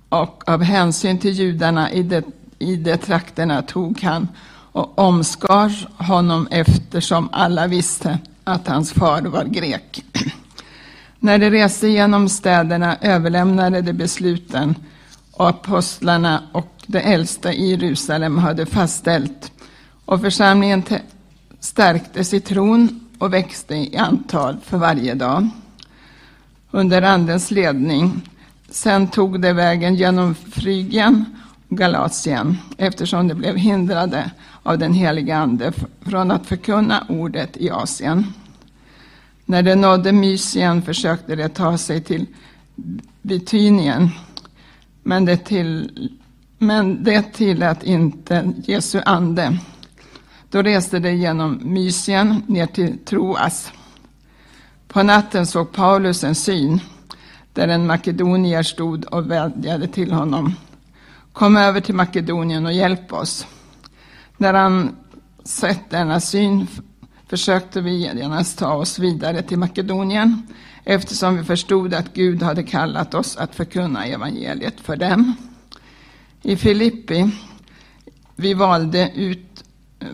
och 0.09 0.43
av 0.47 0.63
hänsyn 0.63 1.19
till 1.19 1.33
judarna 1.33 1.93
i 1.93 2.03
de, 2.03 2.23
i 2.59 2.77
de 2.77 2.97
trakterna 2.97 3.63
tog 3.63 4.03
han 4.03 4.29
och 4.73 4.99
omskar 4.99 5.89
honom 6.03 6.49
eftersom 6.51 7.29
alla 7.33 7.67
visste 7.67 8.19
att 8.45 8.69
hans 8.69 8.93
far 8.93 9.23
var 9.23 9.45
grek. 9.45 10.05
När 11.19 11.39
de 11.39 11.51
reste 11.51 11.89
genom 11.89 12.29
städerna 12.29 12.97
överlämnade 13.01 13.83
de 13.83 13.93
besluten 13.93 14.75
och 15.33 15.49
apostlarna 15.49 16.43
och 16.53 16.73
de 16.87 16.99
äldsta 16.99 17.53
i 17.53 17.71
Jerusalem 17.71 18.39
hade 18.39 18.67
fastställt 18.67 19.52
och 20.05 20.21
församlingen 20.21 20.83
stärktes 21.61 22.35
i 22.35 22.41
tron 22.41 23.01
och 23.19 23.33
växte 23.33 23.75
i 23.75 23.97
antal 23.97 24.57
för 24.65 24.79
varje 24.79 25.15
dag 25.15 25.49
under 26.71 27.03
Andens 27.03 27.51
ledning. 27.51 28.29
Sen 28.71 29.09
tog 29.09 29.41
de 29.41 29.53
vägen 29.53 29.95
genom 29.95 30.35
Frygien 30.35 31.25
och 31.69 31.77
Galatien 31.79 32.59
eftersom 32.79 33.29
de 33.29 33.35
blev 33.35 33.57
hindrade 33.57 34.31
av 34.63 34.79
den 34.79 34.93
heliga 34.93 35.37
Ande 35.37 35.73
från 36.01 36.31
att 36.31 36.47
förkunna 36.47 37.07
ordet 37.09 37.57
i 37.57 37.71
Asien. 37.71 38.27
När 39.45 39.63
de 39.63 39.77
nådde 39.77 40.13
Mysien 40.13 40.83
försökte 40.83 41.37
de 41.37 41.49
ta 41.49 41.79
sig 41.79 42.01
till 42.01 42.27
Bitynien, 43.23 44.11
men 45.03 45.25
det, 45.25 45.37
till, 45.37 46.11
men 46.59 47.05
det 47.05 47.23
tillät 47.33 47.83
inte 47.83 48.53
Jesu 48.65 49.01
ande. 49.07 49.59
Då 50.53 50.63
reste 50.63 50.99
de 50.99 51.13
genom 51.13 51.61
Mysien 51.63 52.43
ner 52.47 52.67
till 52.67 52.99
Troas. 53.05 53.73
På 54.89 55.03
natten 55.03 55.47
såg 55.47 55.73
Paulus 55.73 56.25
en 56.25 56.35
syn 56.35 56.81
där 57.53 57.69
en 57.69 57.87
makedonier 57.87 58.63
stod 58.63 59.05
och 59.05 59.31
vädjade 59.31 59.89
till 59.89 60.13
honom. 60.13 60.55
Kom 61.33 61.57
över 61.57 61.81
till 61.81 61.95
Makedonien 61.95 62.67
och 62.67 62.73
hjälp 62.73 63.13
oss. 63.13 63.47
När 64.37 64.55
han 64.55 64.97
sett 65.45 65.91
denna 65.91 66.21
syn 66.21 66.67
försökte 67.29 67.81
vi 67.81 67.97
genast 67.97 68.59
ta 68.59 68.75
oss 68.75 68.99
vidare 68.99 69.43
till 69.43 69.59
Makedonien 69.59 70.43
eftersom 70.85 71.37
vi 71.37 71.45
förstod 71.45 71.95
att 71.95 72.15
Gud 72.15 72.43
hade 72.43 72.63
kallat 72.63 73.15
oss 73.15 73.37
att 73.37 73.55
förkunna 73.55 74.07
evangeliet 74.07 74.81
för 74.81 74.97
dem. 74.97 75.35
I 76.43 76.57
Filippi 76.57 77.31
vi 78.37 78.55
valde 78.55 79.11
ut 79.15 79.65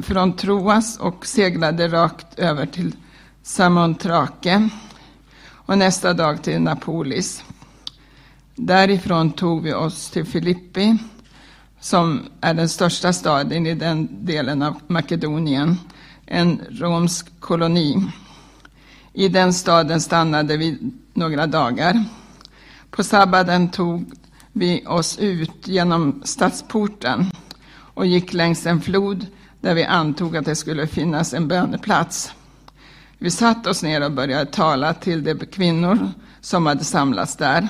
från 0.03 0.37
Troas 0.37 0.99
och 0.99 1.27
seglade 1.27 1.89
rakt 1.89 2.39
över 2.39 2.67
till 2.67 2.95
Samontrake 3.43 4.69
och 5.51 5.79
nästa 5.79 6.15
dag 6.15 6.43
till 6.43 6.61
Napolis. 6.61 7.45
Därifrån 8.55 9.33
tog 9.33 9.63
vi 9.63 9.75
oss 9.75 10.11
till 10.11 10.25
Filippi 10.25 10.99
som 11.81 12.23
är 12.41 12.55
den 12.55 12.69
största 12.69 13.13
staden 13.13 13.67
i 13.67 13.75
den 13.75 14.09
delen 14.27 14.63
av 14.63 14.81
Makedonien, 14.87 15.79
en 16.27 16.61
romsk 16.71 17.41
koloni. 17.41 18.05
I 19.13 19.29
den 19.29 19.55
staden 19.55 20.01
stannade 20.01 20.57
vi 20.57 20.79
några 21.15 21.47
dagar. 21.47 22.05
På 22.91 23.05
sabbaten 23.05 23.71
tog 23.71 24.13
vi 24.53 24.87
oss 24.87 25.19
ut 25.19 25.69
genom 25.69 26.23
stadsporten 26.25 27.31
och 27.95 28.07
gick 28.07 28.33
längs 28.33 28.67
en 28.67 28.81
flod 28.81 29.27
där 29.61 29.75
vi 29.75 29.85
antog 29.85 30.37
att 30.37 30.45
det 30.45 30.57
skulle 30.57 30.87
finnas 30.87 31.35
en 31.35 31.49
böneplats. 31.49 32.33
Vi 33.19 33.31
satte 33.31 33.71
oss 33.71 33.83
ner 33.83 34.05
och 34.05 34.13
började 34.13 34.47
tala 34.51 34.95
till 34.95 35.25
de 35.25 35.35
kvinnor 35.35 36.11
som 36.41 36.67
hade 36.67 36.85
samlats 36.85 37.37
där. 37.37 37.69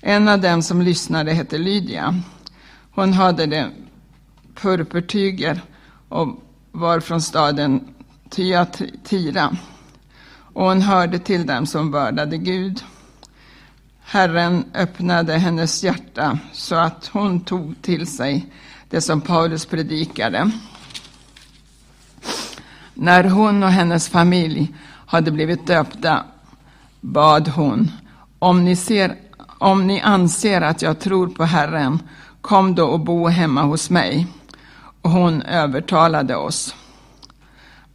En 0.00 0.28
av 0.28 0.40
dem 0.40 0.62
som 0.62 0.82
lyssnade 0.82 1.32
hette 1.32 1.58
Lydia. 1.58 2.22
Hon 2.94 3.12
hade 3.12 3.46
det 3.46 3.70
purpurtyger 4.54 5.60
och 6.08 6.42
var 6.72 7.00
från 7.00 7.22
staden 7.22 7.88
Thyatira. 8.30 9.56
Och 10.54 10.64
hon 10.64 10.82
hörde 10.82 11.18
till 11.18 11.46
dem 11.46 11.66
som 11.66 11.92
vördade 11.92 12.38
Gud. 12.38 12.84
Herren 14.00 14.64
öppnade 14.74 15.32
hennes 15.32 15.84
hjärta 15.84 16.38
så 16.52 16.74
att 16.74 17.06
hon 17.06 17.40
tog 17.40 17.82
till 17.82 18.06
sig 18.06 18.46
det 18.90 19.00
som 19.00 19.20
Paulus 19.20 19.66
predikade. 19.66 20.50
När 22.98 23.24
hon 23.24 23.62
och 23.62 23.70
hennes 23.70 24.08
familj 24.08 24.74
hade 25.06 25.30
blivit 25.30 25.66
döpta 25.66 26.24
bad 27.00 27.48
hon, 27.48 27.90
om 28.38 28.64
ni, 28.64 28.76
ser, 28.76 29.14
om 29.58 29.86
ni 29.86 30.00
anser 30.00 30.60
att 30.60 30.82
jag 30.82 30.98
tror 30.98 31.26
på 31.26 31.44
Herren, 31.44 31.98
kom 32.40 32.74
då 32.74 32.86
och 32.86 33.00
bo 33.00 33.28
hemma 33.28 33.62
hos 33.62 33.90
mig. 33.90 34.26
Och 35.02 35.10
hon 35.10 35.42
övertalade 35.42 36.36
oss. 36.36 36.74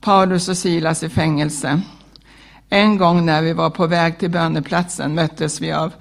Paulus 0.01 0.49
och 0.49 0.57
Silas 0.57 1.03
i 1.03 1.09
fängelse. 1.09 1.81
En 2.69 2.97
gång 2.97 3.25
när 3.25 3.41
vi 3.41 3.53
var 3.53 3.69
på 3.69 3.87
väg 3.87 4.19
till 4.19 4.31
böneplatsen 4.31 5.15
möttes 5.15 5.61
vi 5.61 5.71
av 5.71 5.93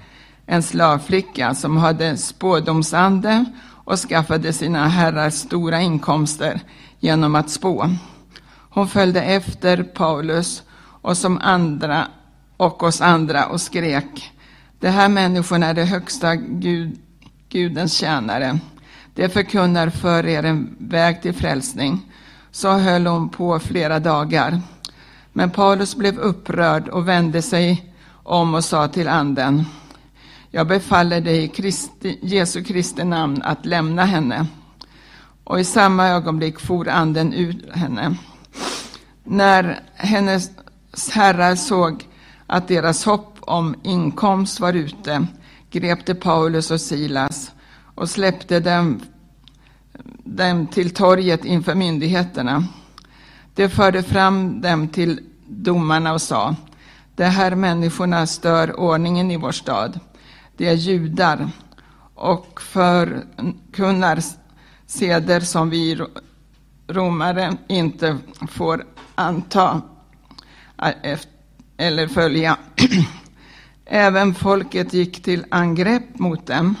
en 0.45 0.63
slavflicka 0.63 1.55
som 1.55 1.77
hade 1.77 2.17
spådomsande 2.17 3.45
och 3.83 3.99
skaffade 3.99 4.53
sina 4.53 4.87
herrar 4.87 5.29
stora 5.29 5.81
inkomster 5.81 6.59
genom 6.99 7.35
att 7.35 7.49
spå. 7.49 7.89
Hon 8.73 8.87
följde 8.87 9.21
efter 9.21 9.83
Paulus 9.83 10.63
och 11.01 11.17
som 11.17 11.37
andra 11.37 12.07
och 12.57 12.83
oss 12.83 13.01
andra 13.01 13.45
och 13.45 13.61
skrek. 13.61 14.31
De 14.79 14.89
här 14.89 15.09
människorna 15.09 15.65
är 15.65 15.73
de 15.73 15.83
högsta 15.83 16.35
Gud, 16.35 16.99
Gudens 17.49 17.93
tjänare. 17.93 18.59
De 19.15 19.29
förkunnar 19.29 19.89
för 19.89 20.25
er 20.25 20.43
en 20.43 20.75
väg 20.79 21.21
till 21.21 21.33
frälsning. 21.33 22.11
Så 22.51 22.71
höll 22.71 23.07
hon 23.07 23.29
på 23.29 23.59
flera 23.59 23.99
dagar. 23.99 24.61
Men 25.33 25.49
Paulus 25.49 25.95
blev 25.95 26.19
upprörd 26.19 26.87
och 26.87 27.07
vände 27.07 27.41
sig 27.41 27.93
om 28.23 28.55
och 28.55 28.63
sa 28.63 28.87
till 28.87 29.07
anden. 29.07 29.65
Jag 30.51 30.67
befaller 30.67 31.21
dig 31.21 31.43
i 31.43 31.47
Kristi, 31.47 32.19
Jesu 32.21 32.63
Kristi 32.63 33.03
namn 33.03 33.41
att 33.41 33.65
lämna 33.65 34.05
henne. 34.05 34.45
Och 35.43 35.59
i 35.59 35.63
samma 35.63 36.07
ögonblick 36.07 36.59
for 36.59 36.87
anden 36.89 37.33
ut 37.33 37.75
henne. 37.75 38.15
När 39.23 39.79
hennes 39.95 40.51
herrar 41.13 41.55
såg 41.55 42.07
att 42.47 42.67
deras 42.67 43.05
hopp 43.05 43.37
om 43.41 43.75
inkomst 43.83 44.59
var 44.59 44.73
ute 44.73 45.27
grep 45.71 46.05
de 46.05 46.15
Paulus 46.15 46.71
och 46.71 46.81
Silas 46.81 47.51
och 47.95 48.09
släppte 48.09 48.59
dem, 48.59 49.01
dem 50.23 50.67
till 50.67 50.93
torget 50.93 51.45
inför 51.45 51.75
myndigheterna. 51.75 52.63
De 53.55 53.69
förde 53.69 54.03
fram 54.03 54.61
dem 54.61 54.87
till 54.87 55.19
domarna 55.47 56.13
och 56.13 56.21
sa, 56.21 56.55
de 57.15 57.23
här 57.23 57.55
människorna 57.55 58.27
stör 58.27 58.79
ordningen 58.79 59.31
i 59.31 59.37
vår 59.37 59.51
stad. 59.51 59.99
De 60.57 60.67
är 60.67 60.73
judar 60.73 61.49
och 62.15 62.61
förkunnar 62.61 64.19
seder 64.85 65.39
som 65.39 65.69
vi 65.69 66.01
romare 66.93 67.57
inte 67.67 68.17
får 68.49 68.85
anta 69.15 69.81
eh, 71.03 71.19
eller 71.77 72.07
följa. 72.07 72.57
Även 73.85 74.35
folket 74.35 74.93
gick 74.93 75.23
till 75.23 75.45
angrepp 75.51 76.19
mot 76.19 76.47
dem 76.47 76.75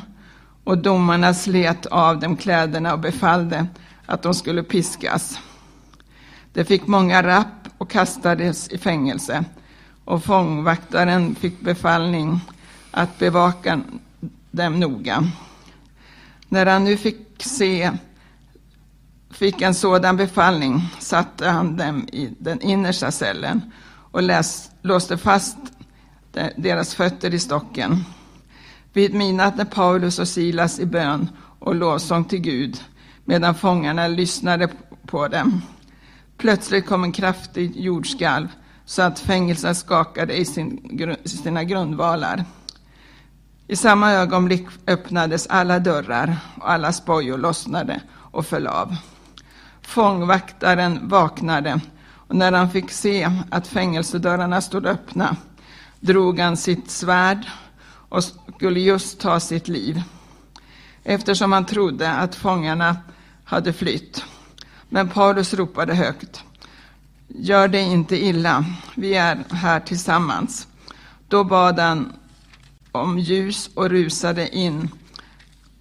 och 0.63 0.77
domarna 0.77 1.33
slet 1.33 1.85
av 1.85 2.19
dem 2.19 2.37
kläderna 2.37 2.93
och 2.93 2.99
befallde 2.99 3.67
att 4.05 4.21
de 4.21 4.33
skulle 4.33 4.63
piskas. 4.63 5.39
De 6.53 6.65
fick 6.65 6.87
många 6.87 7.23
rapp 7.23 7.67
och 7.77 7.89
kastades 7.89 8.67
i 8.67 8.77
fängelse 8.77 9.45
och 10.05 10.23
fångvaktaren 10.23 11.35
fick 11.35 11.61
befallning 11.61 12.39
att 12.91 13.19
bevaka 13.19 13.81
dem 14.51 14.79
noga. 14.79 15.27
När 16.49 16.65
han 16.65 16.83
nu 16.83 16.97
fick 16.97 17.17
se 17.37 17.91
fick 19.33 19.61
en 19.61 19.73
sådan 19.73 20.17
befallning 20.17 20.81
satte 20.99 21.49
han 21.49 21.77
dem 21.77 22.07
i 22.11 22.29
den 22.39 22.61
innersta 22.61 23.11
cellen 23.11 23.61
och 24.11 24.23
läs, 24.23 24.71
låste 24.81 25.17
fast 25.17 25.57
deras 26.55 26.95
fötter 26.95 27.33
i 27.33 27.39
stocken. 27.39 28.03
Vid 28.93 29.13
midnatt 29.13 29.57
när 29.57 29.65
Paulus 29.65 30.19
och 30.19 30.27
Silas 30.27 30.79
i 30.79 30.85
bön 30.85 31.29
och 31.59 31.75
lovsång 31.75 32.25
till 32.25 32.41
Gud 32.41 32.83
medan 33.25 33.55
fångarna 33.55 34.07
lyssnade 34.07 34.69
på 35.07 35.27
dem. 35.27 35.61
Plötsligt 36.37 36.85
kom 36.85 37.03
en 37.03 37.11
kraftig 37.11 37.75
jordskalv 37.75 38.47
så 38.85 39.01
att 39.01 39.19
fängelset 39.19 39.77
skakade 39.77 40.37
i 40.37 40.45
sin, 40.45 40.99
sina 41.25 41.63
grundvalar. 41.63 42.45
I 43.67 43.75
samma 43.75 44.11
ögonblick 44.11 44.67
öppnades 44.87 45.47
alla 45.47 45.79
dörrar 45.79 46.37
och 46.57 46.71
alla 46.71 46.93
spojor 46.93 47.37
lossnade 47.37 48.01
och 48.11 48.45
föll 48.45 48.67
av. 48.67 48.95
Fångvaktaren 49.91 51.07
vaknade 51.07 51.79
och 52.27 52.35
när 52.35 52.51
han 52.51 52.71
fick 52.71 52.91
se 52.91 53.29
att 53.49 53.67
fängelsedörrarna 53.67 54.61
stod 54.61 54.85
öppna 54.85 55.35
drog 55.99 56.39
han 56.39 56.57
sitt 56.57 56.91
svärd 56.91 57.45
och 58.09 58.23
skulle 58.23 58.79
just 58.79 59.19
ta 59.19 59.39
sitt 59.39 59.67
liv 59.67 60.01
eftersom 61.03 61.51
han 61.51 61.65
trodde 61.65 62.11
att 62.11 62.35
fångarna 62.35 62.97
hade 63.43 63.73
flytt. 63.73 64.23
Men 64.89 65.09
Paulus 65.09 65.53
ropade 65.53 65.93
högt. 65.93 66.43
Gör 67.27 67.67
dig 67.67 67.83
inte 67.83 68.15
illa, 68.15 68.65
vi 68.95 69.13
är 69.13 69.43
här 69.49 69.79
tillsammans. 69.79 70.67
Då 71.27 71.43
bad 71.43 71.79
han 71.79 72.13
om 72.91 73.19
ljus 73.19 73.69
och 73.73 73.89
rusade 73.89 74.55
in 74.55 74.89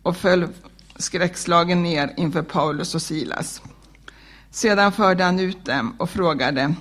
och 0.03 0.16
föll 0.16 0.49
skräckslagen 0.97 1.82
ner 1.82 2.15
inför 2.16 2.43
Paulus 2.43 2.95
och 2.95 3.03
Silas. 3.03 3.62
Sedan 4.51 4.93
förde 4.93 5.25
han 5.25 5.41
ut 5.41 5.65
dem 5.65 5.95
och 5.99 6.11
frågade, 6.11 6.75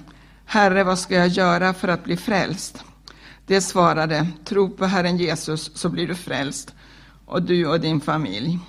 Herre, 0.45 0.83
vad 0.83 0.99
ska 0.99 1.15
jag 1.15 1.27
göra 1.27 1.73
för 1.73 1.87
att 1.87 2.03
bli 2.03 2.17
frälst? 2.17 2.83
De 3.45 3.61
svarade, 3.61 4.27
tro 4.45 4.69
på 4.69 4.85
Herren 4.85 5.17
Jesus 5.17 5.71
så 5.73 5.89
blir 5.89 6.07
du 6.07 6.15
frälst, 6.15 6.75
och 7.25 7.41
du 7.41 7.67
och 7.67 7.79
din 7.79 8.01
familj. 8.01 8.59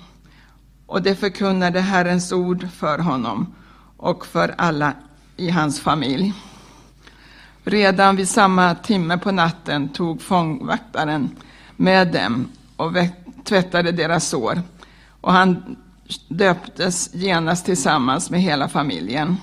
Och 0.85 1.01
de 1.01 1.15
förkunnade 1.15 1.79
Herrens 1.79 2.31
ord 2.31 2.67
för 2.71 2.97
honom 2.99 3.55
och 3.97 4.25
för 4.25 4.55
alla 4.57 4.93
i 5.37 5.49
hans 5.49 5.79
familj. 5.79 6.33
Redan 7.63 8.15
vid 8.15 8.29
samma 8.29 8.75
timme 8.75 9.17
på 9.17 9.31
natten 9.31 9.89
tog 9.89 10.21
fångvaktaren 10.21 11.35
med 11.75 12.11
dem 12.11 12.47
och 12.75 12.93
tvättade 13.43 13.91
deras 13.91 14.27
sår. 14.27 14.61
Och 15.21 15.33
han 15.33 15.75
döptes 16.27 17.13
genast 17.13 17.65
tillsammans 17.65 18.29
med 18.29 18.41
hela 18.41 18.69
familjen. 18.69 19.37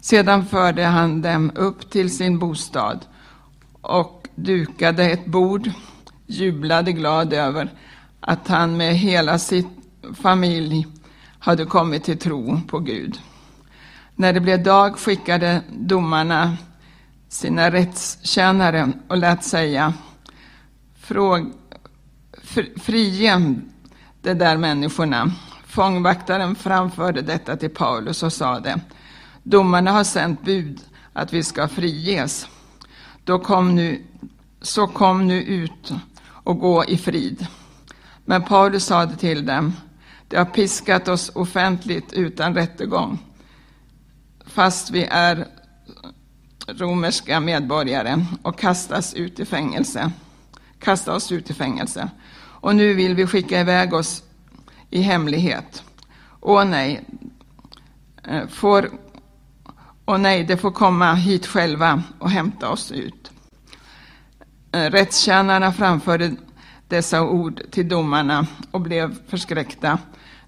Sedan 0.00 0.46
förde 0.46 0.84
han 0.84 1.22
dem 1.22 1.52
upp 1.54 1.90
till 1.90 2.16
sin 2.16 2.38
bostad 2.38 2.98
och 3.80 4.28
dukade 4.34 5.04
ett 5.04 5.26
bord, 5.26 5.70
jublade 6.26 6.92
glad 6.92 7.32
över 7.32 7.72
att 8.20 8.48
han 8.48 8.76
med 8.76 8.94
hela 8.94 9.38
sin 9.38 9.68
familj 10.14 10.86
hade 11.38 11.64
kommit 11.64 12.04
till 12.04 12.18
tro 12.18 12.60
på 12.68 12.78
Gud. 12.78 13.20
När 14.14 14.32
det 14.32 14.40
blev 14.40 14.62
dag 14.62 14.98
skickade 14.98 15.62
domarna 15.70 16.56
sina 17.28 17.70
rättstjänare 17.70 18.92
och 19.08 19.16
lät 19.16 19.44
säga 19.44 19.94
Fråg, 21.00 21.52
frige 22.76 23.54
de 24.22 24.34
där 24.34 24.56
människorna 24.56 25.32
Fångvaktaren 25.70 26.54
framförde 26.54 27.22
detta 27.22 27.56
till 27.56 27.70
Paulus 27.70 28.22
och 28.22 28.32
sade, 28.32 28.80
domarna 29.42 29.90
har 29.92 30.04
sänt 30.04 30.42
bud 30.44 30.80
att 31.12 31.32
vi 31.32 31.42
ska 31.42 31.68
friges. 31.68 32.48
Då 33.24 33.38
kom 33.38 33.74
nu, 33.74 34.04
så 34.62 34.86
kom 34.86 35.26
nu 35.26 35.42
ut 35.42 35.92
och 36.26 36.58
gå 36.58 36.84
i 36.84 36.98
frid. 36.98 37.46
Men 38.24 38.42
Paulus 38.42 38.84
sade 38.84 39.16
till 39.16 39.46
dem, 39.46 39.76
de 40.28 40.36
har 40.36 40.44
piskat 40.44 41.08
oss 41.08 41.30
offentligt 41.34 42.12
utan 42.12 42.54
rättegång, 42.54 43.18
fast 44.46 44.90
vi 44.90 45.04
är 45.04 45.46
romerska 46.66 47.40
medborgare 47.40 48.24
och 48.42 48.58
kastas 48.58 49.14
ut 49.14 49.40
i 49.40 49.44
fängelse. 49.44 50.12
Kasta 50.78 51.14
oss 51.14 51.32
ut 51.32 51.50
i 51.50 51.54
fängelse. 51.54 52.10
Och 52.36 52.76
nu 52.76 52.94
vill 52.94 53.14
vi 53.14 53.26
skicka 53.26 53.60
iväg 53.60 53.94
oss 53.94 54.22
i 54.90 55.02
hemlighet. 55.02 55.82
Åh 56.40 56.64
nej, 56.64 57.04
eh, 58.28 58.46
får, 58.46 58.90
åh 60.06 60.18
nej, 60.18 60.44
det 60.44 60.56
får 60.56 60.70
komma 60.70 61.14
hit 61.14 61.46
själva 61.46 62.02
och 62.18 62.30
hämta 62.30 62.70
oss 62.70 62.92
ut. 62.92 63.30
Eh, 64.72 64.90
rättstjänarna 64.90 65.72
framförde 65.72 66.36
dessa 66.88 67.22
ord 67.22 67.62
till 67.70 67.88
domarna 67.88 68.46
och 68.70 68.80
blev 68.80 69.18
förskräckta 69.28 69.98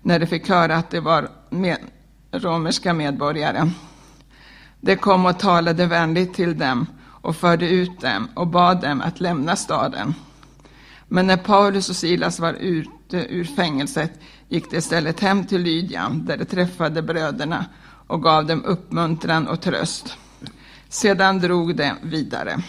när 0.02 0.18
de 0.18 0.26
fick 0.26 0.48
höra 0.48 0.76
att 0.76 0.90
det 0.90 1.00
var 1.00 1.28
med, 1.50 1.78
romerska 2.32 2.94
medborgare. 2.94 3.70
De 4.80 4.96
kom 4.96 5.26
och 5.26 5.38
talade 5.38 5.86
vänligt 5.86 6.34
till 6.34 6.58
dem 6.58 6.86
och 7.04 7.36
förde 7.36 7.68
ut 7.68 8.00
dem 8.00 8.28
och 8.34 8.46
bad 8.46 8.80
dem 8.80 9.00
att 9.00 9.20
lämna 9.20 9.56
staden. 9.56 10.14
Men 11.08 11.26
när 11.26 11.36
Paulus 11.36 11.90
och 11.90 11.96
Silas 11.96 12.40
var 12.40 12.52
ute 12.52 12.90
ur 13.18 13.44
fängelset 13.44 14.12
gick 14.48 14.70
de 14.70 14.76
istället 14.76 15.20
hem 15.20 15.46
till 15.46 15.62
Lydjan 15.62 16.24
där 16.26 16.36
de 16.36 16.44
träffade 16.44 17.02
bröderna 17.02 17.66
och 18.06 18.22
gav 18.22 18.46
dem 18.46 18.64
uppmuntran 18.64 19.48
och 19.48 19.60
tröst. 19.60 20.16
Sedan 20.88 21.38
drog 21.38 21.76
de 21.76 21.92
vidare. 22.02 22.62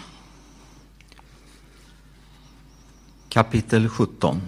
Kapitel 3.29 3.89
17 3.89 4.41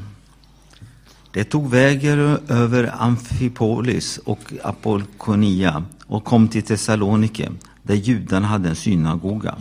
Det 1.32 1.44
tog 1.44 1.70
vägen 1.70 2.20
över 2.48 2.96
Amfipolis 3.02 4.18
och 4.18 4.54
Apollonia 4.64 5.84
och 6.08 6.24
kom 6.24 6.48
till 6.48 6.64
Thessalonike, 6.64 7.52
där 7.84 7.96
judarna 7.96 8.48
hade 8.48 8.70
en 8.70 8.76
synagoga. 8.76 9.56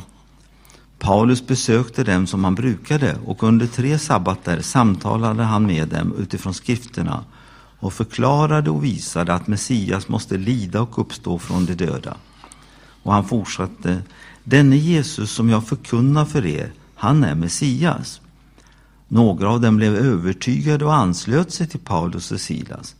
Paulus 1.05 1.47
besökte 1.47 2.05
dem 2.05 2.27
som 2.27 2.45
han 2.45 2.55
brukade 2.55 3.19
och 3.25 3.43
under 3.43 3.67
tre 3.67 3.99
sabbater 3.99 4.61
samtalade 4.61 5.43
han 5.43 5.67
med 5.67 5.89
dem 5.89 6.15
utifrån 6.19 6.55
skrifterna 6.55 7.25
och 7.79 7.93
förklarade 7.93 8.71
och 8.71 8.85
visade 8.85 9.35
att 9.35 9.47
Messias 9.47 10.09
måste 10.09 10.37
lida 10.37 10.81
och 10.81 10.99
uppstå 10.99 11.39
från 11.39 11.67
de 11.67 11.75
döda. 11.75 12.17
Och 13.03 13.13
han 13.13 13.25
fortsatte, 13.25 14.03
denne 14.45 14.77
Jesus 14.77 15.31
som 15.31 15.51
jag 15.51 15.67
förkunnar 15.67 16.25
för 16.25 16.47
er, 16.47 16.73
han 16.95 17.25
är 17.25 17.35
Messias. 17.35 18.21
Några 19.09 19.51
av 19.51 19.61
dem 19.61 19.77
blev 19.77 19.97
övertygade 19.97 20.85
och 20.85 20.95
anslöt 20.95 21.53
sig 21.53 21.67
till 21.67 21.81
Paulus 21.81 22.33
och 22.33 22.41
Silas. 22.41 22.95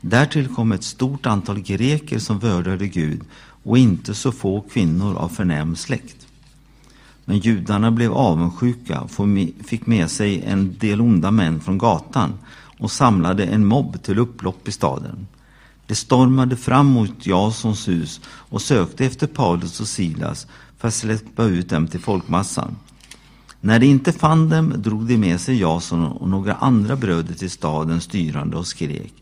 Därtill 0.00 0.48
kom 0.48 0.72
ett 0.72 0.84
stort 0.84 1.26
antal 1.26 1.60
greker 1.60 2.18
som 2.18 2.38
vördade 2.38 2.88
Gud 2.88 3.20
och 3.62 3.78
inte 3.78 4.14
så 4.14 4.32
få 4.32 4.60
kvinnor 4.60 5.16
av 5.16 5.28
förnäm 5.28 5.76
släkt. 5.76 6.26
Men 7.30 7.38
judarna 7.38 7.90
blev 7.90 8.12
avundsjuka 8.12 9.00
och 9.00 9.10
fick 9.64 9.86
med 9.86 10.10
sig 10.10 10.42
en 10.42 10.78
del 10.78 11.00
onda 11.00 11.30
män 11.30 11.60
från 11.60 11.78
gatan 11.78 12.32
och 12.78 12.90
samlade 12.90 13.44
en 13.44 13.66
mobb 13.66 14.02
till 14.02 14.18
upplopp 14.18 14.68
i 14.68 14.72
staden. 14.72 15.26
De 15.86 15.94
stormade 15.94 16.56
fram 16.56 16.86
mot 16.86 17.26
Jasons 17.26 17.88
hus 17.88 18.20
och 18.26 18.62
sökte 18.62 19.04
efter 19.04 19.26
Paulus 19.26 19.80
och 19.80 19.88
Silas 19.88 20.46
för 20.78 20.88
att 20.88 20.94
släppa 20.94 21.44
ut 21.44 21.68
dem 21.68 21.86
till 21.86 22.00
folkmassan. 22.00 22.76
När 23.60 23.78
de 23.78 23.86
inte 23.86 24.12
fann 24.12 24.48
dem 24.48 24.74
drog 24.76 25.06
de 25.06 25.16
med 25.16 25.40
sig 25.40 25.60
Jason 25.60 26.04
och 26.04 26.28
några 26.28 26.54
andra 26.54 26.96
bröder 26.96 27.34
till 27.34 27.50
staden 27.50 28.00
styrande 28.00 28.56
och 28.56 28.66
skrek. 28.66 29.12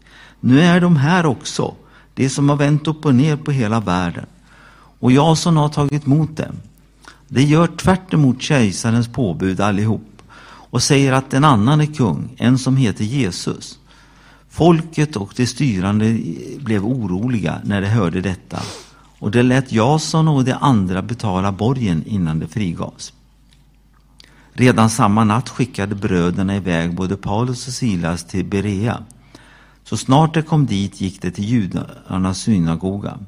Nu 0.40 0.60
är 0.60 0.80
de 0.80 0.96
här 0.96 1.26
också, 1.26 1.74
de 2.14 2.28
som 2.30 2.48
har 2.48 2.56
vänt 2.56 2.88
upp 2.88 3.04
och 3.04 3.14
ner 3.14 3.36
på 3.36 3.50
hela 3.50 3.80
världen. 3.80 4.26
Och 5.00 5.12
Jason 5.12 5.56
har 5.56 5.68
tagit 5.68 6.06
emot 6.06 6.36
dem. 6.36 6.54
De 7.28 7.42
gör 7.42 7.66
tvärt 7.66 8.14
emot 8.14 8.42
kejsarens 8.42 9.08
påbud 9.08 9.60
allihop 9.60 10.22
och 10.70 10.82
säger 10.82 11.12
att 11.12 11.34
en 11.34 11.44
annan 11.44 11.80
är 11.80 11.94
kung, 11.94 12.34
en 12.36 12.58
som 12.58 12.76
heter 12.76 13.04
Jesus. 13.04 13.78
Folket 14.50 15.16
och 15.16 15.32
de 15.36 15.46
styrande 15.46 16.18
blev 16.58 16.86
oroliga 16.86 17.60
när 17.64 17.80
de 17.80 17.86
hörde 17.86 18.20
detta 18.20 18.58
och 19.18 19.30
det 19.30 19.42
lät 19.42 19.72
Jason 19.72 20.28
och 20.28 20.44
de 20.44 20.52
andra 20.52 21.02
betala 21.02 21.52
borgen 21.52 22.04
innan 22.06 22.38
de 22.38 22.46
frigavs. 22.46 23.12
Redan 24.52 24.90
samma 24.90 25.24
natt 25.24 25.48
skickade 25.48 25.94
bröderna 25.94 26.56
iväg 26.56 26.94
både 26.94 27.16
Paulus 27.16 27.66
och 27.66 27.72
Silas 27.72 28.24
till 28.24 28.44
Berea. 28.44 29.02
Så 29.84 29.96
snart 29.96 30.34
de 30.34 30.42
kom 30.42 30.66
dit 30.66 31.00
gick 31.00 31.22
de 31.22 31.30
till 31.30 31.44
judarnas 31.44 32.38
synagoga. 32.38 33.18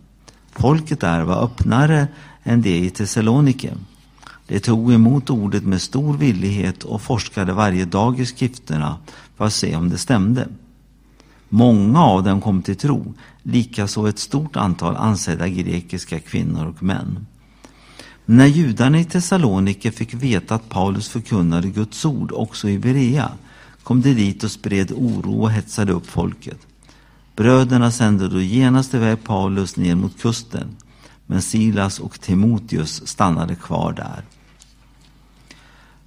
Folket 0.53 1.01
där 1.01 1.23
var 1.23 1.45
öppnare 1.45 2.09
än 2.43 2.63
det 2.63 2.79
i 2.79 2.91
Thessalonike. 2.91 3.75
De 4.51 4.61
tog 4.61 4.93
emot 4.93 5.31
ordet 5.31 5.65
med 5.65 5.83
stor 5.83 6.17
villighet 6.17 6.83
och 6.85 7.03
forskade 7.03 7.53
varje 7.53 7.85
dag 7.85 8.21
i 8.21 8.27
skrifterna 8.27 8.97
för 9.37 9.45
att 9.45 9.53
se 9.53 9.77
om 9.77 9.89
det 9.89 9.99
stämde. 9.99 10.49
Många 11.49 12.05
av 12.05 12.23
dem 12.23 12.41
kom 12.41 12.63
till 12.63 12.77
tro, 12.77 13.15
likaså 13.43 14.07
ett 14.07 14.19
stort 14.19 14.57
antal 14.57 14.97
ansedda 14.97 15.49
grekiska 15.49 16.21
kvinnor 16.21 16.67
och 16.67 16.83
män. 16.83 17.27
När 18.25 18.47
judarna 18.47 19.01
i 19.01 19.05
Thessalonike 19.05 19.91
fick 19.91 20.15
veta 20.15 20.55
att 20.55 20.69
Paulus 20.69 21.09
förkunnade 21.09 21.69
Guds 21.69 22.05
ord 22.05 22.33
också 22.33 22.69
i 22.69 22.79
Berea 22.79 23.31
kom 23.83 24.01
de 24.01 24.15
dit 24.15 24.45
och 24.45 24.51
spred 24.51 24.93
oro 24.93 25.43
och 25.43 25.51
hetsade 25.51 25.93
upp 25.93 26.07
folket. 26.07 26.59
Bröderna 27.37 27.91
sände 27.91 28.29
då 28.29 28.41
genast 28.41 28.95
iväg 28.95 29.25
Paulus 29.25 29.77
ner 29.77 29.95
mot 29.95 30.23
kusten, 30.23 30.77
men 31.27 31.43
Silas 31.43 32.01
och 32.01 32.21
Timoteus 32.21 33.07
stannade 33.07 33.55
kvar 33.55 33.93
där. 33.93 34.25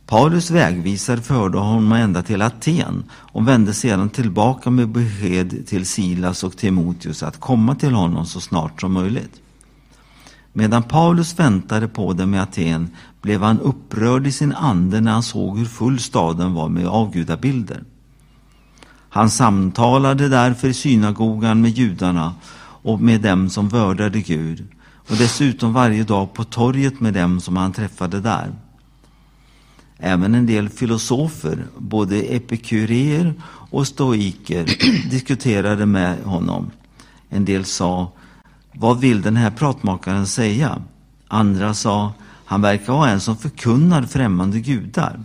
Paulus 0.08 0.52
vägvisare 0.52 1.22
förde 1.22 1.58
honom 1.58 1.92
ända 1.92 2.22
till 2.22 2.42
Aten 2.42 3.04
och 3.12 3.48
vände 3.48 3.74
sedan 3.74 4.10
tillbaka 4.10 4.70
med 4.70 4.90
besked 4.90 5.68
till 5.68 5.86
Silas 5.86 6.44
och 6.44 6.58
Timoteus 6.58 7.24
att 7.24 7.40
komma 7.40 7.76
till 7.76 7.94
honom 7.94 8.26
så 8.26 8.42
snart 8.42 8.82
som 8.82 8.94
möjligt. 8.94 9.42
Medan 10.54 10.84
Paulus 10.84 11.40
väntade 11.40 11.88
på 11.88 12.14
dem 12.14 12.34
i 12.34 12.40
Aten 12.40 12.90
blev 13.22 13.42
han 13.42 13.60
upprörd 13.60 14.28
i 14.28 14.32
sin 14.32 14.54
ande 14.54 15.02
när 15.02 15.12
han 15.12 15.24
såg 15.24 15.58
hur 15.58 15.66
full 15.66 16.00
staden 16.00 16.54
var 16.54 16.70
med 16.70 16.88
avgudabilder. 16.88 17.84
Han 19.10 19.30
samtalade 19.30 20.30
därför 20.30 20.68
i 20.68 20.74
synagogan 20.74 21.62
med 21.62 21.72
judarna 21.72 22.34
och 22.84 23.02
med 23.02 23.22
dem 23.22 23.50
som 23.50 23.70
vördade 23.70 24.22
Gud 24.22 24.68
och 25.10 25.16
dessutom 25.16 25.74
varje 25.74 26.04
dag 26.04 26.34
på 26.34 26.44
torget 26.44 27.00
med 27.00 27.14
dem 27.14 27.40
som 27.40 27.58
han 27.58 27.74
träffade 27.74 28.20
där. 28.20 28.54
Även 30.06 30.36
en 30.36 30.46
del 30.46 30.70
filosofer, 30.70 31.66
både 31.78 32.22
epikuréer 32.22 33.34
och 33.46 33.88
stoiker, 33.88 34.66
diskuterade 35.10 35.86
med 35.86 36.24
honom. 36.24 36.72
En 37.30 37.46
del 37.46 37.66
sa 37.66 38.12
vad 38.74 39.00
vill 39.00 39.22
den 39.22 39.36
här 39.36 39.52
pratmakaren 39.52 40.28
säga? 40.28 40.82
Andra 41.28 41.74
sa, 41.74 42.14
han 42.46 42.62
verkar 42.62 42.94
vara 42.94 43.10
en 43.10 43.20
som 43.20 43.38
förkunnar 43.38 44.04
främmande 44.04 44.60
gudar. 44.60 45.20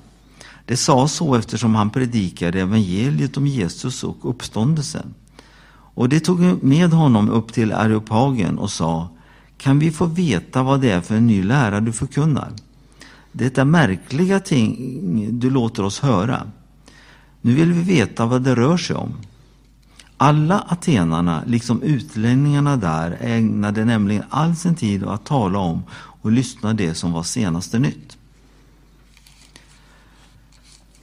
Det 0.65 0.77
sa 0.77 1.09
så 1.09 1.35
eftersom 1.35 1.75
han 1.75 1.91
predikade 1.91 2.61
evangeliet 2.61 3.37
om 3.37 3.47
Jesus 3.47 4.05
och 4.05 4.31
uppståndelsen. 4.31 5.15
Och 5.71 6.09
det 6.09 6.21
tog 6.21 6.63
med 6.65 6.91
honom 6.91 7.31
upp 7.31 7.53
till 7.53 7.73
Areopagen 7.73 8.59
och 8.59 8.71
sa, 8.71 9.09
kan 9.57 9.79
vi 9.79 9.91
få 9.91 10.07
veta 10.07 10.63
vad 10.63 10.81
det 10.81 10.91
är 10.91 11.01
för 11.01 11.15
en 11.15 11.27
ny 11.27 11.43
lära 11.43 11.81
du 11.81 11.93
förkunnar? 11.93 12.53
Det 13.33 13.59
är 13.59 13.65
märkliga 13.65 14.41
ting 14.41 15.39
du 15.39 15.51
låter 15.51 15.83
oss 15.83 16.01
höra. 16.01 16.47
Nu 17.41 17.55
vill 17.55 17.73
vi 17.73 17.83
veta 17.83 18.27
vad 18.27 18.43
det 18.43 18.55
rör 18.55 18.77
sig 18.77 18.97
om. 18.97 19.15
Alla 20.17 20.59
atenarna, 20.59 21.43
liksom 21.47 21.83
utlänningarna 21.83 22.77
där, 22.77 23.19
ägnade 23.21 23.85
nämligen 23.85 24.23
all 24.31 24.57
sin 24.57 24.75
tid 24.75 25.05
att 25.05 25.25
tala 25.25 25.59
om 25.59 25.83
och 25.93 26.33
lyssna 26.33 26.75
det 26.75 26.95
som 26.95 27.13
var 27.13 27.23
senaste 27.23 27.79
nytt. 27.79 28.17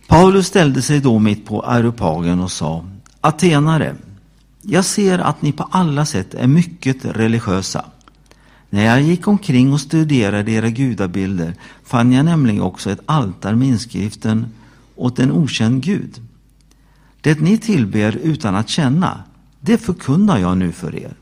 Paulus 0.08 0.48
ställde 0.48 0.82
sig 0.82 1.00
då 1.00 1.20
mitt 1.20 1.46
på 1.46 1.62
Areopagen 1.62 2.40
och 2.40 2.52
sa 2.52 2.86
Atenare, 3.22 3.96
jag 4.62 4.86
ser 4.86 5.20
att 5.20 5.42
ni 5.42 5.52
på 5.52 5.64
alla 5.72 6.06
sätt 6.06 6.34
är 6.34 6.48
mycket 6.48 7.06
religiösa. 7.06 7.86
När 8.76 8.86
jag 8.86 9.02
gick 9.02 9.28
omkring 9.28 9.74
och 9.74 9.82
studerade 9.82 10.52
era 10.52 10.70
gudabilder 10.70 11.56
fann 11.84 12.12
jag 12.12 12.26
nämligen 12.26 12.62
också 12.62 12.92
ett 12.92 13.00
altare 13.06 13.56
med 13.56 13.68
inskriften 13.68 14.46
åt 14.96 15.20
en 15.20 15.32
okänd 15.32 15.84
gud. 15.84 16.22
Det 17.22 17.40
ni 17.40 17.58
tillber 17.58 18.16
utan 18.16 18.56
att 18.56 18.70
känna, 18.70 19.24
Det 19.60 19.78
förkunnar 19.78 20.38
jag 20.38 20.58
nu 20.58 20.72
för 20.72 20.96
er. 20.96 21.14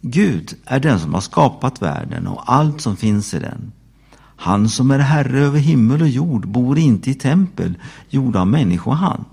Gud 0.00 0.54
är 0.64 0.80
den 0.80 1.00
som 1.00 1.14
har 1.14 1.20
skapat 1.20 1.82
världen 1.82 2.26
och 2.26 2.52
allt 2.52 2.80
som 2.80 2.96
finns 2.96 3.34
i 3.34 3.38
den. 3.38 3.72
Han 4.36 4.68
som 4.68 4.90
är 4.90 4.98
herre 4.98 5.40
över 5.40 5.58
himmel 5.58 6.02
och 6.02 6.08
jord 6.08 6.48
bor 6.48 6.78
inte 6.78 7.10
i 7.10 7.14
tempel 7.14 7.74
gjorda 8.08 8.40
av 8.40 8.46
människohand. 8.46 9.24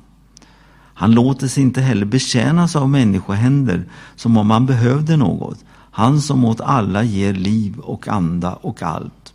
Han 0.94 1.12
låter 1.12 1.48
sig 1.48 1.64
inte 1.64 1.82
heller 1.82 2.06
betjänas 2.06 2.76
av 2.76 2.90
människohänder 2.90 3.86
som 4.16 4.38
om 4.38 4.50
han 4.50 4.66
behövde 4.66 5.18
något. 5.18 5.64
Han 5.98 6.22
som 6.22 6.46
åt 6.46 6.62
alla 6.62 7.04
ger 7.04 7.34
liv 7.34 7.80
och 7.80 8.08
anda 8.08 8.54
och 8.54 8.84
allt. 8.84 9.34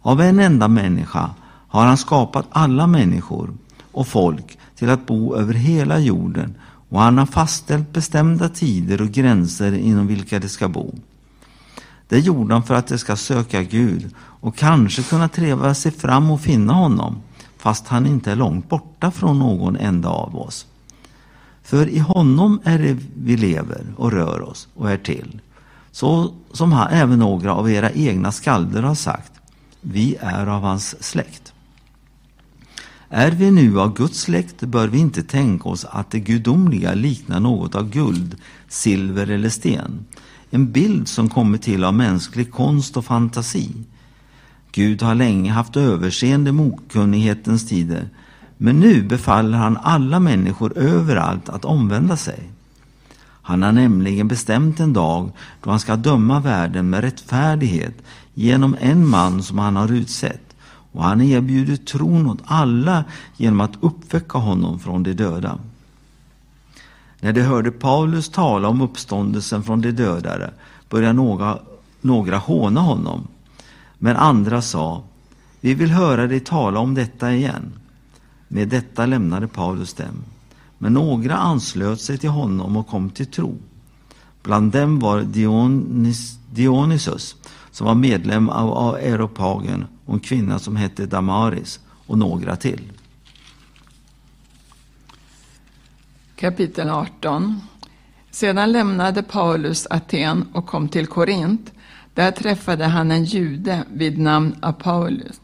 Av 0.00 0.20
en 0.20 0.40
enda 0.40 0.68
människa 0.68 1.30
har 1.68 1.86
han 1.86 1.96
skapat 1.96 2.46
alla 2.50 2.86
människor 2.86 3.54
och 3.92 4.06
folk 4.06 4.58
till 4.76 4.90
att 4.90 5.06
bo 5.06 5.36
över 5.36 5.54
hela 5.54 5.98
jorden 5.98 6.54
och 6.88 7.00
han 7.00 7.18
har 7.18 7.26
fastställt 7.26 7.92
bestämda 7.92 8.48
tider 8.48 9.02
och 9.02 9.08
gränser 9.08 9.72
inom 9.72 10.06
vilka 10.06 10.38
de 10.38 10.48
ska 10.48 10.68
bo. 10.68 10.94
Det 12.08 12.18
gjorde 12.18 12.54
han 12.54 12.62
för 12.62 12.74
att 12.74 12.86
de 12.86 12.98
ska 12.98 13.16
söka 13.16 13.62
Gud 13.62 14.14
och 14.18 14.56
kanske 14.56 15.02
kunna 15.02 15.28
treva 15.28 15.74
sig 15.74 15.92
fram 15.92 16.30
och 16.30 16.40
finna 16.40 16.72
honom, 16.72 17.16
fast 17.58 17.88
han 17.88 18.06
inte 18.06 18.32
är 18.32 18.36
långt 18.36 18.68
borta 18.68 19.10
från 19.10 19.38
någon 19.38 19.76
enda 19.76 20.08
av 20.08 20.36
oss. 20.36 20.66
För 21.62 21.88
i 21.88 21.98
honom 21.98 22.60
är 22.64 22.78
det 22.78 22.98
vi 23.14 23.36
lever 23.36 23.84
och 23.96 24.12
rör 24.12 24.42
oss 24.42 24.68
och 24.74 24.90
är 24.90 24.96
till. 24.96 25.40
Så 25.92 26.34
som 26.52 26.72
han, 26.72 26.88
även 26.90 27.18
några 27.18 27.54
av 27.54 27.70
era 27.70 27.90
egna 27.90 28.32
skalder 28.32 28.82
har 28.82 28.94
sagt, 28.94 29.32
vi 29.80 30.16
är 30.20 30.46
av 30.46 30.62
hans 30.62 31.02
släkt. 31.02 31.52
Är 33.08 33.30
vi 33.30 33.50
nu 33.50 33.80
av 33.80 33.94
Guds 33.94 34.20
släkt 34.20 34.60
bör 34.60 34.88
vi 34.88 34.98
inte 34.98 35.22
tänka 35.22 35.68
oss 35.68 35.84
att 35.84 36.10
det 36.10 36.20
gudomliga 36.20 36.94
liknar 36.94 37.40
något 37.40 37.74
av 37.74 37.90
guld, 37.90 38.36
silver 38.68 39.30
eller 39.30 39.48
sten. 39.48 40.04
En 40.50 40.72
bild 40.72 41.08
som 41.08 41.28
kommit 41.28 41.62
till 41.62 41.84
av 41.84 41.94
mänsklig 41.94 42.52
konst 42.52 42.96
och 42.96 43.04
fantasi. 43.04 43.70
Gud 44.72 45.02
har 45.02 45.14
länge 45.14 45.52
haft 45.52 45.76
överseende 45.76 46.52
med 46.52 46.66
okunnighetens 46.66 47.68
tider, 47.68 48.08
men 48.56 48.80
nu 48.80 49.02
befaller 49.02 49.58
han 49.58 49.78
alla 49.82 50.20
människor 50.20 50.78
överallt 50.78 51.48
att 51.48 51.64
omvända 51.64 52.16
sig. 52.16 52.51
Han 53.42 53.62
har 53.62 53.72
nämligen 53.72 54.28
bestämt 54.28 54.80
en 54.80 54.92
dag 54.92 55.30
då 55.62 55.70
han 55.70 55.80
ska 55.80 55.96
döma 55.96 56.40
världen 56.40 56.90
med 56.90 57.00
rättfärdighet 57.00 57.94
genom 58.34 58.76
en 58.80 59.08
man 59.08 59.42
som 59.42 59.58
han 59.58 59.76
har 59.76 59.92
utsett 59.92 60.56
och 60.92 61.04
han 61.04 61.20
erbjuder 61.20 61.76
tron 61.76 62.30
åt 62.30 62.42
alla 62.44 63.04
genom 63.36 63.60
att 63.60 63.72
uppväcka 63.80 64.38
honom 64.38 64.78
från 64.78 65.02
de 65.02 65.12
döda. 65.12 65.58
När 67.20 67.32
de 67.32 67.40
hörde 67.40 67.70
Paulus 67.70 68.28
tala 68.28 68.68
om 68.68 68.80
uppståndelsen 68.80 69.62
från 69.62 69.80
de 69.80 69.92
döda 69.92 70.50
började 70.88 71.12
några, 71.12 71.58
några 72.00 72.38
håna 72.38 72.80
honom. 72.80 73.28
Men 73.98 74.16
andra 74.16 74.62
sa, 74.62 75.02
vi 75.60 75.74
vill 75.74 75.90
höra 75.90 76.26
dig 76.26 76.40
tala 76.40 76.80
om 76.80 76.94
detta 76.94 77.32
igen. 77.32 77.72
Med 78.48 78.68
detta 78.68 79.06
lämnade 79.06 79.48
Paulus 79.48 79.94
dem. 79.94 80.24
Men 80.82 80.92
några 80.92 81.36
anslöt 81.36 82.00
sig 82.00 82.18
till 82.18 82.30
honom 82.30 82.76
och 82.76 82.86
kom 82.86 83.10
till 83.10 83.26
tro. 83.26 83.58
Bland 84.42 84.72
dem 84.72 84.98
var 84.98 85.22
Dionys, 85.22 86.38
Dionysus, 86.50 87.36
som 87.70 87.86
var 87.86 87.94
medlem 87.94 88.48
av 88.48 88.96
Europagen 88.96 89.84
och 90.06 90.14
en 90.14 90.20
kvinna 90.20 90.58
som 90.58 90.76
hette 90.76 91.06
Damaris 91.06 91.80
och 92.06 92.18
några 92.18 92.56
till. 92.56 92.92
Kapitel 96.36 96.88
18 96.88 97.60
Sedan 98.30 98.72
lämnade 98.72 99.22
Paulus 99.22 99.86
Aten 99.90 100.46
och 100.52 100.66
kom 100.66 100.88
till 100.88 101.06
Korint. 101.06 101.72
Där 102.14 102.30
träffade 102.30 102.84
han 102.84 103.10
en 103.10 103.24
jude 103.24 103.84
vid 103.92 104.18
namn 104.18 104.56
Apaulus, 104.60 105.40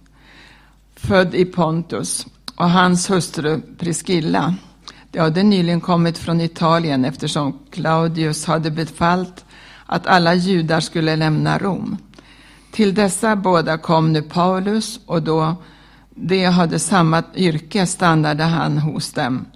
född 0.94 1.35
i 1.35 1.44
Pontus, 1.44 2.27
och 2.56 2.70
hans 2.70 3.10
hustru 3.10 3.60
Priscilla. 3.78 4.55
De 5.11 5.19
hade 5.19 5.43
nyligen 5.43 5.81
kommit 5.81 6.19
från 6.19 6.41
Italien 6.41 7.05
eftersom 7.05 7.59
Claudius 7.71 8.47
hade 8.47 8.71
befallt 8.71 9.45
att 9.87 10.07
alla 10.07 10.35
judar 10.35 10.81
skulle 10.81 11.17
lämna 11.17 11.59
Rom. 11.59 11.97
Till 12.73 12.95
dessa 12.95 13.37
båda 13.37 13.79
kom 13.79 14.13
nu 14.13 14.23
Paulus 14.23 15.01
och 15.07 15.23
då 15.23 15.57
de 16.15 16.45
hade 16.45 16.79
samma 16.79 17.23
yrke 17.35 17.87
stannade 17.87 18.45
han 18.45 18.79
hos 18.79 19.13
dem 19.13 19.47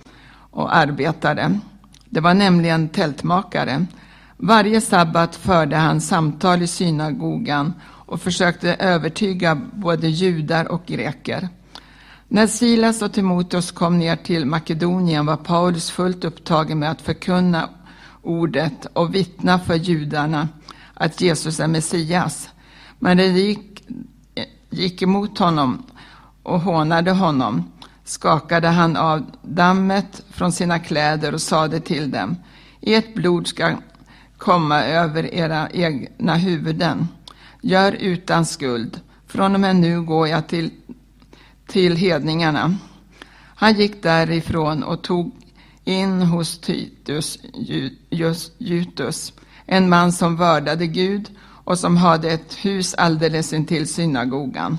och 0.50 0.76
arbetade. 0.76 1.58
Det 2.04 2.20
var 2.20 2.34
nämligen 2.34 2.88
tältmakare. 2.88 3.86
Varje 4.36 4.80
sabbat 4.80 5.36
förde 5.36 5.76
han 5.76 6.00
samtal 6.00 6.62
i 6.62 6.66
synagogan 6.66 7.72
och 7.84 8.20
försökte 8.20 8.74
övertyga 8.74 9.60
både 9.72 10.08
judar 10.08 10.72
och 10.72 10.86
greker. 10.86 11.48
När 12.34 12.46
Silas 12.46 13.02
och 13.02 13.12
Timoteus 13.12 13.70
kom 13.70 13.98
ner 13.98 14.16
till 14.16 14.46
Makedonien 14.46 15.26
var 15.26 15.36
Paulus 15.36 15.90
fullt 15.90 16.24
upptagen 16.24 16.78
med 16.78 16.90
att 16.90 17.02
förkunna 17.02 17.68
ordet 18.22 18.86
och 18.92 19.14
vittna 19.14 19.58
för 19.58 19.74
judarna 19.74 20.48
att 20.94 21.20
Jesus 21.20 21.60
är 21.60 21.66
Messias. 21.66 22.48
Men 22.98 23.16
de 23.16 23.24
gick, 23.24 23.84
gick 24.70 25.02
emot 25.02 25.38
honom 25.38 25.82
och 26.42 26.60
hånade 26.60 27.10
honom 27.10 27.72
skakade 28.04 28.68
han 28.68 28.96
av 28.96 29.26
dammet 29.42 30.22
från 30.30 30.52
sina 30.52 30.78
kläder 30.78 31.34
och 31.34 31.42
sade 31.42 31.80
till 31.80 32.10
dem, 32.10 32.36
ert 32.80 33.14
blod 33.14 33.46
ska 33.46 33.76
komma 34.38 34.82
över 34.82 35.34
era 35.34 35.68
egna 35.70 36.34
huvuden. 36.34 37.08
Gör 37.60 37.92
utan 37.92 38.46
skuld. 38.46 39.00
Från 39.26 39.54
och 39.54 39.60
med 39.60 39.76
nu 39.76 40.02
går 40.02 40.28
jag 40.28 40.46
till, 40.48 40.70
till 41.72 41.96
hedningarna. 41.96 42.74
Han 43.54 43.74
gick 43.74 44.02
därifrån 44.02 44.82
och 44.82 45.02
tog 45.02 45.32
in 45.84 46.22
hos 46.22 46.58
Titus 46.58 47.38
Jutus, 48.58 49.32
en 49.66 49.88
man 49.88 50.12
som 50.12 50.36
vördade 50.36 50.86
Gud 50.86 51.30
och 51.64 51.78
som 51.78 51.96
hade 51.96 52.30
ett 52.30 52.54
hus 52.54 52.94
alldeles 52.94 53.52
intill 53.52 53.88
synagogan. 53.88 54.78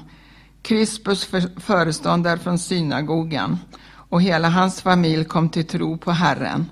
Krispus 0.61 1.29
föreståndare 1.57 2.39
från 2.39 2.59
synagogan 2.59 3.59
och 4.09 4.21
hela 4.21 4.49
hans 4.49 4.81
familj 4.81 5.25
kom 5.25 5.49
till 5.49 5.65
tro 5.65 5.97
på 5.97 6.11
Herren. 6.11 6.65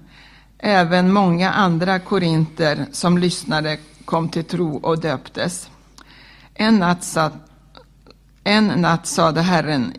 Även 0.58 1.14
många 1.14 1.52
andra 1.52 2.00
korinter 2.00 2.86
som 2.92 3.18
lyssnade 3.18 3.78
kom 4.06 4.30
till 4.30 4.44
tro 4.44 4.78
och 4.78 5.00
döptes. 5.00 5.70
En 6.54 6.80
natt, 6.80 7.04
sa, 7.04 7.32
en 8.44 8.68
natt 8.68 9.08
sade 9.08 9.42
Herren 9.42 9.94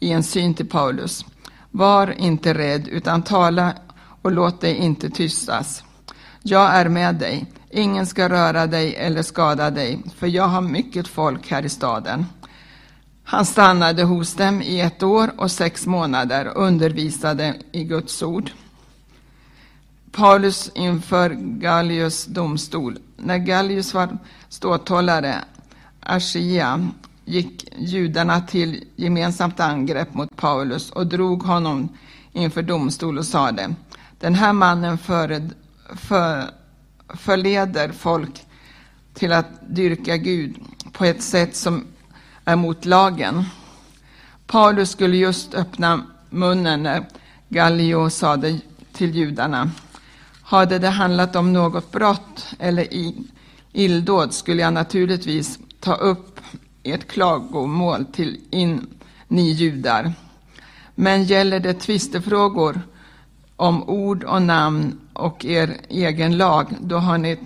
i 0.00 0.10
en 0.10 0.22
syn 0.22 0.54
till 0.54 0.68
Paulus. 0.68 1.24
Var 1.70 2.20
inte 2.20 2.54
rädd, 2.54 2.88
utan 2.88 3.22
tala 3.22 3.74
och 4.22 4.32
låt 4.32 4.60
dig 4.60 4.76
inte 4.76 5.10
tystas. 5.10 5.84
Jag 6.42 6.74
är 6.74 6.88
med 6.88 7.14
dig. 7.14 7.46
Ingen 7.70 8.06
ska 8.06 8.28
röra 8.28 8.66
dig 8.66 8.96
eller 8.96 9.22
skada 9.22 9.70
dig, 9.70 10.02
för 10.16 10.26
jag 10.26 10.48
har 10.48 10.60
mycket 10.60 11.08
folk 11.08 11.50
här 11.50 11.64
i 11.64 11.68
staden. 11.68 12.26
Han 13.24 13.46
stannade 13.46 14.02
hos 14.02 14.34
dem 14.34 14.62
i 14.62 14.80
ett 14.80 15.02
år 15.02 15.30
och 15.36 15.50
sex 15.50 15.86
månader 15.86 16.48
och 16.48 16.64
undervisade 16.64 17.54
i 17.72 17.84
Guds 17.84 18.22
ord. 18.22 18.50
Paulus 20.12 20.70
inför 20.74 21.30
Gallius 21.60 22.26
domstol. 22.26 22.98
När 23.16 23.38
Gallius 23.38 23.94
var 23.94 24.18
ståthållare, 24.48 25.34
Aschia, 26.00 26.88
gick 27.30 27.68
judarna 27.76 28.40
till 28.40 28.84
gemensamt 28.96 29.60
angrepp 29.60 30.14
mot 30.14 30.36
Paulus 30.36 30.90
och 30.90 31.06
drog 31.06 31.42
honom 31.42 31.88
inför 32.32 32.62
domstol 32.62 33.18
och 33.18 33.26
sade 33.26 33.74
Den 34.18 34.34
här 34.34 34.52
mannen 34.52 34.98
för, 34.98 35.40
för, 35.96 36.50
förleder 37.08 37.92
folk 37.92 38.46
till 39.14 39.32
att 39.32 39.46
dyrka 39.68 40.16
Gud 40.16 40.56
på 40.92 41.04
ett 41.04 41.22
sätt 41.22 41.56
som 41.56 41.84
är 42.44 42.56
mot 42.56 42.84
lagen. 42.84 43.44
Paulus 44.46 44.90
skulle 44.90 45.16
just 45.16 45.54
öppna 45.54 46.02
munnen 46.30 46.82
när 46.82 47.04
Gallio 47.48 48.10
sade 48.10 48.58
till 48.92 49.14
judarna. 49.14 49.70
Hade 50.42 50.78
det 50.78 50.88
handlat 50.88 51.36
om 51.36 51.52
något 51.52 51.92
brott 51.92 52.46
eller 52.58 52.86
illdåd 53.72 54.34
skulle 54.34 54.62
jag 54.62 54.72
naturligtvis 54.72 55.58
ta 55.80 55.94
upp 55.94 56.40
ert 56.82 57.08
klagomål 57.08 58.04
till 58.04 58.40
in, 58.50 58.86
ni 59.28 59.50
judar. 59.50 60.12
Men 60.94 61.24
gäller 61.24 61.60
det 61.60 61.74
tvistefrågor 61.74 62.80
om 63.56 63.82
ord 63.82 64.24
och 64.24 64.42
namn 64.42 65.00
och 65.12 65.44
er 65.44 65.76
egen 65.88 66.36
lag, 66.36 66.76
då, 66.80 66.96
har 66.96 67.18
ni, 67.18 67.38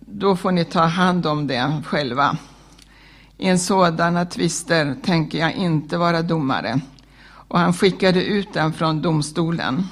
då 0.00 0.36
får 0.36 0.52
ni 0.52 0.64
ta 0.64 0.84
hand 0.84 1.26
om 1.26 1.46
det 1.46 1.82
själva. 1.86 2.36
I 3.36 3.48
en 3.48 3.58
sådana 3.58 4.24
tvister 4.24 4.94
tänker 5.02 5.38
jag 5.38 5.52
inte 5.52 5.96
vara 5.96 6.22
domare. 6.22 6.80
Och 7.24 7.58
han 7.58 7.72
skickade 7.72 8.24
ut 8.24 8.52
den 8.52 8.72
från 8.72 9.02
domstolen. 9.02 9.86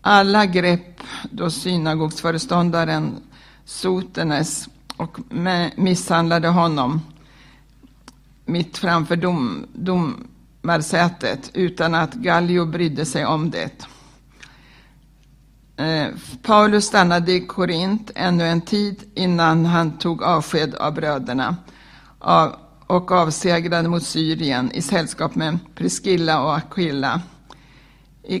Alla 0.00 0.46
grepp 0.46 1.00
då 1.30 1.50
synagogsföreståndaren 1.50 3.16
Sotenes 3.64 4.68
och 4.96 5.18
misshandlade 5.76 6.48
honom 6.48 7.00
mitt 8.48 8.78
framför 8.78 9.16
dom, 9.16 9.66
domarsätet 9.72 11.50
utan 11.54 11.94
att 11.94 12.14
Gallio 12.14 12.66
brydde 12.66 13.04
sig 13.04 13.26
om 13.26 13.50
det. 13.50 13.86
Eh, 15.76 16.08
Paulus 16.42 16.84
stannade 16.84 17.32
i 17.32 17.46
Korint 17.46 18.10
ännu 18.14 18.44
en 18.44 18.60
tid 18.60 19.02
innan 19.14 19.66
han 19.66 19.98
tog 19.98 20.22
avsked 20.22 20.74
av 20.74 20.94
bröderna 20.94 21.56
och 22.86 23.12
avsegrade 23.12 23.88
mot 23.88 24.02
Syrien 24.02 24.72
i 24.72 24.82
sällskap 24.82 25.34
med 25.34 25.58
Priscilla 25.74 26.42
och 26.42 26.56
Aquilla. 26.56 27.20
I 28.22 28.40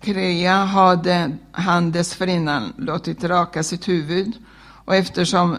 Krea 0.00 0.64
hade 0.64 1.36
han 1.52 1.92
dessförinnan 1.92 2.72
låtit 2.78 3.24
raka 3.24 3.62
sitt 3.62 3.88
huvud 3.88 4.32
och 4.84 4.94
eftersom, 4.94 5.56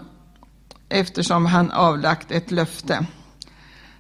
eftersom 0.89 1.45
han 1.45 1.71
avlagt 1.71 2.31
ett 2.31 2.51
löfte. 2.51 3.05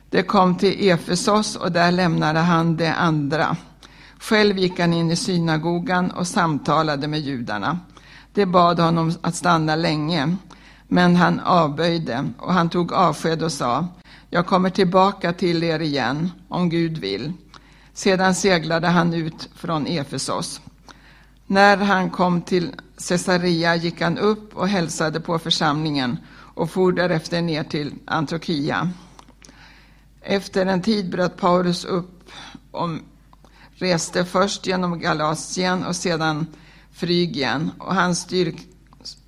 Det 0.09 0.23
kom 0.23 0.57
till 0.57 0.89
Efesos 0.89 1.55
och 1.55 1.71
där 1.71 1.91
lämnade 1.91 2.39
han 2.39 2.77
det 2.77 2.93
andra. 2.93 3.57
Själv 4.19 4.57
gick 4.57 4.79
han 4.79 4.93
in 4.93 5.11
i 5.11 5.15
synagogan 5.15 6.11
och 6.11 6.27
samtalade 6.27 7.07
med 7.07 7.19
judarna. 7.19 7.79
De 8.33 8.45
bad 8.45 8.79
honom 8.79 9.13
att 9.21 9.35
stanna 9.35 9.75
länge, 9.75 10.35
men 10.87 11.15
han 11.15 11.39
avböjde 11.39 12.29
och 12.37 12.53
han 12.53 12.69
tog 12.69 12.93
avsked 12.93 13.43
och 13.43 13.51
sa 13.51 13.87
Jag 14.29 14.47
kommer 14.47 14.69
tillbaka 14.69 15.33
till 15.33 15.63
er 15.63 15.79
igen, 15.79 16.31
om 16.47 16.69
Gud 16.69 16.97
vill. 16.97 17.33
Sedan 17.93 18.35
seglade 18.35 18.87
han 18.87 19.13
ut 19.13 19.49
från 19.55 19.87
Efesos. 19.87 20.61
När 21.47 21.77
han 21.77 22.09
kom 22.09 22.41
till 22.41 22.71
Caesarea 23.07 23.75
gick 23.75 24.01
han 24.01 24.17
upp 24.17 24.55
och 24.55 24.67
hälsade 24.67 25.19
på 25.19 25.39
församlingen 25.39 26.17
och 26.55 26.69
for 26.69 26.91
därefter 26.91 27.41
ner 27.41 27.63
till 27.63 27.93
Antiochia. 28.05 28.89
Efter 30.27 30.65
en 30.65 30.81
tid 30.81 31.09
bröt 31.09 31.37
Paulus 31.37 31.85
upp 31.85 32.29
och 32.71 32.89
reste 33.75 34.25
först 34.25 34.67
genom 34.67 34.99
Galatien 34.99 35.83
och 35.85 35.95
sedan 35.95 36.47
Frygien 36.91 37.71
och 37.77 37.95
han 37.95 38.15
styrk, 38.15 38.67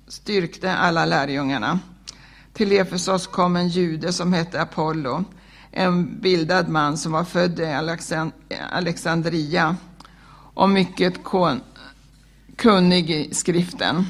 styrkte 0.08 0.74
alla 0.74 1.04
lärjungarna. 1.04 1.78
Till 2.52 2.72
Efesos 2.72 3.26
kom 3.26 3.56
en 3.56 3.68
jude 3.68 4.12
som 4.12 4.32
hette 4.32 4.60
Apollo, 4.60 5.24
en 5.70 6.20
bildad 6.20 6.68
man 6.68 6.98
som 6.98 7.12
var 7.12 7.24
född 7.24 7.60
i 7.60 7.76
Alexandria 8.70 9.76
och 10.54 10.70
mycket 10.70 11.14
kunnig 12.56 13.10
i 13.10 13.34
skriften. 13.34 14.06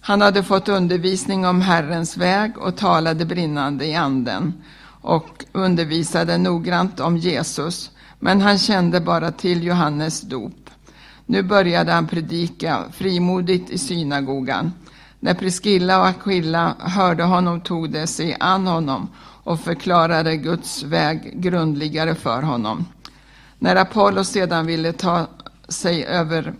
Han 0.00 0.20
hade 0.20 0.42
fått 0.42 0.68
undervisning 0.68 1.46
om 1.46 1.60
Herrens 1.60 2.16
väg 2.16 2.58
och 2.58 2.76
talade 2.76 3.24
brinnande 3.24 3.86
i 3.86 3.94
anden 3.94 4.62
och 5.00 5.44
undervisade 5.52 6.38
noggrant 6.38 7.00
om 7.00 7.16
Jesus, 7.16 7.90
men 8.18 8.40
han 8.40 8.58
kände 8.58 9.00
bara 9.00 9.32
till 9.32 9.64
Johannes 9.64 10.20
dop. 10.20 10.70
Nu 11.26 11.42
började 11.42 11.92
han 11.92 12.06
predika 12.06 12.84
frimodigt 12.92 13.70
i 13.70 13.78
synagogan. 13.78 14.72
När 15.20 15.34
Priskilla 15.34 16.00
och 16.00 16.06
Aquilla 16.06 16.74
hörde 16.78 17.22
honom 17.22 17.60
tog 17.60 17.90
de 17.90 18.06
sig 18.06 18.36
an 18.40 18.66
honom 18.66 19.08
och 19.44 19.60
förklarade 19.60 20.36
Guds 20.36 20.82
väg 20.82 21.40
grundligare 21.42 22.14
för 22.14 22.42
honom. 22.42 22.86
När 23.58 23.76
Apollos 23.76 24.28
sedan 24.28 24.66
ville 24.66 24.92
ta 24.92 25.26
sig 25.68 26.04
över 26.04 26.54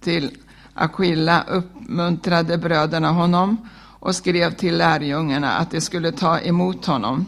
till 0.00 0.30
Aquilla 0.74 1.44
uppmuntrade 1.48 2.58
bröderna 2.58 3.10
honom 3.10 3.68
och 4.00 4.14
skrev 4.14 4.54
till 4.54 4.76
lärjungarna 4.76 5.52
att 5.52 5.70
de 5.70 5.80
skulle 5.80 6.12
ta 6.12 6.40
emot 6.40 6.86
honom. 6.86 7.26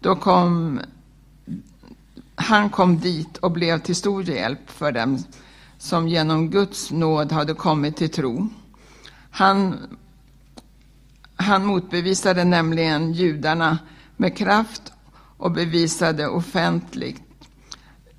Då 0.00 0.16
kom 0.16 0.80
han 2.40 2.70
kom 2.70 2.98
dit 2.98 3.36
och 3.36 3.50
blev 3.50 3.78
till 3.78 3.96
stor 3.96 4.22
hjälp 4.22 4.70
för 4.70 4.92
dem 4.92 5.18
som 5.78 6.08
genom 6.08 6.50
Guds 6.50 6.90
nåd 6.90 7.32
hade 7.32 7.54
kommit 7.54 7.96
till 7.96 8.10
tro. 8.10 8.48
Han, 9.30 9.76
han 11.36 11.66
motbevisade 11.66 12.44
nämligen 12.44 13.12
judarna 13.12 13.78
med 14.16 14.36
kraft 14.36 14.92
och 15.36 15.52
bevisade 15.52 16.28
offentligt 16.28 17.22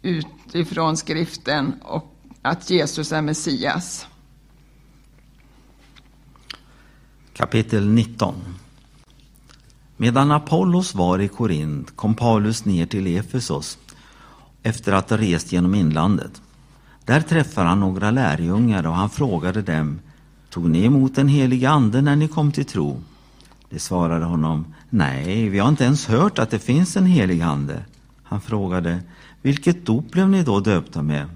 utifrån 0.02 0.98
skriften 0.98 1.74
och 1.82 2.16
att 2.42 2.70
Jesus 2.70 3.12
är 3.12 3.22
Messias. 3.22 4.08
Kapitel 7.34 7.90
19 7.90 8.36
Medan 10.02 10.32
Apollos 10.32 10.96
var 10.96 11.20
i 11.20 11.28
Korint 11.28 11.96
kom 11.96 12.16
Paulus 12.16 12.66
ner 12.66 12.86
till 12.86 13.18
Efesos 13.18 13.78
efter 14.64 14.92
att 14.92 15.10
ha 15.10 15.18
rest 15.18 15.52
genom 15.52 15.76
inlandet. 15.76 16.42
Där 17.06 17.22
träffade 17.22 17.68
han 17.68 17.80
några 17.80 18.12
lärjungar 18.12 18.88
och 18.88 18.94
han 18.94 19.10
frågade 19.10 19.62
dem 19.62 20.00
Tog 20.50 20.70
ni 20.70 20.86
emot 20.86 21.16
den 21.16 21.28
heliga 21.28 21.70
ande 21.70 22.02
när 22.02 22.16
ni 22.16 22.28
kom 22.28 22.52
till 22.52 22.66
tro? 22.66 23.02
De 23.70 23.80
svarade 23.80 24.26
honom 24.26 24.66
Nej, 24.90 25.50
vi 25.50 25.60
har 25.60 25.70
inte 25.70 25.84
ens 25.84 26.08
hört 26.08 26.40
att 26.40 26.52
det 26.52 26.60
finns 26.60 26.98
en 26.98 27.06
helig 27.06 27.42
ande. 27.42 27.86
Han 28.24 28.42
frågade 28.42 29.00
Vilket 29.42 29.86
dop 29.86 30.12
blev 30.12 30.30
ni 30.30 30.44
då 30.44 30.60
döpta 30.60 31.02
med? 31.02 31.30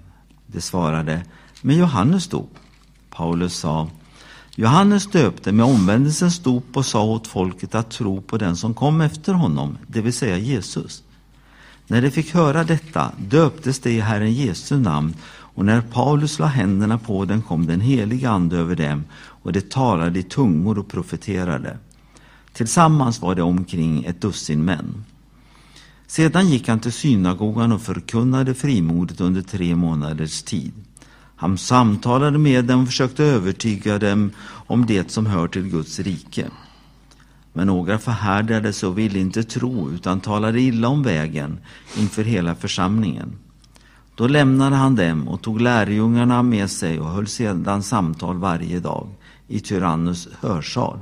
De 0.47 0.61
svarade 0.61 1.25
Med 1.61 1.77
Johannes 1.77 2.27
dop. 2.27 2.55
Paulus 3.09 3.55
sa 3.55 3.87
Johannes 4.55 5.07
döpte 5.07 5.51
med 5.51 5.65
omvändelsens 5.65 6.39
dop 6.39 6.77
och 6.77 6.85
sa 6.85 7.03
åt 7.03 7.27
folket 7.27 7.75
att 7.75 7.91
tro 7.91 8.21
på 8.21 8.37
den 8.37 8.55
som 8.55 8.73
kom 8.73 9.01
efter 9.01 9.33
honom, 9.33 9.77
det 9.87 10.01
vill 10.01 10.13
säga 10.13 10.37
Jesus. 10.37 11.03
När 11.87 12.01
de 12.01 12.11
fick 12.11 12.33
höra 12.33 12.63
detta 12.63 13.11
döptes 13.17 13.79
de 13.79 13.89
i 13.89 13.99
Herren 13.99 14.33
Jesu 14.33 14.79
namn 14.79 15.13
och 15.25 15.65
när 15.65 15.81
Paulus 15.81 16.39
la 16.39 16.45
händerna 16.45 16.97
på 16.97 17.25
dem 17.25 17.41
kom 17.41 17.65
den 17.65 17.81
heliga 17.81 18.29
Ande 18.29 18.57
över 18.57 18.75
dem 18.75 19.03
och 19.15 19.53
de 19.53 19.61
talade 19.61 20.19
i 20.19 20.23
tungor 20.23 20.79
och 20.79 20.87
profeterade. 20.87 21.77
Tillsammans 22.53 23.21
var 23.21 23.35
det 23.35 23.43
omkring 23.43 24.03
ett 24.03 24.21
dussin 24.21 24.65
män. 24.65 25.03
Sedan 26.07 26.49
gick 26.49 26.67
han 26.67 26.79
till 26.79 26.91
synagogan 26.91 27.71
och 27.71 27.81
förkunnade 27.81 28.53
frimodigt 28.53 29.21
under 29.21 29.41
tre 29.41 29.75
månaders 29.75 30.41
tid. 30.41 30.73
Han 31.43 31.57
samtalade 31.57 32.37
med 32.37 32.65
dem 32.65 32.81
och 32.81 32.87
försökte 32.87 33.23
övertyga 33.23 33.99
dem 33.99 34.31
om 34.67 34.85
det 34.85 35.11
som 35.11 35.25
hör 35.25 35.47
till 35.47 35.69
Guds 35.69 35.99
rike. 35.99 36.47
Men 37.53 37.67
några 37.67 37.97
förhärdades 37.97 38.83
och 38.83 38.97
ville 38.97 39.19
inte 39.19 39.43
tro 39.43 39.91
utan 39.91 40.19
talade 40.19 40.61
illa 40.61 40.87
om 40.87 41.03
vägen 41.03 41.59
inför 41.97 42.23
hela 42.23 42.55
församlingen. 42.55 43.35
Då 44.15 44.27
lämnade 44.27 44.75
han 44.75 44.95
dem 44.95 45.27
och 45.27 45.41
tog 45.41 45.61
lärjungarna 45.61 46.43
med 46.43 46.71
sig 46.71 46.99
och 46.99 47.09
höll 47.09 47.27
sedan 47.27 47.83
samtal 47.83 48.37
varje 48.37 48.79
dag 48.79 49.07
i 49.47 49.59
Tyrannus 49.59 50.27
hörsal. 50.41 50.99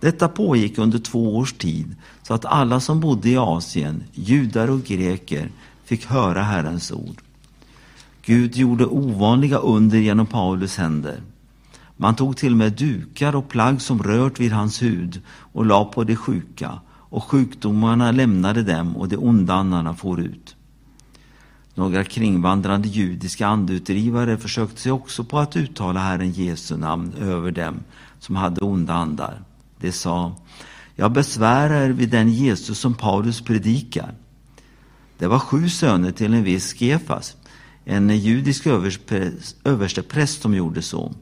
Detta 0.00 0.28
pågick 0.28 0.78
under 0.78 0.98
två 0.98 1.36
års 1.36 1.52
tid 1.52 1.94
så 2.22 2.34
att 2.34 2.44
alla 2.44 2.80
som 2.80 3.00
bodde 3.00 3.28
i 3.28 3.36
Asien, 3.36 4.04
judar 4.12 4.70
och 4.70 4.84
greker, 4.84 5.50
fick 5.84 6.06
höra 6.06 6.42
Herrens 6.42 6.92
ord. 6.92 7.22
Gud 8.24 8.56
gjorde 8.56 8.86
ovanliga 8.86 9.58
under 9.58 9.98
genom 9.98 10.26
Paulus 10.26 10.76
händer. 10.76 11.20
Man 11.96 12.16
tog 12.16 12.36
till 12.36 12.56
med 12.56 12.72
dukar 12.72 13.36
och 13.36 13.48
plagg 13.48 13.82
som 13.82 14.02
rört 14.02 14.40
vid 14.40 14.52
hans 14.52 14.82
hud 14.82 15.20
och 15.28 15.66
la 15.66 15.84
på 15.84 16.04
de 16.04 16.16
sjuka, 16.16 16.80
och 16.88 17.24
sjukdomarna 17.24 18.10
lämnade 18.10 18.62
dem 18.62 18.96
och 18.96 19.08
de 19.08 19.16
onda 19.16 19.54
andarna 19.54 19.94
for 19.94 20.20
ut. 20.20 20.56
Några 21.74 22.04
kringvandrande 22.04 22.88
judiska 22.88 23.46
andutdrivare 23.46 24.38
försökte 24.38 24.80
sig 24.80 24.92
också 24.92 25.24
på 25.24 25.38
att 25.38 25.56
uttala 25.56 26.00
Herren 26.00 26.32
Jesu 26.32 26.76
namn 26.76 27.12
över 27.20 27.50
dem 27.50 27.74
som 28.18 28.36
hade 28.36 28.60
onda 28.60 28.94
andar. 28.94 29.42
De 29.78 29.92
sa, 29.92 30.36
jag 30.94 31.12
besvärar 31.12 31.88
vid 31.88 32.10
den 32.10 32.32
Jesus 32.32 32.78
som 32.78 32.94
Paulus 32.94 33.40
predikar. 33.40 34.14
Det 35.18 35.26
var 35.26 35.38
sju 35.38 35.68
söner 35.68 36.12
till 36.12 36.34
en 36.34 36.44
viss 36.44 36.74
Skefas, 36.74 37.36
en 37.84 38.18
judisk 38.18 38.66
överstepräst 39.64 40.42
som 40.42 40.54
gjorde 40.54 40.82
så. 40.82 41.12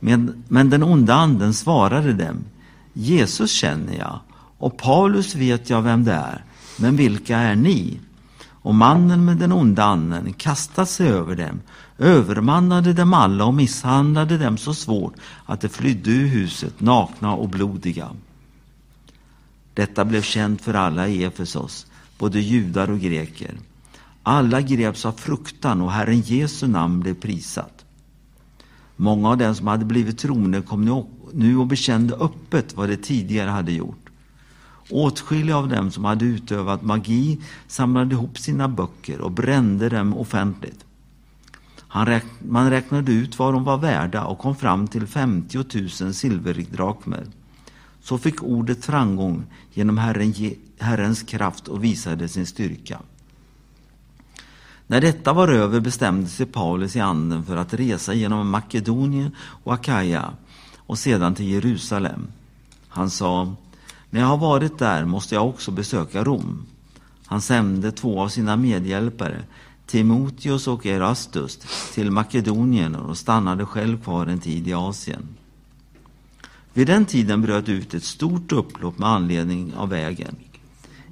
Men, 0.00 0.44
men 0.48 0.70
den 0.70 0.82
onda 0.82 1.14
anden 1.14 1.54
svarade 1.54 2.12
dem, 2.12 2.44
Jesus 2.92 3.52
känner 3.52 3.98
jag 3.98 4.20
och 4.58 4.76
Paulus 4.76 5.34
vet 5.34 5.70
jag 5.70 5.82
vem 5.82 6.04
det 6.04 6.12
är, 6.12 6.44
men 6.76 6.96
vilka 6.96 7.38
är 7.38 7.56
ni? 7.56 8.00
Och 8.48 8.74
mannen 8.74 9.24
med 9.24 9.36
den 9.36 9.52
onda 9.52 9.84
anden 9.84 10.32
kastade 10.32 10.86
sig 10.86 11.08
över 11.08 11.36
dem, 11.36 11.60
övermannade 11.98 12.92
dem 12.92 13.14
alla 13.14 13.44
och 13.44 13.54
misshandlade 13.54 14.38
dem 14.38 14.58
så 14.58 14.74
svårt 14.74 15.14
att 15.46 15.60
de 15.60 15.68
flydde 15.68 16.10
ur 16.10 16.26
huset 16.26 16.80
nakna 16.80 17.34
och 17.34 17.48
blodiga. 17.48 18.08
Detta 19.74 20.04
blev 20.04 20.22
känt 20.22 20.62
för 20.62 20.74
alla 20.74 21.08
i 21.08 21.24
Efesos, 21.24 21.86
både 22.18 22.40
judar 22.40 22.90
och 22.90 23.00
greker. 23.00 23.54
Alla 24.22 24.60
greps 24.60 25.04
av 25.06 25.12
fruktan 25.12 25.80
och 25.80 25.92
Herren 25.92 26.20
Jesu 26.20 26.66
namn 26.66 27.00
blev 27.00 27.14
prisat. 27.14 27.84
Många 28.96 29.30
av 29.30 29.36
dem 29.36 29.54
som 29.54 29.66
hade 29.66 29.84
blivit 29.84 30.18
troende 30.18 30.62
kom 30.62 31.04
nu 31.32 31.56
och 31.56 31.66
bekände 31.66 32.14
öppet 32.14 32.76
vad 32.76 32.88
de 32.88 32.96
tidigare 32.96 33.50
hade 33.50 33.72
gjort. 33.72 34.10
Åtskilliga 34.90 35.56
av 35.56 35.68
dem 35.68 35.90
som 35.90 36.04
hade 36.04 36.24
utövat 36.24 36.82
magi 36.82 37.40
samlade 37.66 38.14
ihop 38.14 38.38
sina 38.38 38.68
böcker 38.68 39.20
och 39.20 39.30
brände 39.30 39.88
dem 39.88 40.16
offentligt. 40.16 40.84
Man 42.40 42.70
räknade 42.70 43.12
ut 43.12 43.38
vad 43.38 43.54
de 43.54 43.64
var 43.64 43.78
värda 43.78 44.24
och 44.24 44.38
kom 44.38 44.56
fram 44.56 44.88
till 44.88 45.06
50 45.06 45.58
000 46.02 46.14
silverdrakmer. 46.14 47.26
Så 48.00 48.18
fick 48.18 48.42
ordet 48.42 48.84
framgång 48.84 49.44
genom 49.72 49.98
Herren, 49.98 50.34
Herrens 50.78 51.22
kraft 51.22 51.68
och 51.68 51.84
visade 51.84 52.28
sin 52.28 52.46
styrka. 52.46 53.00
När 54.92 55.00
detta 55.00 55.32
var 55.32 55.48
över 55.48 55.80
bestämde 55.80 56.28
sig 56.28 56.46
Paulus 56.46 56.96
i 56.96 57.00
anden 57.00 57.44
för 57.44 57.56
att 57.56 57.74
resa 57.74 58.14
genom 58.14 58.50
Makedonien 58.50 59.30
och 59.38 59.74
Akaja 59.74 60.30
och 60.76 60.98
sedan 60.98 61.34
till 61.34 61.48
Jerusalem. 61.48 62.26
Han 62.88 63.10
sa, 63.10 63.54
när 64.10 64.20
jag 64.20 64.26
har 64.26 64.36
varit 64.36 64.78
där 64.78 65.04
måste 65.04 65.34
jag 65.34 65.48
också 65.48 65.70
besöka 65.70 66.24
Rom. 66.24 66.66
Han 67.26 67.40
sände 67.40 67.92
två 67.92 68.20
av 68.20 68.28
sina 68.28 68.56
medhjälpare, 68.56 69.42
Timoteus 69.86 70.68
och 70.68 70.86
Erastus, 70.86 71.58
till 71.94 72.10
Makedonien 72.10 72.94
och 72.94 73.18
stannade 73.18 73.66
själv 73.66 74.02
kvar 74.02 74.26
en 74.26 74.40
tid 74.40 74.68
i 74.68 74.72
Asien. 74.72 75.28
Vid 76.72 76.86
den 76.86 77.06
tiden 77.06 77.42
bröt 77.42 77.68
ut 77.68 77.94
ett 77.94 78.04
stort 78.04 78.52
upplopp 78.52 78.98
med 78.98 79.08
anledning 79.08 79.74
av 79.76 79.88
vägen. 79.88 80.36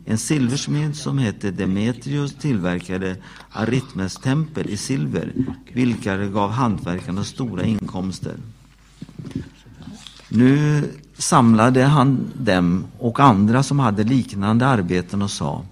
En 0.04 0.18
silversmed 0.18 0.96
som 0.96 1.18
hette 1.18 1.50
Demetrius 1.50 2.34
tillverkade 2.34 3.16
Aritmes 3.50 4.16
tempel 4.16 4.70
i 4.70 4.76
silver, 4.76 5.32
vilka 5.72 6.16
gav 6.16 6.50
hantverkarna 6.50 7.24
stora 7.24 7.64
inkomster. 7.64 8.34
Nu 10.28 10.82
samlade 11.14 11.84
han 11.84 12.32
dem 12.34 12.84
och 12.98 13.20
andra 13.20 13.62
som 13.62 13.78
hade 13.78 14.04
liknande 14.04 14.66
arbeten 14.66 15.22
och 15.22 15.30
sa 15.30 15.62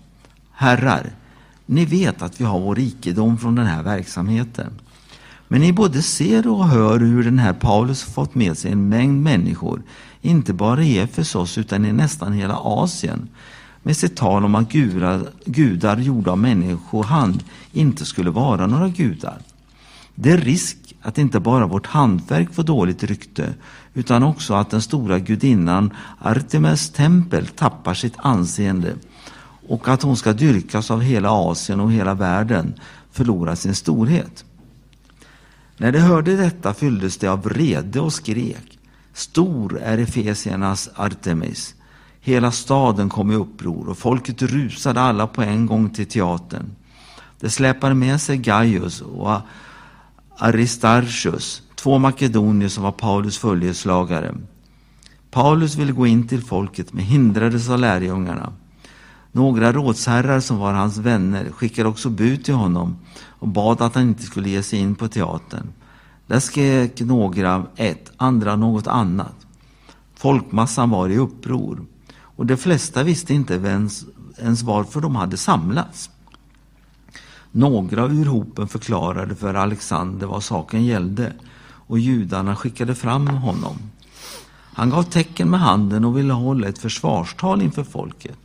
Herrar, 0.53 1.11
ni 1.67 1.85
vet 1.85 2.23
att 2.23 2.41
vi 2.41 2.45
har 2.45 2.61
vår 2.61 2.75
rikedom 2.75 3.39
från 3.39 3.55
den 3.55 3.67
här 3.67 3.83
verksamheten. 3.83 4.73
Men 5.49 5.61
ni 5.61 5.73
både 5.73 6.03
ser 6.03 6.49
och 6.49 6.69
hör 6.69 6.99
hur 6.99 7.23
den 7.23 7.39
här 7.39 7.53
Paulus 7.53 8.03
fått 8.03 8.35
med 8.35 8.59
sig 8.59 8.73
en 8.73 8.89
mängd 8.89 9.23
människor, 9.23 9.83
inte 10.21 10.53
bara 10.53 10.83
i 10.83 10.99
Efesos 10.99 11.59
utan 11.59 11.85
i 11.85 11.93
nästan 11.93 12.33
hela 12.33 12.57
Asien, 12.57 13.29
med 13.83 13.97
sitt 13.97 14.17
tal 14.17 14.45
om 14.45 14.55
att 14.55 14.73
gudar, 14.73 15.29
gudar 15.45 15.97
gjorda 15.97 16.31
av 16.31 16.39
människohand 16.39 17.45
inte 17.73 18.05
skulle 18.05 18.31
vara 18.31 18.67
några 18.67 18.89
gudar. 18.89 19.39
Det 20.15 20.31
är 20.31 20.39
risk 20.39 20.77
att 21.03 21.19
inte 21.19 21.41
bara 21.41 21.67
vårt 21.67 21.87
hantverk 21.87 22.55
får 22.55 22.63
dåligt 22.63 23.03
rykte, 23.03 23.55
utan 23.95 24.23
också 24.23 24.55
att 24.55 24.71
den 24.71 24.83
stora 24.83 25.19
gudinnan 25.19 25.91
Artemis 26.19 26.91
tempel 26.91 27.47
tappar 27.47 27.95
sitt 27.95 28.15
anseende 28.17 28.95
och 29.69 29.89
att 29.89 30.03
hon 30.03 30.17
ska 30.17 30.33
dyrkas 30.33 30.91
av 30.91 31.01
hela 31.01 31.31
Asien 31.31 31.81
och 31.81 31.93
hela 31.93 32.15
världen 32.15 32.75
förlora 33.11 33.57
sin 33.57 33.75
storhet. 33.75 34.45
När 35.77 35.93
de 35.93 35.99
hörde 35.99 36.37
detta 36.37 36.75
fylldes 36.75 37.17
de 37.19 37.29
av 37.29 37.43
vrede 37.43 38.01
och 38.01 38.13
skrek. 38.13 38.79
Stor 39.13 39.79
är 39.79 39.99
Efesiernas 39.99 40.91
Artemis. 40.95 41.75
Hela 42.29 42.51
staden 42.51 43.09
kom 43.09 43.31
i 43.31 43.35
uppror 43.35 43.89
och 43.89 43.99
folket 43.99 44.43
rusade 44.43 45.01
alla 45.01 45.27
på 45.27 45.43
en 45.43 45.67
gång 45.67 45.91
till 45.91 46.07
teatern. 46.07 46.67
De 47.41 47.51
släpade 47.51 47.95
med 47.95 48.21
sig 48.21 48.37
Gaius 48.37 49.01
och 49.01 49.41
Aristarchus, 50.39 51.63
två 51.75 51.99
makedonier 51.99 52.69
som 52.69 52.85
var 52.85 52.93
Paulus 52.93 53.39
följeslagare. 53.39 54.35
Paulus 55.31 55.77
ville 55.77 55.93
gå 55.93 56.07
in 56.07 56.29
till 56.29 56.43
folket 56.43 56.93
men 56.93 57.05
hindrades 57.05 57.69
av 57.69 57.79
lärjungarna. 57.79 58.53
Några 59.33 59.73
rådsherrar 59.73 60.41
som 60.41 60.59
var 60.59 60.73
hans 60.73 60.99
vänner 60.99 61.51
skickade 61.53 61.89
också 61.89 62.11
bud 62.11 62.45
till 62.45 62.55
honom 62.55 62.97
och 63.27 63.49
bad 63.49 63.83
att 63.83 63.95
han 63.95 64.05
inte 64.09 64.23
skulle 64.23 64.51
ge 64.51 64.63
sig 64.63 64.79
in 64.79 64.95
på 64.95 65.09
teatern. 65.09 65.73
Där 66.27 66.41
skrek 66.41 67.01
några 67.01 67.67
ett, 67.77 68.13
andra 68.17 68.57
något 68.57 68.87
annat. 68.87 69.47
Folkmassan 70.15 70.91
var 70.91 71.09
i 71.09 71.17
uppror 71.17 71.81
och 72.39 72.47
de 72.47 72.57
flesta 72.57 73.03
visste 73.03 73.35
inte 73.35 73.55
ens, 73.55 74.05
ens 74.39 74.63
varför 74.63 75.01
de 75.01 75.17
hade 75.17 75.37
samlats. 75.37 76.11
Några 77.53 78.07
ur 78.07 78.25
hopen 78.25 78.69
förklarade 78.69 79.35
för 79.35 79.55
Alexander 79.55 80.27
vad 80.27 80.43
saken 80.43 80.85
gällde 80.85 81.33
och 81.63 81.99
judarna 81.99 82.57
skickade 82.57 82.95
fram 82.95 83.27
honom. 83.27 83.77
Han 84.75 84.91
gav 84.91 85.03
tecken 85.03 85.51
med 85.51 85.61
handen 85.61 86.05
och 86.05 86.19
ville 86.19 86.33
hålla 86.33 86.69
ett 86.69 86.79
försvarstal 86.79 87.63
inför 87.63 87.85
folket. 87.85 88.39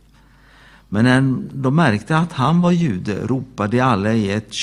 Men 0.88 1.04
när 1.04 1.42
de 1.52 1.76
märkte 1.76 2.16
att 2.18 2.32
han 2.32 2.60
var 2.60 2.72
jude 2.72 3.26
ropade 3.26 3.84
alla 3.84 4.12
i, 4.12 4.30
ett 4.30 4.54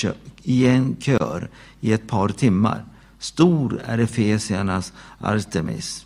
i 0.43 0.67
en 0.67 0.95
kör 0.99 1.49
i 1.79 1.93
ett 1.93 2.07
par 2.07 2.29
timmar. 2.29 2.85
Stor 3.19 3.81
är 3.85 3.97
Efesiernas 3.97 4.93
Artemis. 5.19 6.05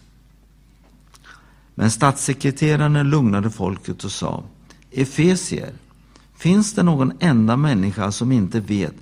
Men 1.75 1.91
statssekreteraren 1.91 3.09
lugnade 3.09 3.49
folket 3.49 4.03
och 4.03 4.11
sa 4.11 4.43
Efesier, 4.91 5.71
finns 6.37 6.73
det 6.73 6.83
någon 6.83 7.13
enda 7.19 7.57
människa 7.57 8.11
som 8.11 8.31
inte 8.31 8.59
vet 8.59 8.95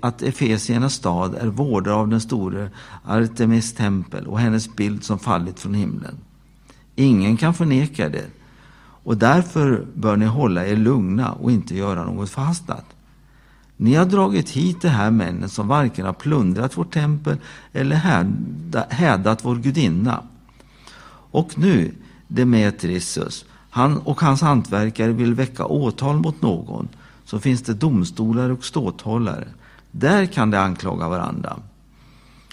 att 0.00 0.22
Efesiernas 0.22 0.94
stad 0.94 1.34
är 1.34 1.46
vårdare 1.46 1.94
av 1.94 2.08
den 2.08 2.20
store 2.20 2.70
Artemis 3.04 3.74
tempel 3.74 4.26
och 4.26 4.40
hennes 4.40 4.76
bild 4.76 5.04
som 5.04 5.18
fallit 5.18 5.60
från 5.60 5.74
himlen? 5.74 6.16
Ingen 6.96 7.36
kan 7.36 7.54
förneka 7.54 8.08
det 8.08 8.26
och 9.02 9.16
därför 9.16 9.86
bör 9.94 10.16
ni 10.16 10.26
hålla 10.26 10.66
er 10.66 10.76
lugna 10.76 11.32
och 11.32 11.50
inte 11.50 11.76
göra 11.76 12.04
något 12.04 12.30
förhastat. 12.30 12.84
Ni 13.76 13.94
har 13.94 14.06
dragit 14.06 14.50
hit 14.50 14.82
de 14.82 14.88
här 14.88 15.10
männen 15.10 15.48
som 15.48 15.68
varken 15.68 16.06
har 16.06 16.12
plundrat 16.12 16.78
vårt 16.78 16.92
tempel 16.92 17.36
eller 17.72 17.96
hädat 18.90 19.44
vår 19.44 19.56
gudinna. 19.56 20.22
Och 21.30 21.58
nu, 21.58 21.94
Demetrius, 22.28 23.44
han 23.70 23.98
och 23.98 24.20
hans 24.20 24.40
hantverkare 24.40 25.12
vill 25.12 25.34
väcka 25.34 25.64
åtal 25.64 26.16
mot 26.16 26.42
någon, 26.42 26.88
så 27.24 27.40
finns 27.40 27.62
det 27.62 27.74
domstolar 27.74 28.50
och 28.50 28.64
ståthållare. 28.64 29.48
Där 29.90 30.26
kan 30.26 30.50
de 30.50 30.56
anklaga 30.56 31.08
varandra. 31.08 31.56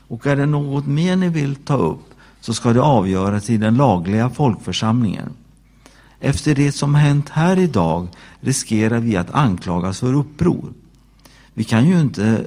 Och 0.08 0.28
är 0.28 0.36
det 0.36 0.46
något 0.46 0.88
mer 0.88 1.16
ni 1.16 1.30
vill 1.30 1.56
ta 1.56 1.78
upp, 1.78 2.14
så 2.42 2.54
ska 2.54 2.74
det 2.74 2.82
avgöras 2.82 3.50
i 3.50 3.58
den 3.58 3.76
lagliga 3.76 4.30
folkförsamlingen. 4.30 5.30
Efter 6.20 6.56
det 6.56 6.72
som 6.72 6.96
hänt 6.96 7.30
här 7.30 7.60
idag 7.60 8.08
riskerar 8.40 9.00
vi 9.00 9.16
att 9.18 9.32
anklagas 9.32 10.00
för 10.00 10.14
uppror. 10.14 10.74
Vi 11.54 11.64
kan 11.64 11.88
ju 11.88 12.00
inte 12.00 12.46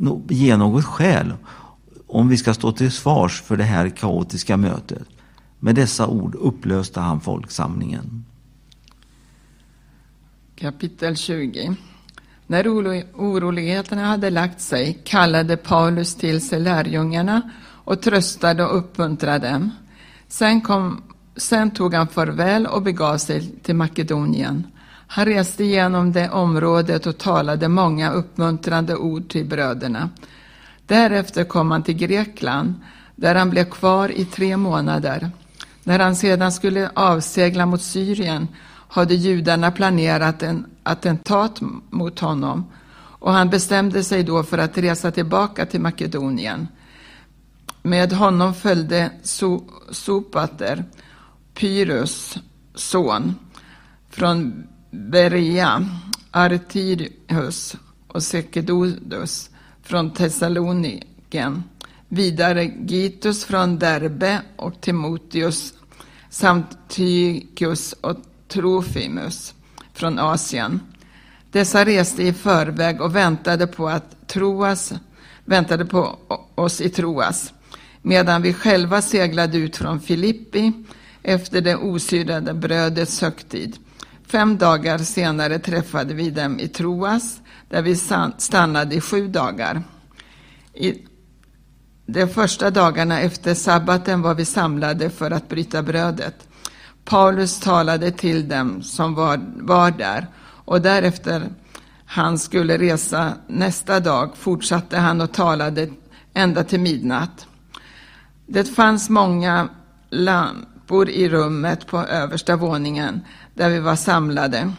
eh, 0.00 0.08
ge 0.28 0.56
något 0.56 0.84
skäl 0.84 1.32
om 2.14 2.28
vi 2.28 2.36
ska 2.36 2.54
stå 2.54 2.72
till 2.72 2.92
svars 2.92 3.42
för 3.42 3.56
det 3.56 3.64
här 3.64 3.88
kaotiska 3.88 4.56
mötet. 4.56 5.08
Med 5.58 5.74
dessa 5.74 6.06
ord 6.06 6.34
upplöste 6.34 7.00
han 7.00 7.20
folksamlingen. 7.20 8.24
Kapitel 10.56 11.16
20 11.16 11.76
När 12.46 12.68
oroligheterna 13.14 14.06
hade 14.06 14.30
lagt 14.30 14.60
sig 14.60 14.98
kallade 15.04 15.56
Paulus 15.56 16.14
till 16.14 16.48
sig 16.48 16.60
lärjungarna 16.60 17.50
och 17.84 18.02
tröstade 18.02 18.64
och 18.64 18.78
uppmuntrade 18.78 19.50
dem. 19.50 19.70
Sen, 20.28 20.60
kom, 20.60 21.02
sen 21.36 21.70
tog 21.70 21.94
han 21.94 22.08
farväl 22.08 22.66
och 22.66 22.82
begav 22.82 23.18
sig 23.18 23.50
till 23.62 23.76
Makedonien. 23.76 24.66
Han 25.06 25.24
reste 25.24 25.64
genom 25.64 26.12
det 26.12 26.30
området 26.30 27.06
och 27.06 27.18
talade 27.18 27.68
många 27.68 28.12
uppmuntrande 28.12 28.96
ord 28.96 29.28
till 29.28 29.46
bröderna. 29.46 30.10
Därefter 30.86 31.44
kom 31.44 31.70
han 31.70 31.82
till 31.82 31.96
Grekland, 31.96 32.74
där 33.16 33.34
han 33.34 33.50
blev 33.50 33.64
kvar 33.64 34.08
i 34.08 34.24
tre 34.24 34.56
månader. 34.56 35.30
När 35.84 35.98
han 35.98 36.16
sedan 36.16 36.52
skulle 36.52 36.90
avsegla 36.94 37.66
mot 37.66 37.82
Syrien 37.82 38.48
hade 38.88 39.14
judarna 39.14 39.70
planerat 39.70 40.42
en 40.42 40.66
attentat 40.82 41.60
mot 41.90 42.20
honom 42.20 42.72
och 43.24 43.32
han 43.32 43.50
bestämde 43.50 44.04
sig 44.04 44.22
då 44.22 44.42
för 44.42 44.58
att 44.58 44.78
resa 44.78 45.10
tillbaka 45.10 45.66
till 45.66 45.80
Makedonien. 45.80 46.68
Med 47.82 48.12
honom 48.12 48.54
följde 48.54 49.10
so 49.22 49.62
Sopater, 49.90 50.84
Pyrus 51.54 52.38
son, 52.74 53.34
från 54.10 54.66
Berea, 54.90 55.88
Artirius 56.30 57.76
och 58.08 58.22
Sekedodus 58.22 59.50
från 59.84 60.10
Thessaloniken, 60.10 61.64
vidare 62.08 62.64
Gitus 62.64 63.44
från 63.44 63.78
Derbe 63.78 64.42
och 64.56 64.80
Timoteus 64.80 65.74
samt 66.30 66.78
Tychus 66.88 67.92
och 67.92 68.16
Trofimus 68.48 69.54
från 69.92 70.18
Asien. 70.18 70.80
Dessa 71.50 71.84
reste 71.84 72.22
i 72.22 72.32
förväg 72.32 73.00
och 73.00 73.16
väntade 73.16 73.66
på 73.66 73.88
att 73.88 74.28
Troas, 74.28 74.92
väntade 75.44 75.84
på 75.84 76.18
oss 76.54 76.80
i 76.80 76.88
Troas, 76.88 77.52
medan 78.02 78.42
vi 78.42 78.52
själva 78.52 79.02
seglade 79.02 79.58
ut 79.58 79.76
från 79.76 80.00
Filippi 80.00 80.72
efter 81.22 81.60
det 81.60 81.76
osyrade 81.76 82.54
brödets 82.54 83.20
högtid. 83.20 83.76
Fem 84.26 84.58
dagar 84.58 84.98
senare 84.98 85.58
träffade 85.58 86.14
vi 86.14 86.30
dem 86.30 86.60
i 86.60 86.68
Troas, 86.68 87.40
där 87.74 87.82
vi 87.82 87.96
stannade 88.38 88.94
i 88.94 89.00
sju 89.00 89.28
dagar. 89.28 89.82
I 90.74 90.94
de 92.06 92.26
första 92.26 92.70
dagarna 92.70 93.20
efter 93.20 93.54
sabbaten 93.54 94.22
var 94.22 94.34
vi 94.34 94.44
samlade 94.44 95.10
för 95.10 95.30
att 95.30 95.48
bryta 95.48 95.82
brödet. 95.82 96.48
Paulus 97.04 97.60
talade 97.60 98.10
till 98.10 98.48
dem 98.48 98.82
som 98.82 99.14
var, 99.14 99.40
var 99.56 99.90
där 99.90 100.26
och 100.40 100.80
därefter 100.80 101.42
han 102.06 102.38
skulle 102.38 102.78
resa 102.78 103.32
nästa 103.46 104.00
dag 104.00 104.36
fortsatte 104.36 104.98
han 104.98 105.20
och 105.20 105.32
talade 105.32 105.88
ända 106.34 106.64
till 106.64 106.80
midnatt. 106.80 107.46
Det 108.46 108.64
fanns 108.64 109.10
många 109.10 109.68
lampor 110.10 111.08
i 111.08 111.28
rummet 111.28 111.86
på 111.86 111.98
översta 111.98 112.56
våningen 112.56 113.20
där 113.54 113.70
vi 113.70 113.80
var 113.80 113.96
samlade. 113.96 114.72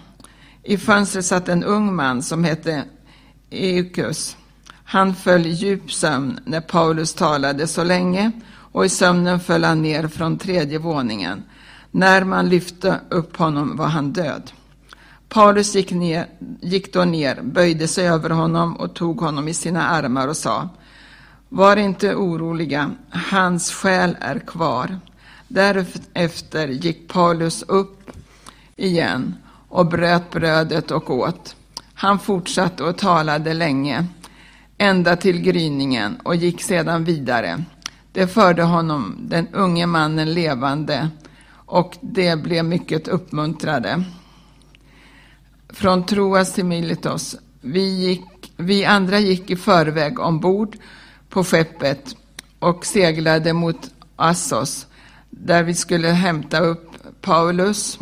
I 0.68 0.78
fönstret 0.78 1.26
satt 1.26 1.50
en 1.50 1.64
ung 1.64 1.96
man 1.96 2.22
som 2.22 2.44
hette 2.44 2.84
Eukus. 3.50 4.38
Han 4.84 5.16
föll 5.16 5.46
i 5.46 5.50
djup 5.50 5.92
sömn 5.92 6.40
när 6.46 6.62
Paulus 6.62 7.14
talade 7.14 7.68
så 7.68 7.84
länge 7.84 8.32
och 8.54 8.86
i 8.86 8.90
sömnen 8.90 9.40
föll 9.40 9.64
han 9.64 9.82
ner 9.82 10.08
från 10.08 10.38
tredje 10.38 10.78
våningen. 10.78 11.44
När 11.92 12.24
man 12.24 12.50
lyfte 12.50 13.00
upp 13.10 13.38
honom 13.38 13.78
var 13.78 13.88
han 13.88 14.14
död. 14.14 14.52
Paulus 15.30 15.76
gick, 15.76 15.92
ner, 15.92 16.28
gick 16.62 16.94
då 16.94 17.06
ner, 17.06 17.42
böjde 17.42 17.88
sig 17.88 18.08
över 18.08 18.30
honom 18.30 18.76
och 18.76 18.94
tog 18.94 19.22
honom 19.22 19.48
i 19.48 19.54
sina 19.54 19.88
armar 19.88 20.28
och 20.28 20.38
sa 20.38 20.70
Var 21.50 21.78
inte 21.78 22.16
oroliga, 22.16 22.92
hans 23.10 23.72
själ 23.72 24.18
är 24.20 24.40
kvar. 24.40 25.00
Därefter 25.48 26.68
gick 26.68 27.08
Paulus 27.08 27.64
upp 27.68 28.12
igen 28.76 29.36
och 29.76 29.85
bröt 29.85 30.31
brödet 30.31 30.91
och 30.91 31.10
åt. 31.10 31.56
Han 31.93 32.19
fortsatte 32.19 32.84
och 32.84 32.97
talade 32.97 33.53
länge, 33.53 34.06
ända 34.77 35.15
till 35.15 35.41
gryningen 35.41 36.15
och 36.23 36.35
gick 36.35 36.61
sedan 36.61 37.03
vidare. 37.03 37.64
Det 38.11 38.27
förde 38.27 38.64
honom, 38.64 39.15
den 39.19 39.47
unge 39.47 39.85
mannen, 39.85 40.34
levande 40.34 41.10
och 41.49 41.97
de 42.02 42.35
blev 42.35 42.65
mycket 42.65 43.07
uppmuntrade. 43.07 44.03
Från 45.69 46.06
Troas 46.06 46.53
till 46.53 46.65
Militos. 46.65 47.35
Vi, 47.61 48.07
gick, 48.07 48.53
vi 48.57 48.85
andra 48.85 49.19
gick 49.19 49.49
i 49.49 49.56
förväg 49.56 50.19
ombord 50.19 50.77
på 51.30 51.43
skeppet 51.43 52.15
och 52.60 52.85
seglade 52.85 53.53
mot 53.53 53.89
Assos, 54.15 54.88
där 55.30 55.64
vi 55.64 55.73
skulle 55.73 56.07
hämta 56.07 56.60
upp 56.60 56.91
Paulus. 57.22 57.99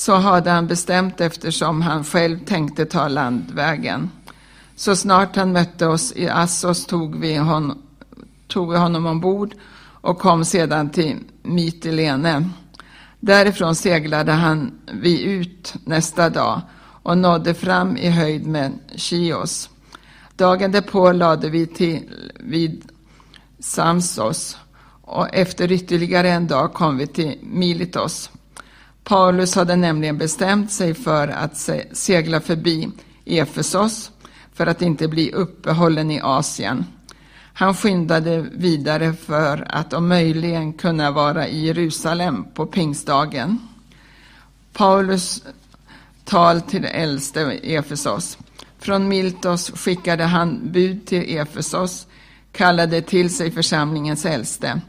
Så 0.00 0.14
hade 0.14 0.50
han 0.50 0.66
bestämt 0.66 1.20
eftersom 1.20 1.82
han 1.82 2.04
själv 2.04 2.38
tänkte 2.44 2.86
ta 2.86 3.08
landvägen. 3.08 4.10
Så 4.76 4.96
snart 4.96 5.36
han 5.36 5.52
mötte 5.52 5.86
oss 5.86 6.12
i 6.16 6.28
Assos 6.28 6.86
tog 6.86 7.20
vi, 7.20 7.36
hon, 7.36 7.82
tog 8.48 8.70
vi 8.72 8.78
honom 8.78 9.06
ombord 9.06 9.54
och 9.80 10.18
kom 10.18 10.44
sedan 10.44 10.90
till 10.90 11.16
Mytilene. 11.42 12.50
Därifrån 13.20 13.74
seglade 13.74 14.32
han 14.32 14.72
vi 14.92 15.22
ut 15.22 15.74
nästa 15.84 16.30
dag 16.30 16.60
och 17.02 17.18
nådde 17.18 17.54
fram 17.54 17.96
i 17.96 18.10
höjd 18.10 18.46
med 18.46 18.72
Chios. 18.96 19.70
Dagen 20.36 20.72
därpå 20.72 21.12
lade 21.12 21.50
vi 21.50 21.66
till 21.66 22.10
vid 22.40 22.84
Samsos 23.58 24.56
och 25.02 25.34
efter 25.34 25.72
ytterligare 25.72 26.30
en 26.30 26.46
dag 26.46 26.74
kom 26.74 26.98
vi 26.98 27.06
till 27.06 27.38
Militos. 27.42 28.30
Paulus 29.10 29.54
hade 29.54 29.76
nämligen 29.76 30.18
bestämt 30.18 30.70
sig 30.70 30.94
för 30.94 31.28
att 31.28 31.70
segla 31.92 32.40
förbi 32.40 32.88
Efesos 33.24 34.10
för 34.54 34.66
att 34.66 34.82
inte 34.82 35.08
bli 35.08 35.32
uppehållen 35.32 36.10
i 36.10 36.20
Asien. 36.20 36.84
Han 37.52 37.74
skyndade 37.74 38.46
vidare 38.52 39.12
för 39.12 39.66
att 39.68 39.92
om 39.92 40.08
möjligen 40.08 40.72
kunna 40.72 41.10
vara 41.10 41.48
i 41.48 41.66
Jerusalem 41.66 42.44
på 42.54 42.66
pingstdagen. 42.66 43.58
Paulus 44.72 45.42
tal 46.24 46.60
till 46.60 46.84
äldste 46.84 47.40
Efesos. 47.62 48.38
Från 48.78 49.08
Miltos 49.08 49.70
skickade 49.70 50.24
han 50.24 50.60
bud 50.72 51.06
till 51.06 51.38
Efesos, 51.38 52.06
kallade 52.52 53.02
till 53.02 53.34
sig 53.34 53.50
församlingens 53.50 54.26
äldste. 54.26 54.80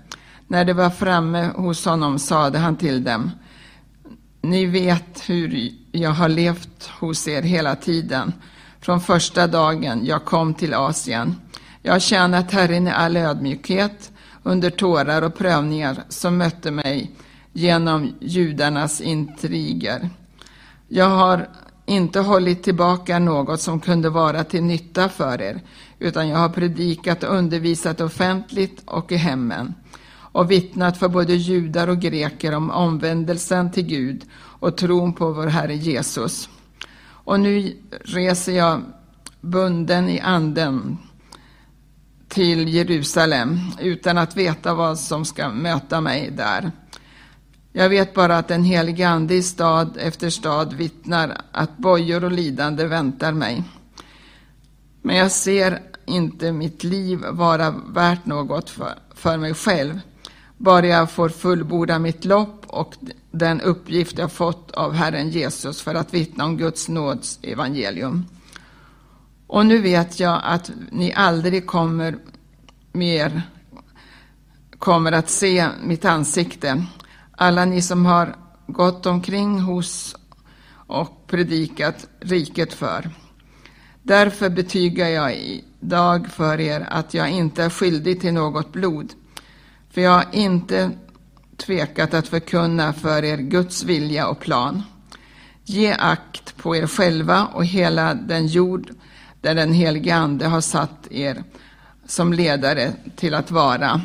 När 0.48 0.66
de 0.66 0.74
var 0.74 0.90
framme 0.90 1.52
hos 1.56 1.86
honom 1.86 2.20
sade 2.20 2.60
han 2.60 2.76
till 2.76 3.04
dem, 3.04 3.32
ni 4.42 4.66
vet 4.66 5.30
hur 5.30 5.72
jag 5.92 6.10
har 6.10 6.30
levt 6.30 6.90
hos 7.00 7.28
er 7.28 7.42
hela 7.42 7.76
tiden, 7.76 8.34
från 8.80 9.02
första 9.02 9.48
dagen 9.48 10.06
jag 10.06 10.26
kom 10.26 10.54
till 10.54 10.74
Asien. 10.74 11.36
Jag 11.82 11.94
har 11.94 12.00
tjänat 12.00 12.52
Herren 12.52 12.88
i 12.88 12.92
all 12.92 13.18
ödmjukhet 13.18 14.12
under 14.44 14.70
tårar 14.70 15.22
och 15.22 15.38
prövningar 15.38 16.04
som 16.10 16.38
mötte 16.38 16.72
mig 16.72 17.12
genom 17.54 18.14
judarnas 18.20 19.02
intriger. 19.02 20.10
Jag 20.88 21.10
har 21.10 21.50
inte 21.86 22.20
hållit 22.20 22.64
tillbaka 22.64 23.20
något 23.20 23.62
som 23.62 23.80
kunde 23.80 24.10
vara 24.10 24.44
till 24.44 24.64
nytta 24.64 25.10
för 25.10 25.42
er, 25.42 25.62
utan 26.00 26.28
jag 26.28 26.38
har 26.38 26.50
predikat 26.50 27.24
och 27.24 27.36
undervisat 27.36 28.02
offentligt 28.02 28.82
och 28.86 29.12
i 29.12 29.16
hemmen 29.16 29.74
och 30.32 30.52
vittnat 30.52 30.98
för 30.98 31.08
både 31.08 31.36
judar 31.36 31.88
och 31.88 32.00
greker 32.00 32.56
om 32.56 32.72
omvändelsen 32.72 33.72
till 33.72 33.86
Gud 33.86 34.26
och 34.34 34.78
tron 34.78 35.14
på 35.14 35.32
vår 35.32 35.48
Herre 35.48 35.76
Jesus. 35.76 36.50
Och 37.04 37.40
nu 37.40 37.78
reser 38.06 38.54
jag 38.54 38.82
bunden 39.42 40.10
i 40.10 40.20
anden 40.20 40.98
till 42.28 42.68
Jerusalem 42.68 43.60
utan 43.80 44.18
att 44.18 44.38
veta 44.38 44.74
vad 44.74 45.00
som 45.00 45.26
ska 45.26 45.50
möta 45.50 46.02
mig 46.02 46.32
där. 46.32 46.72
Jag 47.74 47.90
vet 47.90 48.14
bara 48.14 48.38
att 48.38 48.48
den 48.48 48.64
helige 48.64 49.10
Ande 49.10 49.36
i 49.36 49.44
stad 49.44 49.98
efter 50.00 50.30
stad 50.30 50.74
vittnar 50.74 51.38
att 51.52 51.78
bojor 51.78 52.24
och 52.24 52.32
lidande 52.32 52.86
väntar 52.86 53.32
mig. 53.32 53.64
Men 55.02 55.16
jag 55.16 55.32
ser 55.32 55.80
inte 56.06 56.52
mitt 56.52 56.84
liv 56.84 57.20
vara 57.32 57.72
värt 57.72 58.26
något 58.26 58.70
för, 58.70 58.94
för 59.16 59.38
mig 59.38 59.54
själv. 59.54 60.00
Bara 60.62 60.88
jag 60.88 61.12
får 61.12 61.30
fullborda 61.30 62.00
mitt 62.00 62.26
lopp 62.26 62.66
och 62.68 62.96
den 63.32 63.62
uppgift 63.62 64.18
jag 64.18 64.32
fått 64.32 64.72
av 64.72 64.94
Herren 64.94 65.30
Jesus 65.30 65.82
för 65.82 65.96
att 65.96 66.14
vittna 66.14 66.46
om 66.46 66.58
Guds 66.58 66.90
nåds 66.90 67.40
evangelium. 67.42 68.26
Och 69.48 69.66
nu 69.66 69.78
vet 69.78 70.20
jag 70.20 70.42
att 70.44 70.72
ni 70.92 71.14
aldrig 71.14 71.68
kommer 71.68 72.18
mer 72.92 73.42
kommer 74.80 75.12
att 75.12 75.30
se 75.30 75.68
mitt 75.84 76.06
ansikte. 76.06 76.86
Alla 77.32 77.66
ni 77.66 77.82
som 77.82 78.06
har 78.06 78.36
gått 78.68 79.06
omkring 79.06 79.60
hos 79.60 80.16
och 80.88 81.28
predikat 81.28 82.08
riket 82.20 82.74
för. 82.74 83.10
Därför 84.04 84.50
betygar 84.50 85.08
jag 85.08 85.36
idag 85.36 86.28
för 86.28 86.60
er 86.60 86.88
att 86.90 87.14
jag 87.14 87.30
inte 87.30 87.64
är 87.64 87.70
skyldig 87.70 88.22
till 88.22 88.34
något 88.34 88.72
blod. 88.72 89.14
För 89.92 90.02
jag 90.02 90.12
har 90.12 90.26
inte 90.32 90.92
tvekat 91.58 92.14
att 92.14 92.28
förkunna 92.28 92.94
för 92.94 93.24
er 93.24 93.38
Guds 93.38 93.84
vilja 93.84 94.28
och 94.28 94.40
plan. 94.40 94.84
Ge 95.64 95.92
akt 95.92 96.58
på 96.58 96.76
er 96.76 96.88
själva 96.88 97.46
och 97.46 97.66
hela 97.66 98.14
den 98.14 98.48
jord 98.48 98.92
där 99.42 99.56
den 99.56 99.74
helige 99.74 100.16
Ande 100.16 100.48
har 100.48 100.62
satt 100.62 101.08
er 101.12 101.44
som 102.06 102.34
ledare 102.34 102.94
till 103.16 103.34
att 103.34 103.52
vara 103.52 104.02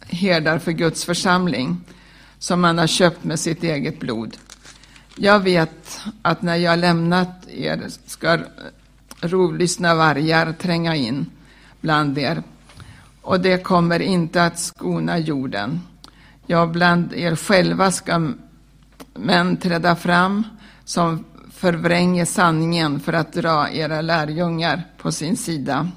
herdar 0.00 0.58
för 0.58 0.72
Guds 0.72 1.04
församling 1.04 1.80
som 2.38 2.60
man 2.60 2.78
har 2.78 2.86
köpt 2.86 3.24
med 3.24 3.40
sitt 3.40 3.62
eget 3.62 4.00
blod. 4.00 4.36
Jag 5.16 5.40
vet 5.40 6.00
att 6.22 6.42
när 6.42 6.56
jag 6.56 6.78
lämnat 6.78 7.48
er 7.48 7.86
ska 8.06 8.38
rovlystna 9.20 9.94
vargar 9.94 10.52
tränga 10.52 10.96
in 10.96 11.26
bland 11.80 12.18
er 12.18 12.42
och 13.22 13.40
det 13.40 13.62
kommer 13.62 14.00
inte 14.00 14.44
att 14.44 14.58
skona 14.58 15.18
jorden. 15.18 15.80
Ja, 16.46 16.66
bland 16.66 17.12
er 17.14 17.36
själva 17.36 17.90
ska 17.90 18.32
män 19.14 19.56
träda 19.56 19.96
fram 19.96 20.44
som 20.84 21.24
förvränger 21.52 22.24
sanningen 22.24 23.00
för 23.00 23.12
att 23.12 23.32
dra 23.32 23.70
era 23.70 24.00
lärjungar 24.00 24.82
på 24.98 25.12
sin 25.12 25.36
sida. 25.36 25.88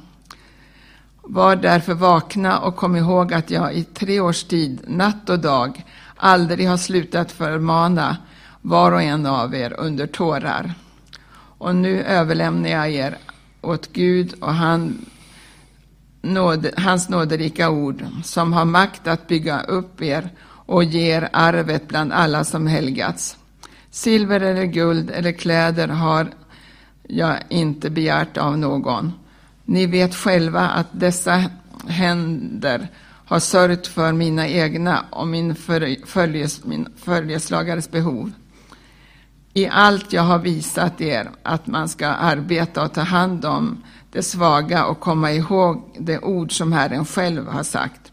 Var 1.22 1.56
därför 1.56 1.94
vakna 1.94 2.60
och 2.60 2.76
kom 2.76 2.96
ihåg 2.96 3.34
att 3.34 3.52
jag 3.52 3.74
i 3.74 3.84
tre 3.84 4.20
års 4.20 4.44
tid, 4.44 4.82
natt 4.88 5.30
och 5.30 5.40
dag, 5.40 5.86
aldrig 6.16 6.68
har 6.70 6.78
slutat 6.78 7.32
förmana 7.32 8.18
var 8.62 8.92
och 8.92 9.02
en 9.02 9.26
av 9.26 9.56
er 9.56 9.74
under 9.78 10.08
tårar. 10.08 10.74
Och 11.58 11.76
nu 11.76 12.04
överlämnar 12.04 12.70
jag 12.70 12.92
er 12.92 13.18
åt 13.62 13.94
Gud 13.94 14.34
och 14.40 14.54
han 14.54 15.06
nåd, 16.24 16.70
hans 16.78 17.10
nåderika 17.10 17.70
ord, 17.70 18.06
som 18.24 18.54
har 18.54 18.66
makt 18.66 19.08
att 19.08 19.28
bygga 19.28 19.62
upp 19.62 20.02
er 20.02 20.30
och 20.66 20.84
ger 20.84 21.30
arvet 21.34 21.88
bland 21.88 22.14
alla 22.14 22.44
som 22.44 22.68
helgats. 22.68 23.38
Silver 23.92 24.42
eller 24.42 24.66
guld 24.66 25.12
eller 25.12 25.32
kläder 25.32 25.88
har 25.88 26.28
jag 27.08 27.38
inte 27.50 27.90
begärt 27.90 28.38
av 28.38 28.58
någon. 28.58 29.14
Ni 29.66 29.86
vet 29.86 30.16
själva 30.16 30.62
att 30.62 30.88
dessa 30.92 31.44
händer 31.88 32.88
har 33.26 33.40
sörjt 33.40 33.88
för 33.88 34.14
mina 34.14 34.48
egna 34.48 35.06
och 35.10 35.28
min, 35.28 35.56
följes, 36.06 36.66
min 36.66 36.88
följeslagares 36.98 37.92
behov. 37.92 38.32
I 39.54 39.68
allt 39.68 40.14
jag 40.14 40.24
har 40.24 40.40
visat 40.40 41.02
er 41.02 41.30
att 41.44 41.68
man 41.68 41.90
ska 41.90 42.08
arbeta 42.08 42.84
och 42.84 42.94
ta 42.94 43.02
hand 43.02 43.46
om 43.46 43.84
det 44.14 44.24
svaga 44.24 44.86
och 44.86 45.00
komma 45.00 45.32
ihåg 45.32 45.98
det 46.00 46.20
ord 46.20 46.58
som 46.58 46.72
Herren 46.72 47.06
själv 47.06 47.48
har 47.48 47.64
sagt. 47.64 48.12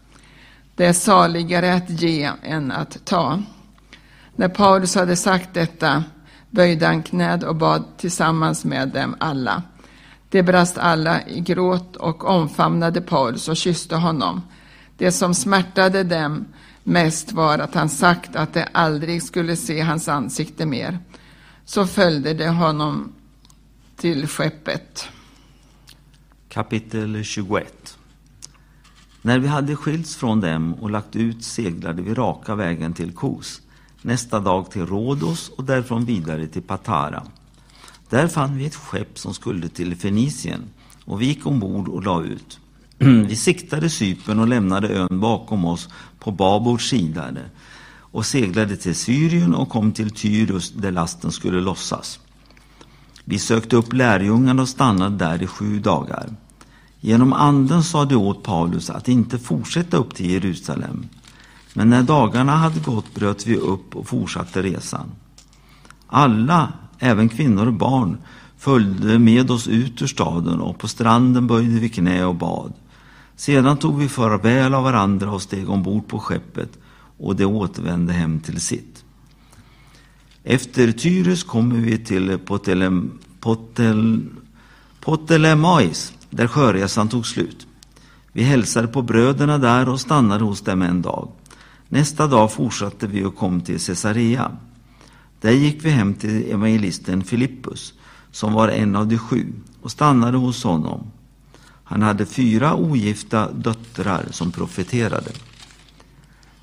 Det 0.75 0.85
är 0.85 0.93
saligare 0.93 1.73
att 1.73 1.89
ge 1.89 2.31
än 2.43 2.71
att 2.71 3.05
ta. 3.05 3.41
När 4.35 4.49
Paulus 4.49 4.95
hade 4.95 5.15
sagt 5.15 5.53
detta 5.53 6.03
böjde 6.49 6.87
han 6.87 7.03
knäd 7.03 7.43
och 7.43 7.55
bad 7.55 7.83
tillsammans 7.97 8.65
med 8.65 8.89
dem 8.89 9.15
alla. 9.19 9.63
De 10.29 10.43
brast 10.43 10.77
alla 10.77 11.27
i 11.27 11.39
gråt 11.39 11.95
och 11.95 12.25
omfamnade 12.25 13.01
Paulus 13.01 13.49
och 13.49 13.57
kysste 13.57 13.95
honom. 13.95 14.41
Det 14.97 15.11
som 15.11 15.33
smärtade 15.33 16.03
dem 16.03 16.45
mest 16.83 17.31
var 17.31 17.59
att 17.59 17.75
han 17.75 17.89
sagt 17.89 18.35
att 18.35 18.53
de 18.53 18.65
aldrig 18.71 19.23
skulle 19.23 19.55
se 19.55 19.81
hans 19.81 20.07
ansikte 20.07 20.65
mer. 20.65 20.99
Så 21.65 21.87
följde 21.87 22.33
de 22.33 22.47
honom 22.47 23.13
till 23.95 24.27
skeppet. 24.27 25.09
Kapitel 26.53 27.23
21 27.23 27.97
När 29.21 29.39
vi 29.39 29.47
hade 29.47 29.75
skilts 29.75 30.15
från 30.15 30.41
dem 30.41 30.73
och 30.73 30.89
lagt 30.89 31.15
ut 31.15 31.43
seglade 31.43 32.01
vi 32.01 32.13
raka 32.13 32.55
vägen 32.55 32.93
till 32.93 33.11
Kos, 33.11 33.61
nästa 34.01 34.39
dag 34.39 34.71
till 34.71 34.85
Rhodos 34.85 35.49
och 35.49 35.63
därifrån 35.63 36.05
vidare 36.05 36.47
till 36.47 36.61
Patara. 36.61 37.23
Där 38.09 38.27
fann 38.27 38.57
vi 38.57 38.65
ett 38.65 38.75
skepp 38.75 39.19
som 39.19 39.33
skulle 39.33 39.69
till 39.69 39.95
Fenicien 39.95 40.61
och 41.05 41.21
vi 41.21 41.25
gick 41.25 41.45
ombord 41.45 41.87
och 41.87 42.03
la 42.03 42.23
ut. 42.23 42.59
Vi 43.27 43.35
siktade 43.35 43.89
Cypern 43.89 44.39
och 44.39 44.47
lämnade 44.47 44.87
ön 44.89 45.19
bakom 45.19 45.65
oss 45.65 45.89
på 46.19 46.31
Babors 46.31 46.89
sida 46.89 47.31
och 47.97 48.25
seglade 48.25 48.77
till 48.77 48.95
Syrien 48.95 49.55
och 49.55 49.69
kom 49.69 49.91
till 49.91 50.11
Tyrus 50.11 50.71
där 50.71 50.91
lasten 50.91 51.31
skulle 51.31 51.61
lossas. 51.61 52.19
Vi 53.25 53.39
sökte 53.39 53.75
upp 53.75 53.93
lärjungarna 53.93 54.61
och 54.61 54.69
stannade 54.69 55.15
där 55.15 55.43
i 55.43 55.47
sju 55.47 55.79
dagar. 55.79 56.29
Genom 57.01 57.33
anden 57.33 57.83
sa 57.83 58.05
de 58.05 58.15
åt 58.15 58.43
Paulus 58.43 58.89
att 58.89 59.07
inte 59.07 59.39
fortsätta 59.39 59.97
upp 59.97 60.15
till 60.15 60.29
Jerusalem. 60.29 61.05
Men 61.73 61.89
när 61.89 62.03
dagarna 62.03 62.55
hade 62.55 62.79
gått 62.79 63.15
bröt 63.15 63.47
vi 63.47 63.55
upp 63.55 63.95
och 63.95 64.07
fortsatte 64.07 64.61
resan. 64.61 65.11
Alla, 66.07 66.73
även 66.99 67.29
kvinnor 67.29 67.67
och 67.67 67.73
barn, 67.73 68.17
följde 68.57 69.19
med 69.19 69.51
oss 69.51 69.67
ut 69.67 70.01
ur 70.01 70.07
staden 70.07 70.61
och 70.61 70.79
på 70.79 70.87
stranden 70.87 71.47
böjde 71.47 71.79
vi 71.79 71.89
knä 71.89 72.25
och 72.25 72.35
bad. 72.35 72.73
Sedan 73.35 73.77
tog 73.77 73.99
vi 73.99 74.09
farväl 74.09 74.73
av 74.73 74.83
varandra 74.83 75.31
och 75.31 75.41
steg 75.41 75.69
ombord 75.69 76.07
på 76.07 76.19
skeppet 76.19 76.77
och 77.17 77.35
de 77.35 77.45
återvände 77.45 78.13
hem 78.13 78.39
till 78.39 78.61
sitt. 78.61 79.03
Efter 80.43 80.91
Tyrus 80.91 81.43
kommer 81.43 81.75
vi 81.75 81.97
till 81.97 82.37
Potelem, 82.37 83.11
Potel, 83.39 84.23
Potelemais, 84.99 86.13
där 86.31 86.47
sjöresan 86.47 87.09
tog 87.09 87.27
slut. 87.27 87.67
Vi 88.31 88.43
hälsade 88.43 88.87
på 88.87 89.01
bröderna 89.01 89.57
där 89.57 89.89
och 89.89 90.01
stannade 90.01 90.43
hos 90.43 90.61
dem 90.61 90.81
en 90.81 91.01
dag. 91.01 91.31
Nästa 91.89 92.27
dag 92.27 92.51
fortsatte 92.51 93.07
vi 93.07 93.23
och 93.23 93.35
kom 93.35 93.61
till 93.61 93.79
Caesarea. 93.79 94.51
Där 95.41 95.51
gick 95.51 95.85
vi 95.85 95.89
hem 95.89 96.13
till 96.13 96.51
evangelisten 96.51 97.23
Filippus, 97.23 97.93
som 98.31 98.53
var 98.53 98.67
en 98.67 98.95
av 98.95 99.07
de 99.07 99.17
sju, 99.17 99.53
och 99.81 99.91
stannade 99.91 100.37
hos 100.37 100.63
honom. 100.63 101.11
Han 101.83 102.01
hade 102.01 102.25
fyra 102.25 102.75
ogifta 102.75 103.51
döttrar 103.51 104.25
som 104.31 104.51
profeterade. 104.51 105.31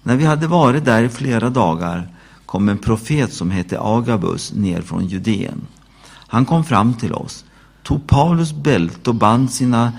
När 0.03 0.17
vi 0.17 0.25
hade 0.25 0.47
varit 0.47 0.85
där 0.85 1.03
i 1.03 1.09
flera 1.09 1.51
dagar 1.51 2.09
kom 2.47 2.69
en 2.69 2.79
profet 2.79 3.33
som 3.33 3.51
hette 3.51 3.81
Agabus 3.81 4.53
ner 4.53 4.83
från 4.83 5.07
Judeen. 5.07 5.67
Han 6.09 6.45
kom 6.45 6.65
fram 6.65 6.95
till 6.95 7.13
oss, 7.13 7.45
tog 7.89 8.07
Paulus 8.07 8.53
bälte 8.53 9.11
och 9.11 9.17
band 9.17 9.51
sina 9.51 9.93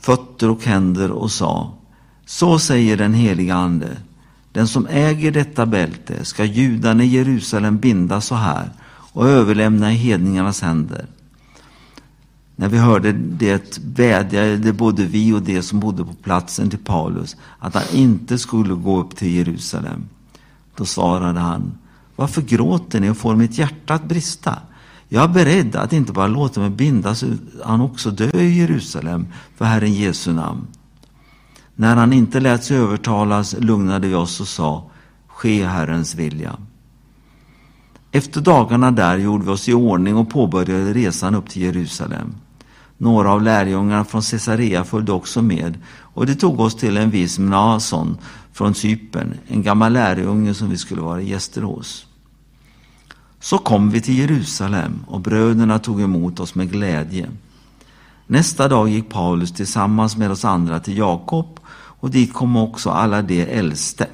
fötter 0.00 0.50
och 0.50 0.64
händer 0.64 1.10
och 1.10 1.30
sa 1.30 1.74
Så 2.24 2.58
säger 2.58 2.96
den 2.96 3.14
heliga 3.14 3.54
Ande, 3.54 3.96
den 4.52 4.68
som 4.68 4.86
äger 4.86 5.30
detta 5.30 5.66
bälte 5.66 6.24
ska 6.24 6.44
judarna 6.44 7.04
i 7.04 7.06
Jerusalem 7.06 7.78
binda 7.78 8.20
så 8.20 8.34
här 8.34 8.70
och 8.88 9.28
överlämna 9.28 9.92
i 9.92 9.94
hedningarnas 9.94 10.62
händer. 10.62 11.06
När 12.56 12.68
vi 12.68 12.78
hörde 12.78 13.12
det 13.12 13.78
vädjade 13.84 14.72
både 14.72 15.04
vi 15.04 15.32
och 15.32 15.42
de 15.42 15.62
som 15.62 15.80
bodde 15.80 16.04
på 16.04 16.14
platsen 16.14 16.70
till 16.70 16.78
Paulus 16.78 17.36
att 17.58 17.74
han 17.74 17.84
inte 17.92 18.38
skulle 18.38 18.74
gå 18.74 19.00
upp 19.00 19.16
till 19.16 19.34
Jerusalem. 19.34 20.08
Då 20.76 20.84
svarade 20.84 21.40
han, 21.40 21.78
varför 22.16 22.42
gråter 22.42 23.00
ni 23.00 23.10
och 23.10 23.16
får 23.16 23.36
mitt 23.36 23.58
hjärta 23.58 23.94
att 23.94 24.04
brista? 24.04 24.58
Jag 25.08 25.24
är 25.24 25.28
beredd 25.28 25.76
att 25.76 25.92
inte 25.92 26.12
bara 26.12 26.26
låta 26.26 26.60
mig 26.60 26.70
bindas 26.70 27.22
utan 27.22 27.80
också 27.80 28.10
dö 28.10 28.30
i 28.34 28.58
Jerusalem 28.58 29.26
för 29.56 29.64
Herren 29.64 29.94
Jesu 29.94 30.32
namn. 30.32 30.66
När 31.74 31.96
han 31.96 32.12
inte 32.12 32.40
lät 32.40 32.64
sig 32.64 32.76
övertalas 32.76 33.56
lugnade 33.58 34.08
vi 34.08 34.14
oss 34.14 34.40
och 34.40 34.48
sa, 34.48 34.90
ske 35.26 35.64
Herrens 35.64 36.14
vilja. 36.14 36.56
Efter 38.12 38.40
dagarna 38.40 38.90
där 38.90 39.18
gjorde 39.18 39.44
vi 39.44 39.50
oss 39.50 39.68
i 39.68 39.74
ordning 39.74 40.16
och 40.16 40.30
påbörjade 40.30 40.92
resan 40.92 41.34
upp 41.34 41.48
till 41.48 41.62
Jerusalem. 41.62 42.34
Några 42.98 43.32
av 43.32 43.42
lärjungarna 43.42 44.04
från 44.04 44.22
Caesarea 44.22 44.84
följde 44.84 45.12
också 45.12 45.42
med 45.42 45.78
och 45.88 46.26
det 46.26 46.34
tog 46.34 46.60
oss 46.60 46.76
till 46.76 46.96
en 46.96 47.10
viss 47.10 47.38
Mnason 47.38 48.18
från 48.52 48.74
Cypern, 48.74 49.34
en 49.48 49.62
gammal 49.62 49.92
lärjunge 49.92 50.54
som 50.54 50.70
vi 50.70 50.76
skulle 50.76 51.00
vara 51.00 51.20
gäster 51.20 51.62
hos. 51.62 52.05
Så 53.46 53.58
kom 53.58 53.90
vi 53.90 54.00
till 54.00 54.18
Jerusalem 54.18 55.04
och 55.06 55.20
bröderna 55.20 55.78
tog 55.78 56.00
emot 56.00 56.40
oss 56.40 56.54
med 56.54 56.72
glädje. 56.72 57.30
Nästa 58.26 58.68
dag 58.68 58.88
gick 58.88 59.08
Paulus 59.08 59.52
tillsammans 59.52 60.16
med 60.16 60.30
oss 60.30 60.44
andra 60.44 60.80
till 60.80 60.98
Jakob 60.98 61.60
och 61.72 62.10
dit 62.10 62.32
kom 62.32 62.56
också 62.56 62.90
alla 62.90 63.22
de 63.22 63.42
äldste. 63.42 64.06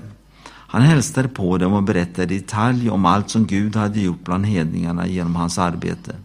Han 0.44 0.82
hälsade 0.82 1.28
på 1.28 1.58
dem 1.58 1.72
och 1.72 1.82
berättade 1.82 2.34
i 2.34 2.38
detalj 2.38 2.90
om 2.90 3.06
allt 3.06 3.30
som 3.30 3.46
Gud 3.46 3.76
hade 3.76 4.00
gjort 4.00 4.24
bland 4.24 4.46
hedningarna 4.46 5.06
genom 5.06 5.36
hans 5.36 5.58
arbete. 5.58 6.16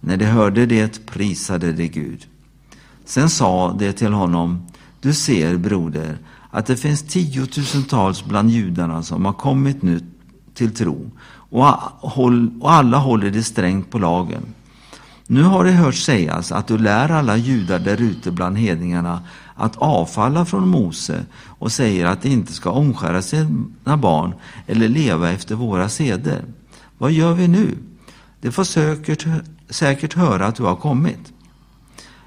När 0.00 0.16
de 0.16 0.24
hörde 0.24 0.66
det 0.66 1.06
prisade 1.06 1.72
de 1.72 1.88
Gud. 1.88 2.26
Sen 3.04 3.30
sa 3.30 3.72
de 3.72 3.92
till 3.92 4.12
honom, 4.12 4.66
du 5.00 5.14
ser 5.14 5.56
broder, 5.56 6.18
att 6.50 6.66
det 6.66 6.76
finns 6.76 7.02
tiotusentals 7.02 8.24
bland 8.24 8.50
judarna 8.50 9.02
som 9.02 9.24
har 9.24 9.32
kommit 9.32 9.82
nu 9.82 10.00
till 10.54 10.74
tro 10.74 11.10
och 11.50 12.72
alla 12.72 12.98
håller 12.98 13.30
det 13.30 13.42
strängt 13.42 13.90
på 13.90 13.98
lagen. 13.98 14.42
Nu 15.26 15.42
har 15.42 15.64
det 15.64 15.70
hört 15.70 15.94
sägas 15.94 16.52
att 16.52 16.66
du 16.66 16.78
lär 16.78 17.10
alla 17.10 17.36
judar 17.36 17.78
där 17.78 18.00
ute 18.00 18.30
bland 18.30 18.58
hedningarna 18.58 19.22
att 19.54 19.76
avfalla 19.76 20.44
från 20.44 20.68
Mose 20.68 21.24
och 21.46 21.72
säger 21.72 22.06
att 22.06 22.22
de 22.22 22.28
inte 22.28 22.52
ska 22.52 22.70
omskära 22.70 23.22
sina 23.22 23.96
barn 23.96 24.34
eller 24.66 24.88
leva 24.88 25.30
efter 25.30 25.54
våra 25.54 25.88
seder. 25.88 26.44
Vad 26.98 27.12
gör 27.12 27.32
vi 27.32 27.48
nu? 27.48 27.78
De 28.40 28.52
får 28.52 28.64
säkert, 28.64 29.26
säkert 29.68 30.14
höra 30.14 30.46
att 30.46 30.56
du 30.56 30.62
har 30.62 30.76
kommit. 30.76 31.32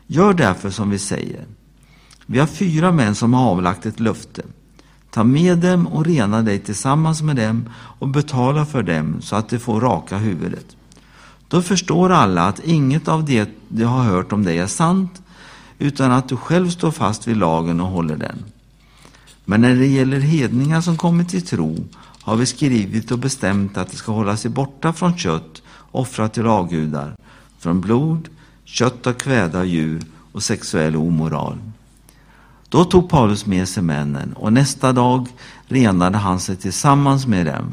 Gör 0.07 0.33
därför 0.33 0.69
som 0.69 0.89
vi 0.89 0.99
säger. 0.99 1.45
Vi 2.25 2.39
har 2.39 2.47
fyra 2.47 2.91
män 2.91 3.15
som 3.15 3.33
har 3.33 3.51
avlagt 3.51 3.85
ett 3.85 3.99
löfte. 3.99 4.41
Ta 5.13 5.23
med 5.23 5.57
dem 5.57 5.87
och 5.87 6.05
rena 6.05 6.41
dig 6.41 6.59
tillsammans 6.59 7.21
med 7.21 7.35
dem 7.35 7.69
och 7.73 8.07
betala 8.07 8.65
för 8.65 8.83
dem 8.83 9.21
så 9.21 9.35
att 9.35 9.49
de 9.49 9.59
får 9.59 9.81
raka 9.81 10.17
huvudet. 10.17 10.65
Då 11.47 11.61
förstår 11.61 12.09
alla 12.09 12.47
att 12.47 12.59
inget 12.59 13.07
av 13.07 13.25
det 13.25 13.49
de 13.67 13.83
har 13.83 14.03
hört 14.03 14.33
om 14.33 14.43
dig 14.43 14.59
är 14.59 14.67
sant, 14.67 15.21
utan 15.79 16.11
att 16.11 16.29
du 16.29 16.37
själv 16.37 16.69
står 16.69 16.91
fast 16.91 17.27
vid 17.27 17.37
lagen 17.37 17.81
och 17.81 17.87
håller 17.87 18.15
den. 18.15 18.43
Men 19.45 19.61
när 19.61 19.75
det 19.75 19.87
gäller 19.87 20.19
hedningar 20.19 20.81
som 20.81 20.97
kommit 20.97 21.29
till 21.29 21.45
tro 21.45 21.85
har 22.21 22.35
vi 22.35 22.45
skrivit 22.45 23.11
och 23.11 23.19
bestämt 23.19 23.77
att 23.77 23.91
de 23.91 23.97
ska 23.97 24.11
hålla 24.11 24.37
sig 24.37 24.51
borta 24.51 24.93
från 24.93 25.17
kött 25.17 25.61
offrat 25.91 26.33
till 26.33 26.47
avgudar, 26.47 27.15
från 27.59 27.81
blod, 27.81 28.29
kött 28.65 29.07
av 29.07 29.13
kväda 29.13 29.63
djur 29.63 30.01
och 30.31 30.43
sexuell 30.43 30.95
omoral. 30.95 31.57
Då 32.73 32.85
tog 32.85 33.09
Paulus 33.09 33.45
med 33.45 33.69
sig 33.69 33.83
männen 33.83 34.33
och 34.33 34.53
nästa 34.53 34.93
dag 34.93 35.27
renade 35.67 36.17
han 36.17 36.39
sig 36.39 36.55
tillsammans 36.55 37.27
med 37.27 37.45
dem. 37.45 37.71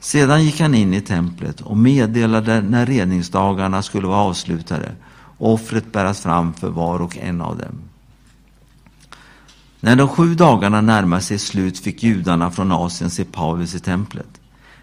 Sedan 0.00 0.44
gick 0.44 0.60
han 0.60 0.74
in 0.74 0.94
i 0.94 1.00
templet 1.00 1.60
och 1.60 1.76
meddelade 1.76 2.60
när 2.60 2.86
reningsdagarna 2.86 3.82
skulle 3.82 4.06
vara 4.06 4.18
avslutade 4.18 4.92
och 5.38 5.52
offret 5.52 5.92
bäras 5.92 6.20
fram 6.20 6.54
för 6.54 6.70
var 6.70 7.02
och 7.02 7.18
en 7.18 7.40
av 7.40 7.58
dem. 7.58 7.80
När 9.80 9.96
de 9.96 10.08
sju 10.08 10.34
dagarna 10.34 10.80
närmade 10.80 11.22
sig 11.22 11.38
slut 11.38 11.78
fick 11.78 12.02
judarna 12.02 12.50
från 12.50 12.72
Asien 12.72 13.10
se 13.10 13.24
Paulus 13.24 13.74
i 13.74 13.80
templet. 13.80 14.40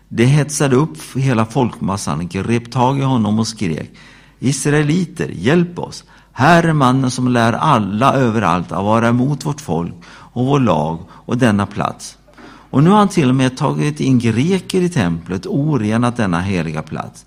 De 0.10 0.26
hetsade 0.26 0.76
upp 0.76 0.98
hela 1.16 1.46
folkmassan, 1.46 2.28
grep 2.28 2.72
tag 2.72 3.00
i 3.00 3.04
honom 3.04 3.40
och 3.40 3.48
skrek 3.48 3.92
Israeliter, 4.40 5.30
hjälp 5.30 5.80
oss! 5.80 6.04
Här 6.34 6.64
är 6.64 6.74
mannen 6.74 7.12
som 7.12 7.28
lär 7.28 7.54
alla 7.54 8.14
överallt 8.14 8.72
att 8.72 8.84
vara 8.84 9.08
emot 9.08 9.46
vårt 9.46 9.62
folk 9.62 9.94
och 10.08 10.46
vår 10.46 10.60
lag 10.60 11.00
och 11.12 11.38
denna 11.38 11.66
plats. 11.66 12.18
Och 12.70 12.84
nu 12.84 12.90
har 12.90 12.98
han 12.98 13.08
till 13.08 13.30
och 13.30 13.36
med 13.36 13.58
tagit 13.58 14.00
in 14.00 14.20
greker 14.20 14.82
i 14.82 14.90
templet 14.90 15.46
och 15.46 15.60
orenat 15.60 16.18
denna 16.18 16.42
heliga 16.42 16.82
plats. 16.82 17.26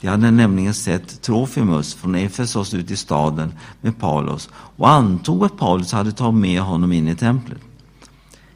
De 0.00 0.08
hade 0.08 0.30
nämligen 0.30 0.74
sett 0.74 1.22
Trofimus 1.22 1.94
från 1.94 2.14
Efesos 2.14 2.74
ut 2.74 2.90
i 2.90 2.96
staden 2.96 3.52
med 3.80 3.98
Paulus 3.98 4.48
och 4.54 4.90
antog 4.90 5.44
att 5.44 5.58
Paulus 5.58 5.92
hade 5.92 6.12
tagit 6.12 6.40
med 6.40 6.60
honom 6.60 6.92
in 6.92 7.08
i 7.08 7.14
templet. 7.14 7.60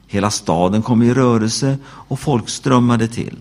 Hela 0.07 0.31
staden 0.31 0.81
kom 0.81 1.03
i 1.03 1.13
rörelse 1.13 1.77
och 1.85 2.19
folk 2.19 2.49
strömmade 2.49 3.07
till. 3.07 3.37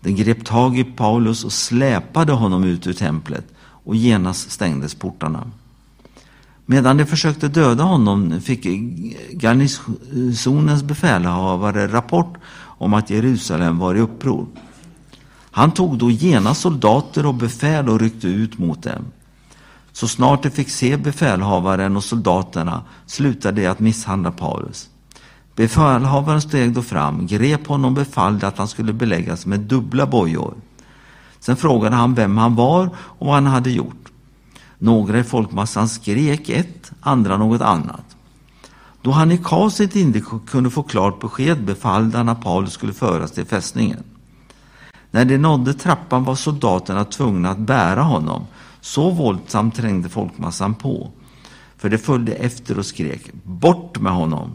Den 0.00 0.16
grep 0.16 0.44
tag 0.44 0.78
i 0.78 0.84
Paulus 0.84 1.44
och 1.44 1.52
släpade 1.52 2.32
honom 2.32 2.64
ut 2.64 2.86
ur 2.86 2.92
templet 2.92 3.44
och 3.60 3.96
genast 3.96 4.50
stängdes 4.50 4.94
portarna. 4.94 5.50
Medan 6.66 6.96
de 6.96 7.06
försökte 7.06 7.48
döda 7.48 7.82
honom 7.82 8.40
fick 8.40 8.66
garnisonens 9.32 10.82
befälhavare 10.82 11.86
rapport 11.86 12.34
om 12.78 12.94
att 12.94 13.10
Jerusalem 13.10 13.78
var 13.78 13.94
i 13.94 14.00
uppror. 14.00 14.46
Han 15.50 15.70
tog 15.70 15.98
då 15.98 16.10
genast 16.10 16.60
soldater 16.60 17.26
och 17.26 17.34
befäl 17.34 17.88
och 17.88 18.00
ryckte 18.00 18.28
ut 18.28 18.58
mot 18.58 18.82
dem. 18.82 19.04
Så 19.92 20.08
snart 20.08 20.42
de 20.42 20.50
fick 20.50 20.68
se 20.70 20.96
befälhavaren 20.96 21.96
och 21.96 22.04
soldaterna 22.04 22.82
slutade 23.06 23.60
de 23.60 23.66
att 23.66 23.80
misshandla 23.80 24.32
Paulus. 24.32 24.88
Befälhavaren 25.56 26.42
steg 26.42 26.72
då 26.72 26.82
fram, 26.82 27.26
grep 27.26 27.66
honom 27.66 27.92
och 27.92 28.04
befallde 28.04 28.46
att 28.46 28.58
han 28.58 28.68
skulle 28.68 28.92
beläggas 28.92 29.46
med 29.46 29.60
dubbla 29.60 30.06
bojor. 30.06 30.54
Sen 31.40 31.56
frågade 31.56 31.96
han 31.96 32.14
vem 32.14 32.38
han 32.38 32.54
var 32.54 32.90
och 32.96 33.26
vad 33.26 33.34
han 33.34 33.46
hade 33.46 33.70
gjort. 33.70 34.11
Några 34.82 35.18
i 35.18 35.24
folkmassan 35.24 35.88
skrek 35.88 36.48
ett, 36.48 36.92
andra 37.00 37.36
något 37.36 37.60
annat. 37.60 38.16
Då 39.02 39.10
han 39.10 39.32
i 39.32 39.38
kaoset 39.44 39.96
inte 39.96 40.22
kunde 40.46 40.70
få 40.70 40.82
klart 40.82 41.20
besked 41.20 41.64
befallde 41.64 42.16
han 42.16 42.28
att 42.28 42.42
Paulus 42.42 42.72
skulle 42.72 42.92
föras 42.92 43.32
till 43.32 43.44
fästningen. 43.44 44.02
När 45.10 45.24
de 45.24 45.38
nådde 45.38 45.74
trappan 45.74 46.24
var 46.24 46.34
soldaterna 46.34 47.04
tvungna 47.04 47.50
att 47.50 47.58
bära 47.58 48.02
honom. 48.02 48.46
Så 48.80 49.10
våldsamt 49.10 49.74
trängde 49.74 50.08
folkmassan 50.08 50.74
på. 50.74 51.10
För 51.76 51.88
de 51.88 51.98
följde 51.98 52.32
efter 52.32 52.78
och 52.78 52.86
skrek 52.86 53.30
”Bort 53.44 54.00
med 54.00 54.12
honom!” 54.12 54.50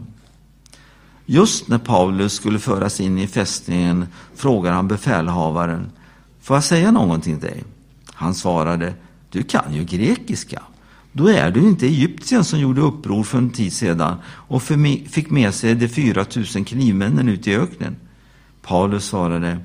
Just 1.26 1.68
när 1.68 1.78
Paulus 1.78 2.32
skulle 2.32 2.58
föras 2.58 3.00
in 3.00 3.18
i 3.18 3.26
fästningen 3.26 4.06
frågade 4.34 4.76
han 4.76 4.88
befälhavaren 4.88 5.90
”Får 6.40 6.56
jag 6.56 6.64
säga 6.64 6.90
någonting 6.90 7.38
till 7.38 7.48
dig?” 7.48 7.64
Han 8.14 8.34
svarade 8.34 8.94
”Du 9.30 9.42
kan 9.42 9.74
ju 9.74 9.84
grekiska. 9.84 10.62
Då 11.12 11.28
är 11.28 11.50
du 11.50 11.60
inte 11.60 11.86
Egyptien 11.86 12.44
som 12.44 12.60
gjorde 12.60 12.80
uppror 12.80 13.22
för 13.22 13.38
en 13.38 13.50
tid 13.50 13.72
sedan 13.72 14.16
och 14.26 14.62
fick 14.62 15.30
med 15.30 15.54
sig 15.54 15.74
de 15.74 15.88
fyra 15.88 16.24
tusen 16.24 16.64
knivmännen 16.64 17.28
ut 17.28 17.46
i 17.46 17.56
öknen?” 17.56 17.96
Paulus 18.62 19.04
svarade 19.04 19.58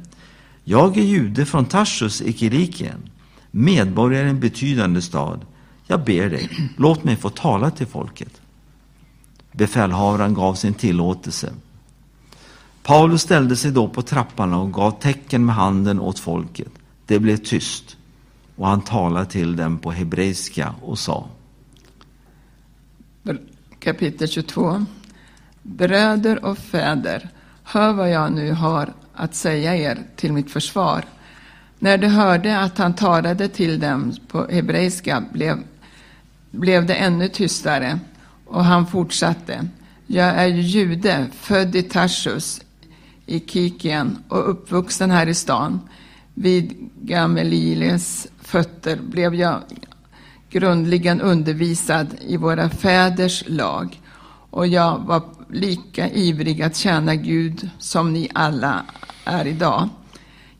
jag 0.64 0.98
är 0.98 1.04
jude 1.04 1.46
från 1.46 1.66
Tarsus 1.66 2.22
i 2.22 2.34
Kirikien, 2.34 3.10
medborgare 3.52 4.28
i 4.28 4.30
en 4.30 4.40
betydande 4.40 5.02
stad. 5.02 5.46
Jag 5.88 6.04
ber 6.04 6.30
dig, 6.30 6.50
låt 6.78 7.04
mig 7.04 7.16
få 7.16 7.30
tala 7.30 7.72
till 7.72 7.88
folket. 7.88 8.42
Befälhavaren 9.52 10.34
gav 10.34 10.56
sin 10.56 10.74
tillåtelse. 10.74 11.54
Paulus 12.84 13.22
ställde 13.22 13.56
sig 13.56 13.72
då 13.72 13.88
på 13.88 14.02
trappan 14.02 14.54
och 14.54 14.74
gav 14.74 14.92
tecken 14.92 15.46
med 15.46 15.56
handen 15.56 16.00
åt 16.00 16.20
folket. 16.20 16.72
Det 17.06 17.20
blev 17.20 17.38
tyst 17.38 17.98
och 18.56 18.68
han 18.68 18.82
talade 18.82 19.26
till 19.26 19.56
dem 19.56 19.78
på 19.78 19.92
hebreiska 19.92 20.76
och 20.82 21.00
sa. 21.00 21.30
Kapitel 23.80 24.28
22. 24.28 24.86
Bröder 25.62 26.46
och 26.46 26.58
fäder, 26.58 27.30
hör 27.64 27.94
vad 27.94 28.12
jag 28.12 28.32
nu 28.32 28.52
har 28.52 28.94
att 29.14 29.36
säga 29.36 29.76
er 29.76 30.04
till 30.16 30.34
mitt 30.34 30.52
försvar. 30.52 31.06
När 31.80 31.98
de 31.98 32.08
hörde 32.08 32.60
att 32.60 32.78
han 32.78 32.96
talade 32.96 33.48
till 33.48 33.80
dem 33.80 34.14
på 34.28 34.48
hebreiska 34.48 35.24
blev, 35.34 35.58
blev 36.52 36.86
det 36.86 36.96
ännu 36.96 37.30
tystare 37.30 38.00
och 38.46 38.66
han 38.66 38.88
fortsatte. 38.88 39.68
Jag 40.08 40.28
är 40.28 40.48
jude, 40.48 41.28
född 41.34 41.76
i 41.76 41.84
Tarsus 41.84 42.62
i 43.26 43.40
Kikien 43.40 44.24
och 44.28 44.50
uppvuxen 44.50 45.12
här 45.12 45.28
i 45.28 45.34
stan. 45.34 45.80
Vid 46.34 46.90
Gamaliels 47.02 48.28
fötter 48.44 49.00
blev 49.02 49.36
jag 49.36 49.62
grundligen 50.50 51.22
undervisad 51.22 52.08
i 52.22 52.38
våra 52.38 52.70
fäders 52.70 53.44
lag 53.48 54.02
och 54.50 54.68
jag 54.68 55.00
var 55.00 55.22
lika 55.50 56.10
ivrig 56.10 56.62
att 56.62 56.76
tjäna 56.76 57.16
Gud 57.16 57.70
som 57.80 58.14
ni 58.14 58.30
alla 58.34 58.86
är 59.26 59.48
idag. 59.48 59.90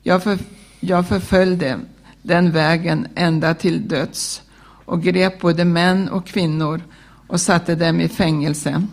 Jag, 0.02 0.22
för, 0.22 0.38
jag 0.80 1.08
förföljde 1.08 1.78
den 2.22 2.50
vägen 2.50 3.06
ända 3.14 3.54
till 3.54 3.88
döds 3.88 4.42
och 4.84 5.02
grep 5.02 5.40
både 5.40 5.64
män 5.64 6.08
och 6.08 6.26
kvinnor 6.26 6.80
och 7.26 7.40
satte 7.40 7.74
dem 7.74 8.00
i 8.00 8.08
fängelse. 8.08 8.86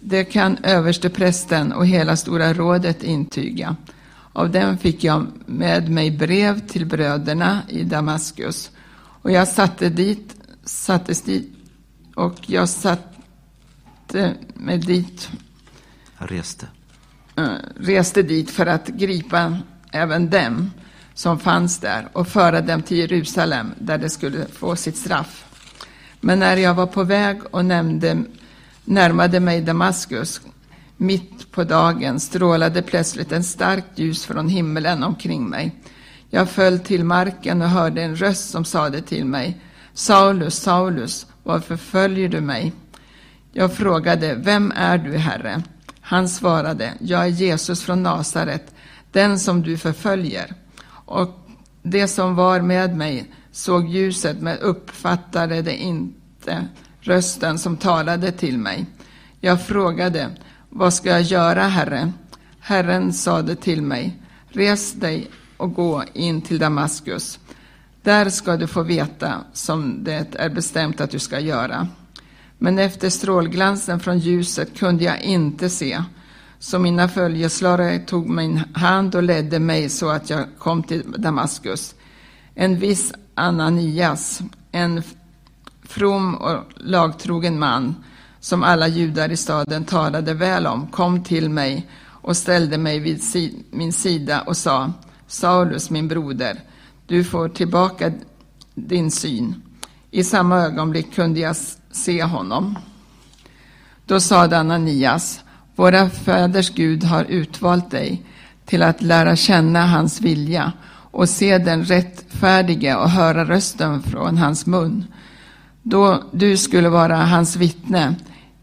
Det 0.00 0.24
kan 0.24 0.56
översteprästen 0.62 1.72
och 1.72 1.86
hela 1.86 2.16
Stora 2.16 2.54
rådet 2.54 3.02
intyga. 3.02 3.76
Av 4.32 4.50
dem 4.50 4.78
fick 4.78 5.04
jag 5.04 5.26
med 5.46 5.90
mig 5.90 6.10
brev 6.10 6.66
till 6.66 6.86
bröderna 6.86 7.62
i 7.68 7.84
Damaskus 7.84 8.70
och 9.22 9.30
jag 9.30 9.48
satte 9.48 9.88
dit, 9.88 10.36
sattes 10.64 11.22
dit 11.22 11.52
och 12.14 12.34
jag 12.46 12.68
satte 12.68 14.34
mig 14.54 14.78
dit. 14.78 15.30
Reste. 16.14 16.66
Eh, 17.36 17.48
reste 17.76 18.22
dit 18.22 18.50
för 18.50 18.66
att 18.66 18.86
gripa 18.86 19.58
även 19.90 20.30
dem 20.30 20.70
som 21.14 21.38
fanns 21.38 21.78
där 21.78 22.08
och 22.12 22.28
föra 22.28 22.60
dem 22.60 22.82
till 22.82 22.96
Jerusalem 22.96 23.74
där 23.78 23.98
de 23.98 24.08
skulle 24.08 24.46
få 24.46 24.76
sitt 24.76 24.96
straff. 24.96 25.44
Men 26.20 26.38
när 26.38 26.56
jag 26.56 26.74
var 26.74 26.86
på 26.86 27.04
väg 27.04 27.40
och 27.50 27.64
nämnde, 27.64 28.22
närmade 28.84 29.40
mig 29.40 29.60
Damaskus 29.60 30.40
mitt 31.02 31.52
på 31.52 31.64
dagen 31.64 32.20
strålade 32.20 32.82
plötsligt 32.82 33.32
en 33.32 33.44
starkt 33.44 33.98
ljus 33.98 34.24
från 34.24 34.48
himmelen 34.48 35.02
omkring 35.02 35.48
mig. 35.48 35.76
Jag 36.30 36.50
föll 36.50 36.78
till 36.78 37.04
marken 37.04 37.62
och 37.62 37.68
hörde 37.68 38.02
en 38.02 38.16
röst 38.16 38.50
som 38.50 38.64
sade 38.64 39.02
till 39.02 39.24
mig 39.24 39.60
Saulus, 39.94 40.54
Saulus, 40.54 41.26
varför 41.42 41.76
följer 41.76 42.28
du 42.28 42.40
mig? 42.40 42.72
Jag 43.52 43.74
frågade, 43.74 44.34
vem 44.34 44.72
är 44.76 44.98
du, 44.98 45.16
Herre? 45.16 45.62
Han 46.00 46.28
svarade, 46.28 46.92
jag 47.00 47.22
är 47.22 47.26
Jesus 47.26 47.82
från 47.82 48.02
Nasaret, 48.02 48.74
den 49.12 49.38
som 49.38 49.62
du 49.62 49.78
förföljer. 49.78 50.54
Och 50.88 51.48
det 51.82 52.08
som 52.08 52.34
var 52.34 52.60
med 52.60 52.96
mig 52.96 53.32
såg 53.52 53.88
ljuset 53.88 54.40
men 54.40 54.58
uppfattade 54.58 55.62
det 55.62 55.76
inte 55.76 56.68
rösten 57.00 57.58
som 57.58 57.76
talade 57.76 58.32
till 58.32 58.58
mig. 58.58 58.86
Jag 59.40 59.66
frågade, 59.66 60.30
vad 60.74 60.94
ska 60.94 61.08
jag 61.10 61.22
göra, 61.22 61.62
Herre? 61.62 62.12
Herren 62.60 63.12
sade 63.12 63.56
till 63.56 63.82
mig, 63.82 64.22
res 64.48 64.92
dig 64.92 65.30
och 65.56 65.74
gå 65.74 66.04
in 66.12 66.42
till 66.42 66.58
Damaskus. 66.58 67.38
Där 68.02 68.30
ska 68.30 68.56
du 68.56 68.66
få 68.66 68.82
veta 68.82 69.34
som 69.52 70.04
det 70.04 70.34
är 70.34 70.48
bestämt 70.48 71.00
att 71.00 71.10
du 71.10 71.18
ska 71.18 71.40
göra. 71.40 71.88
Men 72.58 72.78
efter 72.78 73.10
strålglansen 73.10 74.00
från 74.00 74.18
ljuset 74.18 74.78
kunde 74.78 75.04
jag 75.04 75.20
inte 75.20 75.70
se. 75.70 76.02
Så 76.58 76.78
mina 76.78 77.08
följeslagare 77.08 77.98
tog 77.98 78.28
min 78.28 78.62
hand 78.74 79.14
och 79.14 79.22
ledde 79.22 79.58
mig 79.58 79.88
så 79.88 80.08
att 80.08 80.30
jag 80.30 80.44
kom 80.58 80.82
till 80.82 81.14
Damaskus. 81.16 81.94
En 82.54 82.78
viss 82.78 83.12
Ananias, 83.34 84.40
en 84.72 85.02
from 85.82 86.34
och 86.34 86.58
lagtrogen 86.76 87.58
man, 87.58 87.94
som 88.42 88.62
alla 88.62 88.88
judar 88.88 89.28
i 89.32 89.36
staden 89.36 89.84
talade 89.84 90.34
väl 90.34 90.66
om, 90.66 90.86
kom 90.86 91.24
till 91.24 91.48
mig 91.48 91.86
och 92.04 92.36
ställde 92.36 92.78
mig 92.78 92.98
vid 92.98 93.22
min 93.70 93.92
sida 93.92 94.40
och 94.40 94.56
sa, 94.56 94.92
Saulus, 95.26 95.90
min 95.90 96.08
broder, 96.08 96.60
du 97.06 97.24
får 97.24 97.48
tillbaka 97.48 98.12
din 98.74 99.10
syn. 99.10 99.62
I 100.10 100.24
samma 100.24 100.56
ögonblick 100.56 101.14
kunde 101.14 101.40
jag 101.40 101.56
se 101.90 102.22
honom. 102.22 102.78
Då 104.06 104.20
sade 104.20 104.58
Ananias, 104.58 105.40
våra 105.76 106.10
fäders 106.10 106.70
Gud 106.70 107.04
har 107.04 107.24
utvalt 107.24 107.90
dig 107.90 108.22
till 108.64 108.82
att 108.82 109.02
lära 109.02 109.36
känna 109.36 109.86
hans 109.86 110.20
vilja 110.20 110.72
och 110.90 111.28
se 111.28 111.58
den 111.58 111.84
rättfärdige 111.84 112.96
och 112.96 113.10
höra 113.10 113.44
rösten 113.44 114.02
från 114.02 114.38
hans 114.38 114.66
mun. 114.66 115.04
Då 115.82 116.22
du 116.32 116.56
skulle 116.56 116.88
vara 116.88 117.16
hans 117.16 117.56
vittne 117.56 118.14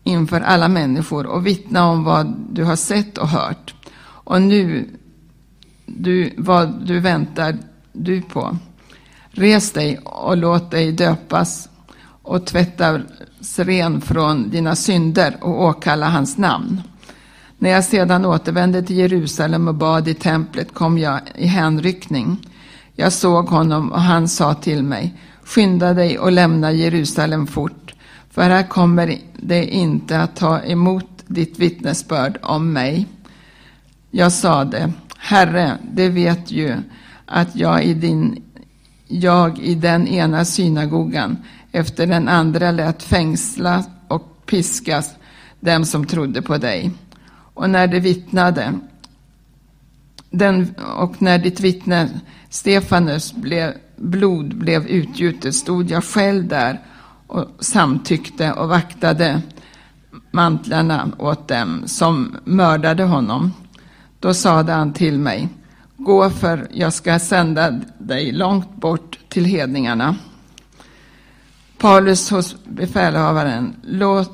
inför 0.03 0.41
alla 0.41 0.67
människor 0.67 1.25
och 1.25 1.47
vittna 1.47 1.85
om 1.85 2.03
vad 2.03 2.35
du 2.51 2.63
har 2.63 2.75
sett 2.75 3.17
och 3.17 3.27
hört. 3.27 3.73
Och 4.01 4.41
nu, 4.41 4.89
du, 5.85 6.33
vad 6.37 6.87
du 6.87 6.99
väntar 6.99 7.57
du 7.93 8.21
på. 8.21 8.57
Res 9.31 9.71
dig 9.71 9.97
och 9.97 10.37
låt 10.37 10.71
dig 10.71 10.91
döpas 10.91 11.69
och 12.21 12.45
tvättas 12.45 13.01
ren 13.55 14.01
från 14.01 14.49
dina 14.49 14.75
synder 14.75 15.37
och 15.41 15.63
åkalla 15.63 16.09
hans 16.09 16.37
namn. 16.37 16.81
När 17.57 17.69
jag 17.69 17.83
sedan 17.83 18.25
återvände 18.25 18.83
till 18.83 18.97
Jerusalem 18.97 19.67
och 19.67 19.75
bad 19.75 20.07
i 20.07 20.13
templet 20.13 20.73
kom 20.73 20.97
jag 20.97 21.19
i 21.35 21.45
hänryckning. 21.47 22.47
Jag 22.95 23.13
såg 23.13 23.49
honom 23.49 23.91
och 23.91 24.01
han 24.01 24.27
sa 24.27 24.53
till 24.53 24.83
mig, 24.83 25.13
skynda 25.43 25.93
dig 25.93 26.19
och 26.19 26.31
lämna 26.31 26.71
Jerusalem 26.71 27.47
fort, 27.47 27.88
för 28.29 28.41
här 28.41 28.63
kommer 28.63 29.17
det 29.37 29.65
inte 29.65 30.19
att 30.19 30.35
ta 30.35 30.59
emot 30.59 31.05
ditt 31.27 31.59
vittnesbörd 31.59 32.37
om 32.41 32.73
mig. 32.73 33.07
Jag 34.11 34.31
sade, 34.31 34.93
Herre, 35.17 35.77
det 35.91 36.09
vet 36.09 36.51
ju 36.51 36.75
att 37.25 37.55
jag 37.55 37.83
i, 37.83 37.93
din, 37.93 38.43
jag 39.07 39.59
i 39.59 39.75
den 39.75 40.07
ena 40.07 40.45
synagogan 40.45 41.37
efter 41.71 42.07
den 42.07 42.27
andra 42.27 42.71
lät 42.71 43.03
fängsla 43.03 43.83
och 44.07 44.45
piskas 44.45 45.15
dem 45.59 45.85
som 45.85 46.05
trodde 46.05 46.41
på 46.41 46.57
dig. 46.57 46.91
Och 47.53 47.69
när 47.69 47.87
de 47.87 47.99
vittnade, 47.99 48.73
den, 50.29 50.75
och 50.95 51.21
när 51.21 51.37
ditt 51.37 51.59
vittne 51.59 52.09
Stefanus 52.49 53.33
blev, 53.33 53.73
blod 53.95 54.57
blev 54.57 54.87
utgjutet 54.87 55.55
stod 55.55 55.91
jag 55.91 56.03
själv 56.03 56.47
där 56.47 56.79
och 57.29 57.45
samtyckte 57.59 58.51
och 58.51 58.69
vaktade 58.69 59.41
mantlarna 60.31 61.11
åt 61.17 61.47
dem 61.47 61.83
som 61.85 62.37
mördade 62.43 63.03
honom. 63.03 63.53
Då 64.19 64.33
sade 64.33 64.71
han 64.73 64.93
till 64.93 65.19
mig, 65.19 65.49
gå 65.97 66.29
för 66.29 66.67
jag 66.73 66.93
ska 66.93 67.19
sända 67.19 67.79
dig 67.97 68.31
långt 68.31 68.75
bort 68.75 69.19
till 69.29 69.45
hedningarna. 69.45 70.15
Paulus 71.77 72.29
hos 72.29 72.55
befälhavaren, 72.65 73.75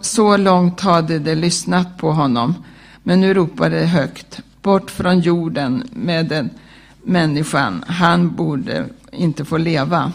så 0.02 0.38
långt 0.38 0.82
hade 0.82 1.20
de 1.20 1.36
lyssnat 1.36 1.98
på 1.98 2.12
honom, 2.12 2.54
men 3.04 3.22
nu 3.22 3.34
ropade 3.34 3.80
de 3.80 3.86
högt, 3.86 4.42
bort 4.62 4.92
från 4.92 5.20
jorden 5.20 5.84
med 5.92 6.26
den 6.26 6.50
människan, 7.04 7.84
han 7.88 8.36
borde 8.36 8.86
inte 9.12 9.46
få 9.46 9.58
leva. 9.58 10.12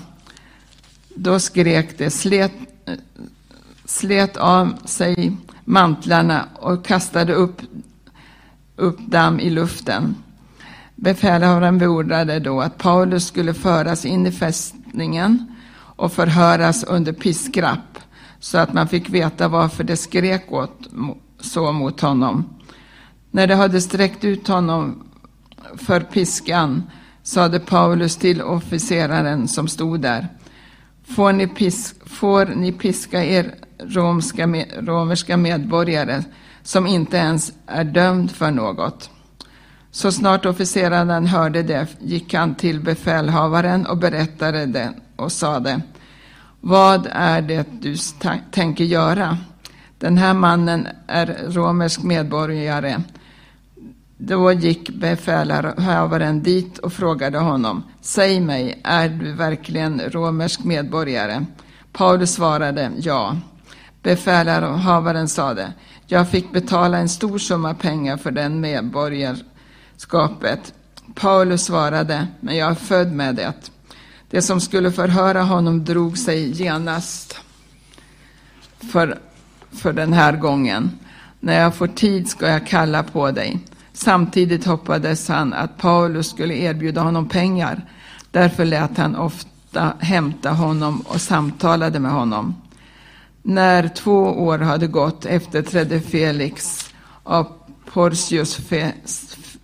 Då 1.14 1.40
skrek 1.40 1.98
de, 1.98 2.10
slet, 2.10 2.52
Eh, 2.86 2.94
slet 3.84 4.36
av 4.36 4.76
sig 4.84 5.36
mantlarna 5.64 6.48
och 6.54 6.84
kastade 6.84 7.34
upp, 7.34 7.62
upp 8.76 8.98
damm 8.98 9.40
i 9.40 9.50
luften. 9.50 10.14
Befälhavaren 10.94 11.78
beordrade 11.78 12.38
då 12.38 12.60
att 12.60 12.78
Paulus 12.78 13.26
skulle 13.26 13.54
föras 13.54 14.04
in 14.04 14.26
i 14.26 14.32
fästningen 14.32 15.56
och 15.96 16.12
förhöras 16.12 16.84
under 16.84 17.12
piskrapp 17.12 17.98
så 18.40 18.58
att 18.58 18.72
man 18.72 18.88
fick 18.88 19.10
veta 19.10 19.48
varför 19.48 19.84
det 19.84 19.96
skrek 19.96 20.52
åt 20.52 20.88
så 21.40 21.72
mot 21.72 22.00
honom. 22.00 22.44
När 23.30 23.46
de 23.46 23.54
hade 23.54 23.80
sträckt 23.80 24.24
ut 24.24 24.48
honom 24.48 25.02
för 25.76 26.00
piskan 26.00 26.82
sade 27.22 27.60
Paulus 27.60 28.16
till 28.16 28.42
officeraren 28.42 29.48
som 29.48 29.68
stod 29.68 30.00
där. 30.00 30.28
Får 31.16 31.32
ni, 31.32 31.46
pisk, 31.46 32.08
får 32.08 32.46
ni 32.46 32.72
piska 32.72 33.24
er 33.24 33.54
romska, 33.78 34.46
romerska 34.78 35.36
medborgare 35.36 36.24
som 36.62 36.86
inte 36.86 37.16
ens 37.16 37.52
är 37.66 37.84
dömd 37.84 38.30
för 38.30 38.50
något? 38.50 39.10
Så 39.90 40.12
snart 40.12 40.46
officeraren 40.46 41.26
hörde 41.26 41.62
det 41.62 41.86
gick 41.98 42.34
han 42.34 42.54
till 42.54 42.80
befälhavaren 42.80 43.86
och 43.86 43.96
berättade 43.96 44.66
det 44.66 44.92
och 45.16 45.32
sade 45.32 45.80
Vad 46.60 47.08
är 47.10 47.42
det 47.42 47.66
du 47.80 47.96
tänker 48.50 48.84
göra? 48.84 49.38
Den 49.98 50.18
här 50.18 50.34
mannen 50.34 50.88
är 51.06 51.38
romersk 51.48 52.02
medborgare 52.02 53.02
då 54.22 54.52
gick 54.52 54.90
befälhavaren 54.90 56.42
dit 56.42 56.78
och 56.78 56.92
frågade 56.92 57.38
honom, 57.38 57.82
säg 58.00 58.40
mig, 58.40 58.80
är 58.84 59.08
du 59.08 59.32
verkligen 59.32 60.00
romersk 60.00 60.64
medborgare? 60.64 61.44
Paulus 61.92 62.34
svarade, 62.34 62.92
ja. 62.98 63.36
Befälhavaren 64.02 65.28
sade, 65.28 65.72
jag 66.06 66.28
fick 66.28 66.52
betala 66.52 66.98
en 66.98 67.08
stor 67.08 67.38
summa 67.38 67.74
pengar 67.74 68.16
för 68.16 68.30
den 68.30 68.60
medborgarskapet. 68.60 70.74
Paulus 71.14 71.64
svarade, 71.64 72.26
men 72.40 72.56
jag 72.56 72.70
är 72.70 72.74
född 72.74 73.12
med 73.12 73.34
det. 73.34 73.52
Det 74.30 74.42
som 74.42 74.60
skulle 74.60 74.92
förhöra 74.92 75.42
honom 75.42 75.84
drog 75.84 76.18
sig 76.18 76.62
genast 76.62 77.40
för, 78.92 79.18
för 79.72 79.92
den 79.92 80.12
här 80.12 80.36
gången. 80.36 80.98
När 81.40 81.60
jag 81.60 81.74
får 81.74 81.86
tid 81.86 82.28
ska 82.28 82.48
jag 82.48 82.66
kalla 82.66 83.02
på 83.02 83.30
dig. 83.30 83.58
Samtidigt 84.02 84.64
hoppades 84.64 85.28
han 85.28 85.52
att 85.52 85.78
Paulus 85.78 86.30
skulle 86.30 86.54
erbjuda 86.54 87.00
honom 87.00 87.28
pengar. 87.28 87.84
Därför 88.30 88.64
lät 88.64 88.98
han 88.98 89.16
ofta 89.16 89.92
hämta 89.98 90.50
honom 90.50 91.00
och 91.00 91.20
samtalade 91.20 92.00
med 92.00 92.12
honom. 92.12 92.54
När 93.42 93.88
två 93.88 94.20
år 94.22 94.58
hade 94.58 94.86
gått 94.86 95.24
efterträdde 95.24 96.00
Felix 96.00 96.88
av 97.22 97.46
Porcius 97.92 98.60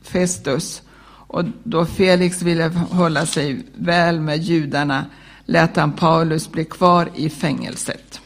Festus 0.02 0.82
och 1.06 1.44
då 1.64 1.86
Felix 1.86 2.42
ville 2.42 2.68
hålla 2.90 3.26
sig 3.26 3.66
väl 3.74 4.20
med 4.20 4.38
judarna 4.42 5.04
lät 5.44 5.76
han 5.76 5.92
Paulus 5.92 6.52
bli 6.52 6.64
kvar 6.64 7.10
i 7.14 7.30
fängelset. 7.30 8.20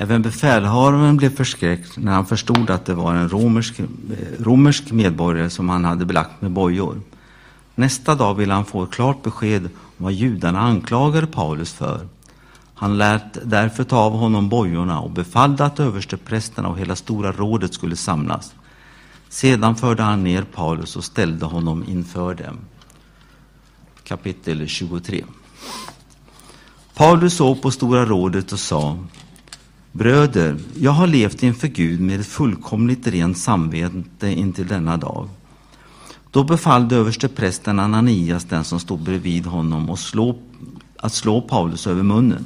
Även 0.00 0.22
befälhavaren 0.22 1.16
blev 1.16 1.36
förskräckt 1.36 1.96
när 1.96 2.12
han 2.12 2.26
förstod 2.26 2.70
att 2.70 2.84
det 2.84 2.94
var 2.94 3.14
en 3.14 3.28
romersk, 3.28 3.80
eh, 3.80 3.86
romersk 4.38 4.92
medborgare 4.92 5.50
som 5.50 5.68
han 5.68 5.84
hade 5.84 6.04
belagt 6.04 6.42
med 6.42 6.50
bojor. 6.50 7.00
Nästa 7.74 8.14
dag 8.14 8.34
ville 8.34 8.54
han 8.54 8.64
få 8.64 8.82
ett 8.82 8.90
klart 8.90 9.22
besked 9.22 9.64
om 9.64 9.70
vad 9.96 10.12
judarna 10.12 10.60
anklagade 10.60 11.26
Paulus 11.26 11.72
för. 11.72 12.08
Han 12.74 12.98
lät 12.98 13.38
därför 13.50 13.84
ta 13.84 13.96
av 13.96 14.12
honom 14.12 14.48
bojorna 14.48 15.00
och 15.00 15.10
befallde 15.10 15.64
att 15.64 15.80
översteprästerna 15.80 16.68
och 16.68 16.78
hela 16.78 16.96
stora 16.96 17.32
rådet 17.32 17.74
skulle 17.74 17.96
samlas. 17.96 18.54
Sedan 19.28 19.76
förde 19.76 20.02
han 20.02 20.24
ner 20.24 20.42
Paulus 20.42 20.96
och 20.96 21.04
ställde 21.04 21.46
honom 21.46 21.84
inför 21.88 22.34
dem. 22.34 22.58
Kapitel 24.04 24.68
23 24.68 25.24
Paulus 26.94 27.34
såg 27.34 27.62
på 27.62 27.70
Stora 27.70 28.04
rådet 28.04 28.52
och 28.52 28.58
sa 28.58 28.98
Bröder, 29.98 30.56
jag 30.74 30.90
har 30.90 31.06
levt 31.06 31.42
inför 31.42 31.68
Gud 31.68 32.00
med 32.00 32.20
ett 32.20 32.26
fullkomligt 32.26 33.06
rent 33.06 33.38
samvete 33.38 34.28
intill 34.28 34.66
denna 34.66 34.96
dag. 34.96 35.28
Då 36.30 36.44
befallde 36.44 36.96
översteprästen 36.96 37.78
Ananias, 37.78 38.44
den 38.44 38.64
som 38.64 38.80
stod 38.80 39.00
bredvid 39.00 39.46
honom, 39.46 39.90
att 39.90 39.98
slå, 39.98 40.38
att 40.96 41.12
slå 41.12 41.40
Paulus 41.40 41.86
över 41.86 42.02
munnen. 42.02 42.44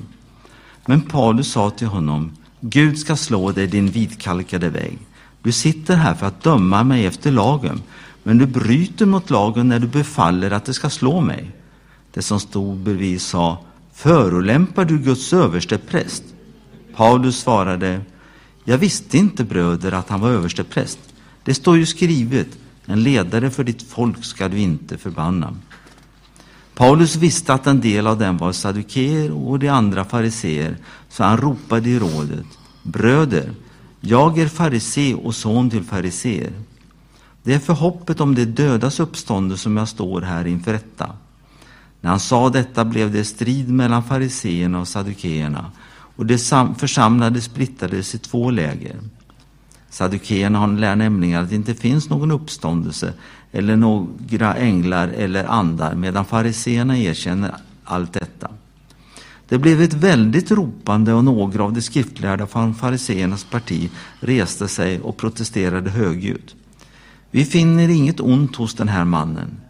Men 0.87 1.01
Paulus 1.01 1.53
sa 1.53 1.70
till 1.70 1.87
honom, 1.87 2.33
Gud 2.61 2.99
ska 2.99 3.16
slå 3.16 3.53
dig 3.53 3.66
din 3.66 3.87
vitkalkade 3.87 4.69
väg. 4.69 4.99
Du 5.43 5.53
sitter 5.53 5.97
här 5.97 6.15
för 6.15 6.27
att 6.27 6.43
döma 6.43 6.85
mig 6.85 7.07
efter 7.07 7.31
lagen, 7.31 7.83
men 8.23 8.39
du 8.39 8.47
bryter 8.47 9.07
mot 9.07 9.31
lagen 9.31 9.69
när 9.69 9.79
du 9.79 9.87
befaller 9.87 10.51
att 10.51 10.65
det 10.65 10.74
ska 10.74 10.91
slå 10.91 11.20
mig. 11.20 11.51
Det 12.12 12.23
som 12.23 12.41
stod 12.41 12.77
bredvid 12.77 13.20
sa, 13.20 13.59
förolämpar 13.93 14.85
du 14.85 14.99
Guds 14.99 15.33
överstepräst? 15.33 16.32
Paulus 16.94 17.40
svarade, 17.40 18.01
jag 18.64 18.78
visste 18.78 19.19
inte 19.19 19.44
bröder 19.44 19.93
att 19.93 20.09
han 20.09 20.20
var 20.20 20.31
överstepräst. 20.31 20.98
Det 21.44 21.55
står 21.55 21.77
ju 21.77 21.86
skrivet, 21.86 22.48
en 22.86 23.02
ledare 23.02 23.51
för 23.51 23.64
ditt 23.64 23.82
folk 23.82 24.24
ska 24.24 24.48
du 24.48 24.59
inte 24.59 24.98
förbanna. 24.98 25.56
Paulus 26.74 27.16
visste 27.16 27.55
att 27.55 27.66
en 27.66 27.81
del 27.81 28.06
av 28.06 28.19
dem 28.19 28.39
var 28.39 28.52
saddukeer 28.52 29.32
och 29.32 29.59
de 29.59 29.69
andra 29.69 30.05
fariseer, 30.05 30.77
så 31.09 31.24
han 31.24 31.36
ropade 31.36 31.89
i 31.89 31.98
rådet, 31.98 32.47
bröder, 32.82 33.52
jag 34.01 34.39
är 34.39 34.48
farisé 34.48 35.14
och 35.14 35.35
son 35.35 35.70
till 35.70 35.85
fariseer. 35.85 36.52
Det 37.43 37.55
är 37.55 37.59
för 37.59 37.73
hoppet 37.73 38.20
om 38.20 38.35
de 38.35 38.44
dödas 38.44 39.01
uppståndelse 39.01 39.62
som 39.62 39.77
jag 39.77 39.89
står 39.89 40.20
här 40.20 40.47
inför 40.47 40.73
rätta. 40.73 41.10
När 42.01 42.10
han 42.10 42.20
sa 42.20 42.48
detta 42.48 42.85
blev 42.85 43.12
det 43.12 43.24
strid 43.24 43.69
mellan 43.69 44.05
fariseerna 44.05 44.81
och 44.81 44.89
saddukeerna 44.89 45.73
och 46.16 46.26
de 46.26 46.39
församlade 46.78 47.40
splittrades 47.40 48.14
i 48.14 48.18
två 48.18 48.51
läger. 48.51 48.97
Saddukeerna 49.90 50.66
lär 50.66 50.97
nämligen 50.97 51.43
att 51.43 51.48
det 51.48 51.56
inte 51.56 51.74
finns 51.74 52.10
någon 52.10 52.30
uppståndelse 52.30 53.12
eller 53.52 53.76
några 53.76 54.55
änglar 54.55 55.09
eller 55.09 55.44
andar, 55.44 55.94
medan 55.94 56.24
fariseerna 56.24 56.98
erkänner 56.98 57.55
allt 57.84 58.12
detta. 58.12 58.48
Det 59.48 59.59
blev 59.59 59.82
ett 59.82 59.94
väldigt 59.94 60.51
ropande 60.51 61.12
och 61.12 61.24
några 61.24 61.64
av 61.64 61.72
de 61.72 61.80
skriftlärda 61.80 62.47
från 62.47 62.74
fariseernas 62.74 63.44
parti 63.44 63.90
reste 64.20 64.68
sig 64.68 65.01
och 65.01 65.16
protesterade 65.16 65.90
högljutt. 65.90 66.55
Vi 67.30 67.44
finner 67.44 67.89
inget 67.89 68.20
ont 68.20 68.56
hos 68.56 68.74
den 68.74 68.89
här 68.89 69.05
mannen. 69.05 69.60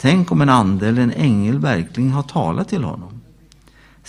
Tänk 0.00 0.32
om 0.32 0.40
en 0.40 0.48
ande 0.48 0.88
eller 0.88 1.02
en 1.02 1.12
ängel 1.12 1.58
verkligen 1.58 2.10
har 2.10 2.22
talat 2.22 2.68
till 2.68 2.84
honom. 2.84 3.17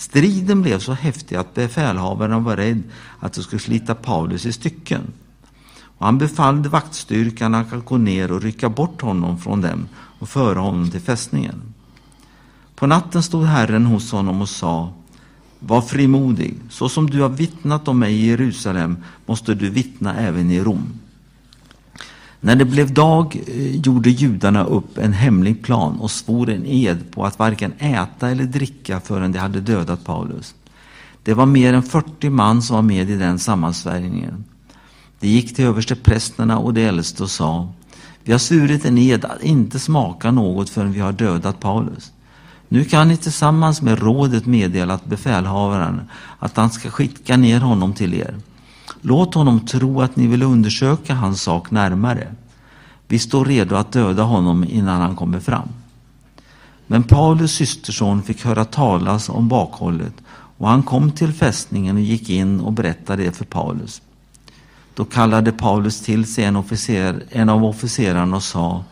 Striden 0.00 0.62
blev 0.62 0.78
så 0.78 0.92
häftig 0.92 1.36
att 1.36 1.54
befälhavaren 1.54 2.44
var 2.44 2.56
rädd 2.56 2.82
att 3.18 3.32
det 3.32 3.42
skulle 3.42 3.60
slita 3.60 3.94
Paulus 3.94 4.46
i 4.46 4.52
stycken. 4.52 5.12
Och 5.82 6.06
han 6.06 6.18
befallde 6.18 6.68
vaktstyrkan 6.68 7.54
att 7.54 7.84
gå 7.84 7.96
ner 7.96 8.32
och 8.32 8.42
rycka 8.42 8.68
bort 8.68 9.02
honom 9.02 9.38
från 9.38 9.60
dem 9.60 9.88
och 9.94 10.28
föra 10.28 10.60
honom 10.60 10.90
till 10.90 11.00
fästningen. 11.00 11.74
På 12.74 12.86
natten 12.86 13.22
stod 13.22 13.44
Herren 13.44 13.86
hos 13.86 14.12
honom 14.12 14.42
och 14.42 14.48
sa 14.48 14.92
Var 15.58 15.82
frimodig, 15.82 16.54
så 16.70 16.88
som 16.88 17.10
du 17.10 17.22
har 17.22 17.28
vittnat 17.28 17.88
om 17.88 17.98
mig 17.98 18.14
i 18.14 18.26
Jerusalem 18.26 18.96
måste 19.26 19.54
du 19.54 19.70
vittna 19.70 20.16
även 20.16 20.50
i 20.50 20.60
Rom. 20.60 20.98
När 22.40 22.56
det 22.56 22.64
blev 22.64 22.94
dag 22.94 23.40
eh, 23.46 23.76
gjorde 23.76 24.10
judarna 24.10 24.64
upp 24.64 24.98
en 24.98 25.12
hemlig 25.12 25.62
plan 25.62 26.00
och 26.00 26.10
svor 26.10 26.50
en 26.50 26.66
ed 26.66 27.10
på 27.10 27.24
att 27.24 27.38
varken 27.38 27.72
äta 27.78 28.30
eller 28.30 28.44
dricka 28.44 29.00
förrän 29.00 29.32
de 29.32 29.38
hade 29.38 29.60
dödat 29.60 30.04
Paulus. 30.04 30.54
Det 31.22 31.34
var 31.34 31.46
mer 31.46 31.72
än 31.72 31.82
40 31.82 32.30
man 32.30 32.62
som 32.62 32.76
var 32.76 32.82
med 32.82 33.10
i 33.10 33.16
den 33.16 33.38
sammansvärjningen. 33.38 34.44
De 35.20 35.28
gick 35.28 35.56
till 35.56 35.64
översteprästerna 35.64 36.58
och 36.58 36.74
de 36.74 36.84
äldste 36.84 37.22
och 37.22 37.30
sa 37.30 37.68
Vi 38.24 38.32
har 38.32 38.38
svurit 38.38 38.84
en 38.84 38.98
ed 38.98 39.24
att 39.24 39.42
inte 39.42 39.78
smaka 39.78 40.30
något 40.30 40.70
förrän 40.70 40.92
vi 40.92 41.00
har 41.00 41.12
dödat 41.12 41.60
Paulus. 41.60 42.12
Nu 42.68 42.84
kan 42.84 43.08
ni 43.08 43.16
tillsammans 43.16 43.82
med 43.82 43.98
rådet 43.98 44.46
meddela 44.46 44.94
att 44.94 45.04
befälhavaren 45.04 46.00
att 46.38 46.56
han 46.56 46.70
ska 46.70 46.90
skicka 46.90 47.36
ner 47.36 47.60
honom 47.60 47.94
till 47.94 48.14
er. 48.14 48.36
Låt 49.00 49.34
honom 49.34 49.60
tro 49.60 50.00
att 50.00 50.16
ni 50.16 50.26
vill 50.26 50.42
undersöka 50.42 51.14
hans 51.14 51.42
sak 51.42 51.70
närmare. 51.70 52.34
Vi 53.08 53.18
står 53.18 53.44
redo 53.44 53.76
att 53.76 53.92
döda 53.92 54.22
honom 54.22 54.64
innan 54.64 55.00
han 55.00 55.16
kommer 55.16 55.40
fram. 55.40 55.68
Men 56.86 57.02
Paulus 57.02 57.52
systerson 57.52 58.22
fick 58.22 58.44
höra 58.44 58.64
talas 58.64 59.28
om 59.28 59.48
bakhållet 59.48 60.14
och 60.58 60.68
han 60.68 60.82
kom 60.82 61.10
till 61.10 61.32
fästningen 61.32 61.96
och 61.96 62.02
gick 62.02 62.30
in 62.30 62.60
och 62.60 62.72
berättade 62.72 63.22
det 63.22 63.32
för 63.32 63.44
Paulus. 63.44 64.02
Då 64.94 65.04
kallade 65.04 65.52
Paulus 65.52 66.00
till 66.00 66.34
sig 66.34 66.44
en, 66.44 66.56
officer, 66.56 67.22
en 67.30 67.48
av 67.48 67.64
officerarna 67.64 68.36
och 68.36 68.42
sa 68.42 68.84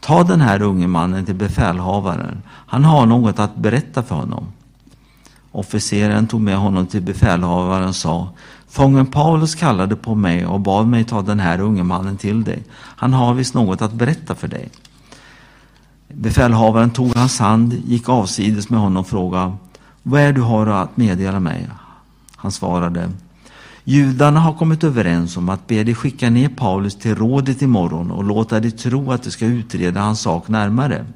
Ta 0.00 0.24
den 0.24 0.40
här 0.40 0.62
unge 0.62 0.86
mannen 0.86 1.26
till 1.26 1.34
befälhavaren. 1.34 2.42
Han 2.46 2.84
har 2.84 3.06
något 3.06 3.38
att 3.38 3.56
berätta 3.56 4.02
för 4.02 4.14
honom. 4.14 4.46
Officeren 5.52 6.26
tog 6.26 6.40
med 6.40 6.56
honom 6.56 6.86
till 6.86 7.02
befälhavaren 7.02 7.88
och 7.88 7.96
sa 7.96 8.28
Fången 8.70 9.06
Paulus 9.06 9.54
kallade 9.54 9.96
på 9.96 10.14
mig 10.14 10.46
och 10.46 10.60
bad 10.60 10.86
mig 10.86 11.04
ta 11.04 11.22
den 11.22 11.40
här 11.40 11.60
unge 11.60 11.82
mannen 11.82 12.16
till 12.16 12.44
dig. 12.44 12.62
Han 12.72 13.12
har 13.12 13.34
visst 13.34 13.54
något 13.54 13.82
att 13.82 13.92
berätta 13.92 14.34
för 14.34 14.48
dig. 14.48 14.68
Befälhavaren 16.08 16.90
tog 16.90 17.16
hans 17.16 17.38
hand, 17.38 17.82
gick 17.84 18.08
avsides 18.08 18.70
med 18.70 18.80
honom 18.80 19.00
och 19.00 19.06
frågade 19.06 19.52
Vad 20.02 20.20
är 20.20 20.32
du 20.32 20.40
har 20.40 20.66
att 20.66 20.96
meddela 20.96 21.40
mig? 21.40 21.68
Han 22.36 22.52
svarade 22.52 23.10
Judarna 23.84 24.40
har 24.40 24.52
kommit 24.52 24.84
överens 24.84 25.36
om 25.36 25.48
att 25.48 25.66
be 25.66 25.84
dig 25.84 25.94
skicka 25.94 26.30
ner 26.30 26.48
Paulus 26.48 26.98
till 26.98 27.14
rådet 27.14 27.62
imorgon 27.62 28.10
och 28.10 28.24
låta 28.24 28.60
dig 28.60 28.70
tro 28.70 29.12
att 29.12 29.22
de 29.22 29.30
ska 29.30 29.46
utreda 29.46 30.00
hans 30.00 30.20
sak 30.20 30.48
närmare. 30.48 31.06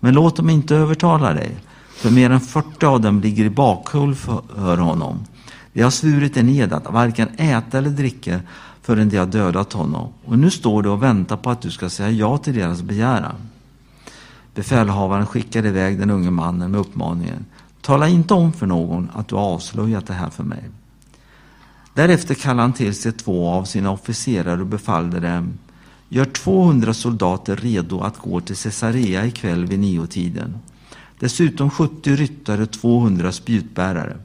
Men 0.00 0.14
låt 0.14 0.36
dem 0.36 0.50
inte 0.50 0.76
övertala 0.76 1.32
dig, 1.32 1.56
för 1.96 2.10
mer 2.10 2.30
än 2.30 2.40
40 2.40 2.86
av 2.86 3.00
dem 3.00 3.20
ligger 3.20 3.44
i 3.44 3.50
bakhåll 3.50 4.14
för 4.14 4.76
honom. 4.76 5.18
De 5.76 5.82
har 5.82 5.90
svurit 5.90 6.36
en 6.36 6.48
ed 6.48 6.72
att 6.72 6.92
varken 6.92 7.28
äta 7.36 7.78
eller 7.78 7.90
dricka 7.90 8.40
förrän 8.82 9.08
de 9.08 9.16
har 9.16 9.26
dödat 9.26 9.72
honom. 9.72 10.08
Och 10.24 10.38
nu 10.38 10.50
står 10.50 10.82
de 10.82 10.88
och 10.88 11.02
väntar 11.02 11.36
på 11.36 11.50
att 11.50 11.60
du 11.60 11.70
ska 11.70 11.90
säga 11.90 12.10
ja 12.10 12.38
till 12.38 12.54
deras 12.54 12.82
begäran. 12.82 13.34
Befälhavaren 14.54 15.26
skickade 15.26 15.68
iväg 15.68 15.98
den 15.98 16.10
unge 16.10 16.30
mannen 16.30 16.70
med 16.70 16.80
uppmaningen 16.80 17.44
Tala 17.80 18.08
inte 18.08 18.34
om 18.34 18.52
för 18.52 18.66
någon 18.66 19.10
att 19.14 19.28
du 19.28 19.34
har 19.34 19.42
avslöjat 19.42 20.06
det 20.06 20.14
här 20.14 20.30
för 20.30 20.44
mig. 20.44 20.64
Därefter 21.94 22.34
kallade 22.34 22.62
han 22.62 22.72
till 22.72 22.94
sig 22.94 23.12
två 23.12 23.48
av 23.48 23.64
sina 23.64 23.90
officerare 23.90 24.60
och 24.60 24.66
befallde 24.66 25.20
dem 25.20 25.58
Gör 26.08 26.24
200 26.24 26.94
soldater 26.94 27.56
redo 27.56 28.00
att 28.00 28.18
gå 28.18 28.40
till 28.40 28.56
Caesarea 28.56 29.26
ikväll 29.26 29.66
vid 29.66 29.78
niotiden. 29.78 30.58
Dessutom 31.18 31.70
70 31.70 32.16
ryttare 32.16 32.62
och 32.62 32.70
200 32.70 33.32
spjutbärare. 33.32 34.16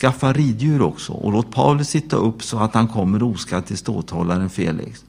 Skaffa 0.00 0.32
riddjur 0.32 0.82
också 0.82 1.12
och 1.12 1.32
låt 1.32 1.50
Paulus 1.50 1.88
sitta 1.88 2.16
upp 2.16 2.42
så 2.42 2.58
att 2.58 2.74
han 2.74 2.88
kommer 2.88 3.22
oskadd 3.22 3.66
till 3.66 3.78
ståthållaren 3.78 4.50
Felix. 4.50 5.04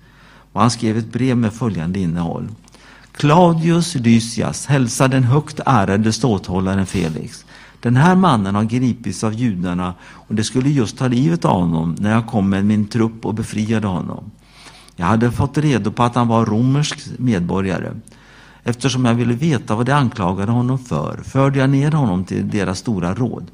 Och 0.52 0.62
han 0.62 0.72
skrev 0.72 0.98
ett 0.98 1.12
brev 1.12 1.38
med 1.38 1.54
följande 1.54 2.00
innehåll. 2.00 2.48
Claudius 3.12 3.96
Lysias 3.96 4.66
hälsar 4.66 5.08
den 5.08 5.24
högt 5.24 5.60
ärade 5.66 6.14
ståthållaren 6.14 6.86
Felix. 6.86 7.46
Den 7.80 7.96
här 7.96 8.16
mannen 8.16 8.56
har 8.56 8.64
gripits 8.64 9.24
av 9.24 9.34
judarna 9.34 9.94
och 10.04 10.36
det 10.36 10.44
skulle 10.44 10.70
just 10.70 10.98
ta 10.98 11.08
livet 11.08 11.46
av 11.46 11.62
honom 11.62 11.96
när 12.00 12.12
jag 12.12 12.28
kom 12.28 12.50
med 12.50 12.66
min 12.66 12.88
trupp 12.88 13.26
och 13.26 13.34
befriade 13.34 13.88
honom. 13.88 14.32
Jag 14.96 15.06
hade 15.06 15.32
fått 15.32 15.58
reda 15.58 15.92
på 15.92 16.04
att 16.04 16.16
han 16.16 16.28
var 16.28 16.46
romersk 16.46 17.00
medborgare. 17.18 17.92
Eftersom 18.64 19.06
jag 19.06 19.14
ville 19.14 19.34
veta 19.34 19.76
vad 19.76 19.86
de 19.86 19.92
anklagade 19.92 20.52
honom 20.52 20.80
för 20.80 21.22
förde 21.24 21.60
jag 21.60 21.70
ner 21.70 21.92
honom 21.92 22.26
till 22.26 22.50
deras 22.50 22.80
stora 22.80 23.14
råd. 23.14 23.52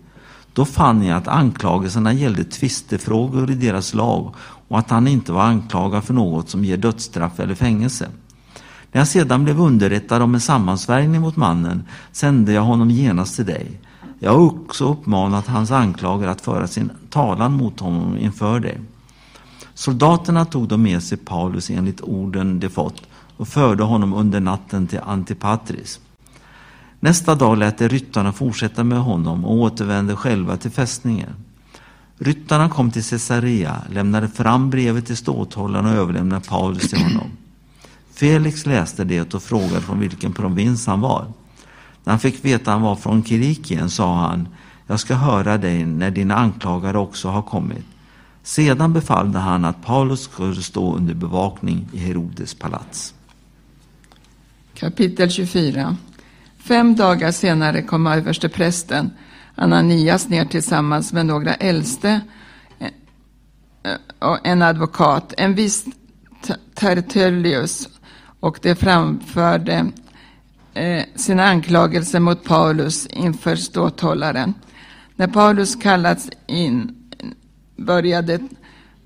Då 0.59 0.65
fann 0.65 1.03
jag 1.03 1.17
att 1.17 1.27
anklagelserna 1.27 2.13
gällde 2.13 2.43
tvistefrågor 2.43 3.51
i 3.51 3.55
deras 3.55 3.93
lag 3.93 4.33
och 4.67 4.79
att 4.79 4.89
han 4.89 5.07
inte 5.07 5.31
var 5.31 5.41
anklagad 5.41 6.03
för 6.03 6.13
något 6.13 6.49
som 6.49 6.65
ger 6.65 6.77
dödsstraff 6.77 7.39
eller 7.39 7.55
fängelse. 7.55 8.09
När 8.91 9.01
jag 9.01 9.07
sedan 9.07 9.43
blev 9.43 9.61
underrättad 9.61 10.21
om 10.21 10.35
en 10.35 10.41
sammansvärjning 10.41 11.21
mot 11.21 11.35
mannen 11.35 11.83
sände 12.11 12.51
jag 12.53 12.61
honom 12.61 12.91
genast 12.91 13.35
till 13.35 13.45
dig. 13.45 13.79
Jag 14.19 14.31
har 14.31 14.39
också 14.39 14.91
uppmanat 14.91 15.47
hans 15.47 15.71
anklagare 15.71 16.31
att 16.31 16.41
föra 16.41 16.67
sin 16.67 16.91
talan 17.09 17.53
mot 17.53 17.79
honom 17.79 18.17
inför 18.17 18.59
dig. 18.59 18.79
Soldaterna 19.73 20.45
tog 20.45 20.67
då 20.67 20.77
med 20.77 21.03
sig 21.03 21.17
Paulus 21.17 21.69
enligt 21.69 22.01
orden 22.01 22.59
de 22.59 22.69
fått 22.69 23.01
och 23.37 23.47
förde 23.47 23.83
honom 23.83 24.13
under 24.13 24.39
natten 24.39 24.87
till 24.87 24.99
Antipatris. 24.99 25.99
Nästa 26.99 27.35
dag 27.35 27.57
lät 27.57 27.77
de 27.77 27.87
ryttarna 27.87 28.33
fortsätta 28.33 28.83
med 28.83 28.99
honom 28.99 29.45
och 29.45 29.55
återvände 29.55 30.15
själva 30.15 30.57
till 30.57 30.71
fästningen. 30.71 31.35
Ryttarna 32.17 32.69
kom 32.69 32.91
till 32.91 33.03
Caesarea, 33.03 33.81
lämnade 33.89 34.27
fram 34.27 34.69
brevet 34.69 35.05
till 35.05 35.17
ståthållaren 35.17 35.85
och 35.85 35.91
överlämnade 35.91 36.45
Paulus 36.45 36.89
till 36.89 37.03
honom. 37.03 37.31
Felix 38.13 38.65
läste 38.65 39.03
det 39.03 39.33
och 39.33 39.43
frågade 39.43 39.81
från 39.81 39.99
vilken 39.99 40.33
provins 40.33 40.87
han 40.87 41.01
var. 41.01 41.25
När 42.03 42.13
han 42.13 42.19
fick 42.19 42.45
veta 42.45 42.61
att 42.61 42.67
han 42.67 42.81
var 42.81 42.95
från 42.95 43.23
Kirikien 43.23 43.89
sa 43.89 44.15
han, 44.15 44.47
jag 44.87 44.99
ska 44.99 45.15
höra 45.15 45.57
dig 45.57 45.85
när 45.85 46.11
dina 46.11 46.35
anklagare 46.35 46.97
också 46.97 47.27
har 47.27 47.41
kommit. 47.41 47.85
Sedan 48.43 48.93
befallde 48.93 49.39
han 49.39 49.65
att 49.65 49.85
Paulus 49.85 50.21
skulle 50.21 50.61
stå 50.61 50.95
under 50.95 51.13
bevakning 51.13 51.87
i 51.93 51.97
Herodes 51.97 52.53
palats. 52.53 53.13
Kapitel 54.73 55.29
24 55.31 55.97
Fem 56.69 56.95
dagar 56.95 57.31
senare 57.31 57.81
kom 57.81 58.07
översteprästen 58.07 59.11
Ananias 59.55 60.29
ner 60.29 60.45
tillsammans 60.45 61.13
med 61.13 61.25
några 61.25 61.53
äldste 61.53 62.21
eh, 62.79 62.89
och 64.19 64.47
en 64.47 64.61
advokat, 64.61 65.33
en 65.37 65.55
viss 65.55 65.85
Tertullius, 66.75 67.89
och 68.39 68.59
de 68.61 68.75
framförde 68.75 69.91
eh, 70.73 71.03
sina 71.15 71.43
anklagelser 71.43 72.19
mot 72.19 72.43
Paulus 72.43 73.05
inför 73.07 73.55
ståthållaren. 73.55 74.53
När 75.15 75.27
Paulus 75.27 75.75
kallats 75.75 76.29
in 76.47 76.95
eh, 77.19 77.27
började 77.85 78.39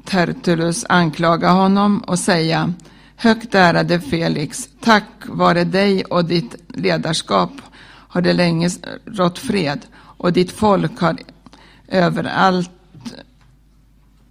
Tertullus 0.06 0.86
anklaga 0.90 1.50
honom 1.50 2.00
och 2.00 2.20
säga 2.20 2.74
Högt 3.24 3.56
ärade 3.56 4.00
Felix, 4.00 4.70
tack 4.80 5.10
vare 5.26 5.64
dig 5.64 6.06
och 6.06 6.26
ditt 6.26 6.56
ledarskap 6.68 7.52
har 7.86 8.22
det 8.22 8.34
länge 8.34 8.70
rått 9.06 9.40
fred 9.40 9.80
och 9.96 10.34
ditt 10.34 10.52
folk 10.52 11.00
har 11.00 11.18
överallt 11.88 12.72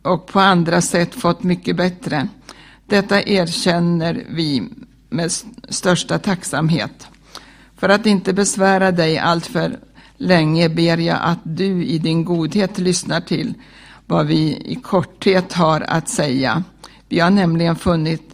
och 0.03 0.27
på 0.27 0.41
andra 0.41 0.81
sätt 0.81 1.15
fått 1.15 1.43
mycket 1.43 1.77
bättre. 1.77 2.29
Detta 2.87 3.23
erkänner 3.23 4.25
vi 4.29 4.69
med 5.09 5.33
största 5.69 6.19
tacksamhet. 6.19 7.07
För 7.77 7.89
att 7.89 8.07
inte 8.07 8.33
besvära 8.33 8.93
dig 8.93 9.19
alltför 9.19 9.79
länge 10.17 10.69
ber 10.69 10.99
jag 10.99 11.19
att 11.23 11.41
du 11.43 11.85
i 11.85 11.99
din 11.99 12.25
godhet 12.25 12.79
lyssnar 12.79 13.21
till 13.21 13.55
vad 14.07 14.27
vi 14.27 14.63
i 14.65 14.75
korthet 14.75 15.53
har 15.53 15.81
att 15.81 16.09
säga. 16.09 16.65
Vi 17.09 17.21
har 17.21 17.31
nämligen 17.31 17.77
funnit 17.77 18.33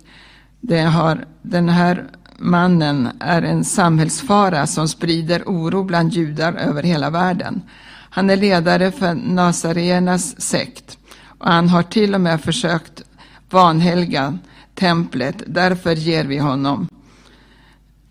det 0.60 0.80
har, 0.80 1.24
den 1.42 1.68
här 1.68 2.04
mannen 2.38 3.08
är 3.20 3.42
en 3.42 3.64
samhällsfara 3.64 4.66
som 4.66 4.88
sprider 4.88 5.42
oro 5.46 5.84
bland 5.84 6.12
judar 6.12 6.52
över 6.52 6.82
hela 6.82 7.10
världen. 7.10 7.62
Han 8.10 8.30
är 8.30 8.36
ledare 8.36 8.92
för 8.92 9.14
Nazarenas 9.14 10.40
sekt 10.40 10.98
och 11.38 11.46
han 11.46 11.68
har 11.68 11.82
till 11.82 12.14
och 12.14 12.20
med 12.20 12.40
försökt 12.40 13.02
vanhelga 13.50 14.38
templet. 14.74 15.42
Därför 15.46 15.94
ger 15.94 16.24
vi 16.24 16.38
honom, 16.38 16.88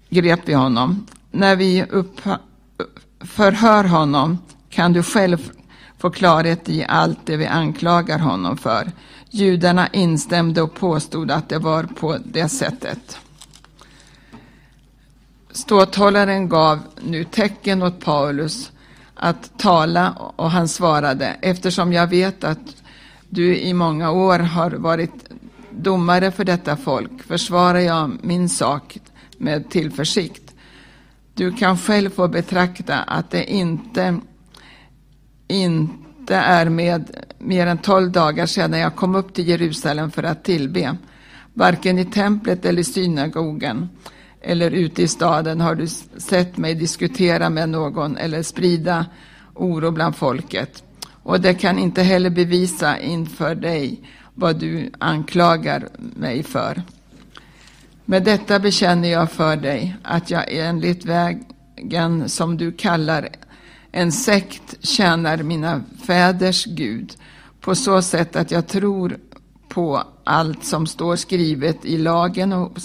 grep 0.09 0.39
vi 0.45 0.53
honom. 0.53 1.05
När 1.31 1.55
vi 1.55 1.83
upp, 1.83 2.21
förhör 3.19 3.83
honom 3.83 4.37
kan 4.69 4.93
du 4.93 5.03
själv 5.03 5.51
få 5.97 6.09
klarhet 6.09 6.69
i 6.69 6.85
allt 6.87 7.19
det 7.25 7.37
vi 7.37 7.45
anklagar 7.45 8.19
honom 8.19 8.57
för. 8.57 8.91
Judarna 9.37 9.87
instämde 9.87 10.61
och 10.61 10.73
påstod 10.73 11.31
att 11.31 11.49
det 11.49 11.59
var 11.59 11.83
på 11.83 12.17
det 12.25 12.49
sättet. 12.49 13.17
Ståthållaren 15.51 16.49
gav 16.49 16.79
nu 17.01 17.23
tecken 17.23 17.83
åt 17.83 17.99
Paulus 17.99 18.71
att 19.13 19.59
tala 19.59 20.11
och 20.11 20.51
han 20.51 20.67
svarade 20.67 21.37
eftersom 21.41 21.93
jag 21.93 22.07
vet 22.07 22.43
att 22.43 22.83
du 23.29 23.57
i 23.57 23.73
många 23.73 24.11
år 24.11 24.39
har 24.39 24.71
varit 24.71 25.29
domare 25.71 26.31
för 26.31 26.43
detta 26.43 26.77
folk 26.77 27.23
försvarar 27.23 27.79
jag 27.79 28.17
min 28.21 28.49
sak 28.49 28.99
med 29.37 29.69
tillförsikt. 29.69 30.55
Du 31.33 31.51
kan 31.51 31.77
själv 31.77 32.09
få 32.09 32.27
betrakta 32.27 32.95
att 32.97 33.31
det 33.31 33.51
inte, 33.51 34.19
inte 35.47 36.06
är 36.35 36.69
med 36.69 37.11
mer 37.39 37.67
än 37.67 37.77
tolv 37.77 38.11
dagar 38.11 38.45
sedan 38.45 38.79
jag 38.79 38.95
kom 38.95 39.15
upp 39.15 39.33
till 39.33 39.47
Jerusalem 39.47 40.11
för 40.11 40.23
att 40.23 40.43
tillbe. 40.43 40.97
Varken 41.53 41.99
i 41.99 42.05
templet 42.05 42.65
eller 42.65 42.83
synagogan 42.83 43.89
eller 44.41 44.71
ute 44.71 45.03
i 45.03 45.07
staden 45.07 45.61
har 45.61 45.75
du 45.75 45.87
sett 46.17 46.57
mig 46.57 46.75
diskutera 46.75 47.49
med 47.49 47.69
någon 47.69 48.17
eller 48.17 48.43
sprida 48.43 49.05
oro 49.53 49.91
bland 49.91 50.15
folket. 50.15 50.83
Och 51.23 51.41
det 51.41 51.53
kan 51.53 51.79
inte 51.79 52.01
heller 52.01 52.29
bevisa 52.29 52.99
inför 52.99 53.55
dig 53.55 54.01
vad 54.33 54.59
du 54.59 54.91
anklagar 54.99 55.87
mig 55.97 56.43
för. 56.43 56.81
Med 58.05 58.23
detta 58.23 58.59
bekänner 58.59 59.09
jag 59.09 59.31
för 59.31 59.55
dig 59.55 59.95
att 60.03 60.31
jag 60.31 60.43
enligt 60.47 61.05
vägen 61.05 62.29
som 62.29 62.57
du 62.57 62.71
kallar 62.71 63.29
en 63.91 64.11
sekt 64.11 64.85
tjänar 64.85 65.37
mina 65.37 65.83
fäders 66.05 66.65
Gud 66.65 67.13
på 67.61 67.75
så 67.75 68.01
sätt 68.01 68.35
att 68.35 68.51
jag 68.51 68.67
tror 68.67 69.17
på 69.69 70.03
allt 70.23 70.65
som 70.65 70.87
står 70.87 71.15
skrivet 71.15 71.85
i 71.85 71.97
lagen 71.97 72.53
och 72.53 72.77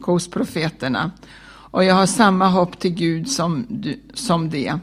hos 0.00 0.30
profeterna. 0.30 1.10
Och 1.46 1.84
jag 1.84 1.94
har 1.94 2.06
samma 2.06 2.48
hopp 2.48 2.78
till 2.78 2.94
Gud 2.94 3.28
som, 3.28 3.66
du, 3.68 4.00
som 4.14 4.50
det, 4.50 4.78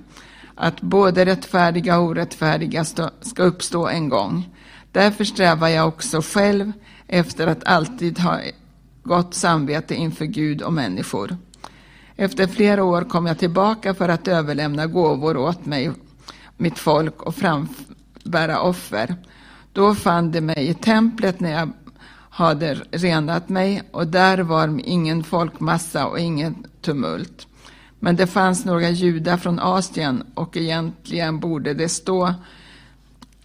att 0.56 0.82
både 0.82 1.26
rättfärdiga 1.26 1.99
och 1.99 2.06
orättfärdiga 2.06 2.86
ska 3.22 3.44
uppstå 3.44 3.88
en 3.88 4.10
gång. 4.10 4.49
Därför 4.91 5.24
strävar 5.24 5.68
jag 5.68 5.88
också 5.88 6.22
själv 6.22 6.72
efter 7.07 7.48
att 7.48 7.68
alltid 7.68 8.19
ha 8.19 8.40
gott 9.03 9.34
samvete 9.34 9.95
inför 9.95 10.26
Gud 10.26 10.61
och 10.61 10.74
människor. 10.74 11.38
Efter 12.19 12.48
flera 12.48 12.84
år 12.84 13.02
kom 13.02 13.26
jag 13.26 13.38
tillbaka 13.38 13.94
för 13.94 14.10
att 14.10 14.27
överlämna 14.27 14.85
gåvor 14.85 15.38
åt 15.38 15.65
mig, 15.65 15.91
mitt 16.57 16.80
folk 16.80 17.22
och 17.22 17.35
frambära 17.35 18.61
offer. 18.61 19.15
Då 19.73 19.95
fann 19.95 20.31
de 20.31 20.41
mig 20.41 20.68
i 20.68 20.73
templet 20.73 21.39
när 21.39 21.52
jag 21.52 21.72
hade 22.30 22.76
renat 22.91 23.49
mig 23.49 23.84
och 23.91 24.07
där 24.07 24.38
var 24.38 24.81
ingen 24.84 25.23
folkmassa 25.23 26.07
och 26.07 26.19
ingen 26.19 26.65
tumult. 26.81 27.48
Men 27.99 28.15
det 28.15 28.27
fanns 28.27 28.65
några 28.65 28.89
judar 28.89 29.38
från 29.38 29.60
Asien 29.60 30.23
och 30.34 30.57
egentligen 30.57 31.39
borde 31.39 31.73
det 31.73 31.89
stå 31.89 32.34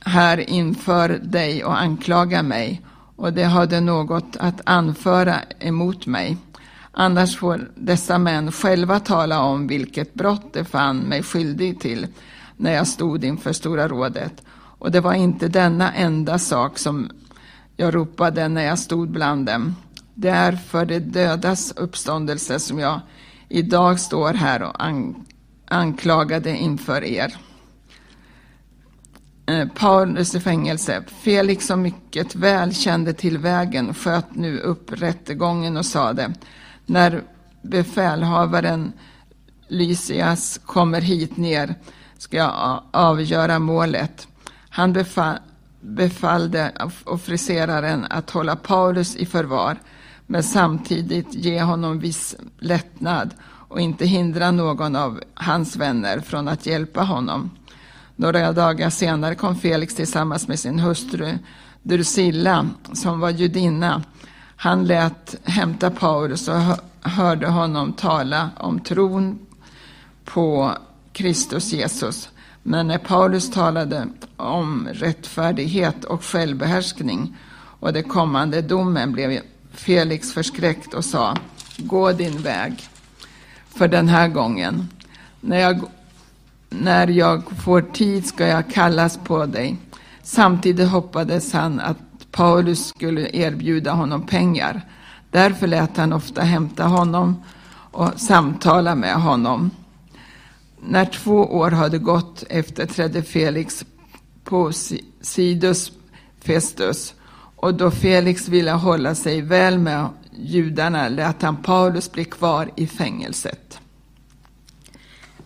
här 0.01 0.51
inför 0.51 1.09
dig 1.09 1.65
och 1.65 1.81
anklaga 1.81 2.43
mig 2.43 2.83
och 3.17 3.33
det 3.33 3.45
hade 3.45 3.81
något 3.81 4.37
att 4.37 4.61
anföra 4.65 5.37
emot 5.59 6.07
mig. 6.07 6.37
Annars 6.93 7.37
får 7.37 7.71
dessa 7.75 8.19
män 8.19 8.53
själva 8.53 9.01
tala 9.01 9.43
om 9.43 9.67
vilket 9.67 10.15
brott 10.15 10.53
de 10.53 10.65
fann 10.65 10.99
mig 10.99 11.23
skyldig 11.23 11.81
till 11.81 12.07
när 12.57 12.73
jag 12.73 12.87
stod 12.87 13.25
inför 13.25 13.53
Stora 13.53 13.89
rådet. 13.89 14.43
Och 14.55 14.91
det 14.91 15.01
var 15.01 15.15
inte 15.15 15.49
denna 15.49 15.93
enda 15.93 16.39
sak 16.39 16.79
som 16.79 17.11
jag 17.77 17.95
ropade 17.95 18.49
när 18.49 18.65
jag 18.65 18.79
stod 18.79 19.11
bland 19.11 19.47
dem. 19.47 19.77
Det 20.15 20.29
är 20.29 20.53
för 20.53 20.87
de 20.87 20.99
dödas 20.99 21.73
uppståndelse 21.77 22.59
som 22.59 22.79
jag 22.79 23.01
idag 23.49 24.01
står 24.01 24.35
här 24.35 24.63
och 24.63 24.77
anklagade 25.67 26.57
inför 26.57 27.05
er. 27.05 27.37
Eh, 29.47 29.69
Paulus 29.69 30.35
i 30.35 30.41
fängelse. 30.41 31.03
Felix 31.23 31.67
som 31.67 31.83
mycket 31.83 32.35
väl 32.35 32.75
kände 32.75 33.13
till 33.13 33.39
vägen 33.39 33.95
sköt 33.95 34.35
nu 34.35 34.59
upp 34.59 34.93
rättegången 34.93 35.77
och 35.77 35.87
sade 35.87 36.33
när 36.87 37.23
befälhavaren 37.63 38.93
Lysias 39.69 40.61
kommer 40.67 41.01
hit 41.01 41.37
ner 41.37 41.75
ska 42.19 42.37
jag 42.37 42.83
avgöra 42.91 43.59
målet. 43.59 44.29
Han 44.69 44.93
befall, 44.93 45.39
befallde 45.81 46.73
officeraren 47.05 48.07
att 48.11 48.31
hålla 48.31 48.57
Paulus 48.57 49.17
i 49.17 49.27
förvar 49.27 49.79
men 50.27 50.43
samtidigt 50.43 51.35
ge 51.35 51.63
honom 51.63 51.99
viss 51.99 52.37
lättnad 52.59 53.35
och 53.45 53.81
inte 53.81 54.07
hindra 54.07 54.51
någon 54.51 54.97
av 54.97 55.21
hans 55.35 55.77
vänner 55.77 56.21
från 56.21 56.49
att 56.49 56.67
hjälpa 56.67 57.03
honom. 57.03 57.51
Några 58.17 58.53
dagar 58.53 58.91
senare 58.91 59.35
kom 59.35 59.57
Felix 59.57 59.95
tillsammans 59.95 60.49
med 60.49 60.59
sin 60.59 60.79
hustru 60.79 61.39
Drusilla, 61.83 62.67
som 62.93 63.21
var 63.21 63.31
judinna. 63.31 64.03
Han 64.63 64.85
lät 64.85 65.37
hämta 65.45 65.91
Paulus 65.91 66.49
och 66.49 66.61
hörde 67.03 67.49
honom 67.49 67.93
tala 67.93 68.51
om 68.57 68.81
tron 68.81 69.39
på 70.25 70.73
Kristus 71.13 71.73
Jesus. 71.73 72.29
Men 72.63 72.89
när 72.89 72.99
Paulus 72.99 73.51
talade 73.51 74.09
om 74.37 74.89
rättfärdighet 74.93 76.05
och 76.05 76.25
självbehärskning 76.25 77.37
och 77.81 77.93
det 77.93 78.03
kommande 78.03 78.63
domen 78.63 79.13
blev 79.13 79.41
Felix 79.73 80.33
förskräckt 80.33 80.95
och 80.95 81.05
sa 81.05 81.37
Gå 81.77 82.13
din 82.13 82.43
väg 82.43 82.89
för 83.69 83.89
den 83.89 84.09
här 84.09 84.29
gången. 84.29 84.89
När 85.41 85.59
jag 85.59 85.81
när 86.71 87.09
jag 87.09 87.43
får 87.65 87.81
tid 87.81 88.27
ska 88.27 88.47
jag 88.47 88.71
kallas 88.71 89.19
på 89.25 89.47
dig. 89.47 89.77
Samtidigt 90.23 90.89
hoppades 90.89 91.53
han 91.53 91.81
att 91.81 92.12
Paulus 92.33 92.89
skulle 92.89 93.31
erbjuda 93.33 93.93
honom 93.93 94.27
pengar. 94.27 94.81
Därför 95.31 95.67
lät 95.67 95.97
han 95.97 96.13
ofta 96.13 96.43
hämta 96.43 96.85
honom 96.85 97.43
och 97.91 98.09
samtala 98.17 98.95
med 98.95 99.15
honom. 99.15 99.71
När 100.81 101.05
två 101.05 101.37
år 101.37 101.71
hade 101.71 101.99
gått 101.99 102.45
efter 102.49 102.87
trädde 102.87 103.23
Felix 103.23 103.85
på 104.45 104.73
Sidus 105.21 105.93
Festus 106.41 107.15
och 107.57 107.75
då 107.75 107.91
Felix 107.91 108.49
ville 108.49 108.71
hålla 108.71 109.15
sig 109.15 109.43
väl 109.43 109.79
med 109.79 110.09
judarna 110.37 111.09
lät 111.09 111.43
han 111.43 111.63
Paulus 111.63 112.13
bli 112.13 112.25
kvar 112.25 112.71
i 112.77 112.87
fängelset. 112.87 113.81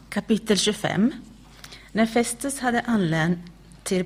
Kapitel 0.08 0.58
25 0.58 1.12
När 1.92 2.06
Festus 2.06 2.60
hade 2.60 2.80
anlänt 2.80 3.38
till 3.82 4.04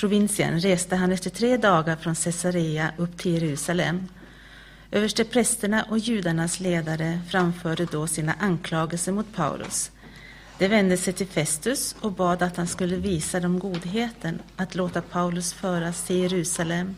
provinsen 0.00 0.60
reste 0.60 0.96
han 0.96 1.12
efter 1.12 1.30
tre 1.30 1.56
dagar 1.56 1.96
från 1.96 2.14
Caesarea 2.14 2.92
upp 2.96 3.18
till 3.18 3.32
Jerusalem. 3.32 4.08
Översteprästerna 4.90 5.82
och 5.82 5.98
judarnas 5.98 6.60
ledare 6.60 7.20
framförde 7.28 7.84
då 7.84 8.06
sina 8.06 8.34
anklagelser 8.38 9.12
mot 9.12 9.34
Paulus. 9.34 9.90
De 10.58 10.68
vände 10.68 10.96
sig 10.96 11.12
till 11.12 11.26
Festus 11.26 11.96
och 12.00 12.12
bad 12.12 12.42
att 12.42 12.56
han 12.56 12.66
skulle 12.66 12.96
visa 12.96 13.40
dem 13.40 13.58
godheten 13.58 14.38
att 14.56 14.74
låta 14.74 15.02
Paulus 15.02 15.52
föras 15.52 16.02
till 16.02 16.16
Jerusalem. 16.16 16.96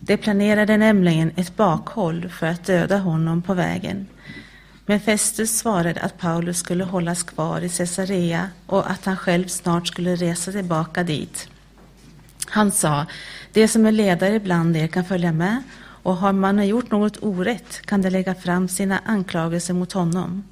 De 0.00 0.16
planerade 0.16 0.76
nämligen 0.76 1.32
ett 1.36 1.56
bakhåll 1.56 2.28
för 2.28 2.46
att 2.46 2.66
döda 2.66 2.98
honom 2.98 3.42
på 3.42 3.54
vägen. 3.54 4.06
Men 4.86 5.00
Festus 5.00 5.58
svarade 5.58 6.00
att 6.00 6.18
Paulus 6.18 6.58
skulle 6.58 6.84
hållas 6.84 7.22
kvar 7.22 7.60
i 7.60 7.68
Caesarea 7.68 8.50
och 8.66 8.90
att 8.90 9.04
han 9.04 9.16
själv 9.16 9.46
snart 9.46 9.88
skulle 9.88 10.16
resa 10.16 10.52
tillbaka 10.52 11.02
dit. 11.02 11.48
Han 12.54 12.70
sa, 12.70 13.06
de 13.52 13.68
som 13.68 13.86
är 13.86 13.92
ledare 13.92 14.40
bland 14.40 14.76
er 14.76 14.86
kan 14.86 15.04
följa 15.04 15.32
med 15.32 15.62
och 15.78 16.16
har 16.16 16.32
man 16.32 16.66
gjort 16.66 16.90
något 16.90 17.22
orätt 17.22 17.80
kan 17.86 18.02
de 18.02 18.10
lägga 18.10 18.34
fram 18.34 18.68
sina 18.68 19.00
anklagelser 19.04 19.74
mot 19.74 19.92
honom. 19.92 20.44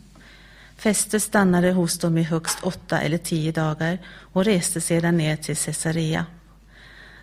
Festus 0.76 1.24
stannade 1.24 1.72
hos 1.72 1.98
dem 1.98 2.18
i 2.18 2.22
högst 2.22 2.58
åtta 2.62 3.00
eller 3.00 3.18
tio 3.18 3.52
dagar 3.52 3.98
och 4.32 4.44
reste 4.44 4.80
sedan 4.80 5.16
ner 5.16 5.36
till 5.36 5.56
Caesarea. 5.56 6.26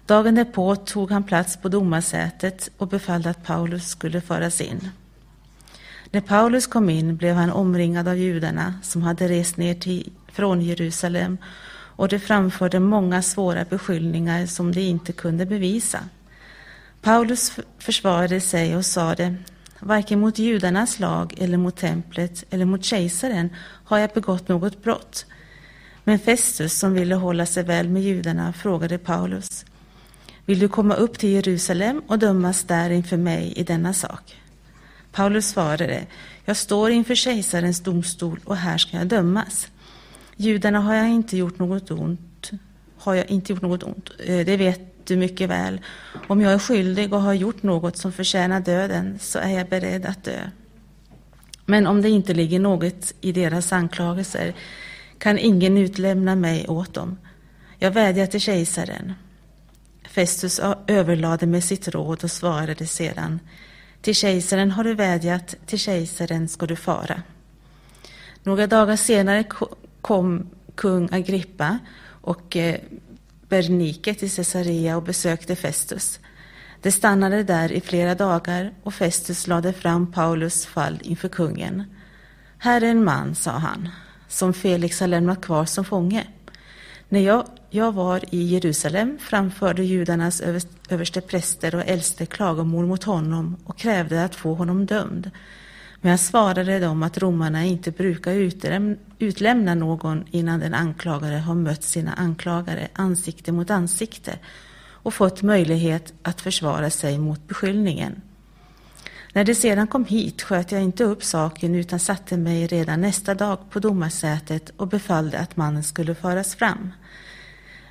Dagen 0.05 0.35
därpå 0.35 0.75
tog 0.75 1.11
han 1.11 1.23
plats 1.23 1.57
på 1.57 1.69
domarsätet 1.69 2.69
och 2.77 2.87
befallde 2.87 3.29
att 3.29 3.45
Paulus 3.45 3.89
skulle 3.89 4.21
föras 4.21 4.61
in. 4.61 4.89
När 6.11 6.21
Paulus 6.21 6.67
kom 6.67 6.89
in 6.89 7.17
blev 7.17 7.35
han 7.35 7.51
omringad 7.51 8.07
av 8.07 8.17
judarna 8.17 8.73
som 8.83 9.01
hade 9.01 9.27
rest 9.27 9.57
ner 9.57 9.73
till, 9.73 10.11
från 10.31 10.61
Jerusalem 10.61 11.37
och 11.99 12.07
de 12.07 12.19
framförde 12.19 12.79
många 12.79 13.21
svåra 13.21 13.65
beskyllningar 13.65 14.45
som 14.45 14.71
de 14.71 14.81
inte 14.81 15.13
kunde 15.13 15.45
bevisa. 15.45 15.99
Paulus 17.01 17.51
försvarade 17.79 18.41
sig 18.41 18.75
och 18.75 18.85
sade 18.85 19.35
Varken 19.79 20.19
mot 20.19 20.39
judarnas 20.39 20.99
lag 20.99 21.35
eller 21.37 21.57
mot 21.57 21.77
templet 21.77 22.43
eller 22.49 22.65
mot 22.65 22.85
kejsaren 22.85 23.49
har 23.85 23.97
jag 23.97 24.09
begått 24.09 24.47
något 24.47 24.83
brott. 24.83 25.25
Men 26.03 26.19
Festus, 26.19 26.79
som 26.79 26.93
ville 26.93 27.15
hålla 27.15 27.45
sig 27.45 27.63
väl 27.63 27.89
med 27.89 28.03
judarna, 28.03 28.53
frågade 28.53 28.97
Paulus 28.97 29.65
Vill 30.45 30.59
du 30.59 30.67
komma 30.67 30.95
upp 30.95 31.19
till 31.19 31.29
Jerusalem 31.29 32.01
och 32.07 32.19
dömas 32.19 32.63
där 32.63 32.89
inför 32.89 33.17
mig 33.17 33.53
i 33.55 33.63
denna 33.63 33.93
sak? 33.93 34.35
Paulus 35.11 35.49
svarade 35.49 36.05
Jag 36.45 36.57
står 36.57 36.91
inför 36.91 37.15
kejsarens 37.15 37.79
domstol 37.79 38.39
och 38.45 38.57
här 38.57 38.77
ska 38.77 38.97
jag 38.97 39.07
dömas. 39.07 39.67
Judarna 40.41 40.79
har 40.79 40.95
jag 40.95 41.09
inte 41.09 41.37
gjort 41.37 41.59
något 41.59 41.91
ont. 41.91 42.51
Har 42.97 43.15
jag 43.15 43.29
inte 43.29 43.53
gjort 43.53 43.61
något 43.61 43.83
ont. 43.83 44.09
Eh, 44.25 44.45
det 44.45 44.57
vet 44.57 45.07
du 45.07 45.15
mycket 45.15 45.49
väl. 45.49 45.81
Om 46.27 46.41
jag 46.41 46.53
är 46.53 46.59
skyldig 46.59 47.13
och 47.13 47.21
har 47.21 47.33
gjort 47.33 47.63
något 47.63 47.97
som 47.97 48.11
förtjänar 48.11 48.59
döden 48.59 49.19
så 49.19 49.39
är 49.39 49.49
jag 49.49 49.69
beredd 49.69 50.05
att 50.05 50.23
dö. 50.23 50.49
Men 51.65 51.87
om 51.87 52.01
det 52.01 52.09
inte 52.09 52.33
ligger 52.33 52.59
något 52.59 53.13
i 53.21 53.31
deras 53.31 53.73
anklagelser 53.73 54.53
kan 55.17 55.37
ingen 55.37 55.77
utlämna 55.77 56.35
mig 56.35 56.67
åt 56.67 56.93
dem. 56.93 57.17
Jag 57.79 57.91
vädjar 57.91 58.25
till 58.25 58.41
kejsaren. 58.41 59.13
Festus 60.09 60.61
överlade 60.87 61.45
med 61.45 61.63
sitt 61.63 61.87
råd 61.87 62.23
och 62.23 62.31
svarade 62.31 62.87
sedan 62.87 63.39
Till 64.01 64.15
kejsaren 64.15 64.71
har 64.71 64.83
du 64.83 64.93
vädjat, 64.93 65.55
till 65.65 65.79
kejsaren 65.79 66.47
ska 66.47 66.65
du 66.65 66.75
fara. 66.75 67.21
Några 68.43 68.67
dagar 68.67 68.95
senare 68.95 69.43
kom 70.01 70.49
kung 70.75 71.09
Agrippa 71.11 71.79
och 72.21 72.55
eh, 72.55 72.79
Bernike 73.49 74.13
till 74.13 74.31
Caesarea 74.31 74.97
och 74.97 75.03
besökte 75.03 75.55
Festus. 75.55 76.19
De 76.81 76.91
stannade 76.91 77.43
där 77.43 77.71
i 77.71 77.81
flera 77.81 78.15
dagar 78.15 78.73
och 78.83 78.93
Festus 78.93 79.47
lade 79.47 79.73
fram 79.73 80.11
Paulus 80.11 80.65
fall 80.65 80.99
inför 81.03 81.29
kungen. 81.29 81.83
Här 82.57 82.81
är 82.81 82.87
en 82.87 83.03
man, 83.03 83.35
sa 83.35 83.51
han, 83.51 83.89
som 84.27 84.53
Felix 84.53 84.99
har 84.99 85.07
lämnat 85.07 85.41
kvar 85.41 85.65
som 85.65 85.85
fånge. 85.85 86.27
När 87.09 87.19
jag, 87.19 87.45
jag 87.69 87.91
var 87.91 88.21
i 88.31 88.43
Jerusalem 88.43 89.17
framförde 89.19 89.83
judarnas 89.83 90.41
överste 90.89 91.21
präster 91.21 91.75
och 91.75 91.83
äldste 91.85 92.25
klagomål 92.25 92.85
mot 92.85 93.03
honom 93.03 93.57
och 93.65 93.77
krävde 93.77 94.23
att 94.23 94.35
få 94.35 94.53
honom 94.53 94.85
dömd. 94.85 95.31
Men 96.01 96.11
jag 96.11 96.19
svarade 96.19 96.79
dem 96.79 97.03
att 97.03 97.17
romarna 97.17 97.65
inte 97.65 97.91
brukar 97.91 98.33
utlämna 99.19 99.75
någon 99.75 100.25
innan 100.31 100.59
den 100.59 100.73
anklagade 100.73 101.37
har 101.37 101.55
mött 101.55 101.83
sina 101.83 102.13
anklagare 102.13 102.87
ansikte 102.93 103.51
mot 103.51 103.69
ansikte 103.69 104.39
och 105.01 105.13
fått 105.13 105.41
möjlighet 105.41 106.13
att 106.23 106.41
försvara 106.41 106.89
sig 106.89 107.17
mot 107.17 107.47
beskyllningen. 107.47 108.21
När 109.33 109.43
det 109.43 109.55
sedan 109.55 109.87
kom 109.87 110.05
hit 110.05 110.41
sköt 110.41 110.71
jag 110.71 110.81
inte 110.81 111.03
upp 111.03 111.23
saken 111.23 111.75
utan 111.75 111.99
satte 111.99 112.37
mig 112.37 112.67
redan 112.67 113.01
nästa 113.01 113.35
dag 113.35 113.57
på 113.69 113.79
domarsätet 113.79 114.71
och 114.77 114.87
befallde 114.87 115.39
att 115.39 115.57
mannen 115.57 115.83
skulle 115.83 116.15
föras 116.15 116.55
fram. 116.55 116.91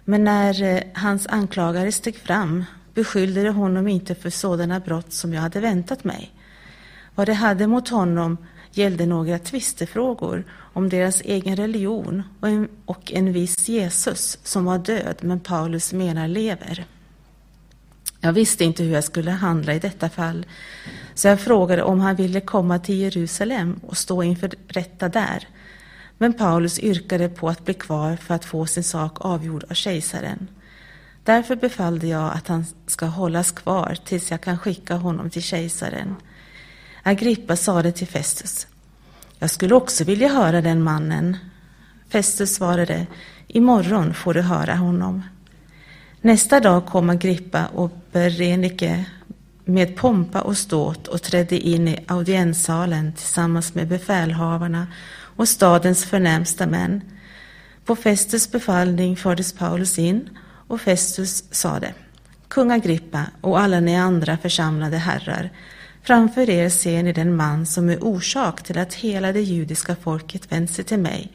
Men 0.05 0.25
när 0.25 0.63
eh, 0.63 0.83
hans 0.95 1.27
anklagare 1.27 1.93
steg 1.93 2.17
fram 2.17 2.65
beskyllde 2.95 3.43
de 3.43 3.51
honom 3.51 3.89
inte 3.89 4.15
för 4.15 4.31
sådana 4.31 4.81
brott 4.81 5.13
som 5.13 5.35
jag 5.35 5.43
hade 5.43 5.61
väntat 5.61 6.05
mig. 6.05 6.33
Vad 7.19 7.27
de 7.27 7.33
hade 7.33 7.67
mot 7.67 7.89
honom 7.89 8.37
gällde 8.73 9.07
några 9.07 9.39
tvistefrågor 9.39 10.45
om 10.73 10.89
deras 10.89 11.21
egen 11.21 11.57
religion 11.57 12.23
och 12.41 12.49
en, 12.49 12.69
och 12.85 13.13
en 13.13 13.33
viss 13.33 13.69
Jesus 13.69 14.39
som 14.43 14.65
var 14.65 14.79
död 14.79 15.17
men 15.21 15.41
Paulus 15.41 15.93
menar 15.93 16.29
lever. 16.29 16.87
Jag 18.21 18.33
visste 18.33 18.65
inte 18.65 18.83
hur 18.83 18.93
jag 18.93 19.05
skulle 19.05 19.31
handla 19.31 19.75
i 19.75 19.79
detta 19.79 20.09
fall, 20.09 20.47
så 21.15 21.29
jag 21.29 21.41
frågade 21.41 21.83
om 21.83 22.01
han 22.01 22.17
ville 22.17 22.41
komma 22.41 22.79
till 22.79 22.99
Jerusalem 22.99 23.81
och 23.87 23.97
stå 23.97 24.23
inför 24.23 24.51
rätta 24.69 25.09
där. 25.09 25.49
Men 26.19 26.33
Paulus 26.33 26.79
yrkade 26.79 27.29
på 27.29 27.49
att 27.49 27.65
bli 27.65 27.75
kvar 27.75 28.17
för 28.17 28.35
att 28.35 28.45
få 28.45 28.67
sin 28.67 28.85
sak 28.85 29.13
avgjord 29.21 29.65
av 29.71 29.75
kejsaren. 29.75 30.49
Därför 31.25 31.57
befallde 31.57 32.07
jag 32.07 32.33
att 32.33 32.49
han 32.49 32.65
ska 32.87 33.07
hållas 33.07 33.53
kvar 33.53 33.97
tills 34.05 34.31
jag 34.31 34.41
kan 34.41 34.59
skicka 34.59 34.95
honom 34.95 35.31
till 35.31 35.43
kejsaren. 35.43 36.17
Agrippa 37.03 37.57
sade 37.57 37.93
till 37.93 38.07
Festus. 38.07 38.67
Jag 39.39 39.51
skulle 39.51 39.75
också 39.75 40.05
vilja 40.05 40.29
höra 40.29 40.61
den 40.61 40.83
mannen. 40.83 41.37
Festus 42.09 42.55
svarade. 42.55 43.07
Imorgon 43.47 44.15
får 44.15 44.35
du 44.35 44.41
höra 44.41 44.75
honom. 44.75 45.23
Nästa 46.21 46.61
dag 46.61 46.87
kom 46.87 47.11
Agrippa 47.11 47.67
och 47.67 47.91
Berenike 48.13 49.05
med 49.65 49.97
pompa 49.97 50.41
och 50.41 50.59
ståt 50.59 51.09
och 51.09 51.23
trädde 51.23 51.59
in 51.59 51.89
i 51.89 52.05
audienssalen 52.07 53.13
tillsammans 53.13 53.75
med 53.75 53.89
befälhavarna 53.89 54.87
och 55.37 55.49
stadens 55.49 56.05
förnämsta 56.05 56.67
män. 56.67 57.01
På 57.85 57.97
Festus 57.97 58.51
befallning 58.51 59.17
fördes 59.17 59.53
Paulus 59.53 59.99
in 59.99 60.29
och 60.69 60.81
Festus 60.81 61.45
sade 61.51 61.95
Kung 62.49 62.71
Agrippa 62.71 63.25
och 63.41 63.61
alla 63.61 63.81
ni 63.81 63.97
andra 63.97 64.37
församlade 64.37 64.97
herrar 64.97 65.51
Framför 66.03 66.51
er 66.51 66.69
ser 66.69 67.03
ni 67.03 67.13
den 67.13 67.37
man 67.37 67.67
som 67.67 67.89
är 67.89 68.05
orsak 68.05 68.63
till 68.63 68.79
att 68.79 68.95
hela 68.95 69.33
det 69.33 69.41
judiska 69.41 69.97
folket 69.97 70.53
vänt 70.53 70.71
sig 70.71 70.85
till 70.85 70.99
mig, 70.99 71.33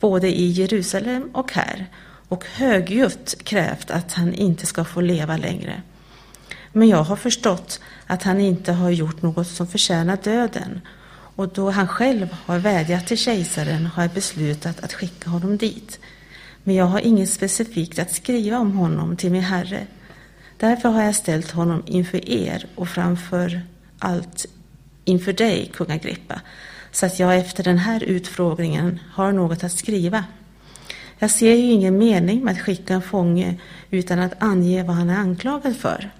både 0.00 0.28
i 0.28 0.48
Jerusalem 0.48 1.30
och 1.32 1.52
här, 1.52 1.86
och 2.28 2.44
högljutt 2.44 3.34
krävt 3.44 3.90
att 3.90 4.12
han 4.12 4.34
inte 4.34 4.66
ska 4.66 4.84
få 4.84 5.00
leva 5.00 5.36
längre. 5.36 5.82
Men 6.72 6.88
jag 6.88 7.02
har 7.02 7.16
förstått 7.16 7.80
att 8.06 8.22
han 8.22 8.40
inte 8.40 8.72
har 8.72 8.90
gjort 8.90 9.22
något 9.22 9.48
som 9.48 9.66
förtjänar 9.66 10.18
döden, 10.24 10.80
och 11.36 11.48
då 11.48 11.70
han 11.70 11.88
själv 11.88 12.36
har 12.46 12.58
vädjat 12.58 13.06
till 13.06 13.18
kejsaren 13.18 13.86
har 13.86 14.02
jag 14.02 14.12
beslutat 14.12 14.84
att 14.84 14.92
skicka 14.92 15.30
honom 15.30 15.56
dit. 15.56 16.00
Men 16.64 16.74
jag 16.74 16.84
har 16.84 17.00
inget 17.00 17.30
specifikt 17.30 17.98
att 17.98 18.14
skriva 18.14 18.58
om 18.58 18.72
honom 18.72 19.16
till 19.16 19.32
min 19.32 19.42
herre. 19.42 19.86
Därför 20.56 20.88
har 20.88 21.02
jag 21.02 21.14
ställt 21.14 21.50
honom 21.50 21.82
inför 21.86 22.30
er 22.30 22.66
och 22.74 22.88
framför 22.88 23.62
allt 23.98 24.46
inför 25.04 25.32
dig, 25.32 25.70
kung 25.74 25.90
Agrippa, 25.90 26.40
så 26.92 27.06
att 27.06 27.18
jag 27.18 27.36
efter 27.36 27.64
den 27.64 27.78
här 27.78 28.02
utfrågningen 28.02 29.00
har 29.12 29.32
något 29.32 29.64
att 29.64 29.72
skriva. 29.72 30.24
Jag 31.18 31.30
ser 31.30 31.54
ju 31.54 31.72
ingen 31.72 31.98
mening 31.98 32.44
med 32.44 32.52
att 32.52 32.60
skicka 32.60 32.94
en 32.94 33.02
fånge 33.02 33.60
utan 33.90 34.18
att 34.18 34.42
ange 34.42 34.82
vad 34.82 34.96
han 34.96 35.10
är 35.10 35.16
anklagad 35.16 35.76
för. 35.76 36.10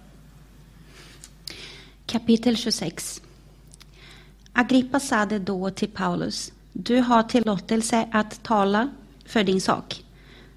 Kapitel 2.06 2.56
26 2.56 3.22
Agrippa 4.52 5.00
sade 5.00 5.38
då 5.38 5.70
till 5.70 5.88
Paulus, 5.88 6.52
du 6.72 7.00
har 7.00 7.22
tillåtelse 7.22 8.08
att 8.12 8.42
tala 8.42 8.88
för 9.26 9.44
din 9.44 9.60
sak. 9.60 10.04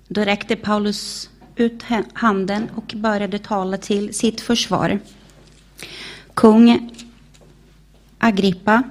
Då 0.08 0.22
räckte 0.22 0.56
Paulus 0.56 1.30
ut 1.56 1.84
handen 2.14 2.70
och 2.76 2.94
började 2.96 3.40
tala 3.40 3.78
till 3.78 4.14
sitt 4.14 4.42
försvar. 4.42 5.00
Kung 6.34 6.96
Agrippa, 8.24 8.84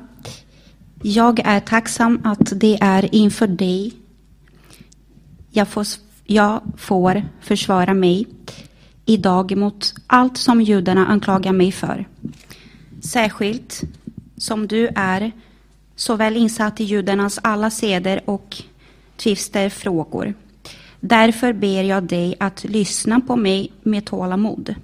jag 1.03 1.41
är 1.45 1.61
tacksam 1.61 2.21
att 2.25 2.61
det 2.61 2.79
är 2.81 3.15
inför 3.15 3.47
dig 3.47 3.93
jag 5.51 5.69
får, 5.69 5.87
jag 6.25 6.63
får 6.77 7.23
försvara 7.41 7.95
mig 7.95 8.27
idag 9.05 9.57
mot 9.57 9.95
allt 10.07 10.37
som 10.37 10.63
judarna 10.63 11.07
anklagar 11.07 11.53
mig 11.53 11.73
för. 11.73 12.09
Särskilt 13.03 13.83
som 14.37 14.67
du 14.67 14.89
är 14.95 15.33
så 15.97 16.17
väl 16.17 16.37
insatt 16.37 16.81
i 16.81 16.85
judarnas 16.85 17.41
alla 17.43 17.71
seder 17.71 18.23
och 18.25 18.57
tvister 19.17 19.69
frågor. 19.69 20.35
Därför 21.01 21.53
ber 21.53 21.83
jag 21.83 22.03
dig 22.03 22.35
att 22.41 22.65
lyssna 22.65 23.21
på 23.21 23.37
mig 23.37 23.73
med 23.83 24.05
tålamod. 24.05 24.75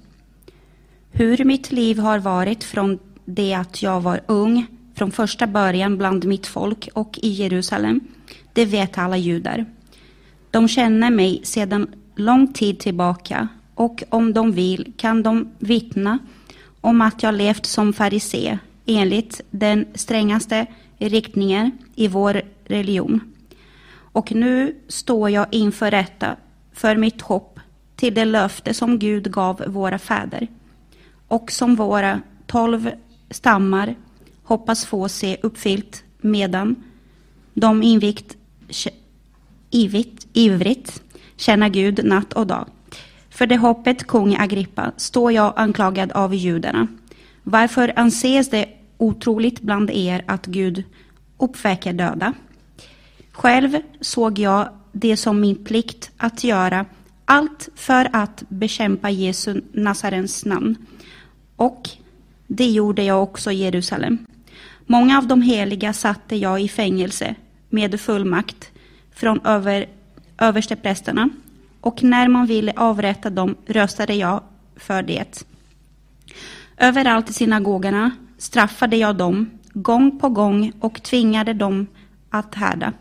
Hur 1.11 1.45
mitt 1.45 1.71
liv 1.71 1.99
har 1.99 2.19
varit 2.19 2.63
från 2.63 2.99
det 3.27 3.53
att 3.53 3.83
jag 3.83 4.01
var 4.01 4.21
ung, 4.25 4.65
från 4.95 5.11
första 5.11 5.47
början 5.47 5.97
bland 5.97 6.25
mitt 6.25 6.47
folk 6.47 6.89
och 6.93 7.19
i 7.21 7.29
Jerusalem, 7.29 7.99
det 8.53 8.65
vet 8.65 8.97
alla 8.97 9.17
judar. 9.17 9.65
De 10.51 10.67
känner 10.67 11.09
mig 11.09 11.41
sedan 11.43 11.87
lång 12.15 12.53
tid 12.53 12.79
tillbaka 12.79 13.47
och 13.75 14.03
om 14.09 14.33
de 14.33 14.51
vill 14.51 14.93
kan 14.97 15.23
de 15.23 15.49
vittna 15.59 16.19
om 16.81 17.01
att 17.01 17.23
jag 17.23 17.35
levt 17.35 17.65
som 17.65 17.93
farisé 17.93 18.59
enligt 18.85 19.41
den 19.51 19.85
strängaste 19.95 20.65
riktningen 20.97 21.71
i 21.95 22.07
vår 22.07 22.41
religion. 22.65 23.21
Och 23.89 24.31
nu 24.31 24.75
står 24.87 25.29
jag 25.29 25.45
inför 25.51 25.91
rätta 25.91 26.35
för 26.73 26.95
mitt 26.95 27.21
hopp 27.21 27.59
till 27.95 28.13
det 28.13 28.25
löfte 28.25 28.73
som 28.73 28.99
Gud 28.99 29.31
gav 29.31 29.63
våra 29.67 29.99
fäder 29.99 30.47
och 31.27 31.51
som 31.51 31.75
våra 31.75 32.21
tolv 32.45 32.91
stammar 33.29 33.95
hoppas 34.43 34.85
få 34.85 35.09
se 35.09 35.37
uppfyllt 35.41 36.03
medan 36.21 36.75
de 37.53 37.83
invigt, 37.83 38.37
ivrigt, 39.71 40.27
ivrigt 40.33 41.01
tjäna 41.35 41.69
Gud 41.69 42.05
natt 42.05 42.33
och 42.33 42.47
dag. 42.47 42.67
För 43.29 43.45
det 43.47 43.57
hoppet, 43.57 44.07
kung 44.07 44.35
Agrippa, 44.37 44.91
står 44.97 45.31
jag 45.31 45.53
anklagad 45.55 46.11
av 46.11 46.35
judarna. 46.35 46.87
Varför 47.43 47.93
anses 47.95 48.49
det 48.49 48.69
otroligt 48.97 49.61
bland 49.61 49.91
er 49.91 50.23
att 50.27 50.45
Gud 50.45 50.83
uppväcker 51.37 51.93
döda? 51.93 52.33
Själv 53.31 53.77
såg 54.01 54.39
jag 54.39 54.69
det 54.91 55.17
som 55.17 55.39
min 55.39 55.65
plikt 55.65 56.11
att 56.17 56.43
göra 56.43 56.85
allt 57.25 57.69
för 57.75 58.09
att 58.13 58.43
bekämpa 58.49 59.09
Jesu 59.09 59.61
Nazarens 59.71 60.45
namn. 60.45 60.75
Och 61.55 61.89
det 62.47 62.65
gjorde 62.65 63.03
jag 63.03 63.23
också 63.23 63.51
i 63.51 63.55
Jerusalem. 63.55 64.17
Många 64.85 65.17
av 65.17 65.27
de 65.27 65.41
heliga 65.41 65.93
satte 65.93 66.35
jag 66.35 66.61
i 66.61 66.67
fängelse 66.67 67.35
med 67.69 67.99
fullmakt 67.99 68.71
från 69.13 69.45
över, 69.45 69.85
översteprästerna 70.37 71.29
och 71.81 72.03
när 72.03 72.27
man 72.27 72.45
ville 72.45 72.73
avrätta 72.75 73.29
dem 73.29 73.55
röstade 73.65 74.13
jag 74.13 74.43
för 74.75 75.03
det. 75.03 75.43
Överallt 76.77 77.29
i 77.29 77.33
synagogorna 77.33 78.11
straffade 78.37 78.97
jag 78.97 79.15
dem 79.15 79.49
gång 79.73 80.19
på 80.19 80.29
gång 80.29 80.71
och 80.79 81.03
tvingade 81.03 81.53
dem 81.53 81.87
att 82.29 82.55
härda. 82.55 82.93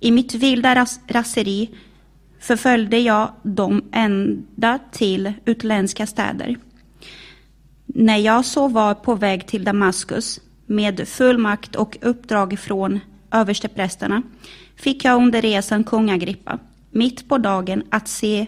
I 0.00 0.10
mitt 0.10 0.34
vilda 0.34 0.74
ras 0.74 1.00
raseri 1.06 1.70
förföljde 2.40 2.98
jag 2.98 3.30
dem 3.42 3.82
ända 3.92 4.78
till 4.92 5.32
utländska 5.44 6.06
städer. 6.06 6.56
När 7.94 8.16
jag 8.16 8.44
så 8.44 8.68
var 8.68 8.94
på 8.94 9.14
väg 9.14 9.46
till 9.46 9.64
Damaskus 9.64 10.40
med 10.66 11.08
fullmakt 11.08 11.76
och 11.76 11.96
uppdrag 12.00 12.58
från 12.58 13.00
översteprästerna 13.30 14.22
fick 14.76 15.04
jag 15.04 15.16
under 15.16 15.42
resan 15.42 15.84
kung 15.84 16.10
Agrippa 16.10 16.58
mitt 16.90 17.28
på 17.28 17.38
dagen 17.38 17.82
att 17.90 18.08
se 18.08 18.46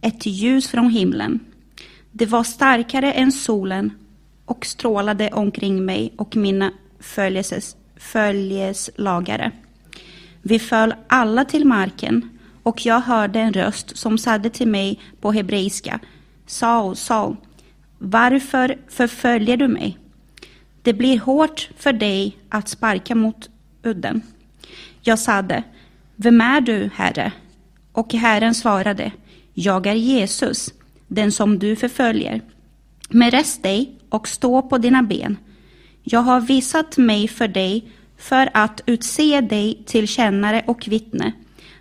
ett 0.00 0.26
ljus 0.26 0.68
från 0.68 0.90
himlen. 0.90 1.40
Det 2.12 2.26
var 2.26 2.44
starkare 2.44 3.12
än 3.12 3.32
solen 3.32 3.92
och 4.44 4.66
strålade 4.66 5.30
omkring 5.30 5.84
mig 5.84 6.12
och 6.16 6.36
mina 6.36 6.72
följeses, 7.00 7.76
följeslagare. 7.96 9.52
Vi 10.42 10.58
föll 10.58 10.94
alla 11.06 11.44
till 11.44 11.66
marken 11.66 12.38
och 12.62 12.86
jag 12.86 13.00
hörde 13.00 13.40
en 13.40 13.52
röst 13.52 13.96
som 13.96 14.18
sade 14.18 14.50
till 14.50 14.68
mig 14.68 15.00
på 15.20 15.32
hebreiska 15.32 16.00
Saul, 16.46 16.96
Saul, 16.96 17.36
varför 18.02 18.78
förföljer 18.88 19.56
du 19.56 19.68
mig? 19.68 19.98
Det 20.82 20.92
blir 20.92 21.18
hårt 21.18 21.70
för 21.76 21.92
dig 21.92 22.36
att 22.48 22.68
sparka 22.68 23.14
mot 23.14 23.50
udden. 23.82 24.22
Jag 25.02 25.18
sade, 25.18 25.62
vem 26.16 26.40
är 26.40 26.60
du, 26.60 26.90
Herre? 26.94 27.32
Och 27.92 28.14
Herren 28.14 28.54
svarade, 28.54 29.12
jag 29.54 29.86
är 29.86 29.94
Jesus, 29.94 30.74
den 31.08 31.32
som 31.32 31.58
du 31.58 31.76
förföljer. 31.76 32.40
Men 33.08 33.30
rest 33.30 33.62
dig 33.62 33.92
och 34.08 34.28
stå 34.28 34.62
på 34.62 34.78
dina 34.78 35.02
ben. 35.02 35.36
Jag 36.02 36.20
har 36.20 36.40
visat 36.40 36.96
mig 36.96 37.28
för 37.28 37.48
dig 37.48 37.84
för 38.18 38.50
att 38.54 38.80
utse 38.86 39.40
dig 39.40 39.82
till 39.86 40.08
kännare 40.08 40.64
och 40.66 40.88
vittne, 40.88 41.32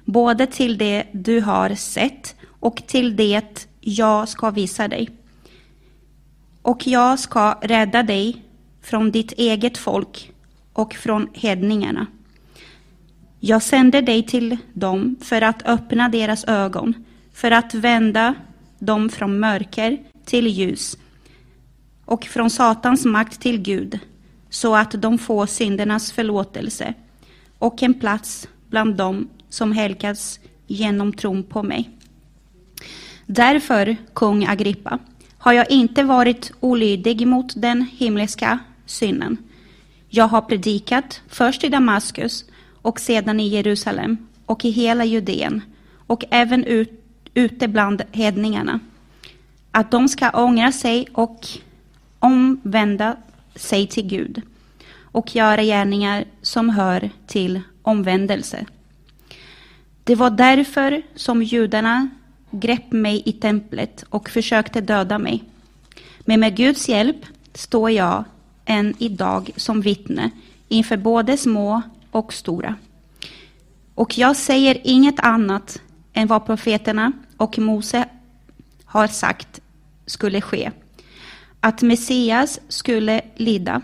både 0.05 0.47
till 0.47 0.77
det 0.77 1.03
du 1.11 1.41
har 1.41 1.75
sett 1.75 2.35
och 2.59 2.83
till 2.87 3.15
det 3.15 3.65
jag 3.81 4.29
ska 4.29 4.49
visa 4.49 4.87
dig. 4.87 5.18
Och 6.69 6.87
jag 6.87 7.19
ska 7.19 7.59
rädda 7.61 8.03
dig 8.03 8.43
från 8.81 9.11
ditt 9.11 9.31
eget 9.31 9.77
folk 9.77 10.31
och 10.73 10.93
från 10.93 11.27
hedningarna. 11.33 12.07
Jag 13.39 13.61
sänder 13.61 14.01
dig 14.01 14.23
till 14.23 14.57
dem 14.73 15.15
för 15.21 15.41
att 15.41 15.65
öppna 15.65 16.09
deras 16.09 16.43
ögon, 16.43 16.93
för 17.33 17.51
att 17.51 17.73
vända 17.73 18.35
dem 18.79 19.09
från 19.09 19.39
mörker 19.39 19.97
till 20.25 20.47
ljus 20.47 20.97
och 22.05 22.25
från 22.25 22.49
Satans 22.49 23.05
makt 23.05 23.41
till 23.41 23.61
Gud, 23.61 23.99
så 24.49 24.75
att 24.75 24.91
de 24.91 25.17
får 25.17 25.45
syndernas 25.45 26.11
förlåtelse 26.11 26.93
och 27.59 27.83
en 27.83 27.93
plats 27.93 28.47
bland 28.69 28.95
dem 28.95 29.29
som 29.49 29.71
helgats 29.71 30.39
genom 30.67 31.13
tron 31.13 31.43
på 31.43 31.63
mig. 31.63 31.89
Därför, 33.25 33.97
kung 34.13 34.45
Agrippa, 34.47 34.99
har 35.39 35.53
jag 35.53 35.71
inte 35.71 36.03
varit 36.03 36.51
olydig 36.59 37.27
mot 37.27 37.53
den 37.55 37.81
himmelska 37.81 38.59
synen. 38.85 39.37
Jag 40.09 40.27
har 40.27 40.41
predikat 40.41 41.21
först 41.27 41.63
i 41.63 41.69
Damaskus 41.69 42.45
och 42.81 42.99
sedan 42.99 43.39
i 43.39 43.47
Jerusalem 43.47 44.17
och 44.45 44.65
i 44.65 44.69
hela 44.69 45.05
Judeen 45.05 45.61
och 46.07 46.23
även 46.29 46.63
ut, 46.63 46.91
ute 47.33 47.67
bland 47.67 48.01
hedningarna. 48.11 48.79
Att 49.71 49.91
de 49.91 50.07
ska 50.07 50.29
ångra 50.29 50.71
sig 50.71 51.07
och 51.13 51.47
omvända 52.19 53.17
sig 53.55 53.87
till 53.87 54.07
Gud 54.07 54.41
och 55.11 55.35
göra 55.35 55.63
gärningar 55.63 56.25
som 56.41 56.69
hör 56.69 57.09
till 57.27 57.61
omvändelse. 57.81 58.65
Det 60.03 60.15
var 60.15 60.29
därför 60.29 61.01
som 61.15 61.43
judarna 61.43 62.09
grep 62.51 62.91
mig 62.91 63.23
i 63.25 63.31
templet 63.31 64.03
och 64.09 64.29
försökte 64.29 64.81
döda 64.81 65.17
mig. 65.17 65.43
Men 66.19 66.39
med 66.39 66.57
Guds 66.57 66.89
hjälp 66.89 67.25
står 67.53 67.91
jag 67.91 68.23
än 68.65 68.95
idag 68.97 69.51
som 69.55 69.81
vittne 69.81 70.29
inför 70.67 70.97
både 70.97 71.37
små 71.37 71.81
och 72.11 72.33
stora. 72.33 72.75
Och 73.95 74.17
jag 74.17 74.35
säger 74.35 74.81
inget 74.83 75.19
annat 75.19 75.81
än 76.13 76.27
vad 76.27 76.45
profeterna 76.45 77.11
och 77.37 77.59
Mose 77.59 78.05
har 78.85 79.07
sagt 79.07 79.59
skulle 80.05 80.41
ske. 80.41 80.71
Att 81.59 81.81
Messias 81.81 82.59
skulle 82.67 83.21
lida 83.35 83.81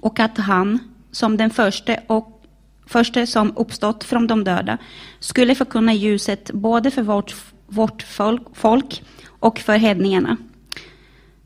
och 0.00 0.20
att 0.20 0.38
han 0.38 0.78
som 1.10 1.36
den 1.36 1.50
första 1.50 1.96
och 2.06 2.42
första 2.86 3.26
som 3.26 3.52
uppstått 3.56 4.04
från 4.04 4.26
de 4.26 4.44
döda 4.44 4.78
skulle 5.20 5.54
förkunna 5.54 5.94
ljuset 5.94 6.50
både 6.50 6.90
för 6.90 7.02
vårt, 7.02 7.34
vårt 7.74 8.02
folk, 8.02 8.42
folk 8.52 9.02
och 9.26 9.58
för 9.58 9.76
hedningarna. 9.76 10.36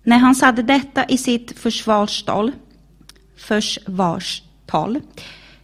När 0.02 0.18
han 0.18 0.34
sade 0.34 0.62
detta 0.62 1.05
i 1.05 1.18
sitt 1.18 1.58
försvarstal, 1.58 2.52
försvarstal 3.36 5.00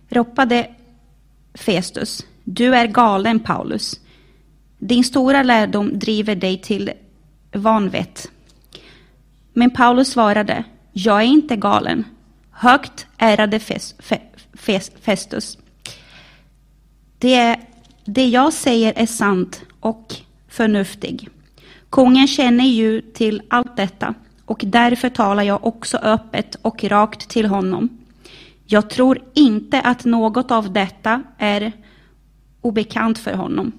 ropade 0.09 0.71
Festus, 1.55 2.27
du 2.45 2.75
är 2.75 2.87
galen 2.87 3.41
Paulus. 3.41 4.01
Din 4.79 5.05
stora 5.05 5.43
lärdom 5.43 5.99
driver 5.99 6.35
dig 6.35 6.61
till 6.61 6.93
vanvett. 7.53 8.31
Men 9.53 9.71
Paulus 9.71 10.09
svarade, 10.09 10.65
jag 10.93 11.21
är 11.21 11.27
inte 11.27 11.57
galen. 11.57 12.05
Högt 12.51 13.07
ärade 13.19 13.61
Festus. 15.01 15.59
Det, 17.19 17.57
det 18.05 18.27
jag 18.27 18.53
säger 18.53 18.93
är 18.97 19.07
sant 19.07 19.63
och 19.81 20.15
förnuftig. 20.55 21.29
Kungen 21.91 22.27
känner 22.29 22.65
ju 22.65 23.01
till 23.01 23.43
allt 23.49 23.77
detta 23.77 24.15
och 24.45 24.63
därför 24.67 25.09
talar 25.09 25.43
jag 25.43 25.67
också 25.67 25.97
öppet 25.97 26.55
och 26.63 26.85
rakt 26.85 27.29
till 27.29 27.47
honom. 27.47 27.89
Jag 28.67 28.91
tror 28.91 29.19
inte 29.35 29.81
att 29.81 30.05
något 30.05 30.51
av 30.51 30.73
detta 30.73 31.23
är 31.39 31.73
obekant 32.61 33.19
för 33.19 33.35
honom. 33.35 33.73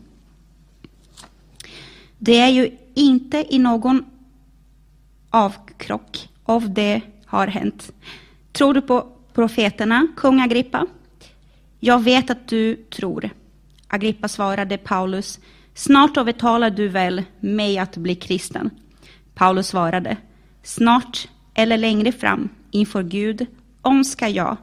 Det 2.17 2.39
är 2.39 2.49
ju 2.49 2.77
inte 2.93 3.45
i 3.49 3.59
någon 3.59 4.05
avkrock 5.29 6.29
av 6.43 6.73
det 6.73 7.01
har 7.25 7.47
hänt. 7.47 7.91
Tror 8.51 8.73
du 8.73 8.81
på 8.81 9.07
profeterna, 9.33 10.07
kung 10.15 10.41
Agrippa? 10.41 10.87
Jag 11.79 12.03
vet 12.03 12.29
att 12.29 12.47
du 12.47 12.75
tror. 12.75 13.29
Agrippa 13.87 14.27
svarade 14.27 14.77
Paulus, 14.77 15.39
snart 15.75 16.17
övertalar 16.17 16.69
du 16.69 16.87
väl 16.87 17.23
mig 17.39 17.77
att 17.77 17.97
bli 17.97 18.15
kristen? 18.15 18.69
Paulus 19.33 19.67
svarade, 19.67 20.17
snart 20.63 21.27
eller 21.53 21.77
längre 21.77 22.11
fram 22.11 22.49
inför 22.71 23.03
Gud 23.03 23.45
önskar 23.83 24.27
jag 24.27 24.57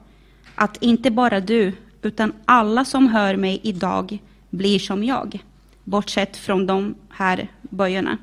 att 0.55 0.83
inte 0.83 1.11
bara 1.11 1.41
du, 1.41 1.73
utan 2.03 2.33
alla 2.45 2.85
som 2.85 3.09
hör 3.09 3.37
mig 3.37 3.61
idag 3.63 4.19
blir 4.51 4.79
som 4.79 5.05
jag, 5.05 5.45
bortsett 5.85 6.37
från 6.37 6.67
de 6.67 6.95
här 7.11 7.49
böjerna. 7.63 8.19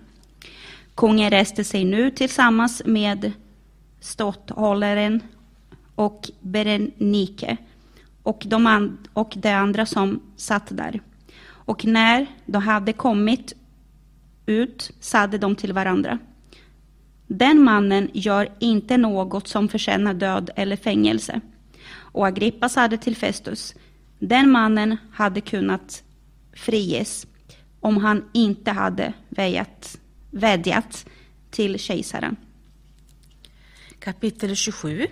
Kungen 0.95 1.29
reste 1.29 1.63
sig 1.63 1.85
nu 1.85 2.11
tillsammans 2.11 2.81
med 2.85 3.31
ståthållaren 3.99 5.21
och 5.95 6.29
Berenike 6.39 7.57
och 8.23 8.43
de, 8.45 8.67
and 8.67 8.97
och 9.13 9.33
de 9.37 9.49
andra 9.49 9.85
som 9.85 10.19
satt 10.35 10.67
där. 10.69 11.01
Och 11.69 11.85
när 11.85 12.27
de 12.45 12.61
hade 12.61 12.93
kommit 12.93 13.53
ut 14.45 14.91
sade 14.99 15.37
de 15.37 15.55
till 15.55 15.73
varandra. 15.73 16.19
Den 17.27 17.63
mannen 17.63 18.09
gör 18.13 18.49
inte 18.59 18.97
något 18.97 19.47
som 19.47 19.69
förtjänar 19.69 20.13
död 20.13 20.49
eller 20.55 20.75
fängelse. 20.75 21.41
Och 21.89 22.27
Agrippa 22.27 22.69
sade 22.69 22.97
till 22.97 23.15
Festus, 23.15 23.75
den 24.19 24.51
mannen 24.51 24.97
hade 25.11 25.41
kunnat 25.41 26.03
friges 26.53 27.27
om 27.79 27.97
han 27.97 28.29
inte 28.33 28.71
hade 28.71 29.13
vädjat, 29.29 29.99
vädjat 30.31 31.05
till 31.49 31.79
kejsaren. 31.79 32.35
Kapitel 33.99 34.55
27 34.55 35.07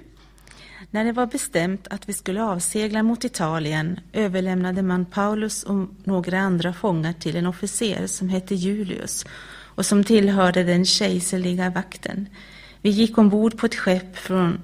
när 0.92 1.06
det 1.06 1.12
var 1.12 1.26
bestämt 1.26 1.88
att 1.90 2.10
vi 2.10 2.14
skulle 2.14 2.44
avsegla 2.44 3.04
mot 3.04 3.24
Italien 3.24 4.00
överlämnade 4.14 4.82
man 4.82 5.06
Paulus 5.06 5.64
och 5.64 5.88
några 6.04 6.40
andra 6.40 6.74
fångar 6.74 7.14
till 7.14 7.36
en 7.36 7.46
officer 7.46 8.08
som 8.08 8.30
hette 8.30 8.56
Julius 8.56 9.26
och 9.76 9.86
som 9.86 10.04
tillhörde 10.04 10.64
den 10.64 10.86
kejserliga 10.86 11.70
vakten. 11.70 12.30
Vi 12.82 12.90
gick 12.90 13.18
ombord 13.18 13.58
på 13.58 13.66
ett 13.66 13.76
skepp 13.76 14.18
från 14.18 14.60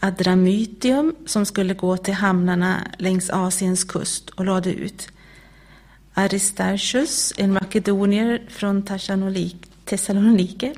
Adramytium 0.00 1.16
som 1.26 1.46
skulle 1.46 1.74
gå 1.74 1.96
till 1.96 2.14
hamnarna 2.14 2.76
längs 2.98 3.30
Asiens 3.30 3.84
kust 3.84 4.30
och 4.30 4.44
lade 4.44 4.72
ut. 4.72 5.08
Aristarchus, 6.14 7.32
en 7.36 7.52
makedonier 7.52 8.42
från 8.48 8.82
Thessalonike, 9.84 10.74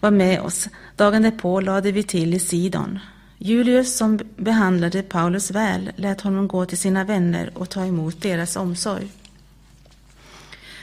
var 0.00 0.10
med 0.10 0.40
oss. 0.40 0.68
Dagen 0.96 1.22
därpå 1.22 1.60
lade 1.60 1.92
vi 1.92 2.02
till 2.02 2.34
i 2.34 2.38
Sidon. 2.38 2.98
Julius, 3.38 3.96
som 3.96 4.18
behandlade 4.36 5.02
Paulus 5.02 5.50
väl, 5.50 5.92
lät 5.96 6.20
honom 6.20 6.48
gå 6.48 6.66
till 6.66 6.78
sina 6.78 7.04
vänner 7.04 7.50
och 7.54 7.70
ta 7.70 7.86
emot 7.86 8.22
deras 8.22 8.56
omsorg. 8.56 9.08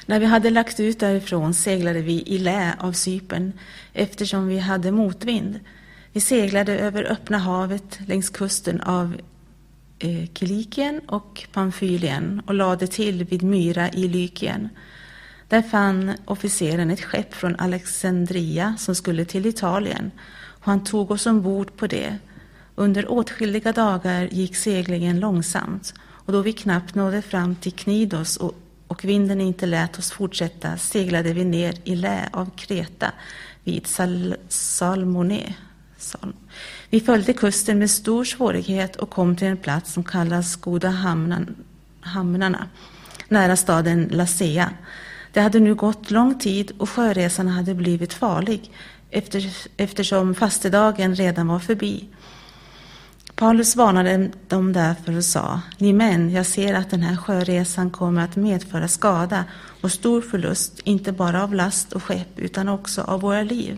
När 0.06 0.20
vi 0.20 0.26
hade 0.26 0.50
lagt 0.50 0.80
ut 0.80 1.00
därifrån 1.00 1.54
seglade 1.54 2.02
vi 2.02 2.24
i 2.26 2.38
lä 2.38 2.76
av 2.80 2.92
Cypern 2.92 3.54
eftersom 3.94 4.48
vi 4.48 4.60
hade 4.60 4.92
motvind. 4.92 5.60
Vi 6.12 6.22
seglade 6.22 6.80
över 6.80 7.12
öppna 7.12 7.38
havet 7.38 8.00
längs 8.08 8.30
kusten 8.30 8.82
av 8.82 9.16
eh, 10.00 10.30
Kilikien 10.34 11.02
och 11.08 11.48
Pamfylien 11.54 12.42
och 12.46 12.54
lade 12.54 12.88
till 12.88 13.24
vid 13.24 13.44
Myra 13.44 13.90
i 13.90 14.08
Lykien. 14.08 14.70
Där 15.48 15.62
fann 15.62 16.14
officeren 16.26 16.92
ett 16.92 17.02
skepp 17.02 17.34
från 17.34 17.56
Alexandria 17.56 18.76
som 18.80 18.96
skulle 18.96 19.26
till 19.26 19.46
Italien 19.46 20.12
och 20.32 20.66
han 20.66 20.84
tog 20.84 21.12
oss 21.12 21.26
ombord 21.26 21.78
på 21.78 21.88
det. 21.88 22.18
Under 22.76 23.12
åtskilliga 23.12 23.72
dagar 23.72 24.30
gick 24.32 24.56
seglingen 24.56 25.20
långsamt 25.20 25.94
och 26.02 26.34
då 26.34 26.42
vi 26.42 26.54
knappt 26.54 26.96
nådde 26.96 27.22
fram 27.22 27.56
till 27.56 27.72
Knidos 27.72 28.38
och, 28.38 28.54
och 28.88 29.06
vinden 29.06 29.42
inte 29.42 29.66
lät 29.66 30.00
oss 30.00 30.12
fortsätta 30.12 30.78
seglade 30.78 31.34
vi 31.34 31.46
ner 31.46 31.76
i 31.84 31.96
lä 31.96 32.30
av 32.32 32.50
Kreta 32.56 33.12
vid 33.64 33.88
Sal 33.88 34.36
Salmone. 34.48 35.56
Salm. 35.98 36.34
Vi 36.90 37.00
följde 37.00 37.34
kusten 37.34 37.80
med 37.80 37.92
stor 37.92 38.24
svårighet 38.24 38.96
och 38.96 39.10
kom 39.10 39.36
till 39.36 39.48
en 39.48 39.58
plats 39.58 39.94
som 39.94 40.04
kallas 40.04 40.56
Goda 40.56 40.90
hamnan, 40.90 41.56
hamnarna, 42.02 42.68
nära 43.28 43.56
staden 43.56 44.08
Lasea. 44.12 44.70
Det 45.34 45.42
hade 45.42 45.60
nu 45.60 45.76
gått 45.76 46.12
lång 46.12 46.40
tid 46.40 46.72
och 46.78 46.90
sjöresan 46.90 47.48
hade 47.48 47.74
blivit 47.74 48.14
farlig 48.14 48.72
efter, 49.10 49.44
eftersom 49.78 50.36
fastedagen 50.36 51.16
redan 51.16 51.48
var 51.48 51.60
förbi. 51.60 52.10
Paulus 53.36 53.76
varnade 53.76 54.30
dem 54.48 54.74
därför 54.74 55.18
och 55.18 55.24
sa, 55.24 55.62
ni 55.78 55.94
män, 55.94 56.32
jag 56.32 56.46
ser 56.46 56.74
att 56.74 56.90
den 56.90 57.02
här 57.02 57.16
sjöresan 57.16 57.90
kommer 57.90 58.24
att 58.24 58.36
medföra 58.36 58.88
skada 58.88 59.46
och 59.82 59.92
stor 59.92 60.22
förlust, 60.22 60.80
inte 60.84 61.12
bara 61.12 61.44
av 61.44 61.54
last 61.54 61.94
och 61.94 62.04
skepp 62.04 62.40
utan 62.40 62.70
också 62.70 63.02
av 63.02 63.22
våra 63.22 63.42
liv. 63.42 63.78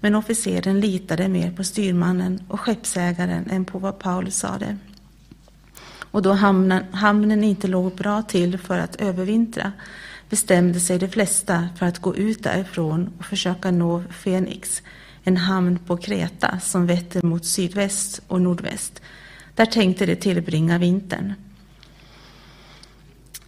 Men 0.00 0.14
officeren 0.14 0.80
litade 0.80 1.28
mer 1.28 1.50
på 1.50 1.64
styrmannen 1.64 2.42
och 2.48 2.60
skeppsägaren 2.60 3.50
än 3.50 3.64
på 3.64 3.78
vad 3.78 3.98
Paulus 3.98 4.36
sade. 4.36 4.76
Och 6.10 6.22
då 6.22 6.32
hamnen, 6.32 6.84
hamnen 6.92 7.44
inte 7.44 7.68
låg 7.68 7.94
bra 7.94 8.22
till 8.22 8.58
för 8.58 8.78
att 8.78 8.96
övervintra 8.96 9.72
bestämde 10.30 10.80
sig 10.80 10.98
de 10.98 11.08
flesta 11.08 11.68
för 11.78 11.86
att 11.86 11.98
gå 11.98 12.16
ut 12.16 12.42
därifrån 12.42 13.12
och 13.18 13.24
försöka 13.24 13.70
nå 13.70 14.02
Fenix, 14.10 14.82
en 15.28 15.36
hamn 15.36 15.78
på 15.86 15.96
Kreta 15.96 16.60
som 16.60 16.86
vetter 16.86 17.26
mot 17.26 17.44
sydväst 17.44 18.20
och 18.28 18.40
nordväst. 18.40 19.02
Där 19.54 19.66
tänkte 19.66 20.06
de 20.06 20.16
tillbringa 20.16 20.78
vintern. 20.78 21.34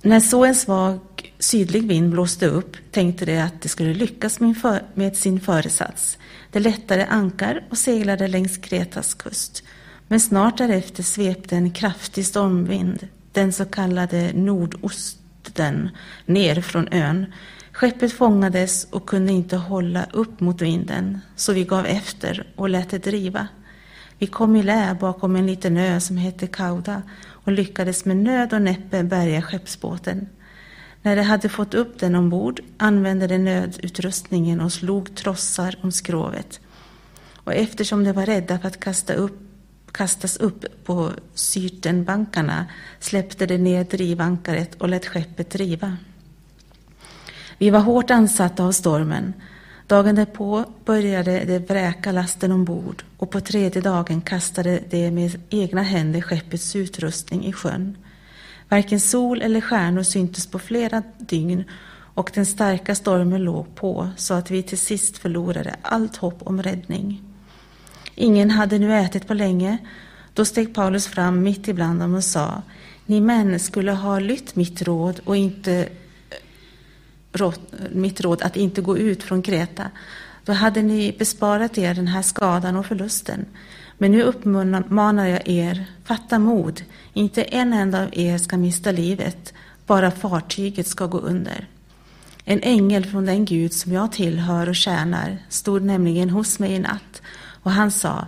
När 0.02 0.20
så 0.20 0.44
en 0.44 0.54
svag 0.54 1.00
sydlig 1.38 1.88
vind 1.88 2.10
blåste 2.10 2.46
upp 2.46 2.76
tänkte 2.90 3.24
de 3.24 3.38
att 3.38 3.62
de 3.62 3.68
skulle 3.68 3.94
lyckas 3.94 4.38
med 4.94 5.16
sin 5.16 5.40
föresats. 5.40 6.18
De 6.52 6.60
lättade 6.60 7.06
ankar 7.06 7.64
och 7.70 7.78
seglade 7.78 8.28
längs 8.28 8.58
Kretas 8.58 9.14
kust. 9.14 9.62
Men 10.08 10.20
snart 10.20 10.58
därefter 10.58 11.02
svepte 11.02 11.56
en 11.56 11.70
kraftig 11.70 12.26
stormvind, 12.26 13.08
den 13.32 13.52
så 13.52 13.64
kallade 13.64 14.32
nordosten, 14.32 15.88
ner 16.26 16.60
från 16.60 16.88
ön. 16.88 17.26
Skeppet 17.80 18.12
fångades 18.12 18.86
och 18.90 19.06
kunde 19.06 19.32
inte 19.32 19.56
hålla 19.56 20.06
upp 20.12 20.40
mot 20.40 20.62
vinden, 20.62 21.20
så 21.36 21.52
vi 21.52 21.64
gav 21.64 21.86
efter 21.86 22.52
och 22.56 22.68
lät 22.68 22.90
det 22.90 22.98
driva. 22.98 23.48
Vi 24.18 24.26
kom 24.26 24.56
i 24.56 24.62
lä 24.62 24.96
bakom 25.00 25.36
en 25.36 25.46
liten 25.46 25.76
ö 25.76 26.00
som 26.00 26.16
hette 26.16 26.46
Kauda 26.46 27.02
och 27.20 27.52
lyckades 27.52 28.04
med 28.04 28.16
nöd 28.16 28.52
och 28.52 28.62
näppe 28.62 29.02
bärga 29.02 29.42
skeppsbåten. 29.42 30.28
När 31.02 31.16
de 31.16 31.22
hade 31.22 31.48
fått 31.48 31.74
upp 31.74 31.98
den 31.98 32.14
ombord 32.14 32.60
använde 32.76 33.26
de 33.26 33.38
nödutrustningen 33.38 34.60
och 34.60 34.72
slog 34.72 35.14
trossar 35.14 35.78
om 35.82 35.92
skrovet. 35.92 36.60
Och 37.34 37.54
eftersom 37.54 38.04
de 38.04 38.12
var 38.12 38.26
rädda 38.26 38.58
för 38.58 38.68
att 38.68 38.80
kasta 38.80 39.12
upp, 39.12 39.38
kastas 39.92 40.36
upp 40.36 40.64
på 40.84 41.10
syrtenbankarna 41.34 42.66
släppte 42.98 43.46
de 43.46 43.58
ner 43.58 43.84
drivankaret 43.84 44.74
och 44.74 44.88
lät 44.88 45.06
skeppet 45.06 45.50
driva. 45.50 45.96
Vi 47.60 47.70
var 47.70 47.80
hårt 47.80 48.10
ansatta 48.10 48.64
av 48.64 48.72
stormen. 48.72 49.34
Dagen 49.86 50.14
därpå 50.14 50.64
började 50.84 51.44
de 51.44 51.58
vräka 51.58 52.12
lasten 52.12 52.52
ombord 52.52 53.02
och 53.16 53.30
på 53.30 53.40
tredje 53.40 53.82
dagen 53.82 54.20
kastade 54.20 54.80
de 54.90 55.10
med 55.10 55.40
egna 55.50 55.82
händer 55.82 56.20
skeppets 56.20 56.76
utrustning 56.76 57.46
i 57.46 57.52
sjön. 57.52 57.96
Varken 58.68 59.00
sol 59.00 59.42
eller 59.42 59.60
stjärnor 59.60 60.02
syntes 60.02 60.46
på 60.46 60.58
flera 60.58 61.02
dygn 61.18 61.64
och 62.14 62.30
den 62.34 62.46
starka 62.46 62.94
stormen 62.94 63.44
låg 63.44 63.74
på 63.74 64.08
så 64.16 64.34
att 64.34 64.50
vi 64.50 64.62
till 64.62 64.78
sist 64.78 65.18
förlorade 65.18 65.76
allt 65.82 66.16
hopp 66.16 66.42
om 66.42 66.62
räddning. 66.62 67.22
Ingen 68.14 68.50
hade 68.50 68.78
nu 68.78 68.94
ätit 68.94 69.28
på 69.28 69.34
länge. 69.34 69.78
Då 70.34 70.44
steg 70.44 70.74
Paulus 70.74 71.06
fram 71.06 71.42
mitt 71.42 71.68
ibland 71.68 72.00
dem 72.00 72.14
och 72.14 72.24
sa 72.24 72.62
Ni 73.06 73.20
män 73.20 73.60
skulle 73.60 73.92
ha 73.92 74.18
lytt 74.18 74.56
mitt 74.56 74.82
råd 74.82 75.20
och 75.24 75.36
inte 75.36 75.88
mitt 77.90 78.20
råd 78.20 78.42
att 78.42 78.56
inte 78.56 78.80
gå 78.80 78.98
ut 78.98 79.22
från 79.22 79.42
Kreta. 79.42 79.90
Då 80.44 80.52
hade 80.52 80.82
ni 80.82 81.16
besparat 81.18 81.78
er 81.78 81.94
den 81.94 82.06
här 82.06 82.22
skadan 82.22 82.76
och 82.76 82.86
förlusten. 82.86 83.46
Men 83.98 84.12
nu 84.12 84.22
uppmanar 84.22 85.26
jag 85.26 85.48
er, 85.48 85.84
fatta 86.04 86.38
mod. 86.38 86.82
Inte 87.12 87.42
en 87.42 87.72
enda 87.72 88.02
av 88.02 88.08
er 88.12 88.38
ska 88.38 88.56
mista 88.56 88.92
livet, 88.92 89.54
bara 89.86 90.10
fartyget 90.10 90.86
ska 90.86 91.06
gå 91.06 91.18
under. 91.18 91.68
En 92.44 92.60
ängel 92.62 93.06
från 93.06 93.26
den 93.26 93.44
Gud 93.44 93.72
som 93.72 93.92
jag 93.92 94.12
tillhör 94.12 94.68
och 94.68 94.76
tjänar 94.76 95.38
stod 95.48 95.82
nämligen 95.82 96.30
hos 96.30 96.58
mig 96.58 96.72
i 96.72 96.78
natt 96.78 97.22
och 97.62 97.70
han 97.70 97.90
sa, 97.90 98.26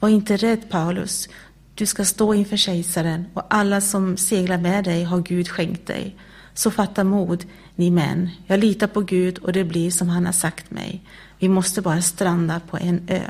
var 0.00 0.08
inte 0.08 0.36
rädd 0.36 0.70
Paulus, 0.70 1.28
du 1.74 1.86
ska 1.86 2.04
stå 2.04 2.34
inför 2.34 2.56
kejsaren 2.56 3.24
och 3.34 3.42
alla 3.50 3.80
som 3.80 4.16
seglar 4.16 4.58
med 4.58 4.84
dig 4.84 5.04
har 5.04 5.20
Gud 5.20 5.48
skänkt 5.48 5.86
dig. 5.86 6.16
Så 6.58 6.70
fatta 6.70 7.04
mod, 7.04 7.44
ni 7.74 7.90
män. 7.90 8.30
Jag 8.46 8.60
litar 8.60 8.86
på 8.86 9.00
Gud 9.00 9.38
och 9.38 9.52
det 9.52 9.64
blir 9.64 9.90
som 9.90 10.08
han 10.08 10.26
har 10.26 10.32
sagt 10.32 10.70
mig. 10.70 11.00
Vi 11.38 11.48
måste 11.48 11.82
bara 11.82 12.02
stranda 12.02 12.60
på 12.70 12.76
en 12.76 13.00
ö. 13.08 13.20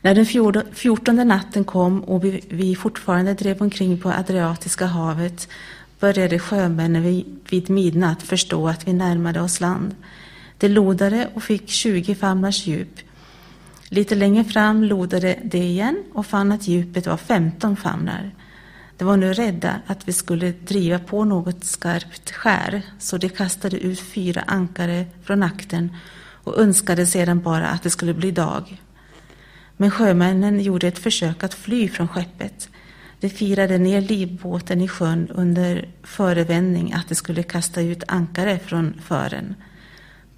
När 0.00 0.14
den 0.14 0.26
fjortonde 0.74 1.24
natten 1.24 1.64
kom 1.64 2.04
och 2.04 2.24
vi 2.48 2.76
fortfarande 2.76 3.34
drev 3.34 3.62
omkring 3.62 3.98
på 3.98 4.10
Adriatiska 4.10 4.86
havet 4.86 5.48
började 6.00 6.38
sjömännen 6.38 7.24
vid 7.50 7.70
midnatt 7.70 8.22
förstå 8.22 8.68
att 8.68 8.88
vi 8.88 8.92
närmade 8.92 9.40
oss 9.40 9.60
land. 9.60 9.94
De 10.58 10.68
lodade 10.68 11.28
och 11.34 11.42
fick 11.42 11.68
20 11.68 12.14
famnars 12.14 12.66
djup. 12.66 13.00
Lite 13.88 14.14
längre 14.14 14.44
fram 14.44 14.84
lodade 14.84 15.38
de 15.44 15.58
igen 15.58 16.04
och 16.12 16.26
fann 16.26 16.52
att 16.52 16.68
djupet 16.68 17.06
var 17.06 17.16
15 17.16 17.76
famnar. 17.76 18.32
De 18.98 19.04
var 19.04 19.16
nu 19.16 19.32
rädda 19.32 19.80
att 19.86 20.08
vi 20.08 20.12
skulle 20.12 20.52
driva 20.52 20.98
på 20.98 21.24
något 21.24 21.64
skarpt 21.64 22.30
skär, 22.30 22.82
så 22.98 23.18
de 23.18 23.28
kastade 23.28 23.76
ut 23.76 24.00
fyra 24.00 24.40
ankare 24.46 25.06
från 25.22 25.42
akten 25.42 25.96
och 26.44 26.58
önskade 26.58 27.06
sedan 27.06 27.40
bara 27.42 27.68
att 27.68 27.82
det 27.82 27.90
skulle 27.90 28.14
bli 28.14 28.30
dag. 28.30 28.82
Men 29.76 29.90
sjömännen 29.90 30.60
gjorde 30.60 30.88
ett 30.88 30.98
försök 30.98 31.44
att 31.44 31.54
fly 31.54 31.88
från 31.88 32.08
skeppet. 32.08 32.68
De 33.20 33.30
firade 33.30 33.78
ner 33.78 34.00
livbåten 34.00 34.80
i 34.80 34.88
sjön 34.88 35.28
under 35.28 35.88
förevändning 36.02 36.92
att 36.92 37.08
de 37.08 37.14
skulle 37.14 37.42
kasta 37.42 37.80
ut 37.80 38.04
ankare 38.08 38.58
från 38.58 38.94
fören. 39.04 39.54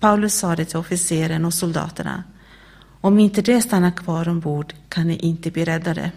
Paulus 0.01 0.39
sa 0.39 0.57
det 0.57 0.65
till 0.65 0.79
officeren 0.79 1.45
och 1.45 1.55
soldaterna. 1.55 2.25
Om 3.01 3.19
inte 3.19 3.43
det 3.43 3.63
stannar 3.63 3.91
kvar 3.91 4.29
ombord 4.29 4.75
kan 4.89 5.07
ni 5.07 5.17
inte 5.17 5.51
bli 5.51 5.65
räddade. 5.65 6.11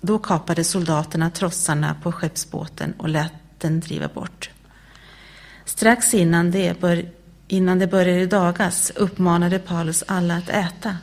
Då 0.00 0.18
kapade 0.18 0.64
soldaterna 0.64 1.30
trossarna 1.30 1.96
på 2.02 2.12
skeppsbåten 2.12 2.94
och 2.98 3.08
lät 3.08 3.32
den 3.58 3.80
driva 3.80 4.08
bort. 4.08 4.50
Strax 5.64 6.14
innan 6.14 6.50
det, 6.50 6.80
bör, 6.80 7.10
innan 7.48 7.78
det 7.78 7.86
började 7.86 8.26
dagas 8.26 8.90
uppmanade 8.90 9.58
Paulus 9.58 10.04
alla 10.06 10.36
att 10.36 10.48
äta. 10.48 10.96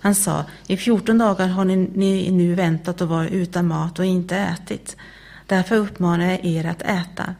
Han 0.00 0.14
sa, 0.14 0.44
i 0.66 0.76
14 0.76 1.18
dagar 1.18 1.48
har 1.48 1.64
ni, 1.64 1.76
ni 1.76 2.30
nu 2.30 2.54
väntat 2.54 3.00
och 3.00 3.08
varit 3.08 3.32
utan 3.32 3.66
mat 3.66 3.98
och 3.98 4.04
inte 4.04 4.36
ätit. 4.36 4.96
Därför 5.46 5.76
uppmanar 5.76 6.30
jag 6.30 6.44
er 6.44 6.66
att 6.66 6.82
äta. 6.82 7.34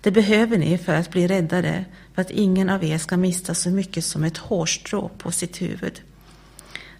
Det 0.00 0.10
behöver 0.10 0.58
ni 0.58 0.78
för 0.78 0.94
att 0.94 1.10
bli 1.10 1.26
räddade, 1.26 1.84
för 2.14 2.22
att 2.22 2.30
ingen 2.30 2.70
av 2.70 2.84
er 2.84 2.98
ska 2.98 3.16
mista 3.16 3.54
så 3.54 3.70
mycket 3.70 4.04
som 4.04 4.24
ett 4.24 4.38
hårstrå 4.38 5.08
på 5.08 5.30
sitt 5.30 5.62
huvud. 5.62 6.00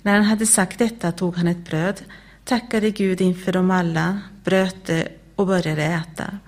När 0.03 0.15
han 0.15 0.25
hade 0.25 0.47
sagt 0.47 0.79
detta 0.79 1.13
tog 1.13 1.37
han 1.37 1.49
ett 1.49 1.65
bröd, 1.71 2.03
tackade 2.47 2.91
Gud 2.91 3.21
inför 3.21 3.53
dem 3.53 3.71
alla, 3.71 4.21
bröt 4.45 4.87
det 4.87 5.09
och 5.35 5.47
började 5.47 5.83
äta. 5.83 6.39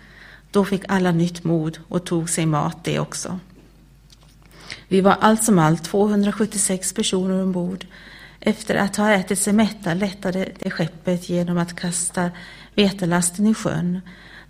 Då 0.51 0.65
fick 0.65 0.83
alla 0.89 1.12
nytt 1.12 1.44
mod 1.44 1.78
och 1.89 2.05
tog 2.05 2.31
sig 2.31 2.47
mat 2.47 2.85
det 2.85 2.99
också. 2.99 3.39
Vi 4.89 5.01
var 5.01 5.17
allt 5.20 5.44
som 5.44 5.59
allt 5.59 5.85
276 5.85 6.93
personer 6.93 7.43
ombord. 7.43 7.86
Efter 8.41 8.75
att 8.75 8.97
ha 8.97 9.12
ätit 9.12 9.39
sig 9.39 9.52
mätta 9.52 9.94
lättade 9.94 10.49
det 10.59 10.70
skeppet 10.70 11.28
genom 11.28 11.59
att 11.59 11.77
kasta 11.77 12.31
vetelasten 12.75 13.47
i 13.47 13.55
sjön. 13.55 14.01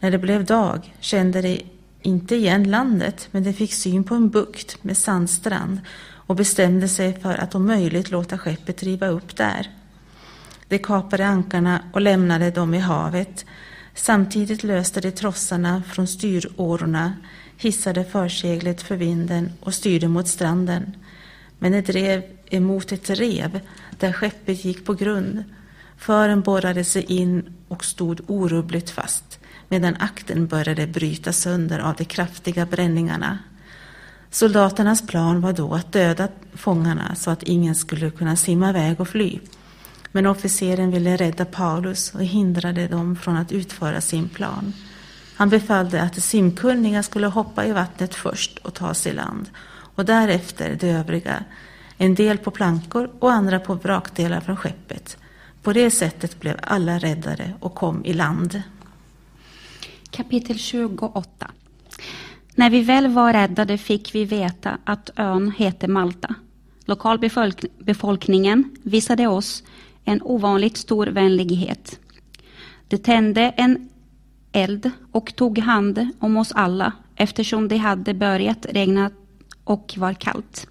När 0.01 0.11
det 0.11 0.19
blev 0.19 0.45
dag 0.45 0.95
kände 1.01 1.43
de 1.43 1.67
inte 2.03 2.37
igen 2.37 2.71
landet, 2.71 3.29
men 3.31 3.45
de 3.45 3.53
fick 3.53 3.73
syn 3.73 4.05
på 4.05 4.15
en 4.15 4.29
bukt 4.29 4.85
med 4.85 4.97
sandstrand 4.97 5.81
och 6.01 6.37
bestämde 6.37 6.89
sig 6.89 7.21
för 7.21 7.35
att 7.35 7.55
om 7.55 7.67
möjligt 7.67 8.11
låta 8.11 8.39
skeppet 8.39 8.83
riva 8.83 9.07
upp 9.07 9.37
där. 9.37 9.78
De 10.69 10.79
kapade 10.79 11.27
ankarna 11.27 11.83
och 11.93 12.01
lämnade 12.01 12.51
dem 12.51 12.75
i 12.75 12.79
havet. 12.79 13.45
Samtidigt 13.95 14.63
löste 14.63 15.01
de 15.01 15.11
trossarna 15.11 15.83
från 15.93 16.07
styrårorna, 16.07 17.13
hissade 17.57 18.05
förseglet 18.05 18.83
för 18.83 18.97
vinden 18.97 19.53
och 19.61 19.75
styrde 19.75 20.09
mot 20.09 20.29
stranden. 20.29 20.97
Men 21.59 21.73
de 21.73 21.81
drev 21.81 22.23
emot 22.51 22.93
ett 22.93 23.11
rev 23.11 23.61
där 23.99 24.13
skeppet 24.13 24.65
gick 24.65 24.85
på 24.85 24.95
grund. 24.95 25.45
Fören 25.97 26.41
borrade 26.41 26.85
sig 26.85 27.03
in 27.03 27.55
och 27.69 27.85
stod 27.85 28.21
orubbligt 28.27 28.91
fast 28.91 29.39
medan 29.69 29.97
akten 30.01 30.47
började 30.47 30.87
bryta 30.87 31.33
sönder 31.33 31.79
av 31.79 31.95
de 31.95 32.05
kraftiga 32.05 32.67
bränningarna. 32.67 33.39
Soldaternas 34.31 35.07
plan 35.07 35.41
var 35.41 35.53
då 35.53 35.75
att 35.75 35.93
döda 35.93 36.29
fångarna 36.55 37.15
så 37.15 37.31
att 37.31 37.43
ingen 37.43 37.75
skulle 37.75 38.11
kunna 38.11 38.37
simma 38.37 38.71
iväg 38.71 39.01
och 39.01 39.09
fly. 39.09 39.39
Men 40.13 40.27
officeren 40.27 40.91
ville 40.91 41.17
rädda 41.17 41.45
Paulus 41.45 42.15
och 42.15 42.25
hindrade 42.25 42.89
dem 42.89 43.17
från 43.17 43.37
att 43.37 43.53
utföra 43.53 44.01
sin 44.01 44.29
plan. 44.29 44.73
Han 45.37 45.49
befallde 45.49 46.03
att 46.03 46.15
de 46.15 46.21
simkunniga 46.21 47.03
skulle 47.03 47.27
hoppa 47.27 47.67
i 47.67 47.73
vattnet 47.73 48.15
först 48.15 48.59
och 48.59 48.75
ta 48.75 48.95
sig 48.95 49.13
i 49.13 49.15
land 49.15 49.51
och 49.99 50.05
därefter 50.05 50.77
de 50.81 50.91
övriga, 50.91 51.45
en 51.97 52.15
del 52.15 52.39
på 52.39 52.51
plankor 52.51 53.11
och 53.19 53.33
andra 53.33 53.61
på 53.61 53.75
vrakdelar 53.75 54.41
från 54.41 54.57
skeppet. 54.57 55.17
På 55.63 55.73
det 55.73 55.91
sättet 55.91 56.41
blev 56.41 56.57
alla 56.63 56.99
räddade 56.99 57.53
och 57.61 57.75
kom 57.75 58.05
i 58.05 58.13
land. 58.13 58.63
Kapitel 60.11 60.59
28 60.59 61.51
När 62.55 62.71
vi 62.71 62.83
väl 62.83 63.09
var 63.09 63.33
räddade 63.33 63.79
fick 63.79 64.15
vi 64.15 64.25
veta 64.25 64.79
att 64.85 65.11
ön 65.17 65.53
heter 65.57 65.89
Malta. 65.89 66.35
Lokalbefolkningen 66.85 68.77
visade 68.83 69.27
oss 69.27 69.63
en 70.09 70.23
ovanligt 70.23 70.77
stor 70.77 71.07
vänlighet. 71.07 72.01
De 72.89 72.99
tände 72.99 73.43
en 73.43 73.89
eld 74.53 74.91
och 75.13 75.37
tog 75.37 75.59
hand 75.59 76.09
om 76.19 76.37
oss 76.37 76.53
alla 76.53 76.93
eftersom 77.17 77.69
det 77.69 77.77
hade 77.77 78.15
börjat 78.15 78.67
regna 78.71 79.11
och 79.65 79.95
var 79.97 80.15
kallt. 80.15 80.67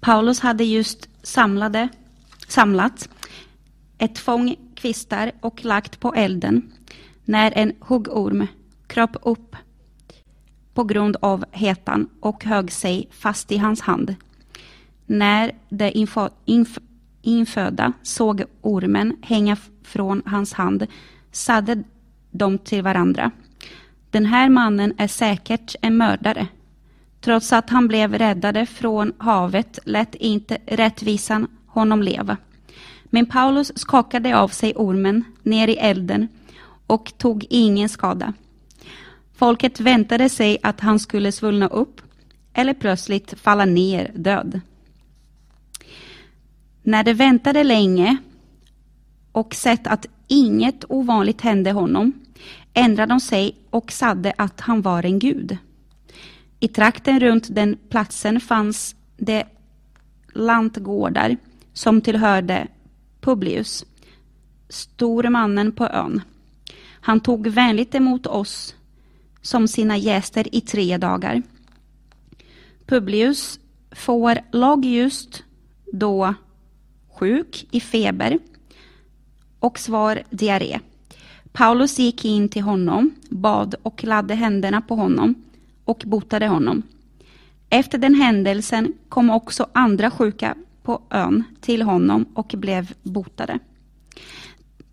Paulus 0.00 0.40
hade 0.40 0.64
just 0.64 1.08
samlade, 1.22 1.88
samlat 2.48 3.08
ett 3.98 4.18
fång 4.18 4.56
kvistar 4.74 5.32
och 5.40 5.64
lagt 5.64 6.00
på 6.00 6.14
elden 6.14 6.72
när 7.24 7.52
en 7.56 7.72
huggorm 7.80 8.46
kröp 8.86 9.16
upp 9.22 9.56
på 10.74 10.84
grund 10.84 11.16
av 11.20 11.44
hetan 11.52 12.08
och 12.20 12.44
högg 12.44 12.72
sig 12.72 13.08
fast 13.10 13.52
i 13.52 13.56
hans 13.56 13.80
hand. 13.80 14.14
När 15.06 15.52
de 15.68 15.90
inför 15.90 16.30
inf, 16.44 16.78
infödda 17.22 17.92
såg 18.02 18.42
ormen 18.60 19.16
hänga 19.22 19.56
från 19.82 20.22
hans 20.26 20.52
hand 20.52 20.86
sade 21.32 21.82
de 22.30 22.58
till 22.58 22.82
varandra. 22.82 23.30
Den 24.10 24.26
här 24.26 24.48
mannen 24.48 24.94
är 24.98 25.08
säkert 25.08 25.74
en 25.82 25.96
mördare. 25.96 26.46
Trots 27.20 27.52
att 27.52 27.70
han 27.70 27.88
blev 27.88 28.14
räddade 28.14 28.66
från 28.66 29.12
havet 29.18 29.78
lät 29.84 30.14
inte 30.14 30.58
rättvisan 30.66 31.46
honom 31.66 32.02
leva. 32.02 32.36
Men 33.04 33.26
Paulus 33.26 33.78
skakade 33.78 34.38
av 34.38 34.48
sig 34.48 34.74
ormen 34.76 35.24
ner 35.42 35.68
i 35.68 35.76
elden 35.76 36.28
och 36.86 37.12
tog 37.18 37.46
ingen 37.50 37.88
skada. 37.88 38.32
Folket 39.36 39.80
väntade 39.80 40.28
sig 40.28 40.58
att 40.62 40.80
han 40.80 40.98
skulle 40.98 41.32
svullna 41.32 41.68
upp 41.68 42.00
eller 42.52 42.74
plötsligt 42.74 43.34
falla 43.40 43.64
ner 43.64 44.12
död. 44.14 44.60
När 46.82 47.04
de 47.04 47.14
väntade 47.14 47.64
länge 47.64 48.16
och 49.32 49.54
sett 49.54 49.86
att 49.86 50.06
inget 50.28 50.84
ovanligt 50.88 51.40
hände 51.40 51.72
honom 51.72 52.12
ändrade 52.74 53.12
de 53.12 53.20
sig 53.20 53.56
och 53.70 53.92
sade 53.92 54.32
att 54.38 54.60
han 54.60 54.82
var 54.82 55.04
en 55.04 55.18
gud. 55.18 55.58
I 56.60 56.68
trakten 56.68 57.20
runt 57.20 57.54
den 57.54 57.76
platsen 57.88 58.40
fanns 58.40 58.96
det 59.16 59.44
lantgårdar 60.32 61.36
som 61.72 62.00
tillhörde 62.00 62.66
Publius, 63.20 63.84
stormannen 64.68 65.72
på 65.72 65.86
ön. 65.86 66.22
Han 67.00 67.20
tog 67.20 67.46
vänligt 67.46 67.94
emot 67.94 68.26
oss 68.26 68.74
som 69.42 69.68
sina 69.68 69.96
gäster 69.96 70.54
i 70.54 70.60
tre 70.60 70.96
dagar. 70.98 71.42
Publius 72.86 73.60
får 73.90 74.38
lag 74.52 74.84
just 74.84 75.44
då 75.92 76.34
sjuk 77.20 77.66
i 77.70 77.80
feber 77.80 78.38
och 79.58 79.78
svar 79.78 80.22
diarré. 80.30 80.80
Paulus 81.52 81.98
gick 81.98 82.24
in 82.24 82.48
till 82.48 82.62
honom, 82.62 83.10
bad 83.28 83.74
och 83.82 84.04
lade 84.04 84.34
händerna 84.34 84.80
på 84.80 84.94
honom 84.94 85.34
och 85.84 86.02
botade 86.06 86.46
honom. 86.46 86.82
Efter 87.70 87.98
den 87.98 88.14
händelsen 88.14 88.92
kom 89.08 89.30
också 89.30 89.66
andra 89.72 90.10
sjuka 90.10 90.54
på 90.82 91.02
ön 91.10 91.44
till 91.60 91.82
honom 91.82 92.24
och 92.34 92.54
blev 92.56 92.92
botade. 93.02 93.58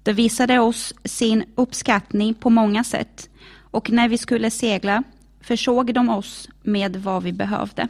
De 0.04 0.14
visade 0.14 0.60
oss 0.60 0.94
sin 1.04 1.44
uppskattning 1.56 2.34
på 2.34 2.50
många 2.50 2.84
sätt 2.84 3.30
och 3.72 3.92
när 3.92 4.10
vi 4.10 4.18
skulle 4.18 4.52
segla 4.52 5.04
försåg 5.42 5.94
de 5.94 6.10
oss 6.10 6.50
med 6.64 6.96
vad 6.96 7.24
vi 7.24 7.34
behövde. 7.34 7.88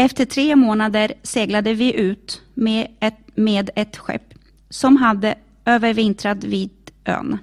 Efter 0.00 0.24
tre 0.24 0.56
månader 0.56 1.12
seglade 1.22 1.74
vi 1.74 1.94
ut 1.94 2.42
med 2.54 2.88
ett, 3.00 3.18
med 3.34 3.70
ett 3.74 3.96
skepp 3.96 4.34
som 4.70 4.96
hade 4.96 5.34
övervintrat 5.64 6.44
vid 6.44 6.70
ön. 7.04 7.38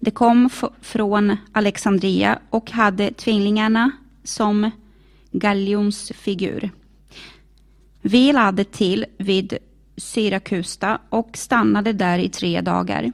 Det 0.00 0.10
kom 0.10 0.50
från 0.80 1.36
Alexandria 1.52 2.38
och 2.50 2.70
hade 2.70 3.12
tvillingarna 3.12 3.90
som 4.24 4.70
galjonsfigur. 5.30 6.70
Vi 8.02 8.32
lade 8.32 8.64
till 8.64 9.06
vid 9.16 9.58
Syrakusta 9.96 10.98
och 11.08 11.36
stannade 11.36 11.92
där 11.92 12.18
i 12.18 12.28
tre 12.28 12.60
dagar. 12.60 13.12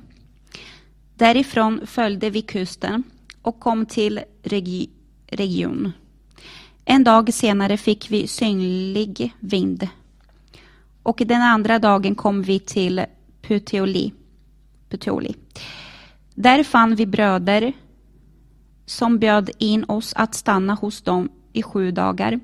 Därifrån 1.15 1.87
följde 1.87 2.31
vi 2.31 2.43
kusten 2.43 3.03
och 3.43 3.61
kom 3.61 3.87
till 3.87 4.21
regi 4.43 4.91
region. 5.27 5.93
En 6.91 7.05
dag 7.05 7.35
senare 7.35 7.77
fick 7.77 8.11
vi 8.11 8.27
synlig 8.27 9.35
vind. 9.41 9.89
Och 11.03 11.23
den 11.27 11.43
andra 11.43 11.79
dagen 11.79 12.15
kom 12.15 12.43
vi 12.43 12.61
till 12.61 13.05
Puteoli. 13.43 14.13
Puteoli. 14.89 15.35
Där 16.35 16.63
fann 16.63 16.95
vi 16.95 17.07
bröder 17.07 17.73
som 18.87 19.19
bjöd 19.19 19.51
in 19.59 19.85
oss 19.85 20.13
att 20.17 20.35
stanna 20.35 20.75
hos 20.75 21.03
dem 21.03 21.29
i 21.53 21.63
sju 21.63 21.91
dagar. 21.91 22.41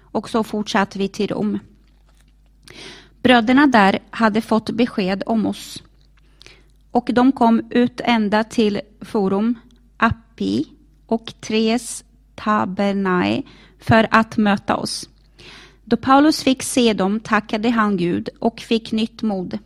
Och 0.00 0.28
så 0.30 0.44
fortsatte 0.44 0.98
vi 0.98 1.08
till 1.08 1.28
Rom. 1.28 1.58
Bröderna 3.22 3.66
där 3.66 3.98
hade 4.10 4.40
fått 4.40 4.70
besked 4.70 5.22
om 5.26 5.46
oss. 5.46 5.82
Och 6.90 7.10
de 7.12 7.32
kom 7.32 7.62
ut 7.70 8.00
ända 8.04 8.44
till 8.44 8.80
Forum, 9.00 9.58
Appi 9.96 10.64
och 11.06 11.32
Tres 11.40 12.04
Tabernae 12.34 13.42
för 13.80 14.08
att 14.10 14.36
möta 14.36 14.76
oss. 14.76 15.08
Då 15.84 15.96
Paulus 15.96 16.42
fick 16.42 16.62
se 16.62 16.92
dem 16.92 17.20
tackade 17.20 17.70
han 17.70 17.96
Gud 17.96 18.28
och 18.38 18.60
fick 18.60 18.92
nytt 18.92 19.22
mod. 19.22 19.58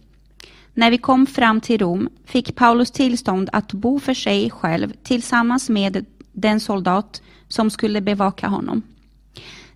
När 0.74 0.90
vi 0.90 0.98
kom 0.98 1.26
fram 1.26 1.60
till 1.60 1.78
Rom 1.78 2.08
fick 2.24 2.54
Paulus 2.54 2.90
tillstånd 2.90 3.50
att 3.52 3.72
bo 3.72 4.00
för 4.00 4.14
sig 4.14 4.50
själv 4.50 4.92
tillsammans 5.02 5.68
med 5.68 6.06
den 6.32 6.60
soldat 6.60 7.22
som 7.48 7.70
skulle 7.70 8.00
bevaka 8.00 8.48
honom. 8.48 8.82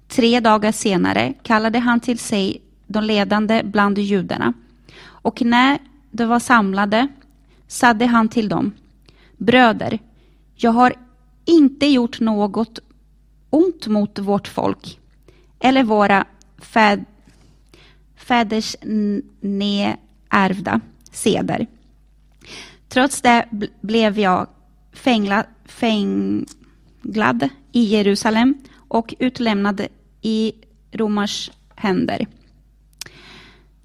Tre 0.08 0.40
dagar 0.40 0.72
senare 0.72 1.34
kallade 1.42 1.78
han 1.78 2.00
till 2.00 2.18
sig 2.18 2.62
de 2.86 3.04
ledande 3.04 3.62
bland 3.64 3.98
judarna 3.98 4.52
och 5.00 5.42
när 5.42 5.78
de 6.10 6.24
var 6.24 6.38
samlade 6.38 7.08
sade 7.66 8.06
han 8.06 8.28
till 8.28 8.48
dem 8.48 8.72
Bröder, 9.36 9.98
jag 10.54 10.70
har 10.70 10.94
inte 11.48 11.86
gjort 11.86 12.20
något 12.20 12.78
ont 13.50 13.86
mot 13.86 14.18
vårt 14.18 14.48
folk 14.48 14.98
eller 15.58 15.82
våra 15.82 16.24
fäd 16.58 17.04
fäders 18.16 18.76
neärvda 19.40 20.80
seder. 21.12 21.66
Trots 22.88 23.22
det 23.22 23.48
blev 23.80 24.18
jag 24.18 24.46
fängla, 24.92 25.44
fänglad 25.64 27.48
i 27.72 27.84
Jerusalem 27.84 28.54
och 28.88 29.14
utlämnad 29.18 29.86
i 30.22 30.52
romars 30.92 31.50
händer. 31.76 32.26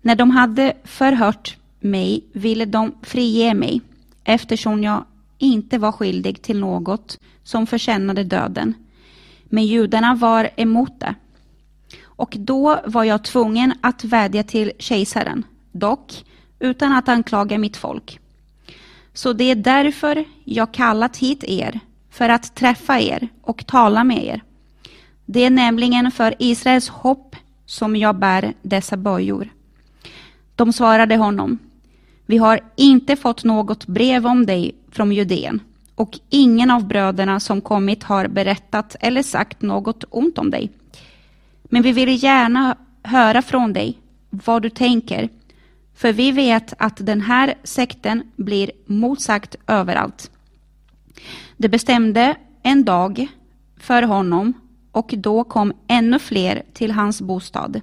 När 0.02 0.16
de 0.16 0.30
hade 0.30 0.74
förhört 0.84 1.58
mig 1.80 2.24
ville 2.34 2.66
de 2.66 2.96
frige 3.02 3.54
mig 3.54 3.82
eftersom 4.24 4.84
jag 4.84 5.06
inte 5.44 5.78
var 5.78 5.92
skyldig 5.92 6.42
till 6.42 6.60
något 6.60 7.20
som 7.44 7.68
förtjänade 7.68 8.24
döden. 8.24 8.74
Men 9.46 9.66
judarna 9.66 10.16
var 10.16 10.50
emot 10.56 11.00
det. 11.00 11.16
Och 12.04 12.36
då 12.40 12.80
var 12.86 13.04
jag 13.04 13.24
tvungen 13.24 13.74
att 13.82 14.04
vädja 14.04 14.44
till 14.44 14.72
kejsaren, 14.80 15.44
dock 15.72 16.26
utan 16.60 16.92
att 16.94 17.10
anklaga 17.10 17.58
mitt 17.58 17.78
folk. 17.78 18.20
Så 19.14 19.34
det 19.34 19.44
är 19.44 19.56
därför 19.56 20.26
jag 20.44 20.74
kallat 20.74 21.18
hit 21.18 21.44
er, 21.44 21.80
för 22.10 22.30
att 22.30 22.56
träffa 22.56 23.00
er 23.00 23.28
och 23.42 23.66
tala 23.68 24.04
med 24.04 24.26
er. 24.26 24.42
Det 25.26 25.44
är 25.44 25.50
nämligen 25.50 26.12
för 26.12 26.36
Israels 26.40 26.90
hopp 26.90 27.36
som 27.66 27.96
jag 27.96 28.16
bär 28.16 28.54
dessa 28.62 28.98
böjor. 28.98 29.50
De 30.56 30.74
svarade 30.74 31.18
honom, 31.18 31.60
vi 32.26 32.38
har 32.38 32.60
inte 32.76 33.16
fått 33.16 33.44
något 33.44 33.86
brev 33.86 34.26
om 34.26 34.46
dig 34.46 34.76
från 34.94 35.12
Judeen 35.12 35.60
och 35.96 36.20
ingen 36.30 36.72
av 36.72 36.88
bröderna 36.88 37.40
som 37.40 37.62
kommit 37.62 38.04
har 38.04 38.28
berättat 38.28 38.96
eller 39.00 39.24
sagt 39.24 39.62
något 39.62 40.04
ont 40.10 40.38
om 40.38 40.52
dig. 40.52 40.72
Men 41.64 41.82
vi 41.82 41.92
vill 41.92 42.24
gärna 42.24 42.78
höra 43.04 43.42
från 43.42 43.74
dig 43.74 44.00
vad 44.30 44.62
du 44.62 44.70
tänker, 44.70 45.30
för 45.96 46.14
vi 46.14 46.32
vet 46.32 46.74
att 46.78 47.06
den 47.06 47.22
här 47.22 47.54
sekten 47.64 48.24
blir 48.36 48.72
motsagt 48.86 49.56
överallt. 49.68 50.32
Det 51.58 51.70
bestämde 51.70 52.36
en 52.64 52.86
dag 52.86 53.28
för 53.78 54.04
honom 54.04 54.54
och 54.92 55.14
då 55.18 55.44
kom 55.44 55.74
ännu 55.88 56.20
fler 56.20 56.64
till 56.74 56.92
hans 56.92 57.22
bostad. 57.22 57.82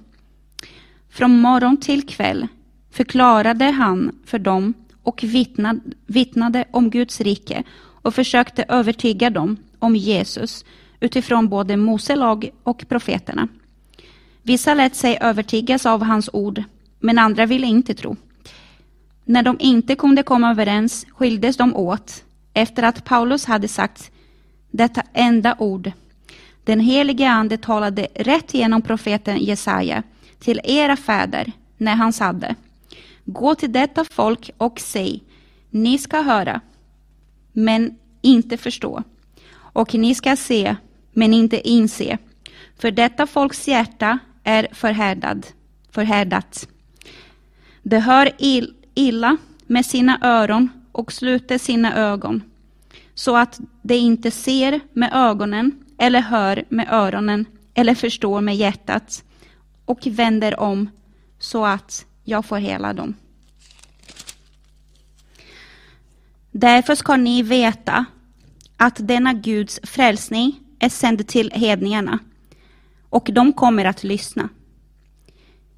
Från 1.09 1.39
morgon 1.39 1.77
till 1.77 2.07
kväll 2.07 2.47
förklarade 2.91 3.65
han 3.65 4.19
för 4.25 4.39
dem 4.39 4.73
och 5.03 5.23
vittnade, 5.23 5.79
vittnade 6.05 6.65
om 6.71 6.89
Guds 6.89 7.21
rike 7.21 7.63
och 8.01 8.15
försökte 8.15 8.65
övertyga 8.67 9.29
dem 9.29 9.57
om 9.79 9.95
Jesus 9.95 10.65
utifrån 10.99 11.49
både 11.49 11.77
Mose 11.77 12.15
lag 12.15 12.51
och 12.63 12.85
profeterna. 12.89 13.47
Vissa 14.43 14.73
lät 14.73 14.95
sig 14.95 15.17
övertygas 15.21 15.85
av 15.85 16.03
hans 16.03 16.29
ord, 16.33 16.63
men 16.99 17.19
andra 17.19 17.45
ville 17.45 17.67
inte 17.67 17.93
tro. 17.93 18.15
När 19.25 19.43
de 19.43 19.57
inte 19.59 19.95
kunde 19.95 20.23
komma 20.23 20.51
överens 20.51 21.05
skildes 21.09 21.57
de 21.57 21.75
åt 21.75 22.23
efter 22.53 22.83
att 22.83 23.05
Paulus 23.05 23.45
hade 23.45 23.67
sagt 23.67 24.11
detta 24.71 25.03
enda 25.13 25.55
ord. 25.59 25.91
Den 26.63 26.79
helige 26.79 27.29
Ande 27.29 27.57
talade 27.57 28.07
rätt 28.15 28.53
genom 28.53 28.81
profeten 28.81 29.37
Jesaja 29.37 30.03
till 30.39 30.61
era 30.63 30.95
fäder 30.95 31.51
när 31.77 31.95
han 31.95 32.13
sade 32.13 32.55
Gå 33.25 33.55
till 33.55 33.71
detta 33.71 34.05
folk 34.05 34.51
och 34.57 34.79
säg 34.79 35.23
Ni 35.69 35.97
ska 35.97 36.21
höra, 36.21 36.61
men 37.53 37.97
inte 38.21 38.57
förstå. 38.57 39.03
Och 39.53 39.93
ni 39.93 40.15
ska 40.15 40.35
se, 40.35 40.75
men 41.13 41.33
inte 41.33 41.69
inse. 41.69 42.17
För 42.77 42.91
detta 42.91 43.27
folks 43.27 43.67
hjärta 43.67 44.19
är 44.43 44.67
förhärdad, 44.71 45.47
förhärdat. 45.91 46.67
Det 47.83 47.99
hör 47.99 48.31
illa 48.95 49.37
med 49.67 49.85
sina 49.85 50.19
öron 50.21 50.69
och 50.91 51.11
sluter 51.11 51.57
sina 51.57 51.95
ögon, 51.95 52.43
så 53.13 53.35
att 53.37 53.59
det 53.81 53.97
inte 53.97 54.31
ser 54.31 54.79
med 54.93 55.09
ögonen 55.13 55.71
eller 55.97 56.21
hör 56.21 56.63
med 56.69 56.87
öronen 56.91 57.45
eller 57.73 57.95
förstår 57.95 58.41
med 58.41 58.55
hjärtat 58.55 59.23
och 59.85 60.07
vänder 60.07 60.59
om 60.59 60.89
så 61.39 61.65
att 61.65 62.05
jag 62.31 62.45
får 62.45 62.57
hela 62.57 62.93
dem. 62.93 63.13
Därför 66.51 66.95
ska 66.95 67.15
ni 67.15 67.43
veta 67.43 68.05
att 68.77 69.07
denna 69.07 69.33
Guds 69.33 69.79
frälsning 69.83 70.59
är 70.79 70.89
sänd 70.89 71.27
till 71.27 71.51
hedningarna 71.51 72.19
och 73.09 73.29
de 73.33 73.53
kommer 73.53 73.85
att 73.85 74.03
lyssna. 74.03 74.49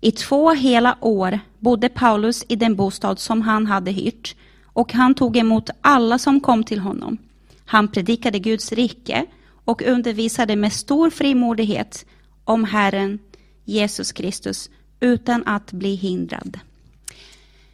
I 0.02 0.12
två 0.12 0.52
hela 0.52 0.98
år 1.02 1.40
bodde 1.60 1.90
Paulus 1.90 2.46
i 2.48 2.56
den 2.56 2.76
bostad 2.76 3.20
som 3.20 3.42
han 3.42 3.68
hade 3.68 3.92
hyrt 3.92 4.36
och 4.66 4.94
han 4.94 5.16
tog 5.16 5.38
emot 5.38 5.70
alla 5.82 6.20
som 6.20 6.42
kom 6.42 6.64
till 6.64 6.80
honom. 6.80 7.18
Han 7.66 7.88
predikade 7.88 8.40
Guds 8.40 8.72
rike 8.72 9.26
och 9.66 9.82
undervisade 9.82 10.56
med 10.56 10.74
stor 10.74 11.10
frimodighet 11.10 12.06
om 12.44 12.64
Herren 12.64 13.20
Jesus 13.66 14.12
Kristus 14.12 14.70
utan 15.04 15.44
att 15.46 15.72
bli 15.72 15.96
hindrad. 15.96 16.60